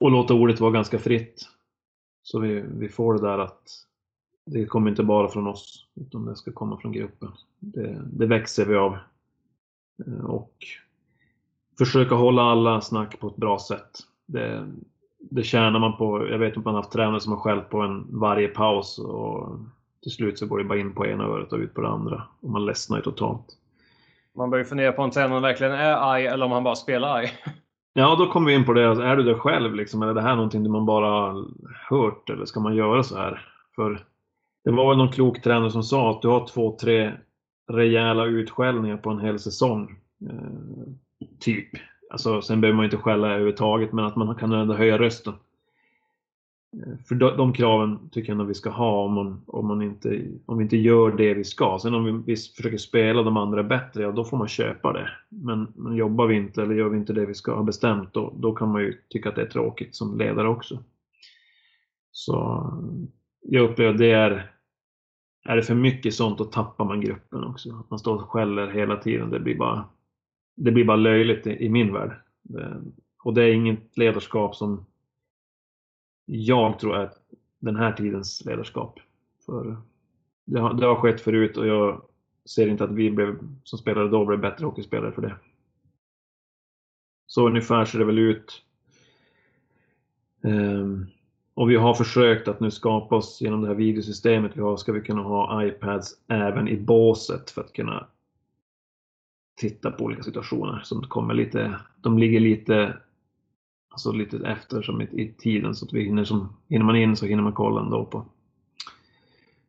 Och 0.00 0.10
låta 0.10 0.34
ordet 0.34 0.60
vara 0.60 0.70
ganska 0.70 0.98
fritt. 0.98 1.48
Så 2.24 2.38
vi, 2.38 2.64
vi 2.68 2.88
får 2.88 3.14
det 3.14 3.20
där 3.20 3.38
att 3.38 3.62
det 4.46 4.66
kommer 4.66 4.90
inte 4.90 5.02
bara 5.02 5.28
från 5.28 5.46
oss, 5.46 5.86
utan 5.94 6.24
det 6.24 6.36
ska 6.36 6.52
komma 6.52 6.76
från 6.76 6.92
gruppen. 6.92 7.32
Det, 7.58 8.02
det 8.12 8.26
växer 8.26 8.66
vi 8.66 8.76
av. 8.76 8.96
Eh, 10.06 10.24
och 10.24 10.54
försöka 11.78 12.14
hålla 12.14 12.42
alla 12.42 12.80
snack 12.80 13.20
på 13.20 13.28
ett 13.28 13.36
bra 13.36 13.58
sätt. 13.58 13.98
Det, 14.26 14.72
det 15.18 15.42
tjänar 15.42 15.78
man 15.78 15.96
på. 15.96 16.28
Jag 16.28 16.38
vet 16.38 16.56
att 16.56 16.64
man 16.64 16.74
har 16.74 16.82
haft 16.82 16.92
tränare 16.92 17.20
som 17.20 17.32
har 17.32 17.40
skällt 17.40 17.70
på 17.70 17.80
en 17.80 18.06
varje 18.10 18.48
paus 18.48 18.98
och 18.98 19.58
till 20.02 20.12
slut 20.12 20.38
så 20.38 20.46
går 20.46 20.58
det 20.58 20.64
bara 20.64 20.78
in 20.78 20.94
på 20.94 21.06
ena 21.06 21.24
öret 21.24 21.52
och 21.52 21.58
ut 21.58 21.74
på 21.74 21.80
det 21.80 21.88
andra. 21.88 22.22
Och 22.40 22.50
man 22.50 22.66
ledsnar 22.66 22.96
ju 22.96 23.02
totalt. 23.02 23.46
Man 24.34 24.50
börjar 24.50 24.64
fundera 24.64 24.92
på 24.92 25.02
om 25.02 25.10
tränaren 25.10 25.42
verkligen 25.42 25.72
är 25.72 25.92
arg 25.92 26.26
eller 26.26 26.46
om 26.46 26.52
han 26.52 26.64
bara 26.64 26.74
spelar 26.74 27.08
arg. 27.08 27.32
Ja, 27.96 28.16
då 28.18 28.26
kommer 28.26 28.46
vi 28.46 28.54
in 28.54 28.64
på 28.64 28.72
det. 28.72 28.88
Alltså, 28.88 29.04
är 29.04 29.16
du 29.16 29.22
det 29.22 29.34
själv 29.34 29.74
liksom? 29.74 30.02
Eller 30.02 30.10
är 30.10 30.14
det 30.14 30.22
här 30.22 30.36
någonting 30.36 30.70
man 30.70 30.86
bara 30.86 31.44
hört? 31.88 32.30
Eller 32.30 32.44
ska 32.44 32.60
man 32.60 32.76
göra 32.76 33.02
så 33.02 33.16
här? 33.16 33.48
För 33.76 34.04
det 34.64 34.70
var 34.70 34.88
väl 34.88 34.98
någon 34.98 35.12
klok 35.12 35.42
tränare 35.42 35.70
som 35.70 35.82
sa 35.82 36.10
att 36.10 36.22
du 36.22 36.28
har 36.28 36.46
två, 36.46 36.76
tre 36.80 37.12
rejäla 37.72 38.24
utskällningar 38.24 38.96
på 38.96 39.10
en 39.10 39.20
hel 39.20 39.38
säsong. 39.38 39.96
Eh, 40.30 41.28
typ. 41.40 41.68
Alltså, 42.10 42.42
sen 42.42 42.60
behöver 42.60 42.76
man 42.76 42.84
inte 42.84 42.96
skälla 42.96 43.28
överhuvudtaget, 43.28 43.92
men 43.92 44.04
att 44.04 44.16
man 44.16 44.34
kan 44.34 44.52
ändå 44.52 44.74
höja 44.74 44.98
rösten. 44.98 45.34
Eh, 46.82 46.98
för 47.08 47.14
de, 47.14 47.36
de 47.36 47.52
kraven 47.52 48.08
tycker 48.12 48.32
jag 48.32 48.42
att 48.42 48.48
vi 48.48 48.54
ska 48.54 48.70
ha 48.70 49.04
om, 49.04 49.14
man, 49.14 49.42
om, 49.46 49.66
man 49.66 49.82
inte, 49.82 50.22
om 50.46 50.58
vi 50.58 50.64
inte 50.64 50.76
gör 50.76 51.10
det 51.10 51.34
vi 51.34 51.44
ska. 51.44 51.78
Sen 51.82 51.94
om 51.94 52.04
vi, 52.04 52.12
vi 52.12 52.36
försöker 52.36 52.78
spela 52.78 53.22
de 53.22 53.36
andra 53.36 53.62
bättre, 53.62 54.02
ja 54.02 54.12
då 54.12 54.24
får 54.24 54.36
man 54.36 54.48
köpa 54.48 54.92
det. 54.92 55.10
Men, 55.28 55.72
men 55.76 55.94
jobbar 55.94 56.26
vi 56.26 56.34
inte 56.34 56.62
eller 56.62 56.74
gör 56.74 56.88
vi 56.88 56.96
inte 56.96 57.12
det 57.12 57.26
vi 57.26 57.34
ska 57.34 57.54
ha 57.54 57.62
bestämt, 57.62 58.14
då, 58.14 58.34
då 58.36 58.52
kan 58.52 58.72
man 58.72 58.82
ju 58.82 58.92
tycka 59.08 59.28
att 59.28 59.36
det 59.36 59.42
är 59.42 59.46
tråkigt 59.46 59.94
som 59.94 60.18
ledare 60.18 60.48
också. 60.48 60.78
Så 62.12 62.66
jag 63.40 63.70
upplever 63.70 63.92
att 63.92 63.98
det 63.98 64.10
är, 64.10 64.50
är 65.44 65.56
det 65.56 65.62
för 65.62 65.74
mycket 65.74 66.14
sånt, 66.14 66.38
då 66.38 66.44
tappar 66.44 66.84
man 66.84 67.00
gruppen 67.00 67.44
också. 67.44 67.70
Att 67.70 67.90
man 67.90 67.98
står 67.98 68.14
och 68.14 68.30
skäller 68.30 68.68
hela 68.68 68.96
tiden, 68.96 69.30
det 69.30 69.40
blir 69.40 69.58
bara, 69.58 69.84
det 70.56 70.72
blir 70.72 70.84
bara 70.84 70.96
löjligt 70.96 71.46
i, 71.46 71.50
i 71.50 71.68
min 71.68 71.92
värld. 71.92 72.12
Det, 72.42 72.82
och 73.24 73.34
det 73.34 73.42
är 73.42 73.52
inget 73.52 73.96
ledarskap 73.96 74.56
som 74.56 74.86
jag 76.24 76.78
tror 76.78 76.96
är 76.96 77.10
den 77.58 77.76
här 77.76 77.92
tidens 77.92 78.44
ledarskap. 78.44 79.00
För 79.46 79.76
det 80.44 80.60
har, 80.60 80.74
det 80.74 80.86
har 80.86 80.96
skett 80.96 81.20
förut 81.20 81.56
och 81.56 81.66
jag 81.66 82.02
ser 82.44 82.68
inte 82.68 82.84
att 82.84 82.92
vi 82.92 83.10
blev, 83.10 83.38
som 83.64 83.78
spelare 83.78 84.08
då 84.08 84.24
blev 84.24 84.40
bättre 84.40 84.64
hockeyspelare 84.64 85.12
för 85.12 85.22
det. 85.22 85.36
Så 87.26 87.46
ungefär 87.48 87.84
ser 87.84 87.98
det 87.98 88.04
väl 88.04 88.18
ut. 88.18 88.62
Um, 90.42 91.06
och 91.54 91.70
vi 91.70 91.76
har 91.76 91.94
försökt 91.94 92.48
att 92.48 92.60
nu 92.60 92.70
skapa 92.70 93.16
oss 93.16 93.40
genom 93.40 93.62
det 93.62 93.68
här 93.68 93.74
videosystemet 93.74 94.56
vi 94.56 94.60
har, 94.60 94.76
ska 94.76 94.92
vi 94.92 95.00
kunna 95.00 95.22
ha 95.22 95.64
iPads 95.64 96.18
även 96.28 96.68
i 96.68 96.76
båset 96.76 97.50
för 97.50 97.60
att 97.60 97.72
kunna 97.72 98.06
titta 99.56 99.90
på 99.90 100.04
olika 100.04 100.22
situationer 100.22 100.80
som 100.84 101.02
kommer 101.02 101.34
lite, 101.34 101.80
de 102.00 102.18
ligger 102.18 102.40
lite 102.40 102.96
alltså 103.94 104.12
lite 104.12 104.36
efter 104.46 104.82
som 104.82 105.00
i, 105.00 105.04
i 105.04 105.32
tiden 105.38 105.74
så 105.74 105.86
att 105.86 105.92
vi 105.92 106.04
hinner, 106.04 106.24
som, 106.24 106.56
hinner 106.68 106.84
man 106.84 106.96
in 106.96 107.16
så 107.16 107.26
hinner 107.26 107.42
man 107.42 107.52
kolla 107.52 107.80
ändå 107.80 108.04
på, 108.04 108.26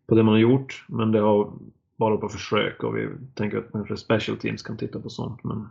på 0.07 0.15
det 0.15 0.23
man 0.23 0.34
har 0.34 0.39
gjort. 0.39 0.86
Men 0.88 1.11
det 1.11 1.19
har 1.19 1.53
bara 1.95 2.17
på 2.17 2.30
försök 2.30 2.84
och 2.84 2.97
vi 2.97 3.10
tänker 3.34 3.57
att 3.57 3.72
kanske 3.72 3.97
special 3.97 4.38
teams 4.38 4.64
kan 4.64 4.77
titta 4.77 4.99
på 4.99 5.10
sånt. 5.10 5.43
Men 5.43 5.69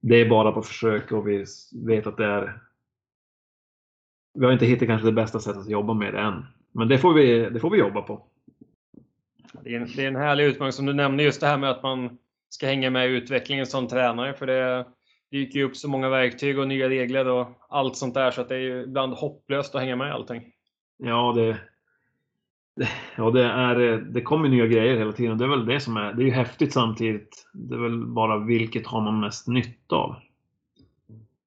det 0.00 0.16
är 0.16 0.28
bara 0.28 0.52
på 0.52 0.62
försök 0.62 1.12
och 1.12 1.28
vi 1.28 1.44
vet 1.72 2.06
att 2.06 2.16
det 2.16 2.26
är 2.26 2.60
vi 4.34 4.44
har 4.44 4.52
inte 4.52 4.66
hittat 4.66 4.88
kanske 4.88 5.06
det 5.06 5.12
bästa 5.12 5.40
sättet 5.40 5.62
att 5.62 5.70
jobba 5.70 5.94
med 5.94 6.14
det 6.14 6.20
än. 6.20 6.44
Men 6.72 6.88
det 6.88 6.98
får 6.98 7.14
vi, 7.14 7.50
det 7.50 7.60
får 7.60 7.70
vi 7.70 7.78
jobba 7.78 8.02
på. 8.02 8.26
Det 9.60 9.74
är, 9.74 9.80
en, 9.80 9.88
det 9.96 10.04
är 10.04 10.08
en 10.08 10.16
härlig 10.16 10.44
utmaning 10.44 10.72
som 10.72 10.86
du 10.86 10.92
nämnde, 10.92 11.22
just 11.22 11.40
det 11.40 11.46
här 11.46 11.58
med 11.58 11.70
att 11.70 11.82
man 11.82 12.18
ska 12.48 12.66
hänga 12.66 12.90
med 12.90 13.10
i 13.10 13.12
utvecklingen 13.12 13.66
som 13.66 13.88
tränare. 13.88 14.34
För 14.34 14.46
det, 14.46 14.86
dyker 15.36 15.58
ju 15.58 15.64
upp 15.64 15.76
så 15.76 15.88
många 15.88 16.08
verktyg 16.08 16.58
och 16.58 16.68
nya 16.68 16.88
regler 16.88 17.28
och 17.28 17.48
allt 17.68 17.96
sånt 17.96 18.14
där 18.14 18.30
så 18.30 18.40
att 18.40 18.48
det 18.48 18.54
är 18.54 18.60
ju 18.60 18.82
ibland 18.82 19.12
hopplöst 19.12 19.74
att 19.74 19.80
hänga 19.80 19.96
med 19.96 20.08
i 20.08 20.10
allting. 20.10 20.42
Ja, 20.98 21.32
det, 21.36 21.58
ja, 23.16 23.30
det, 23.30 23.44
är, 23.44 23.96
det 23.96 24.22
kommer 24.22 24.48
nya 24.48 24.66
grejer 24.66 24.96
hela 24.96 25.12
tiden. 25.12 25.38
Det 25.38 25.44
är 25.44 25.48
väl 25.48 25.66
det 25.66 25.80
som 25.80 25.96
är, 25.96 26.12
det 26.12 26.22
är 26.22 26.26
ju 26.26 26.32
häftigt 26.32 26.72
samtidigt. 26.72 27.48
Det 27.54 27.74
är 27.74 27.78
väl 27.78 28.06
bara 28.06 28.38
vilket 28.38 28.86
har 28.86 29.00
man 29.00 29.20
mest 29.20 29.48
nytta 29.48 29.96
av. 29.96 30.16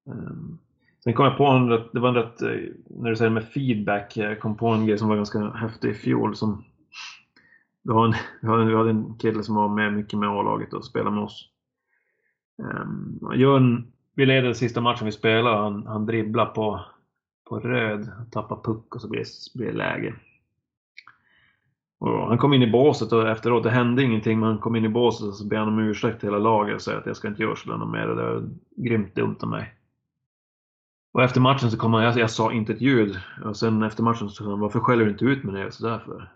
Ehm, 0.08 0.58
sen 1.04 1.14
kom 1.14 1.26
jag 1.26 1.38
på 1.38 1.46
en 1.46 1.70
rätt, 1.70 1.90
det 1.94 2.00
var 2.00 2.10
en 2.10 2.16
rätt, 2.16 2.42
eh, 2.42 2.50
när 2.88 3.10
du 3.10 3.16
säger 3.16 3.32
med 3.32 3.48
feedback, 3.48 4.18
jag 4.18 4.40
kom 4.40 4.58
på 4.58 4.68
en 4.68 4.86
grej 4.86 4.98
som 4.98 5.10
var 5.10 5.16
ganska 5.16 5.50
häftig 5.50 5.90
i 5.90 5.94
fjol. 5.94 6.36
Som, 6.36 6.64
vi, 7.84 7.94
har 7.94 8.06
en, 8.06 8.14
vi 8.68 8.76
hade 8.76 8.90
en 8.90 9.18
kille 9.18 9.44
som 9.44 9.56
var 9.56 9.68
med 9.68 9.94
mycket 9.94 10.20
med 10.20 10.30
A-laget 10.30 10.74
och 10.74 10.86
spelade 10.86 11.16
med 11.16 11.24
oss. 11.24 11.50
Um, 12.60 13.32
Jörn, 13.36 13.92
vi 14.16 14.26
leder 14.26 14.54
sista 14.54 14.82
matchen 14.82 15.06
vi 15.06 15.12
spelar 15.12 15.52
och 15.52 15.64
han, 15.64 15.88
han 15.88 16.06
dribblar 16.06 16.46
på, 16.46 16.86
på 17.50 17.60
röd, 17.60 18.12
tappar 18.32 18.64
puck 18.64 18.96
och 18.96 19.02
så 19.02 19.10
blir, 19.10 19.24
det 19.54 19.72
läge. 19.72 20.16
Och 22.00 22.28
han 22.28 22.38
kom 22.38 22.54
in 22.54 22.62
i 22.62 22.72
båset 22.72 23.12
och 23.12 23.28
efteråt, 23.28 23.64
det 23.64 23.70
hände 23.70 24.04
ingenting, 24.04 24.40
men 24.40 24.50
han 24.50 24.58
kom 24.58 24.76
in 24.76 24.86
i 24.86 24.90
båset 24.90 25.28
och 25.28 25.36
så 25.36 25.48
ber 25.48 25.58
han 25.58 25.68
om 25.68 25.80
ursäkt 25.80 26.20
till 26.20 26.30
hela 26.30 26.40
laget 26.40 26.76
och 26.76 26.82
säger 26.82 27.00
att 27.00 27.06
jag 27.06 27.18
ska 27.18 27.28
inte 27.28 27.44
göra 27.44 27.56
sådär 27.56 27.86
mer, 27.86 28.08
det 28.08 28.24
är 28.24 28.50
grymt 28.76 29.16
dumt 29.16 29.38
av 29.42 29.50
mig. 29.50 29.74
Och 31.14 31.24
efter 31.24 31.42
matchen 31.42 31.72
så 31.72 31.78
kom 31.78 31.94
han, 31.94 32.04
jag, 32.04 32.18
jag 32.18 32.32
sa 32.32 32.52
inte 32.52 32.74
ett 32.74 32.82
ljud, 32.82 33.20
och 33.46 33.58
sen 33.58 33.84
efter 33.84 34.04
matchen 34.04 34.30
så 34.30 34.44
sa 34.44 34.50
han, 34.50 34.60
varför 34.60 34.80
skäller 34.80 35.06
du 35.06 35.12
inte 35.12 35.26
ut 35.26 35.44
mig 35.44 35.72
sådär 35.72 36.00
för? 36.00 36.32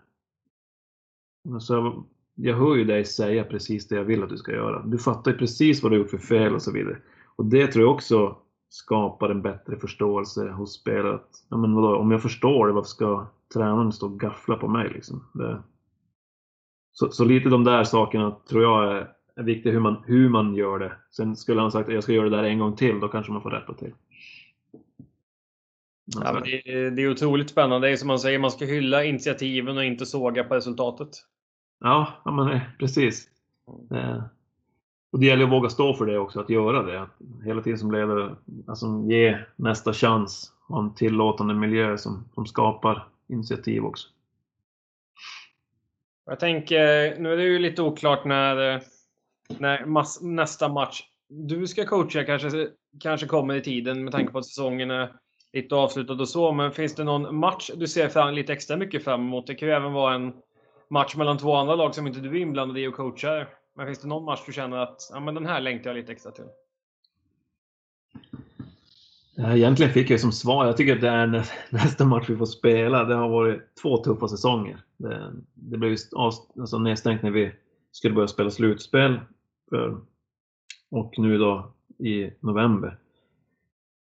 Och 1.54 1.62
så 1.62 2.04
jag 2.34 2.56
hör 2.56 2.76
ju 2.76 2.84
dig 2.84 3.04
säga 3.04 3.44
precis 3.44 3.88
det 3.88 3.96
jag 3.96 4.04
vill 4.04 4.22
att 4.22 4.28
du 4.28 4.36
ska 4.36 4.52
göra. 4.52 4.82
Du 4.82 4.98
fattar 4.98 5.30
ju 5.30 5.36
precis 5.36 5.82
vad 5.82 5.92
du 5.92 5.96
har 5.96 6.02
gjort 6.02 6.10
för 6.10 6.18
fel 6.18 6.54
och 6.54 6.62
så 6.62 6.72
vidare. 6.72 6.98
Och 7.36 7.44
det 7.46 7.66
tror 7.66 7.84
jag 7.84 7.94
också 7.94 8.36
skapar 8.68 9.30
en 9.30 9.42
bättre 9.42 9.76
förståelse 9.76 10.50
hos 10.50 10.80
spelare. 10.80 11.14
Att, 11.14 11.28
ja, 11.48 11.56
men 11.56 11.74
vadå, 11.74 11.96
om 11.96 12.10
jag 12.10 12.22
förstår 12.22 12.66
det, 12.66 12.72
varför 12.72 12.88
ska 12.88 13.26
tränaren 13.54 13.92
stå 13.92 14.06
och 14.06 14.20
gaffla 14.20 14.56
på 14.56 14.68
mig? 14.68 14.90
Liksom? 14.94 15.24
Det, 15.34 15.62
så, 16.92 17.10
så, 17.10 17.24
lite 17.24 17.48
de 17.48 17.64
där 17.64 17.84
sakerna 17.84 18.36
tror 18.48 18.62
jag 18.62 18.96
är, 18.96 19.08
är 19.36 19.42
viktiga, 19.42 19.72
hur 19.72 19.80
man, 19.80 20.02
hur 20.06 20.28
man 20.28 20.54
gör 20.54 20.78
det. 20.78 20.92
Sen 21.10 21.36
skulle 21.36 21.60
han 21.60 21.72
sagt 21.72 21.88
att 21.88 21.94
jag 21.94 22.02
ska 22.02 22.12
göra 22.12 22.28
det 22.28 22.36
där 22.36 22.44
en 22.44 22.58
gång 22.58 22.76
till, 22.76 23.00
då 23.00 23.08
kanske 23.08 23.32
man 23.32 23.42
får 23.42 23.50
rätta 23.50 23.74
till. 23.74 23.92
Ja, 26.04 26.32
men 26.32 26.42
det, 26.42 26.90
det, 26.90 27.02
är 27.02 27.10
otroligt 27.10 27.50
spännande. 27.50 27.86
Det 27.86 27.92
är 27.92 27.96
som 27.96 28.08
man 28.08 28.18
säger, 28.18 28.38
man 28.38 28.50
ska 28.50 28.64
hylla 28.64 29.04
initiativen 29.04 29.76
och 29.76 29.84
inte 29.84 30.06
såga 30.06 30.44
på 30.44 30.54
resultatet. 30.54 31.08
Ja, 31.84 32.12
ja 32.24 32.30
men 32.30 32.48
eh, 32.48 32.60
precis. 32.78 33.28
Eh, 33.94 34.22
och 35.12 35.20
det 35.20 35.26
gäller 35.26 35.44
att 35.44 35.52
våga 35.52 35.68
stå 35.68 35.94
för 35.94 36.06
det 36.06 36.18
också, 36.18 36.40
att 36.40 36.50
göra 36.50 36.82
det. 36.82 37.02
Att 37.02 37.16
hela 37.44 37.62
tiden 37.62 37.78
som 37.78 37.92
ledare, 37.92 38.36
alltså 38.66 38.86
ge 39.08 39.38
nästa 39.56 39.92
chans 39.92 40.52
och 40.68 40.78
en 40.78 40.94
tillåtande 40.94 41.54
miljö 41.54 41.98
som, 41.98 42.28
som 42.34 42.46
skapar 42.46 43.08
initiativ 43.28 43.84
också. 43.84 44.08
Jag 46.26 46.40
tänker, 46.40 47.12
eh, 47.12 47.18
nu 47.18 47.32
är 47.32 47.36
det 47.36 47.42
ju 47.42 47.58
lite 47.58 47.82
oklart 47.82 48.24
när, 48.24 48.74
eh, 48.74 48.80
när 49.58 49.84
mass, 49.84 50.22
nästa 50.22 50.68
match 50.68 51.02
du 51.28 51.66
ska 51.66 51.86
coacha 51.86 52.24
kanske, 52.24 52.68
kanske 53.00 53.26
kommer 53.26 53.54
i 53.54 53.60
tiden 53.60 54.04
med 54.04 54.12
tanke 54.12 54.32
på 54.32 54.38
att 54.38 54.46
säsongen 54.46 54.90
är 54.90 55.12
lite 55.52 55.74
avslutad 55.74 56.14
och 56.14 56.28
så. 56.28 56.52
Men 56.52 56.72
finns 56.72 56.94
det 56.94 57.04
någon 57.04 57.36
match 57.36 57.70
du 57.76 57.86
ser 57.86 58.08
fram, 58.08 58.34
lite 58.34 58.52
extra 58.52 58.76
mycket 58.76 59.04
fram 59.04 59.20
emot? 59.20 59.46
Det 59.46 59.54
kan 59.54 59.68
ju 59.68 59.74
även 59.74 59.92
vara 59.92 60.14
en 60.14 60.32
match 60.94 61.16
mellan 61.16 61.38
två 61.38 61.54
andra 61.54 61.74
lag 61.74 61.94
som 61.94 62.06
inte 62.06 62.20
du 62.20 62.28
är 62.28 62.40
inblandad 62.40 62.78
i 62.78 62.86
och 62.86 62.94
coachar. 62.94 63.48
Men 63.76 63.86
finns 63.86 63.98
det 63.98 64.08
någon 64.08 64.24
match 64.24 64.42
du 64.46 64.52
känner 64.52 64.76
att 64.76 65.10
ja, 65.12 65.20
men 65.20 65.34
den 65.34 65.46
här 65.46 65.60
längtar 65.60 65.90
jag 65.90 65.96
lite 65.96 66.12
extra 66.12 66.32
till? 66.32 66.44
Eh, 69.38 69.54
egentligen 69.56 69.92
fick 69.92 70.10
jag 70.10 70.20
som 70.20 70.32
svar, 70.32 70.66
jag 70.66 70.76
tycker 70.76 70.94
att 70.94 71.00
det 71.00 71.08
är 71.08 71.26
nästa 71.70 72.04
match 72.04 72.28
vi 72.28 72.36
får 72.36 72.46
spela. 72.46 73.04
Det 73.04 73.14
har 73.14 73.28
varit 73.28 73.76
två 73.82 73.96
tuffa 73.96 74.28
säsonger. 74.28 74.78
Det, 74.96 75.32
det 75.54 75.78
blev 75.78 75.96
alltså 76.16 76.78
nedstängt 76.78 77.22
när 77.22 77.30
vi 77.30 77.52
skulle 77.92 78.14
börja 78.14 78.28
spela 78.28 78.50
slutspel. 78.50 79.20
För, 79.70 80.00
och 80.90 81.14
nu 81.18 81.38
då 81.38 81.72
i 81.98 82.30
november. 82.40 82.98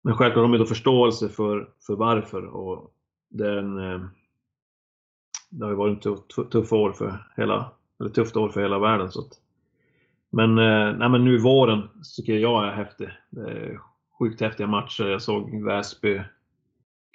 Men 0.03 0.17
självklart 0.17 0.45
har 0.45 0.51
de 0.51 0.57
då 0.57 0.65
förståelse 0.65 1.29
för, 1.29 1.69
för 1.87 1.95
varför 1.95 2.45
och 2.45 2.93
det 3.29 3.47
är 3.47 3.57
en 3.57 3.77
eh, 3.77 4.01
det 5.53 5.65
har 5.65 5.71
ju 5.71 5.77
varit 5.77 6.05
ett 6.05 6.51
tufft 6.51 6.73
år 6.73 6.91
för 6.91 7.27
hela, 7.37 7.71
eller 7.99 8.09
tufft 8.09 8.37
år 8.37 8.49
för 8.49 8.61
hela 8.61 8.79
världen. 8.79 9.11
Så 9.11 9.19
att, 9.19 9.31
men, 10.31 10.49
eh, 10.49 10.97
nej, 10.97 11.09
men 11.09 11.25
nu 11.25 11.37
våren 11.37 11.81
tycker 12.15 12.33
jag 12.33 12.67
är 12.67 12.71
häftig. 12.71 13.09
Det 13.29 13.41
är 13.41 13.79
sjukt 14.19 14.41
häftiga 14.41 14.67
matcher. 14.67 15.03
Jag 15.03 15.21
såg 15.21 15.63
Väsby, 15.63 16.21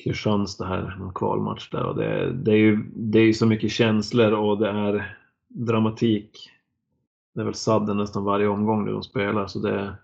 Kristianstad 0.05 0.67
här, 0.67 0.97
någon 0.99 1.15
kvalmatch 1.15 1.71
där. 1.71 1.85
Och 1.85 1.97
det, 1.97 2.33
det, 2.33 2.51
är 2.51 2.57
ju 2.57 2.85
det 2.95 3.19
är 3.19 3.33
så 3.33 3.47
mycket 3.47 3.71
känslor 3.71 4.33
och 4.33 4.59
det 4.59 4.69
är 4.69 5.17
dramatik. 5.49 6.51
Det 7.35 7.41
är 7.41 7.45
väl 7.45 7.55
sadden 7.55 7.97
nästan 7.97 8.25
varje 8.25 8.49
omgång 8.49 8.85
nu 8.85 8.93
de 8.93 9.03
spelar. 9.03 9.47
Så 9.47 9.59
det, 9.59 9.95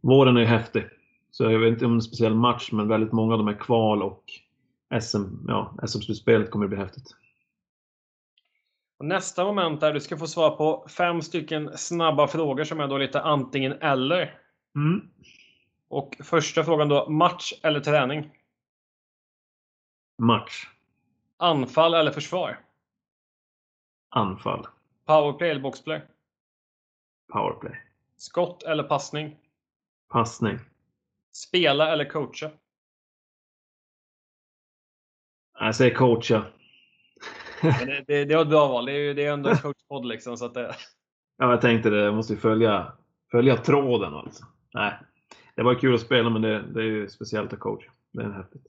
våren 0.00 0.36
är 0.36 0.40
ju 0.40 0.46
häftig. 0.46 0.84
Så 1.30 1.44
jag 1.44 1.58
vet 1.58 1.72
inte 1.72 1.84
om 1.84 1.90
det 1.90 1.94
är 1.94 1.96
en 1.96 2.02
speciell 2.02 2.34
match, 2.34 2.72
men 2.72 2.88
väldigt 2.88 3.12
många 3.12 3.32
av 3.32 3.38
de 3.38 3.48
är 3.48 3.60
kval 3.60 4.02
och 4.02 4.24
SM, 5.00 5.24
ja, 5.48 5.74
SM-slutspelet 5.86 6.50
kommer 6.50 6.64
att 6.64 6.70
bli 6.70 6.78
häftigt. 6.78 7.16
Och 9.00 9.06
nästa 9.06 9.44
moment 9.44 9.80
där 9.80 9.92
du 9.92 10.00
ska 10.00 10.16
få 10.16 10.26
svara 10.26 10.50
på 10.50 10.88
fem 10.88 11.22
stycken 11.22 11.78
snabba 11.78 12.28
frågor 12.28 12.64
som 12.64 12.80
är 12.80 12.88
då 12.88 12.98
lite 12.98 13.20
antingen 13.20 13.72
eller. 13.72 14.40
Mm. 14.74 15.10
Och 15.88 16.16
första 16.24 16.64
frågan 16.64 16.88
då, 16.88 17.10
match 17.10 17.52
eller 17.62 17.80
träning? 17.80 18.30
Match. 20.18 20.66
Anfall 21.36 21.94
eller 21.94 22.10
försvar? 22.10 22.58
Anfall. 24.08 24.66
Powerplay 25.04 25.50
eller 25.50 25.60
boxplay? 25.60 26.02
Powerplay. 27.32 27.82
Skott 28.16 28.62
eller 28.62 28.84
passning? 28.84 29.36
Passning. 30.08 30.58
Spela 31.32 31.92
eller 31.92 32.04
coacha? 32.04 32.50
Jag 35.58 35.76
säger 35.76 35.94
coacha. 35.94 36.46
Det, 37.62 38.04
det, 38.06 38.24
det 38.24 38.34
var 38.34 38.42
ett 38.42 38.48
bra 38.48 38.68
val. 38.68 38.86
Det 38.86 38.92
är 38.92 38.98
ju 38.98 39.14
det 39.14 39.24
är 39.24 39.32
ändå 39.32 39.50
en 39.50 39.56
coachpodd 39.56 40.06
liksom. 40.06 40.36
Så 40.36 40.44
att 40.44 40.54
det... 40.54 40.74
Ja, 41.38 41.50
jag 41.50 41.60
tänkte 41.60 41.90
det. 41.90 42.00
Jag 42.00 42.14
måste 42.14 42.32
ju 42.32 42.38
följa, 42.38 42.92
följa 43.30 43.56
tråden 43.56 44.14
alltså. 44.14 44.44
Nej, 44.74 44.92
det 45.56 45.62
var 45.62 45.74
kul 45.74 45.94
att 45.94 46.00
spela 46.00 46.30
men 46.30 46.42
det, 46.42 46.62
det 46.62 46.80
är 46.80 46.84
ju 46.84 47.08
speciellt 47.08 47.52
att 47.52 47.58
coacha. 47.58 47.90
Det 48.12 48.22
är 48.22 48.30
häftigt. 48.30 48.66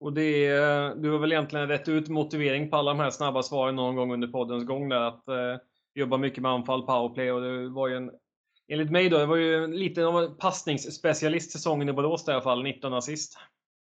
Och 0.00 0.12
det 0.12 0.46
är, 0.46 0.94
du 0.94 1.10
har 1.10 1.18
väl 1.18 1.32
egentligen 1.32 1.68
rätt 1.68 1.88
ut 1.88 2.08
motivering 2.08 2.70
på 2.70 2.76
alla 2.76 2.90
de 2.90 3.00
här 3.00 3.10
snabba 3.10 3.42
svaren 3.42 3.76
någon 3.76 3.96
gång 3.96 4.12
under 4.12 4.28
poddens 4.28 4.64
gång 4.66 4.88
där 4.88 5.00
att 5.00 5.28
eh, 5.28 5.56
jobba 5.94 6.16
mycket 6.16 6.42
med 6.42 6.50
anfall, 6.50 6.86
powerplay 6.86 7.32
och 7.32 7.40
det 7.40 7.68
var 7.68 7.88
ju 7.88 7.96
en 7.96 8.10
Enligt 8.70 8.90
mig 8.90 9.08
då, 9.08 9.18
det 9.18 9.26
var 9.26 9.36
ju 9.36 9.66
lite 9.66 10.06
av 10.06 10.18
en 10.18 10.36
passningsspecialist 10.36 11.50
säsongen 11.50 11.88
i 11.88 11.92
Borås 11.92 12.24
där 12.24 12.32
i 12.32 12.34
alla 12.34 12.42
fall, 12.42 12.62
19 12.62 12.94
assist. 12.94 13.38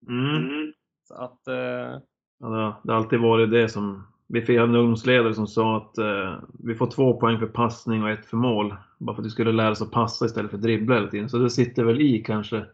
Mm. 0.08 0.74
Så 1.08 1.14
att... 1.14 1.48
Eh... 1.48 2.00
Det 2.41 2.91
har 2.91 2.95
alltid 2.95 3.19
varit 3.19 3.51
det 3.51 3.69
som... 3.69 4.07
Vi 4.27 4.41
fick 4.41 4.57
en 4.57 4.76
ungdomsledare 4.76 5.34
som 5.34 5.47
sa 5.47 5.77
att 5.77 5.97
eh, 5.97 6.39
vi 6.63 6.76
får 6.76 6.88
två 6.88 7.19
poäng 7.19 7.39
för 7.39 7.47
passning 7.47 8.03
och 8.03 8.09
ett 8.09 8.26
för 8.26 8.38
mål. 8.38 8.76
Bara 8.97 9.15
för 9.15 9.22
att 9.22 9.26
vi 9.26 9.30
skulle 9.30 9.51
lära 9.51 9.72
oss 9.72 9.81
att 9.81 9.91
passa 9.91 10.26
istället 10.26 10.51
för 10.51 10.57
att 10.57 10.63
dribbla 10.63 10.95
hela 10.95 11.07
tiden. 11.07 11.30
Så 11.30 11.38
det 11.38 11.49
sitter 11.49 11.84
väl 11.84 12.01
i 12.01 12.23
kanske 12.23 12.65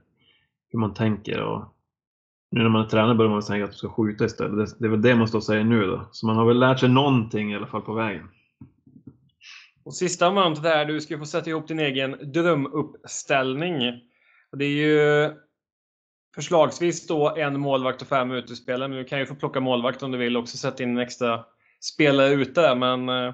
hur 0.72 0.80
man 0.80 0.94
tänker. 0.94 1.42
Och 1.42 1.66
nu 2.52 2.62
när 2.62 2.70
man 2.70 2.86
är 2.86 2.90
tränare 2.90 3.16
börjar 3.16 3.32
man 3.32 3.42
tänka 3.42 3.66
att 3.66 3.72
du 3.72 3.78
ska 3.78 3.90
skjuta 3.90 4.26
istället. 4.26 4.58
Det, 4.58 4.76
det 4.80 4.86
är 4.86 4.90
väl 4.90 5.02
det 5.02 5.16
man 5.16 5.28
står 5.28 5.40
och 5.40 5.44
säger 5.44 5.64
nu 5.64 5.86
då. 5.86 6.08
Så 6.12 6.28
man 6.28 6.36
har 6.36 6.46
väl 6.46 6.60
lärt 6.60 6.80
sig 6.80 6.90
någonting 6.90 7.52
i 7.52 7.56
alla 7.56 7.68
fall 7.68 7.82
på 7.82 7.94
vägen. 7.94 8.28
Och 9.84 9.94
sista 9.94 10.32
momentet 10.32 10.64
här, 10.64 10.86
du 10.86 11.02
ska 11.02 11.18
få 11.18 11.26
sätta 11.26 11.50
ihop 11.50 11.68
din 11.68 11.80
egen 11.80 12.32
drömuppställning. 12.34 13.80
Det 14.58 14.66
är 14.66 14.70
ju 14.70 15.32
förslagsvis 16.38 17.08
då 17.08 17.36
en 17.36 17.60
målvakt 17.60 18.02
och 18.02 18.08
fem 18.08 18.32
utespelare. 18.32 18.88
Men 18.88 18.98
du 18.98 19.04
kan 19.04 19.20
ju 19.20 19.26
få 19.26 19.36
plocka 19.36 19.60
målvakt 19.60 20.04
om 20.04 20.12
du 20.12 20.18
vill 20.18 20.38
också 20.38 20.58
sätta 20.58 20.84
in 20.84 20.90
en 20.90 20.98
extra 20.98 21.46
spelare 21.82 22.30
ute. 22.30 22.76
Men 22.76 23.10
eh, 23.10 23.34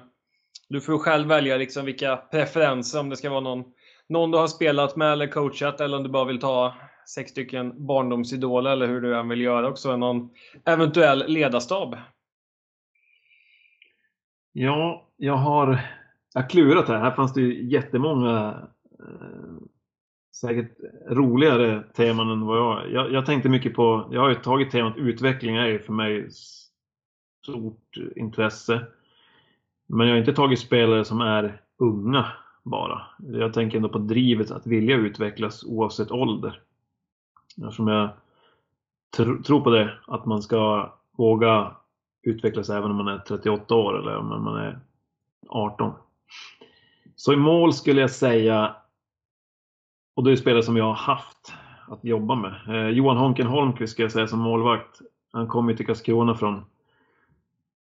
du 0.68 0.80
får 0.80 0.98
själv 0.98 1.28
välja 1.28 1.56
liksom 1.56 1.84
vilka 1.84 2.16
preferenser, 2.16 3.00
om 3.00 3.08
det 3.08 3.16
ska 3.16 3.30
vara 3.30 3.40
någon, 3.40 3.64
någon 4.08 4.30
du 4.30 4.38
har 4.38 4.46
spelat 4.46 4.96
med 4.96 5.12
eller 5.12 5.26
coachat 5.26 5.80
eller 5.80 5.96
om 5.96 6.02
du 6.02 6.08
bara 6.08 6.24
vill 6.24 6.40
ta 6.40 6.74
sex 7.08 7.30
stycken 7.30 7.86
barndomsidoler 7.86 8.70
eller 8.70 8.86
hur 8.86 9.00
du 9.00 9.18
än 9.18 9.28
vill 9.28 9.40
göra 9.40 9.68
också. 9.68 9.96
Någon 9.96 10.30
eventuell 10.64 11.24
ledarstab. 11.28 11.96
Ja, 14.52 15.08
jag 15.16 15.36
har 15.36 15.80
jag 16.34 16.42
har 16.42 16.48
klurat 16.48 16.88
här. 16.88 17.00
Här 17.00 17.10
fanns 17.10 17.32
det 17.32 17.40
ju 17.40 17.70
jättemånga 17.70 18.68
eh, 19.00 19.56
säkert 20.34 20.78
roligare 21.10 21.82
teman 21.82 22.30
än 22.30 22.46
vad 22.46 22.58
jag, 22.58 22.92
jag... 22.92 23.12
Jag 23.12 23.26
tänkte 23.26 23.48
mycket 23.48 23.74
på, 23.74 24.08
jag 24.12 24.20
har 24.20 24.28
ju 24.28 24.34
tagit 24.34 24.70
temat 24.70 24.96
utveckling 24.96 25.56
är 25.56 25.66
ju 25.66 25.78
för 25.78 25.92
mig 25.92 26.28
stort 27.42 27.96
intresse. 28.16 28.86
Men 29.86 30.06
jag 30.06 30.14
har 30.14 30.18
inte 30.18 30.32
tagit 30.32 30.60
spelare 30.60 31.04
som 31.04 31.20
är 31.20 31.60
unga 31.78 32.26
bara. 32.62 33.02
Jag 33.18 33.54
tänker 33.54 33.76
ändå 33.76 33.88
på 33.88 33.98
drivet 33.98 34.50
att 34.50 34.66
vilja 34.66 34.96
utvecklas 34.96 35.64
oavsett 35.64 36.10
ålder. 36.10 36.60
Eftersom 37.56 37.88
jag 37.88 38.08
tr 39.16 39.42
tror 39.42 39.60
på 39.60 39.70
det, 39.70 39.98
att 40.06 40.26
man 40.26 40.42
ska 40.42 40.92
våga 41.16 41.76
utvecklas 42.22 42.70
även 42.70 42.90
om 42.90 42.96
man 42.96 43.08
är 43.08 43.18
38 43.18 43.74
år 43.74 43.98
eller 43.98 44.16
om 44.16 44.44
man 44.44 44.56
är 44.56 44.78
18. 45.48 45.92
Så 47.16 47.32
i 47.32 47.36
mål 47.36 47.72
skulle 47.72 48.00
jag 48.00 48.10
säga, 48.10 48.76
och 50.14 50.24
det 50.24 50.32
är 50.32 50.36
spelare 50.36 50.62
som 50.62 50.76
jag 50.76 50.84
har 50.84 50.94
haft 50.94 51.54
att 51.88 52.04
jobba 52.04 52.34
med. 52.34 52.54
Eh, 52.68 52.88
Johan 52.88 53.16
Honken 53.16 53.46
Holmqvist 53.46 53.92
ska 53.92 54.02
jag 54.02 54.12
säga 54.12 54.26
som 54.26 54.40
målvakt. 54.40 55.00
Han 55.32 55.46
kom 55.46 55.68
ju 55.68 55.76
till 55.76 55.86
Karlskrona 55.86 56.34
från, 56.34 56.64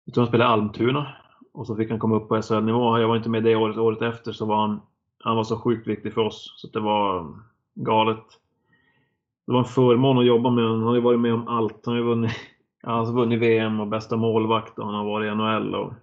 jag 0.05 0.13
tror 0.13 0.21
han 0.21 0.27
spelade 0.27 0.49
Almtuna. 0.49 1.07
Och 1.51 1.67
så 1.67 1.75
fick 1.75 1.89
han 1.89 1.99
komma 1.99 2.15
upp 2.15 2.27
på 2.27 2.41
SHL-nivå. 2.41 2.99
Jag 2.99 3.07
var 3.07 3.17
inte 3.17 3.29
med 3.29 3.43
det 3.43 3.55
året. 3.55 3.77
Året 3.77 4.01
efter 4.01 4.31
så 4.31 4.45
var 4.45 4.61
han, 4.61 4.81
han 5.19 5.35
var 5.35 5.43
så 5.43 5.59
sjukt 5.59 5.87
viktig 5.87 6.13
för 6.13 6.21
oss. 6.21 6.53
Så 6.57 6.67
det 6.67 6.79
var 6.79 7.33
galet. 7.75 8.25
Det 9.45 9.51
var 9.51 9.59
en 9.59 9.65
förmån 9.65 10.17
att 10.17 10.25
jobba 10.25 10.49
med 10.49 10.63
honom. 10.63 10.79
Han 10.79 10.87
har 10.87 10.95
ju 10.95 11.01
varit 11.01 11.19
med 11.19 11.33
om 11.33 11.47
allt. 11.47 11.85
Han 11.85 11.93
har 11.93 12.01
ju 12.01 12.07
vunnit, 12.07 12.31
alltså 12.83 13.13
vunnit 13.13 13.39
VM 13.39 13.79
och 13.79 13.87
bästa 13.87 14.17
målvakt 14.17 14.79
och 14.79 14.85
han 14.85 14.95
har 14.95 15.05
varit 15.05 15.31
i 15.31 15.35
NHL 15.35 15.75
och 15.75 15.93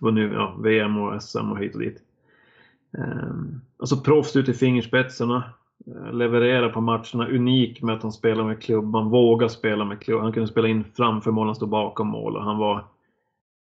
vunnit 0.00 0.32
ja, 0.32 0.56
VM 0.58 0.98
och 0.98 1.22
SM 1.22 1.52
och 1.52 1.58
hit 1.58 1.74
och 1.74 1.80
dit. 1.80 2.02
Alltså 3.78 3.96
proffs 3.96 4.36
ut 4.36 4.48
i 4.48 4.54
fingerspetsarna. 4.54 5.44
Eh, 5.86 6.12
levererar 6.12 6.68
på 6.68 6.80
matcherna. 6.80 7.28
Unik 7.28 7.82
med 7.82 7.94
att 7.94 8.02
han 8.02 8.12
spelar 8.12 8.44
med 8.44 8.62
klubban. 8.62 9.10
Vågar 9.10 9.48
spela 9.48 9.84
med 9.84 10.00
klubban. 10.00 10.24
Han 10.24 10.32
kunde 10.32 10.48
spela 10.48 10.68
in 10.68 10.84
framför 10.94 11.30
mål, 11.30 11.46
han 11.46 11.54
stod 11.54 11.68
bakom 11.68 12.08
mål. 12.08 12.36
Och 12.36 12.44
han 12.44 12.58
var... 12.58 12.84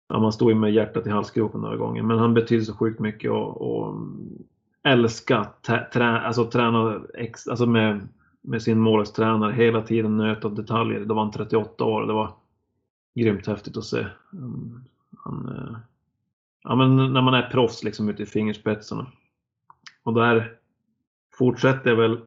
Ja, 0.10 0.20
man 0.20 0.34
stod 0.34 0.50
ju 0.50 0.56
med 0.56 0.74
hjärtat 0.74 1.08
i 1.08 1.10
halsgropen 1.10 1.62
några 1.62 1.78
gånger. 1.78 2.04
Men 2.04 2.20
han 2.20 2.34
betyder 2.34 2.64
så 2.64 2.74
sjukt 2.74 3.00
mycket 3.00 3.32
och, 3.32 3.62
och 3.62 3.90
mm, 3.90 4.44
älska 4.84 5.48
trä, 5.94 6.20
alltså 6.20 6.46
träna 6.46 7.02
ex, 7.14 7.48
alltså 7.48 7.66
med, 7.66 8.08
med 8.42 8.62
sin 8.62 8.80
målvaktstränare 8.80 9.54
hela 9.54 9.82
tiden 9.82 10.18
nöt 10.18 10.46
av 10.46 10.56
detaljer. 10.56 11.06
Då 11.06 11.14
var 11.14 11.22
han 11.22 11.32
38 11.32 11.84
år. 11.84 12.06
Det 12.06 12.14
var 12.14 12.32
grymt 13.16 13.48
häftigt 13.48 13.78
att 13.78 13.86
se. 13.86 14.06
Mm, 14.34 14.82
han, 15.18 15.46
han 15.48 15.78
ja, 16.64 16.76
men 16.76 17.14
när 17.14 17.22
man 17.22 17.34
är 17.34 17.50
proffs 17.50 17.84
liksom 17.84 18.10
ute 18.10 18.24
i 18.24 18.26
fingerspetsarna. 18.26 19.08
Och 20.04 20.14
där 20.14 20.54
fortsätter 21.38 21.90
jag 21.90 21.98
väl, 21.98 22.20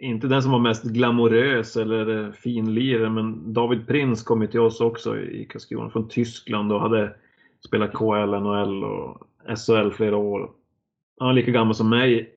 inte 0.00 0.26
den 0.26 0.42
som 0.42 0.52
var 0.52 0.58
mest 0.58 0.84
glamorös 0.84 1.76
eller 1.76 2.24
eh, 2.24 2.32
finlirare, 2.32 3.10
men 3.10 3.52
David 3.52 3.86
Prins 3.86 4.22
kom 4.22 4.42
ju 4.42 4.48
till 4.48 4.60
oss 4.60 4.80
också 4.80 5.18
i 5.18 5.44
Karlskrona 5.44 5.90
från 5.90 6.08
Tyskland 6.08 6.72
och 6.72 6.80
hade 6.80 7.14
spelat 7.66 7.92
KL, 7.92 8.40
NHL 8.40 8.84
och 8.84 9.26
SHL 9.58 9.90
flera 9.90 10.16
år. 10.16 10.50
Han 11.18 11.28
var 11.28 11.32
lika 11.32 11.50
gammal 11.50 11.74
som 11.74 11.88
mig 11.88 12.34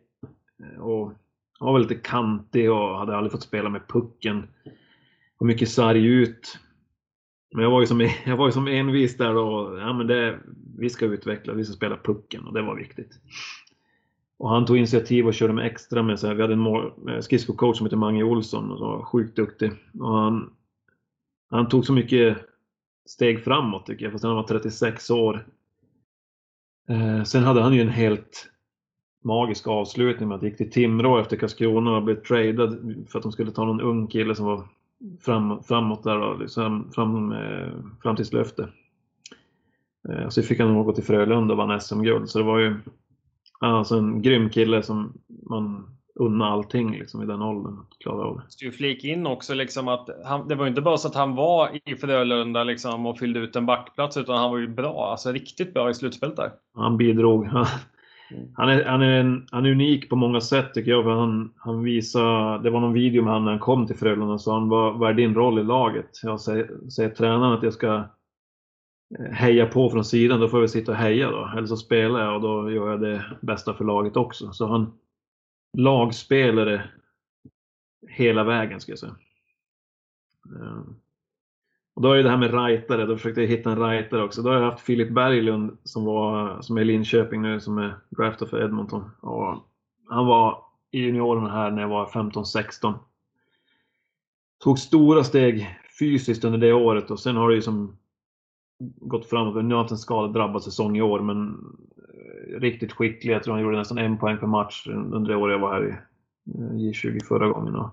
eh, 0.64 0.82
och 0.82 1.14
han 1.60 1.74
var 1.74 1.80
lite 1.80 1.96
kantig 1.96 2.72
och 2.72 2.98
hade 2.98 3.18
aldrig 3.18 3.32
fått 3.32 3.44
spela 3.44 3.70
med 3.70 3.88
pucken. 3.88 4.48
Och 5.38 5.46
mycket 5.46 5.70
sarg 5.70 6.06
ut. 6.06 6.60
Men 7.54 7.64
jag 7.64 7.72
var 7.72 7.82
ju 7.82 7.88
som, 7.88 8.02
jag 8.26 8.38
var 8.38 8.46
ju 8.46 8.52
som 8.52 8.68
envis 8.68 9.18
där 9.18 9.36
och 9.36 9.80
ja, 9.80 9.94
men 9.94 10.08
det, 10.08 10.40
vi 10.78 10.90
ska 10.90 11.06
utveckla, 11.06 11.54
vi 11.54 11.66
ska 11.66 11.74
spela 11.74 11.98
pucken 11.98 12.48
och 12.48 12.54
det 12.54 12.62
var 12.62 12.76
viktigt. 12.76 13.20
Och 14.38 14.50
han 14.50 14.66
tog 14.66 14.78
initiativ 14.78 15.28
och 15.28 15.34
körde 15.34 15.54
med 15.54 15.66
extra 15.66 16.04
med, 16.04 16.20
så 16.20 16.28
här, 16.28 16.34
vi 16.34 16.42
hade 16.42 16.54
en 16.54 16.66
eh, 17.10 17.20
skridskocoach 17.20 17.78
som 17.78 17.86
heter 17.86 17.98
Mange 17.98 18.24
Olsson 18.24 18.72
och 18.72 18.78
som 18.78 18.88
var 18.88 19.06
sjukt 19.06 19.36
duktig. 19.36 19.72
Och 20.00 20.18
han, 20.18 20.54
han 21.50 21.70
tog 21.70 21.86
så 21.86 21.94
mycket 21.94 22.38
steg 23.06 23.44
framåt 23.44 23.86
tycker 23.86 24.06
jag, 24.06 24.12
fast 24.12 24.24
han 24.24 24.36
var 24.36 24.44
36 24.44 25.10
år. 25.10 25.48
Eh, 26.90 27.24
sen 27.24 27.44
hade 27.44 27.62
han 27.62 27.74
ju 27.74 27.82
en 27.82 27.90
helt 27.90 28.50
magisk 29.24 29.68
avslutning 29.68 30.30
med 30.30 30.36
att 30.36 30.42
han 30.42 30.50
gick 30.50 30.58
till 30.58 30.72
Timrå 30.72 31.20
efter 31.20 31.38
Karlskrona 31.38 31.96
och 31.96 32.04
blev 32.04 32.24
tradad 32.24 33.06
för 33.10 33.20
att 33.20 33.24
de 33.24 33.32
skulle 33.32 33.52
ta 33.52 33.66
någon 33.66 33.82
ung 33.82 34.08
kille 34.08 34.36
som 34.36 34.46
var 34.46 34.68
fram, 35.22 35.64
framåt 35.64 36.04
där 36.04 36.20
och 36.20 36.40
liksom 36.40 36.92
fram, 36.92 37.32
eh, 37.32 37.74
framtidslöfte. 38.02 38.70
Eh, 40.10 40.30
så 40.30 40.42
fick 40.42 40.60
han 40.60 40.84
gå 40.84 40.94
till 40.94 41.04
Frölunda 41.04 41.54
och 41.54 41.58
vann 41.58 41.82
SM-guld. 41.82 42.30
Så 42.30 42.38
det 42.38 42.46
var 42.46 42.60
ju 42.60 42.76
alltså 43.60 43.96
en 43.96 44.22
grym 44.22 44.50
kille 44.50 44.84
som 44.84 45.14
man 45.50 45.94
unna 46.16 46.46
allting 46.46 46.92
liksom, 46.92 47.24
i 47.24 47.26
den 47.26 47.42
åldern. 47.42 47.80
Att 47.80 48.00
klara 48.00 48.26
av. 48.26 48.42
Du 48.60 48.72
flika 48.72 49.08
in 49.08 49.28
också 49.28 49.54
liksom 49.54 49.88
att 49.88 50.10
han, 50.26 50.48
det 50.48 50.56
var 50.56 50.68
inte 50.68 50.82
bara 50.82 50.98
så 50.98 51.08
att 51.08 51.16
han 51.16 51.36
var 51.36 51.70
i 51.86 51.96
Frölunda 51.96 52.64
liksom, 52.64 53.06
och 53.06 53.20
fyllde 53.20 53.40
ut 53.40 53.56
en 53.56 53.66
backplats 53.66 54.18
utan 54.18 54.38
han 54.38 54.52
var 54.52 54.58
ju 54.58 54.68
bra, 54.68 55.12
alltså 55.12 55.32
riktigt 55.32 55.74
bra 55.74 55.90
i 55.90 55.94
slutspelet 55.94 56.36
där. 56.36 56.52
Han 56.76 56.98
bidrog. 56.98 57.50
Mm. 58.34 58.50
Han, 58.56 58.70
är, 58.70 58.86
han, 58.86 59.02
är 59.02 59.20
en, 59.20 59.48
han 59.52 59.66
är 59.66 59.72
unik 59.72 60.10
på 60.10 60.16
många 60.16 60.42
sätt 60.42 60.74
tycker 60.74 60.92
jag. 60.92 61.04
För 61.04 61.12
han, 61.12 61.54
han 61.58 61.84
visar, 61.84 62.60
det 62.60 62.70
var 62.70 62.80
någon 62.80 62.94
video 62.94 63.24
med 63.24 63.34
honom 63.34 63.46
när 63.46 63.52
han 63.52 63.60
kom 63.60 63.88
till 63.88 63.96
Frölunda 63.96 64.38
så 64.38 64.54
han 64.54 64.70
var, 64.70 64.92
vad 64.92 65.10
är 65.10 65.14
din 65.14 65.36
roll 65.36 65.60
i 65.60 65.64
laget? 65.64 66.20
Jag 66.24 66.42
säger, 66.42 66.90
säger 66.90 67.10
tränaren 67.10 67.54
att 67.54 67.64
jag 67.64 67.74
ska 67.74 67.96
eh, 69.20 69.32
heja 69.32 69.66
på 69.66 69.90
från 69.90 70.06
sidan, 70.06 70.40
då 70.40 70.48
får 70.48 70.60
jag 70.60 70.70
sitta 70.70 70.92
och 70.92 70.98
heja 70.98 71.32
då. 71.32 71.52
Eller 71.58 71.68
så 71.68 71.78
spelar 71.78 72.20
jag 72.20 72.36
och 72.36 72.42
då 72.42 72.72
gör 72.72 72.90
jag 72.90 73.02
det 73.02 73.26
bästa 73.42 73.74
för 73.74 73.86
laget 73.86 74.18
också. 74.18 74.52
Så 74.52 74.68
han, 74.68 74.94
lagspelare 75.78 76.84
hela 78.08 78.44
vägen 78.44 78.80
ska 78.80 78.92
jag 78.92 79.00
säga. 79.00 79.16
Eh, 80.46 80.84
och 81.96 82.02
då 82.02 82.12
är 82.12 82.18
det 82.18 82.24
det 82.24 82.30
här 82.30 82.38
med 82.38 82.54
rightare, 82.54 83.06
då 83.06 83.18
försökte 83.18 83.42
jag 83.42 83.48
hitta 83.48 83.72
en 83.72 83.90
rightare 83.90 84.24
också. 84.24 84.42
Då 84.42 84.50
har 84.50 84.56
jag 84.56 84.72
haft 84.72 84.86
Filip 84.86 85.10
Berglund 85.10 85.78
som, 85.84 86.06
var, 86.06 86.62
som 86.62 86.78
är 86.78 86.82
i 86.82 86.86
Linköping 86.86 87.42
nu, 87.42 87.60
som 87.60 87.78
är 87.78 87.96
draftad 88.10 88.46
för 88.46 88.64
Edmonton. 88.64 89.12
Och 89.20 89.58
han 90.10 90.26
var 90.26 90.64
i 90.92 91.00
juniorerna 91.00 91.50
här 91.50 91.72
när 91.72 91.82
jag 91.82 91.90
var 91.90 92.06
15-16. 92.06 92.94
Tog 94.64 94.80
stora 94.80 95.24
steg 95.24 95.80
fysiskt 96.00 96.44
under 96.44 96.60
det 96.60 96.74
året 96.74 97.12
och 97.12 97.20
sen 97.20 97.36
har 97.36 97.50
det 97.50 97.56
ju 97.56 97.62
som 97.62 97.98
gått 98.80 99.30
framåt. 99.30 99.56
Nu 99.56 99.62
har 99.62 99.70
han 99.70 99.78
haft 99.78 99.92
en 99.92 99.98
skadedrabbad 99.98 100.64
säsong 100.64 100.98
i 100.98 101.02
år 101.02 101.20
men 101.20 101.50
eh, 101.98 102.60
riktigt 102.60 102.94
skicklig. 102.94 103.34
Jag 103.34 103.44
tror 103.44 103.54
han 103.54 103.64
gjorde 103.64 103.78
nästan 103.78 103.98
en 103.98 104.18
poäng 104.18 104.38
per 104.38 104.48
match 104.48 104.88
under 104.88 105.32
det 105.32 105.36
år 105.36 105.52
jag 105.52 105.60
var 105.60 105.74
här 105.74 105.88
i 105.88 105.90
eh, 105.90 106.92
J20 106.92 107.24
förra 107.24 107.48
gången. 107.48 107.76
Och 107.76 107.90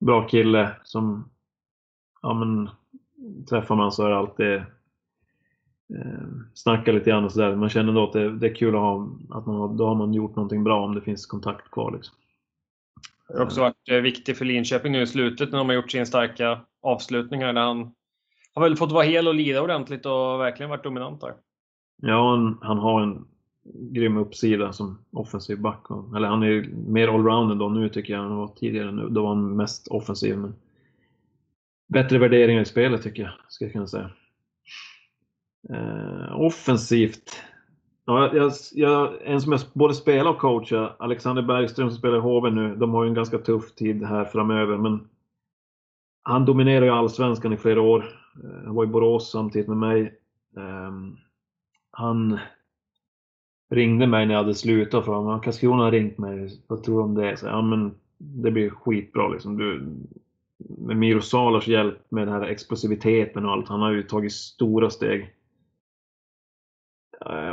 bra 0.00 0.28
kille 0.28 0.76
som, 0.84 1.30
ja 2.22 2.34
men, 2.34 2.70
träffar 3.50 3.76
man 3.76 3.92
så 3.92 4.06
är 4.06 4.10
det 4.10 4.16
alltid 4.16 4.54
eh, 5.94 6.26
snacka 6.54 6.92
lite 6.92 7.10
grann 7.10 7.24
och 7.24 7.32
sådär. 7.32 7.56
Man 7.56 7.68
känner 7.68 7.92
då 7.92 8.04
att 8.04 8.12
det, 8.12 8.38
det, 8.38 8.46
är 8.46 8.54
kul 8.54 8.74
att 8.74 8.80
ha, 8.80 9.08
att 9.30 9.46
man 9.46 9.56
har, 9.56 9.68
då 9.68 9.86
har 9.86 9.94
man 9.94 10.14
gjort 10.14 10.36
någonting 10.36 10.64
bra 10.64 10.84
om 10.84 10.94
det 10.94 11.00
finns 11.00 11.26
kontakt 11.26 11.70
kvar. 11.70 11.92
Liksom. 11.92 12.14
Det 13.28 13.38
har 13.38 13.44
också 13.44 13.60
varit 13.60 13.88
eh, 13.90 13.96
viktigt 13.96 14.38
för 14.38 14.44
Linköping 14.44 14.92
nu 14.92 15.02
i 15.02 15.06
slutet 15.06 15.50
när 15.50 15.58
de 15.58 15.68
har 15.68 15.76
gjort 15.76 15.90
sin 15.90 16.06
starka 16.06 16.60
avslutningar 16.82 17.52
där 17.52 17.60
han 17.60 17.92
har 18.54 18.62
väl 18.62 18.76
fått 18.76 18.92
vara 18.92 19.04
hel 19.04 19.28
och 19.28 19.34
lira 19.34 19.62
ordentligt 19.62 20.06
och 20.06 20.40
verkligen 20.40 20.70
varit 20.70 20.84
dominant 20.84 21.20
där. 21.20 21.34
Ja, 22.02 22.30
han, 22.30 22.58
han 22.62 22.78
har 22.78 23.02
en 23.02 23.24
grym 23.72 24.16
uppsida 24.16 24.72
som 24.72 24.98
offensiv 25.12 25.60
back. 25.60 25.86
Eller 26.16 26.28
han 26.28 26.42
är 26.42 26.46
ju 26.46 26.74
mer 26.74 27.08
allround 27.08 27.58
då 27.58 27.68
nu 27.68 27.88
tycker 27.88 28.12
jag 28.12 28.22
än 28.22 28.28
han 28.28 28.38
var 28.38 28.48
tidigare. 28.48 28.92
Nu, 28.92 29.08
då 29.08 29.22
var 29.22 29.28
han 29.28 29.56
mest 29.56 29.88
offensiv. 29.88 30.38
Men 30.38 30.54
bättre 31.86 32.18
värderingar 32.18 32.62
i 32.62 32.64
spelet 32.64 33.02
tycker 33.02 33.22
jag, 33.22 33.32
ska 33.48 33.64
jag 33.64 33.72
kunna 33.72 33.86
säga. 33.86 34.10
Eh, 35.70 36.40
offensivt. 36.40 37.42
Ja, 38.04 38.34
jag, 38.34 38.52
jag, 38.72 39.14
en 39.24 39.40
som 39.40 39.52
jag 39.52 39.60
både 39.72 39.94
spelar 39.94 40.30
och 40.30 40.38
coachar, 40.38 40.96
Alexander 40.98 41.42
Bergström 41.42 41.90
som 41.90 41.98
spelar 41.98 42.16
i 42.16 42.20
HV 42.20 42.50
nu, 42.50 42.76
de 42.76 42.94
har 42.94 43.04
ju 43.04 43.08
en 43.08 43.14
ganska 43.14 43.38
tuff 43.38 43.74
tid 43.74 44.04
här 44.04 44.24
framöver. 44.24 44.76
Men 44.76 45.08
han 46.22 46.44
dominerar 46.44 46.84
ju 46.84 46.90
allsvenskan 46.90 47.52
i 47.52 47.56
flera 47.56 47.80
år. 47.80 48.04
Eh, 48.44 48.64
han 48.64 48.74
var 48.74 48.84
i 48.84 48.86
Borås 48.86 49.30
samtidigt 49.30 49.68
med 49.68 49.76
mig. 49.76 50.14
Um, 50.54 51.16
han 51.90 52.38
ringde 53.70 54.06
mig 54.06 54.26
när 54.26 54.34
jag 54.34 54.42
hade 54.42 54.54
slutat 54.54 55.04
för 55.04 55.12
honom. 55.12 55.40
Karlskrona 55.40 55.82
har 55.82 55.90
ringt 55.90 56.18
mig. 56.18 56.48
Vad 56.66 56.82
tror 56.82 56.98
du 56.98 57.04
om 57.04 57.14
det? 57.14 57.36
Så, 57.36 57.46
ja, 57.46 57.62
men 57.62 57.94
det 58.18 58.50
blir 58.50 58.70
skitbra 58.70 59.28
liksom. 59.28 59.56
Du, 59.56 59.96
med 60.58 60.96
Miro 60.96 61.20
Salars 61.20 61.68
hjälp 61.68 62.10
med 62.10 62.26
den 62.26 62.34
här 62.34 62.42
explosiviteten 62.42 63.44
och 63.44 63.52
allt. 63.52 63.68
Han 63.68 63.80
har 63.80 63.92
ju 63.92 64.02
tagit 64.02 64.32
stora 64.32 64.90
steg. 64.90 65.32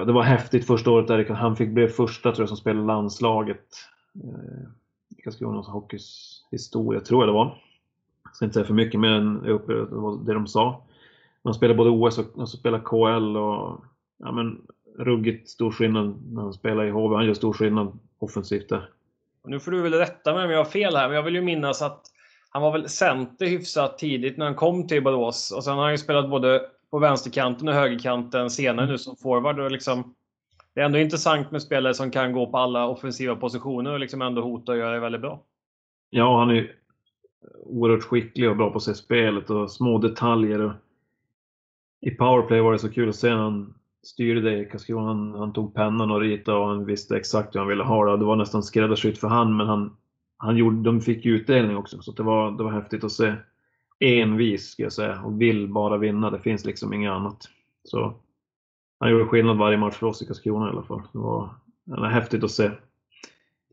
Det 0.06 0.12
var 0.12 0.24
häftigt 0.24 0.68
första 0.68 0.92
året 0.92 1.08
där 1.08 1.30
han 1.30 1.56
fick 1.56 1.70
bli 1.70 1.88
första 1.88 2.32
tror 2.32 2.42
jag 2.42 2.50
som 2.50 2.58
spelade 2.58 2.86
landslaget. 2.86 3.66
Eh, 4.24 4.70
I 5.18 5.22
Karlskronas 5.22 5.68
hockeys 5.68 6.40
historia, 6.52 7.00
tror 7.00 7.22
jag 7.22 7.30
det 7.30 7.34
var. 7.34 7.62
Jag 8.24 8.36
ska 8.36 8.46
inte 8.46 8.54
säga 8.54 8.66
för 8.66 8.74
mycket 8.74 9.00
mer 9.00 9.12
än 9.12 9.44
det 10.26 10.34
de 10.34 10.48
sa. 10.48 10.86
Han 11.44 11.54
spelade 11.54 11.78
både 11.78 11.90
OS 11.90 12.18
och, 12.18 12.40
och 12.40 12.50
spelar 12.50 12.80
KL 12.80 13.38
och 13.38 13.84
ja, 14.18 14.32
men, 14.32 14.62
ruggigt 14.98 15.50
stor 15.50 15.72
skillnad 15.72 16.34
när 16.34 16.42
han 16.42 16.54
spelar 16.54 16.86
i 16.86 16.90
HV. 16.90 17.16
Han 17.16 17.26
gör 17.26 17.34
stor 17.34 17.54
skillnad 17.54 18.00
offensivt 18.20 18.70
där. 18.70 18.90
nu 19.46 19.60
får 19.60 19.72
du 19.72 19.82
väl 19.82 19.94
rätta 19.94 20.34
mig 20.34 20.46
om 20.46 20.52
jag 20.52 20.58
har 20.58 20.66
fel 20.66 20.96
här, 20.96 21.08
men 21.08 21.16
jag 21.16 21.24
vill 21.24 21.36
ju 21.36 21.42
minnas 21.42 21.82
att 21.82 22.13
han 22.54 22.62
var 22.62 22.72
väl 22.72 22.90
center 22.90 23.46
hyfsat 23.46 23.98
tidigt 23.98 24.38
när 24.38 24.46
han 24.46 24.56
kom 24.56 24.88
till 24.88 25.04
Borås. 25.04 25.52
Och 25.52 25.64
sen 25.64 25.74
har 25.74 25.84
han 25.84 25.92
ju 25.92 25.98
spelat 25.98 26.30
både 26.30 26.62
på 26.92 27.00
vänsterkanten 27.00 27.68
och 27.68 27.74
högerkanten 27.74 28.50
senare 28.50 28.86
nu 28.86 28.98
som 28.98 29.16
forward. 29.16 29.60
Och 29.60 29.72
liksom, 29.72 30.16
det 30.74 30.82
är 30.82 30.86
ändå 30.86 31.00
intressant 31.00 31.52
med 31.52 31.62
spelare 31.62 31.94
som 31.94 32.12
kan 32.12 32.34
gå 32.34 32.48
på 32.48 32.58
alla 32.58 32.88
offensiva 32.88 33.36
positioner 33.36 33.94
och 33.94 34.00
liksom 34.00 34.22
ändå 34.22 34.42
hota 34.42 34.72
och 34.72 34.78
göra 34.78 34.94
det 34.94 35.00
väldigt 35.00 35.22
bra. 35.22 35.44
Ja, 36.10 36.40
han 36.40 36.50
är 36.50 36.72
oerhört 37.66 38.04
skicklig 38.04 38.50
och 38.50 38.58
bra 38.58 38.70
på 38.70 38.78
att 38.78 38.84
se 38.84 38.94
spelet 38.94 39.50
och 39.50 39.72
små 39.72 39.98
detaljer. 39.98 40.62
Och 40.62 40.74
I 42.02 42.12
powerplay 42.12 42.62
var 42.62 42.72
det 42.72 42.80
så 42.80 42.90
kul 42.90 43.10
att 43.10 43.16
se 43.16 43.30
när 43.30 43.44
han 43.44 43.74
styrde 44.04 44.42
det 44.42 44.60
i 44.60 44.66
Karlskrona. 44.66 45.08
Han, 45.08 45.34
han, 45.34 45.54
tog 45.54 45.74
pennan 45.74 46.12
och 46.12 46.22
ritade 46.22 46.58
och 46.58 46.68
han 46.68 46.86
visste 46.86 47.18
exakt 47.18 47.56
hur 47.56 47.60
han 47.60 47.70
ville 47.70 47.84
ha 47.84 48.06
det. 48.06 48.18
Det 48.18 48.26
var 48.26 48.36
nästan 48.36 48.64
skräddarsytt 48.64 49.18
för 49.18 49.28
han, 49.28 49.58
men 49.58 49.68
han, 49.68 49.98
han 50.44 50.58
gjorde, 50.58 50.84
de 50.84 51.02
fick 51.02 51.26
ju 51.26 51.36
utdelning 51.36 51.78
också. 51.78 52.02
Så 52.02 52.12
det 52.12 52.24
var, 52.24 52.52
det 52.52 52.64
var 52.64 52.72
häftigt 52.72 53.04
att 53.04 53.12
se. 53.12 53.36
Envis, 54.00 54.70
ska 54.70 54.84
jag 54.84 54.94
säga, 54.94 55.22
och 55.22 55.42
vill 55.42 55.68
bara 55.68 55.98
vinna. 55.98 56.30
Det 56.30 56.40
finns 56.40 56.66
liksom 56.66 56.94
inget 56.94 57.12
annat. 57.12 57.50
Så 57.84 58.14
han 59.00 59.12
gjorde 59.12 59.26
skillnad 59.26 59.58
varje 59.58 59.78
match 59.78 59.96
för 59.96 60.08
oss 60.08 60.22
i 60.22 60.26
Karlskrona 60.26 60.68
i 60.68 60.70
alla 60.70 60.84
fall. 60.84 61.02
Det 61.12 61.20
var, 61.20 61.50
det 61.84 62.02
var 62.02 62.08
häftigt 62.08 62.44
att 62.44 62.52
se. 62.52 62.72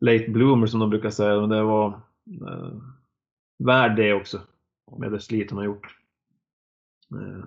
Late 0.01 0.31
bloomer 0.31 0.67
som 0.67 0.81
de 0.81 0.91
brukar 0.91 1.11
säga. 1.11 1.41
Men 1.41 1.49
det 1.49 1.63
var 1.63 1.89
eh, 2.49 2.73
värd 3.59 3.97
det 3.97 4.13
också. 4.13 4.41
Med 4.99 5.13
det 5.13 5.21
slit 5.21 5.51
han 5.51 5.59
har 5.59 5.65
gjort. 5.65 5.87
Eh, 7.13 7.45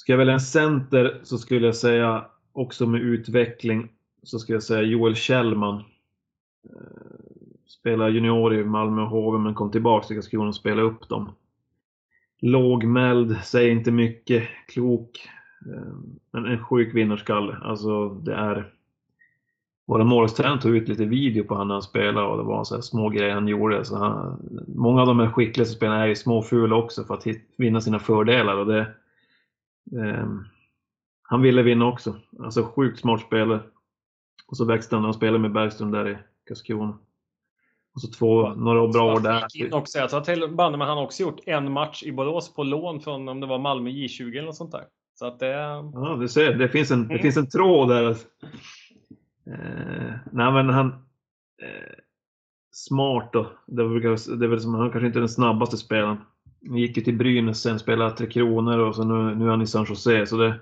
Ska 0.00 0.12
jag 0.12 0.18
välja 0.18 0.34
en 0.34 0.40
center 0.40 1.20
så 1.22 1.38
skulle 1.38 1.66
jag 1.66 1.76
säga, 1.76 2.24
också 2.52 2.86
med 2.86 3.00
utveckling, 3.00 3.88
så 4.22 4.38
skulle 4.38 4.56
jag 4.56 4.62
säga 4.62 4.82
Joel 4.82 5.14
Kjellman. 5.14 5.76
Eh, 6.64 6.99
Spelade 7.80 8.10
junior 8.10 8.54
i 8.54 8.64
Malmö 8.64 9.02
och 9.02 9.08
HV 9.08 9.38
men 9.38 9.54
kom 9.54 9.70
tillbaka 9.70 10.06
till 10.06 10.16
Karlskrona 10.16 10.48
och 10.48 10.54
spelade 10.54 10.88
upp 10.88 11.08
dem. 11.08 11.32
Lågmäld, 12.40 13.36
säger 13.44 13.70
inte 13.70 13.90
mycket, 13.90 14.48
klok. 14.68 15.28
Eh, 15.66 15.94
men 16.30 16.46
en 16.46 16.64
sjuk 16.64 16.94
vinnarskalle. 16.94 17.56
Alltså 17.62 18.08
det 18.08 18.34
är... 18.34 18.72
Våra 19.86 20.04
målvaktstränare 20.04 20.60
tog 20.60 20.76
ut 20.76 20.88
lite 20.88 21.04
video 21.04 21.44
på 21.44 21.54
honom 21.54 21.68
när 21.68 21.74
han 21.74 21.82
spelade 21.82 22.26
och 22.26 22.36
det 22.36 22.42
var 22.42 22.64
så 22.64 22.82
små 22.82 23.08
grejer 23.08 23.34
han 23.34 23.48
gjorde. 23.48 23.84
Så 23.84 23.96
han, 23.96 24.40
många 24.68 25.00
av 25.00 25.06
de 25.06 25.18
här 25.18 25.30
skickligaste 25.30 25.74
spelarna 25.74 26.02
är 26.02 26.06
ju 26.06 26.14
småfula 26.14 26.76
också 26.76 27.04
för 27.04 27.14
att 27.14 27.26
vinna 27.56 27.80
sina 27.80 27.98
fördelar 27.98 28.56
och 28.56 28.66
det, 28.66 28.80
eh, 30.00 30.28
han 31.22 31.42
ville 31.42 31.62
vinna 31.62 31.86
också. 31.86 32.16
Alltså 32.38 32.62
sjukt 32.62 33.00
smart 33.00 33.20
spelare. 33.20 33.60
Och 34.46 34.56
så 34.56 34.64
växte 34.64 34.96
han 34.96 35.02
när 35.02 35.06
han 35.06 35.14
spelade 35.14 35.38
med 35.38 35.52
Bergström 35.52 35.90
där 35.90 36.08
i 36.08 36.18
Karlskrona. 36.48 36.98
Och 37.94 38.00
så 38.00 38.10
två, 38.10 38.48
några 38.48 38.88
bra 38.88 39.14
år 39.14 39.20
där. 39.20 39.46
In 39.54 39.72
också. 39.72 39.98
Jag 39.98 40.10
tror 40.10 40.20
till 40.20 40.48
bandy 40.48 40.78
men 40.78 40.88
han 40.88 40.96
har 40.96 41.04
också 41.04 41.22
gjort 41.22 41.40
en 41.46 41.72
match 41.72 42.02
i 42.02 42.12
Borås 42.12 42.54
på 42.54 42.62
lån 42.62 43.00
från 43.00 43.28
om 43.28 43.40
det 43.40 43.46
var 43.46 43.58
Malmö 43.58 43.90
J20 43.90 44.30
eller 44.30 44.42
något 44.42 44.56
sånt 44.56 44.72
där. 44.72 44.84
Så 45.14 45.26
att 45.26 45.38
det... 45.38 45.46
Ja, 45.46 46.16
du 46.20 46.28
ser. 46.28 46.54
Det 46.54 46.68
finns 46.68 46.90
en, 46.90 47.08
det 47.08 47.18
finns 47.18 47.36
en 47.36 47.48
tråd 47.48 47.88
där. 47.88 48.10
Eh, 49.46 50.14
nej, 50.32 50.52
men 50.52 50.68
han... 50.68 50.88
Eh, 51.62 51.94
smart 52.72 53.30
då. 53.32 53.52
Det, 53.66 53.82
var, 53.84 54.38
det 54.38 54.46
är 54.46 54.48
väl 54.48 54.60
som, 54.60 54.74
han 54.74 54.90
kanske 54.90 55.06
inte 55.06 55.18
är 55.18 55.20
den 55.20 55.28
snabbaste 55.28 55.76
spelaren. 55.76 56.18
Han 56.68 56.76
gick 56.76 56.96
ju 56.96 57.02
till 57.02 57.18
Brynäs 57.18 57.62
sen, 57.62 57.78
spelade 57.78 58.16
Tre 58.16 58.26
Kronor 58.26 58.78
och 58.78 58.94
så 58.94 59.04
nu, 59.04 59.34
nu 59.34 59.44
är 59.44 59.50
han 59.50 59.62
i 59.62 59.66
San 59.66 59.86
Jose. 59.88 60.26
Så 60.26 60.36
det, 60.36 60.60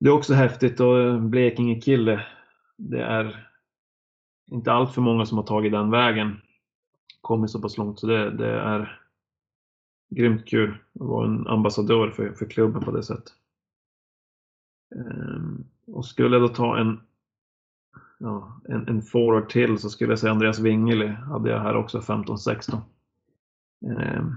det 0.00 0.08
är 0.08 0.12
också 0.12 0.34
häftigt 0.34 0.80
och 0.80 1.20
Blekinge-kille. 1.20 2.26
Det 2.76 3.02
är 3.02 3.47
inte 4.50 4.72
allt 4.72 4.94
för 4.94 5.00
många 5.00 5.26
som 5.26 5.38
har 5.38 5.44
tagit 5.44 5.72
den 5.72 5.90
vägen. 5.90 6.36
Kommit 7.20 7.50
så 7.50 7.60
pass 7.60 7.78
långt 7.78 7.98
så 7.98 8.06
det, 8.06 8.30
det 8.30 8.50
är 8.50 9.00
grymt 10.10 10.46
kul 10.46 10.78
att 11.00 11.06
vara 11.06 11.26
en 11.26 11.46
ambassadör 11.46 12.10
för, 12.10 12.32
för 12.32 12.46
klubben 12.46 12.82
på 12.82 12.90
det 12.90 13.02
sättet. 13.02 13.32
Ehm, 14.94 15.64
och 15.86 16.06
skulle 16.06 16.36
jag 16.36 16.42
då 16.42 16.54
ta 16.54 16.78
en, 16.78 17.00
ja, 18.18 18.60
en, 18.68 18.88
en 18.88 19.02
forward 19.02 19.48
till 19.48 19.78
så 19.78 19.90
skulle 19.90 20.12
jag 20.12 20.18
säga 20.18 20.32
Andreas 20.32 20.58
Wingeli 20.58 21.06
hade 21.06 21.50
jag 21.50 21.60
här 21.60 21.76
också 21.76 21.98
15-16. 21.98 22.80
Ehm, 23.86 24.34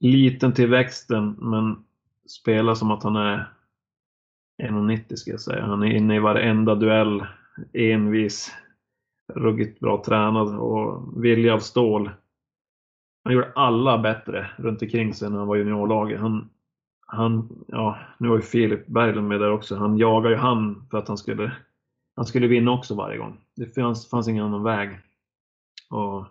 liten 0.00 0.52
till 0.52 0.68
växten 0.68 1.36
men 1.38 1.84
spelar 2.26 2.74
som 2.74 2.90
att 2.90 3.02
han 3.02 3.16
är 3.16 3.52
1,90 4.62 5.16
ska 5.16 5.30
jag 5.30 5.40
säga. 5.40 5.66
Han 5.66 5.82
är 5.82 5.96
inne 5.96 6.16
i 6.16 6.18
varenda 6.18 6.74
duell, 6.74 7.26
envis, 7.72 8.52
ruggigt 9.34 9.80
bra 9.80 10.02
tränad 10.06 10.58
och 10.58 11.24
vilja 11.24 11.54
av 11.54 11.58
stål. 11.58 12.10
Han 13.24 13.34
gjorde 13.34 13.52
alla 13.54 13.98
bättre 13.98 14.50
runt 14.56 14.82
omkring 14.82 15.14
sig 15.14 15.30
när 15.30 15.38
han 15.38 15.46
var 15.46 15.56
juniorlaget. 15.56 16.20
Han, 16.20 16.50
han, 17.06 17.48
ja, 17.68 17.98
nu 18.18 18.28
var 18.28 18.36
ju 18.36 18.42
Filip 18.42 18.86
Berglund 18.86 19.28
med 19.28 19.40
där 19.40 19.52
också. 19.52 19.76
Han 19.76 19.98
jagade 19.98 20.34
ju 20.34 20.40
han 20.40 20.86
för 20.90 20.98
att 20.98 21.08
han 21.08 21.18
skulle, 21.18 21.52
han 22.16 22.26
skulle 22.26 22.46
vinna 22.46 22.72
också 22.72 22.94
varje 22.94 23.18
gång. 23.18 23.36
Det 23.56 23.74
fanns, 23.74 24.10
fanns 24.10 24.28
ingen 24.28 24.44
annan 24.44 24.62
väg. 24.62 24.98
Och 25.90 26.24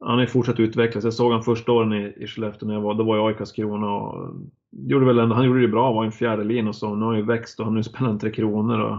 han 0.00 0.18
har 0.18 0.26
fortsatt 0.26 0.60
utvecklas. 0.60 1.04
Jag 1.04 1.14
såg 1.14 1.32
han 1.32 1.42
första 1.42 1.72
åren 1.72 1.92
i, 1.92 2.14
i 2.16 2.26
Skellefteå 2.26 2.66
när 2.66 2.74
jag 2.74 2.80
var, 2.80 2.94
då 2.94 3.04
var 3.04 3.16
jag 3.16 3.30
i 3.30 3.34
Karlskrona 3.34 3.90
och 3.90 4.34
gjorde 4.70 5.06
väl 5.06 5.18
ändå, 5.18 5.34
han 5.34 5.44
gjorde 5.44 5.60
det 5.60 5.68
bra, 5.68 5.92
var 5.92 6.04
en 6.04 6.12
fjärde 6.12 6.44
lin 6.44 6.68
och 6.68 6.76
så. 6.76 6.94
Nu 6.94 7.04
har 7.04 7.12
han 7.12 7.20
ju 7.20 7.26
växt 7.26 7.60
och 7.60 7.72
nu 7.72 7.82
spelar 7.82 8.08
han 8.08 8.18
Tre 8.18 8.30
Kronor 8.30 8.80
och 8.80 8.98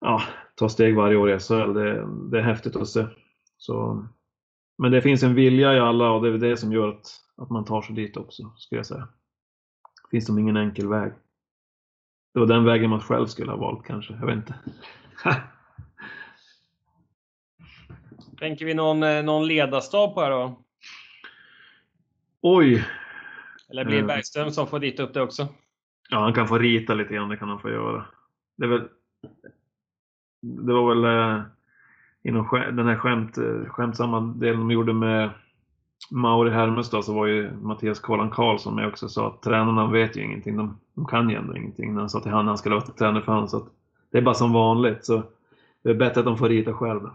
ja, 0.00 0.22
tar 0.54 0.68
steg 0.68 0.96
varje 0.96 1.16
år 1.16 1.30
i 1.30 1.38
SHL. 1.38 1.72
Det, 1.74 2.06
det 2.30 2.38
är 2.38 2.42
häftigt 2.42 2.76
att 2.76 2.88
se. 2.88 3.06
Så, 3.56 4.06
men 4.78 4.92
det 4.92 5.02
finns 5.02 5.22
en 5.22 5.34
vilja 5.34 5.74
i 5.74 5.78
alla 5.78 6.10
och 6.10 6.22
det 6.22 6.28
är 6.28 6.38
det 6.38 6.56
som 6.56 6.72
gör 6.72 6.88
att, 6.88 7.06
att 7.36 7.50
man 7.50 7.64
tar 7.64 7.82
sig 7.82 7.94
dit 7.94 8.16
också, 8.16 8.52
skulle 8.56 8.78
jag 8.78 8.86
säga. 8.86 9.08
Det 10.02 10.10
finns 10.10 10.26
som 10.26 10.38
ingen 10.38 10.56
enkel 10.56 10.88
väg. 10.88 11.12
Det 12.34 12.40
var 12.40 12.46
den 12.46 12.64
vägen 12.64 12.90
man 12.90 13.00
själv 13.00 13.26
skulle 13.26 13.50
ha 13.50 13.58
valt 13.58 13.86
kanske, 13.86 14.14
jag 14.14 14.26
vet 14.26 14.36
inte. 14.36 14.54
Tänker 18.38 18.64
vi 18.64 18.74
någon, 18.74 19.02
eh, 19.02 19.22
någon 19.22 19.46
ledarstab 19.46 20.14
på 20.14 20.20
här 20.20 20.30
då? 20.30 20.62
Oj! 22.40 22.86
Eller 23.70 23.84
blir 23.84 23.96
det 23.96 24.02
eh. 24.02 24.06
Bergström 24.06 24.50
som 24.50 24.66
får 24.66 24.78
dit 24.78 25.00
upp 25.00 25.14
det 25.14 25.22
också? 25.22 25.48
Ja, 26.10 26.18
han 26.18 26.34
kan 26.34 26.48
få 26.48 26.58
rita 26.58 26.94
lite 26.94 27.14
grann, 27.14 27.28
det 27.28 27.36
kan 27.36 27.48
han 27.48 27.60
få 27.60 27.70
göra. 27.70 28.06
Det, 28.56 28.66
väl, 28.66 28.88
det 30.42 30.72
var 30.72 30.94
väl 30.94 31.04
eh, 31.04 31.42
inom 32.22 32.48
den 32.76 32.86
här 32.86 32.96
skämt, 32.96 33.38
eh, 33.38 33.64
skämtsamma 33.66 34.20
delen 34.20 34.60
de 34.60 34.70
gjorde 34.70 34.92
med 34.92 35.30
Mauri 36.10 36.50
Hermestad 36.50 37.04
så 37.04 37.14
var 37.14 37.26
ju 37.26 37.50
Mattias 37.50 38.00
Kolan 38.00 38.30
Karlsson 38.30 38.74
med 38.74 38.88
också 38.88 39.08
sa 39.08 39.28
att 39.28 39.42
tränarna 39.42 39.90
vet 39.90 40.16
ju 40.16 40.24
ingenting. 40.24 40.56
De, 40.56 40.78
de 40.94 41.06
kan 41.06 41.30
ju 41.30 41.36
ändå 41.36 41.56
ingenting. 41.56 41.94
När 41.94 42.00
han 42.00 42.10
sa 42.10 42.20
till 42.20 42.30
han 42.30 42.40
att 42.40 42.46
han 42.46 42.58
skulle 42.58 42.74
vara 42.74 42.84
tränare 42.84 43.22
för 43.22 43.32
honom. 43.32 43.48
Så 43.48 43.56
att 43.56 43.66
det 44.12 44.18
är 44.18 44.22
bara 44.22 44.34
som 44.34 44.52
vanligt. 44.52 45.04
Så 45.04 45.22
det 45.82 45.90
är 45.90 45.94
bättre 45.94 46.20
att 46.20 46.26
de 46.26 46.38
får 46.38 46.48
rita 46.48 46.72
själva. 46.72 47.14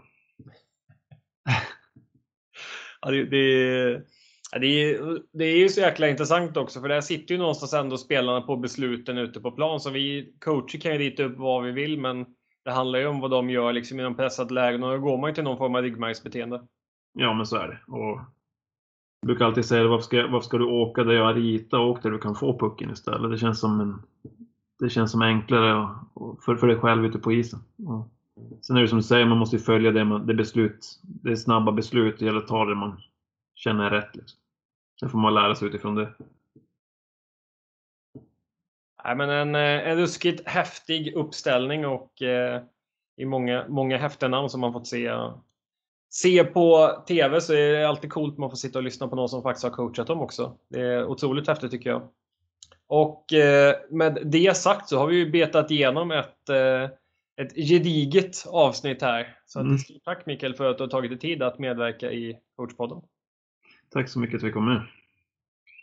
ja, 3.00 3.10
det, 3.10 3.24
det, 3.24 4.02
det, 4.60 4.66
är, 4.66 5.20
det 5.32 5.44
är 5.44 5.56
ju 5.56 5.68
så 5.68 5.80
jäkla 5.80 6.08
intressant 6.08 6.56
också 6.56 6.80
för 6.80 6.88
där 6.88 7.00
sitter 7.00 7.34
ju 7.34 7.38
någonstans 7.38 7.74
ändå 7.74 7.96
spelarna 7.96 8.40
på 8.40 8.56
besluten 8.56 9.18
ute 9.18 9.40
på 9.40 9.50
plan. 9.50 9.80
Så 9.80 9.90
vi 9.90 10.34
coacher 10.38 10.80
kan 10.80 10.92
ju 10.92 10.98
rita 10.98 11.22
upp 11.22 11.38
vad 11.38 11.64
vi 11.64 11.72
vill 11.72 12.00
men 12.00 12.26
det 12.68 12.74
handlar 12.74 12.98
ju 12.98 13.06
om 13.06 13.20
vad 13.20 13.30
de 13.30 13.50
gör 13.50 13.72
liksom 13.72 14.00
i 14.00 14.02
de 14.02 14.14
pressade 14.14 14.54
lägen 14.54 14.82
och 14.82 14.90
då 14.90 14.98
går 14.98 15.18
man 15.18 15.30
ju 15.30 15.34
till 15.34 15.44
någon 15.44 15.58
form 15.58 15.74
av 15.74 15.82
ryggmärgsbeteende. 15.82 16.62
Ja 17.12 17.34
men 17.34 17.46
så 17.46 17.56
är 17.56 17.68
det. 17.68 17.92
Och 17.92 18.20
jag 19.20 19.26
brukar 19.26 19.44
alltid 19.44 19.64
säga 19.64 19.88
varför 19.88 20.04
ska, 20.04 20.26
varför 20.26 20.46
ska 20.46 20.58
du 20.58 20.64
åka 20.64 21.04
där 21.04 21.12
jag 21.12 21.36
ritar? 21.36 21.78
Åk 21.78 22.02
där 22.02 22.10
du 22.10 22.18
kan 22.18 22.34
få 22.34 22.58
pucken 22.58 22.90
istället. 22.90 23.30
Det 23.30 23.38
känns 23.38 23.60
som, 23.60 23.80
en, 23.80 24.02
det 24.78 24.90
känns 24.90 25.10
som 25.10 25.22
enklare 25.22 25.88
för, 26.44 26.56
för 26.56 26.66
dig 26.66 26.76
själv 26.76 27.04
ute 27.04 27.18
på 27.18 27.32
isen. 27.32 27.60
Och 27.86 28.08
sen 28.62 28.76
är 28.76 28.82
det 28.82 28.88
som 28.88 28.98
du 28.98 29.04
säger, 29.04 29.26
man 29.26 29.38
måste 29.38 29.56
ju 29.56 29.62
följa 29.62 29.90
det, 29.90 30.04
man, 30.04 30.26
det 30.26 30.34
beslut. 30.34 31.00
Det 31.02 31.30
är 31.30 31.36
snabba 31.36 31.72
beslut. 31.72 32.18
Det 32.18 32.24
gäller 32.24 32.38
att 32.38 32.48
ta 32.48 32.64
det 32.64 32.74
man 32.74 33.00
känner 33.54 33.84
är 33.84 33.90
rätt. 33.90 34.16
Liksom. 34.16 34.38
Sen 35.00 35.08
får 35.08 35.18
man 35.18 35.34
lära 35.34 35.54
sig 35.54 35.68
utifrån 35.68 35.94
det. 35.94 36.14
Nej, 39.04 39.16
men 39.16 39.30
en, 39.30 39.54
eh, 39.54 39.88
en 39.88 39.96
ruskigt 39.96 40.48
häftig 40.48 41.14
uppställning 41.14 41.86
och 41.86 42.22
eh, 42.22 42.62
i 43.16 43.24
många, 43.24 43.64
många 43.68 44.10
namn 44.20 44.48
som 44.48 44.60
man 44.60 44.72
fått 44.72 44.86
se, 44.86 45.10
se 46.10 46.44
på 46.44 46.90
TV 47.08 47.40
så 47.40 47.52
är 47.54 47.72
det 47.72 47.88
alltid 47.88 48.12
coolt 48.12 48.32
att 48.32 48.38
man 48.38 48.50
får 48.50 48.56
sitta 48.56 48.78
och 48.78 48.82
lyssna 48.82 49.08
på 49.08 49.16
någon 49.16 49.28
som 49.28 49.42
faktiskt 49.42 49.64
har 49.64 49.70
coachat 49.70 50.06
dem 50.06 50.20
också. 50.20 50.56
Det 50.68 50.80
är 50.80 51.04
otroligt 51.04 51.48
häftigt 51.48 51.70
tycker 51.70 51.90
jag. 51.90 52.08
Och 52.86 53.32
eh, 53.32 53.74
med 53.90 54.18
det 54.24 54.56
sagt 54.56 54.88
så 54.88 54.98
har 54.98 55.06
vi 55.06 55.16
ju 55.16 55.30
betat 55.30 55.70
igenom 55.70 56.10
ett, 56.10 56.48
eh, 56.48 56.90
ett 57.36 57.54
gediget 57.68 58.46
avsnitt 58.46 59.02
här. 59.02 59.36
Så 59.46 59.60
mm. 59.60 59.78
tack 60.04 60.26
Mikael 60.26 60.54
för 60.54 60.70
att 60.70 60.78
du 60.78 60.84
har 60.84 60.88
tagit 60.88 61.10
dig 61.10 61.18
tid 61.18 61.42
att 61.42 61.58
medverka 61.58 62.12
i 62.12 62.38
coachpodden. 62.56 62.98
Tack 63.90 64.08
så 64.08 64.18
mycket 64.18 64.36
att 64.36 64.42
vi 64.42 64.52
kom 64.52 64.64
med. 64.64 64.82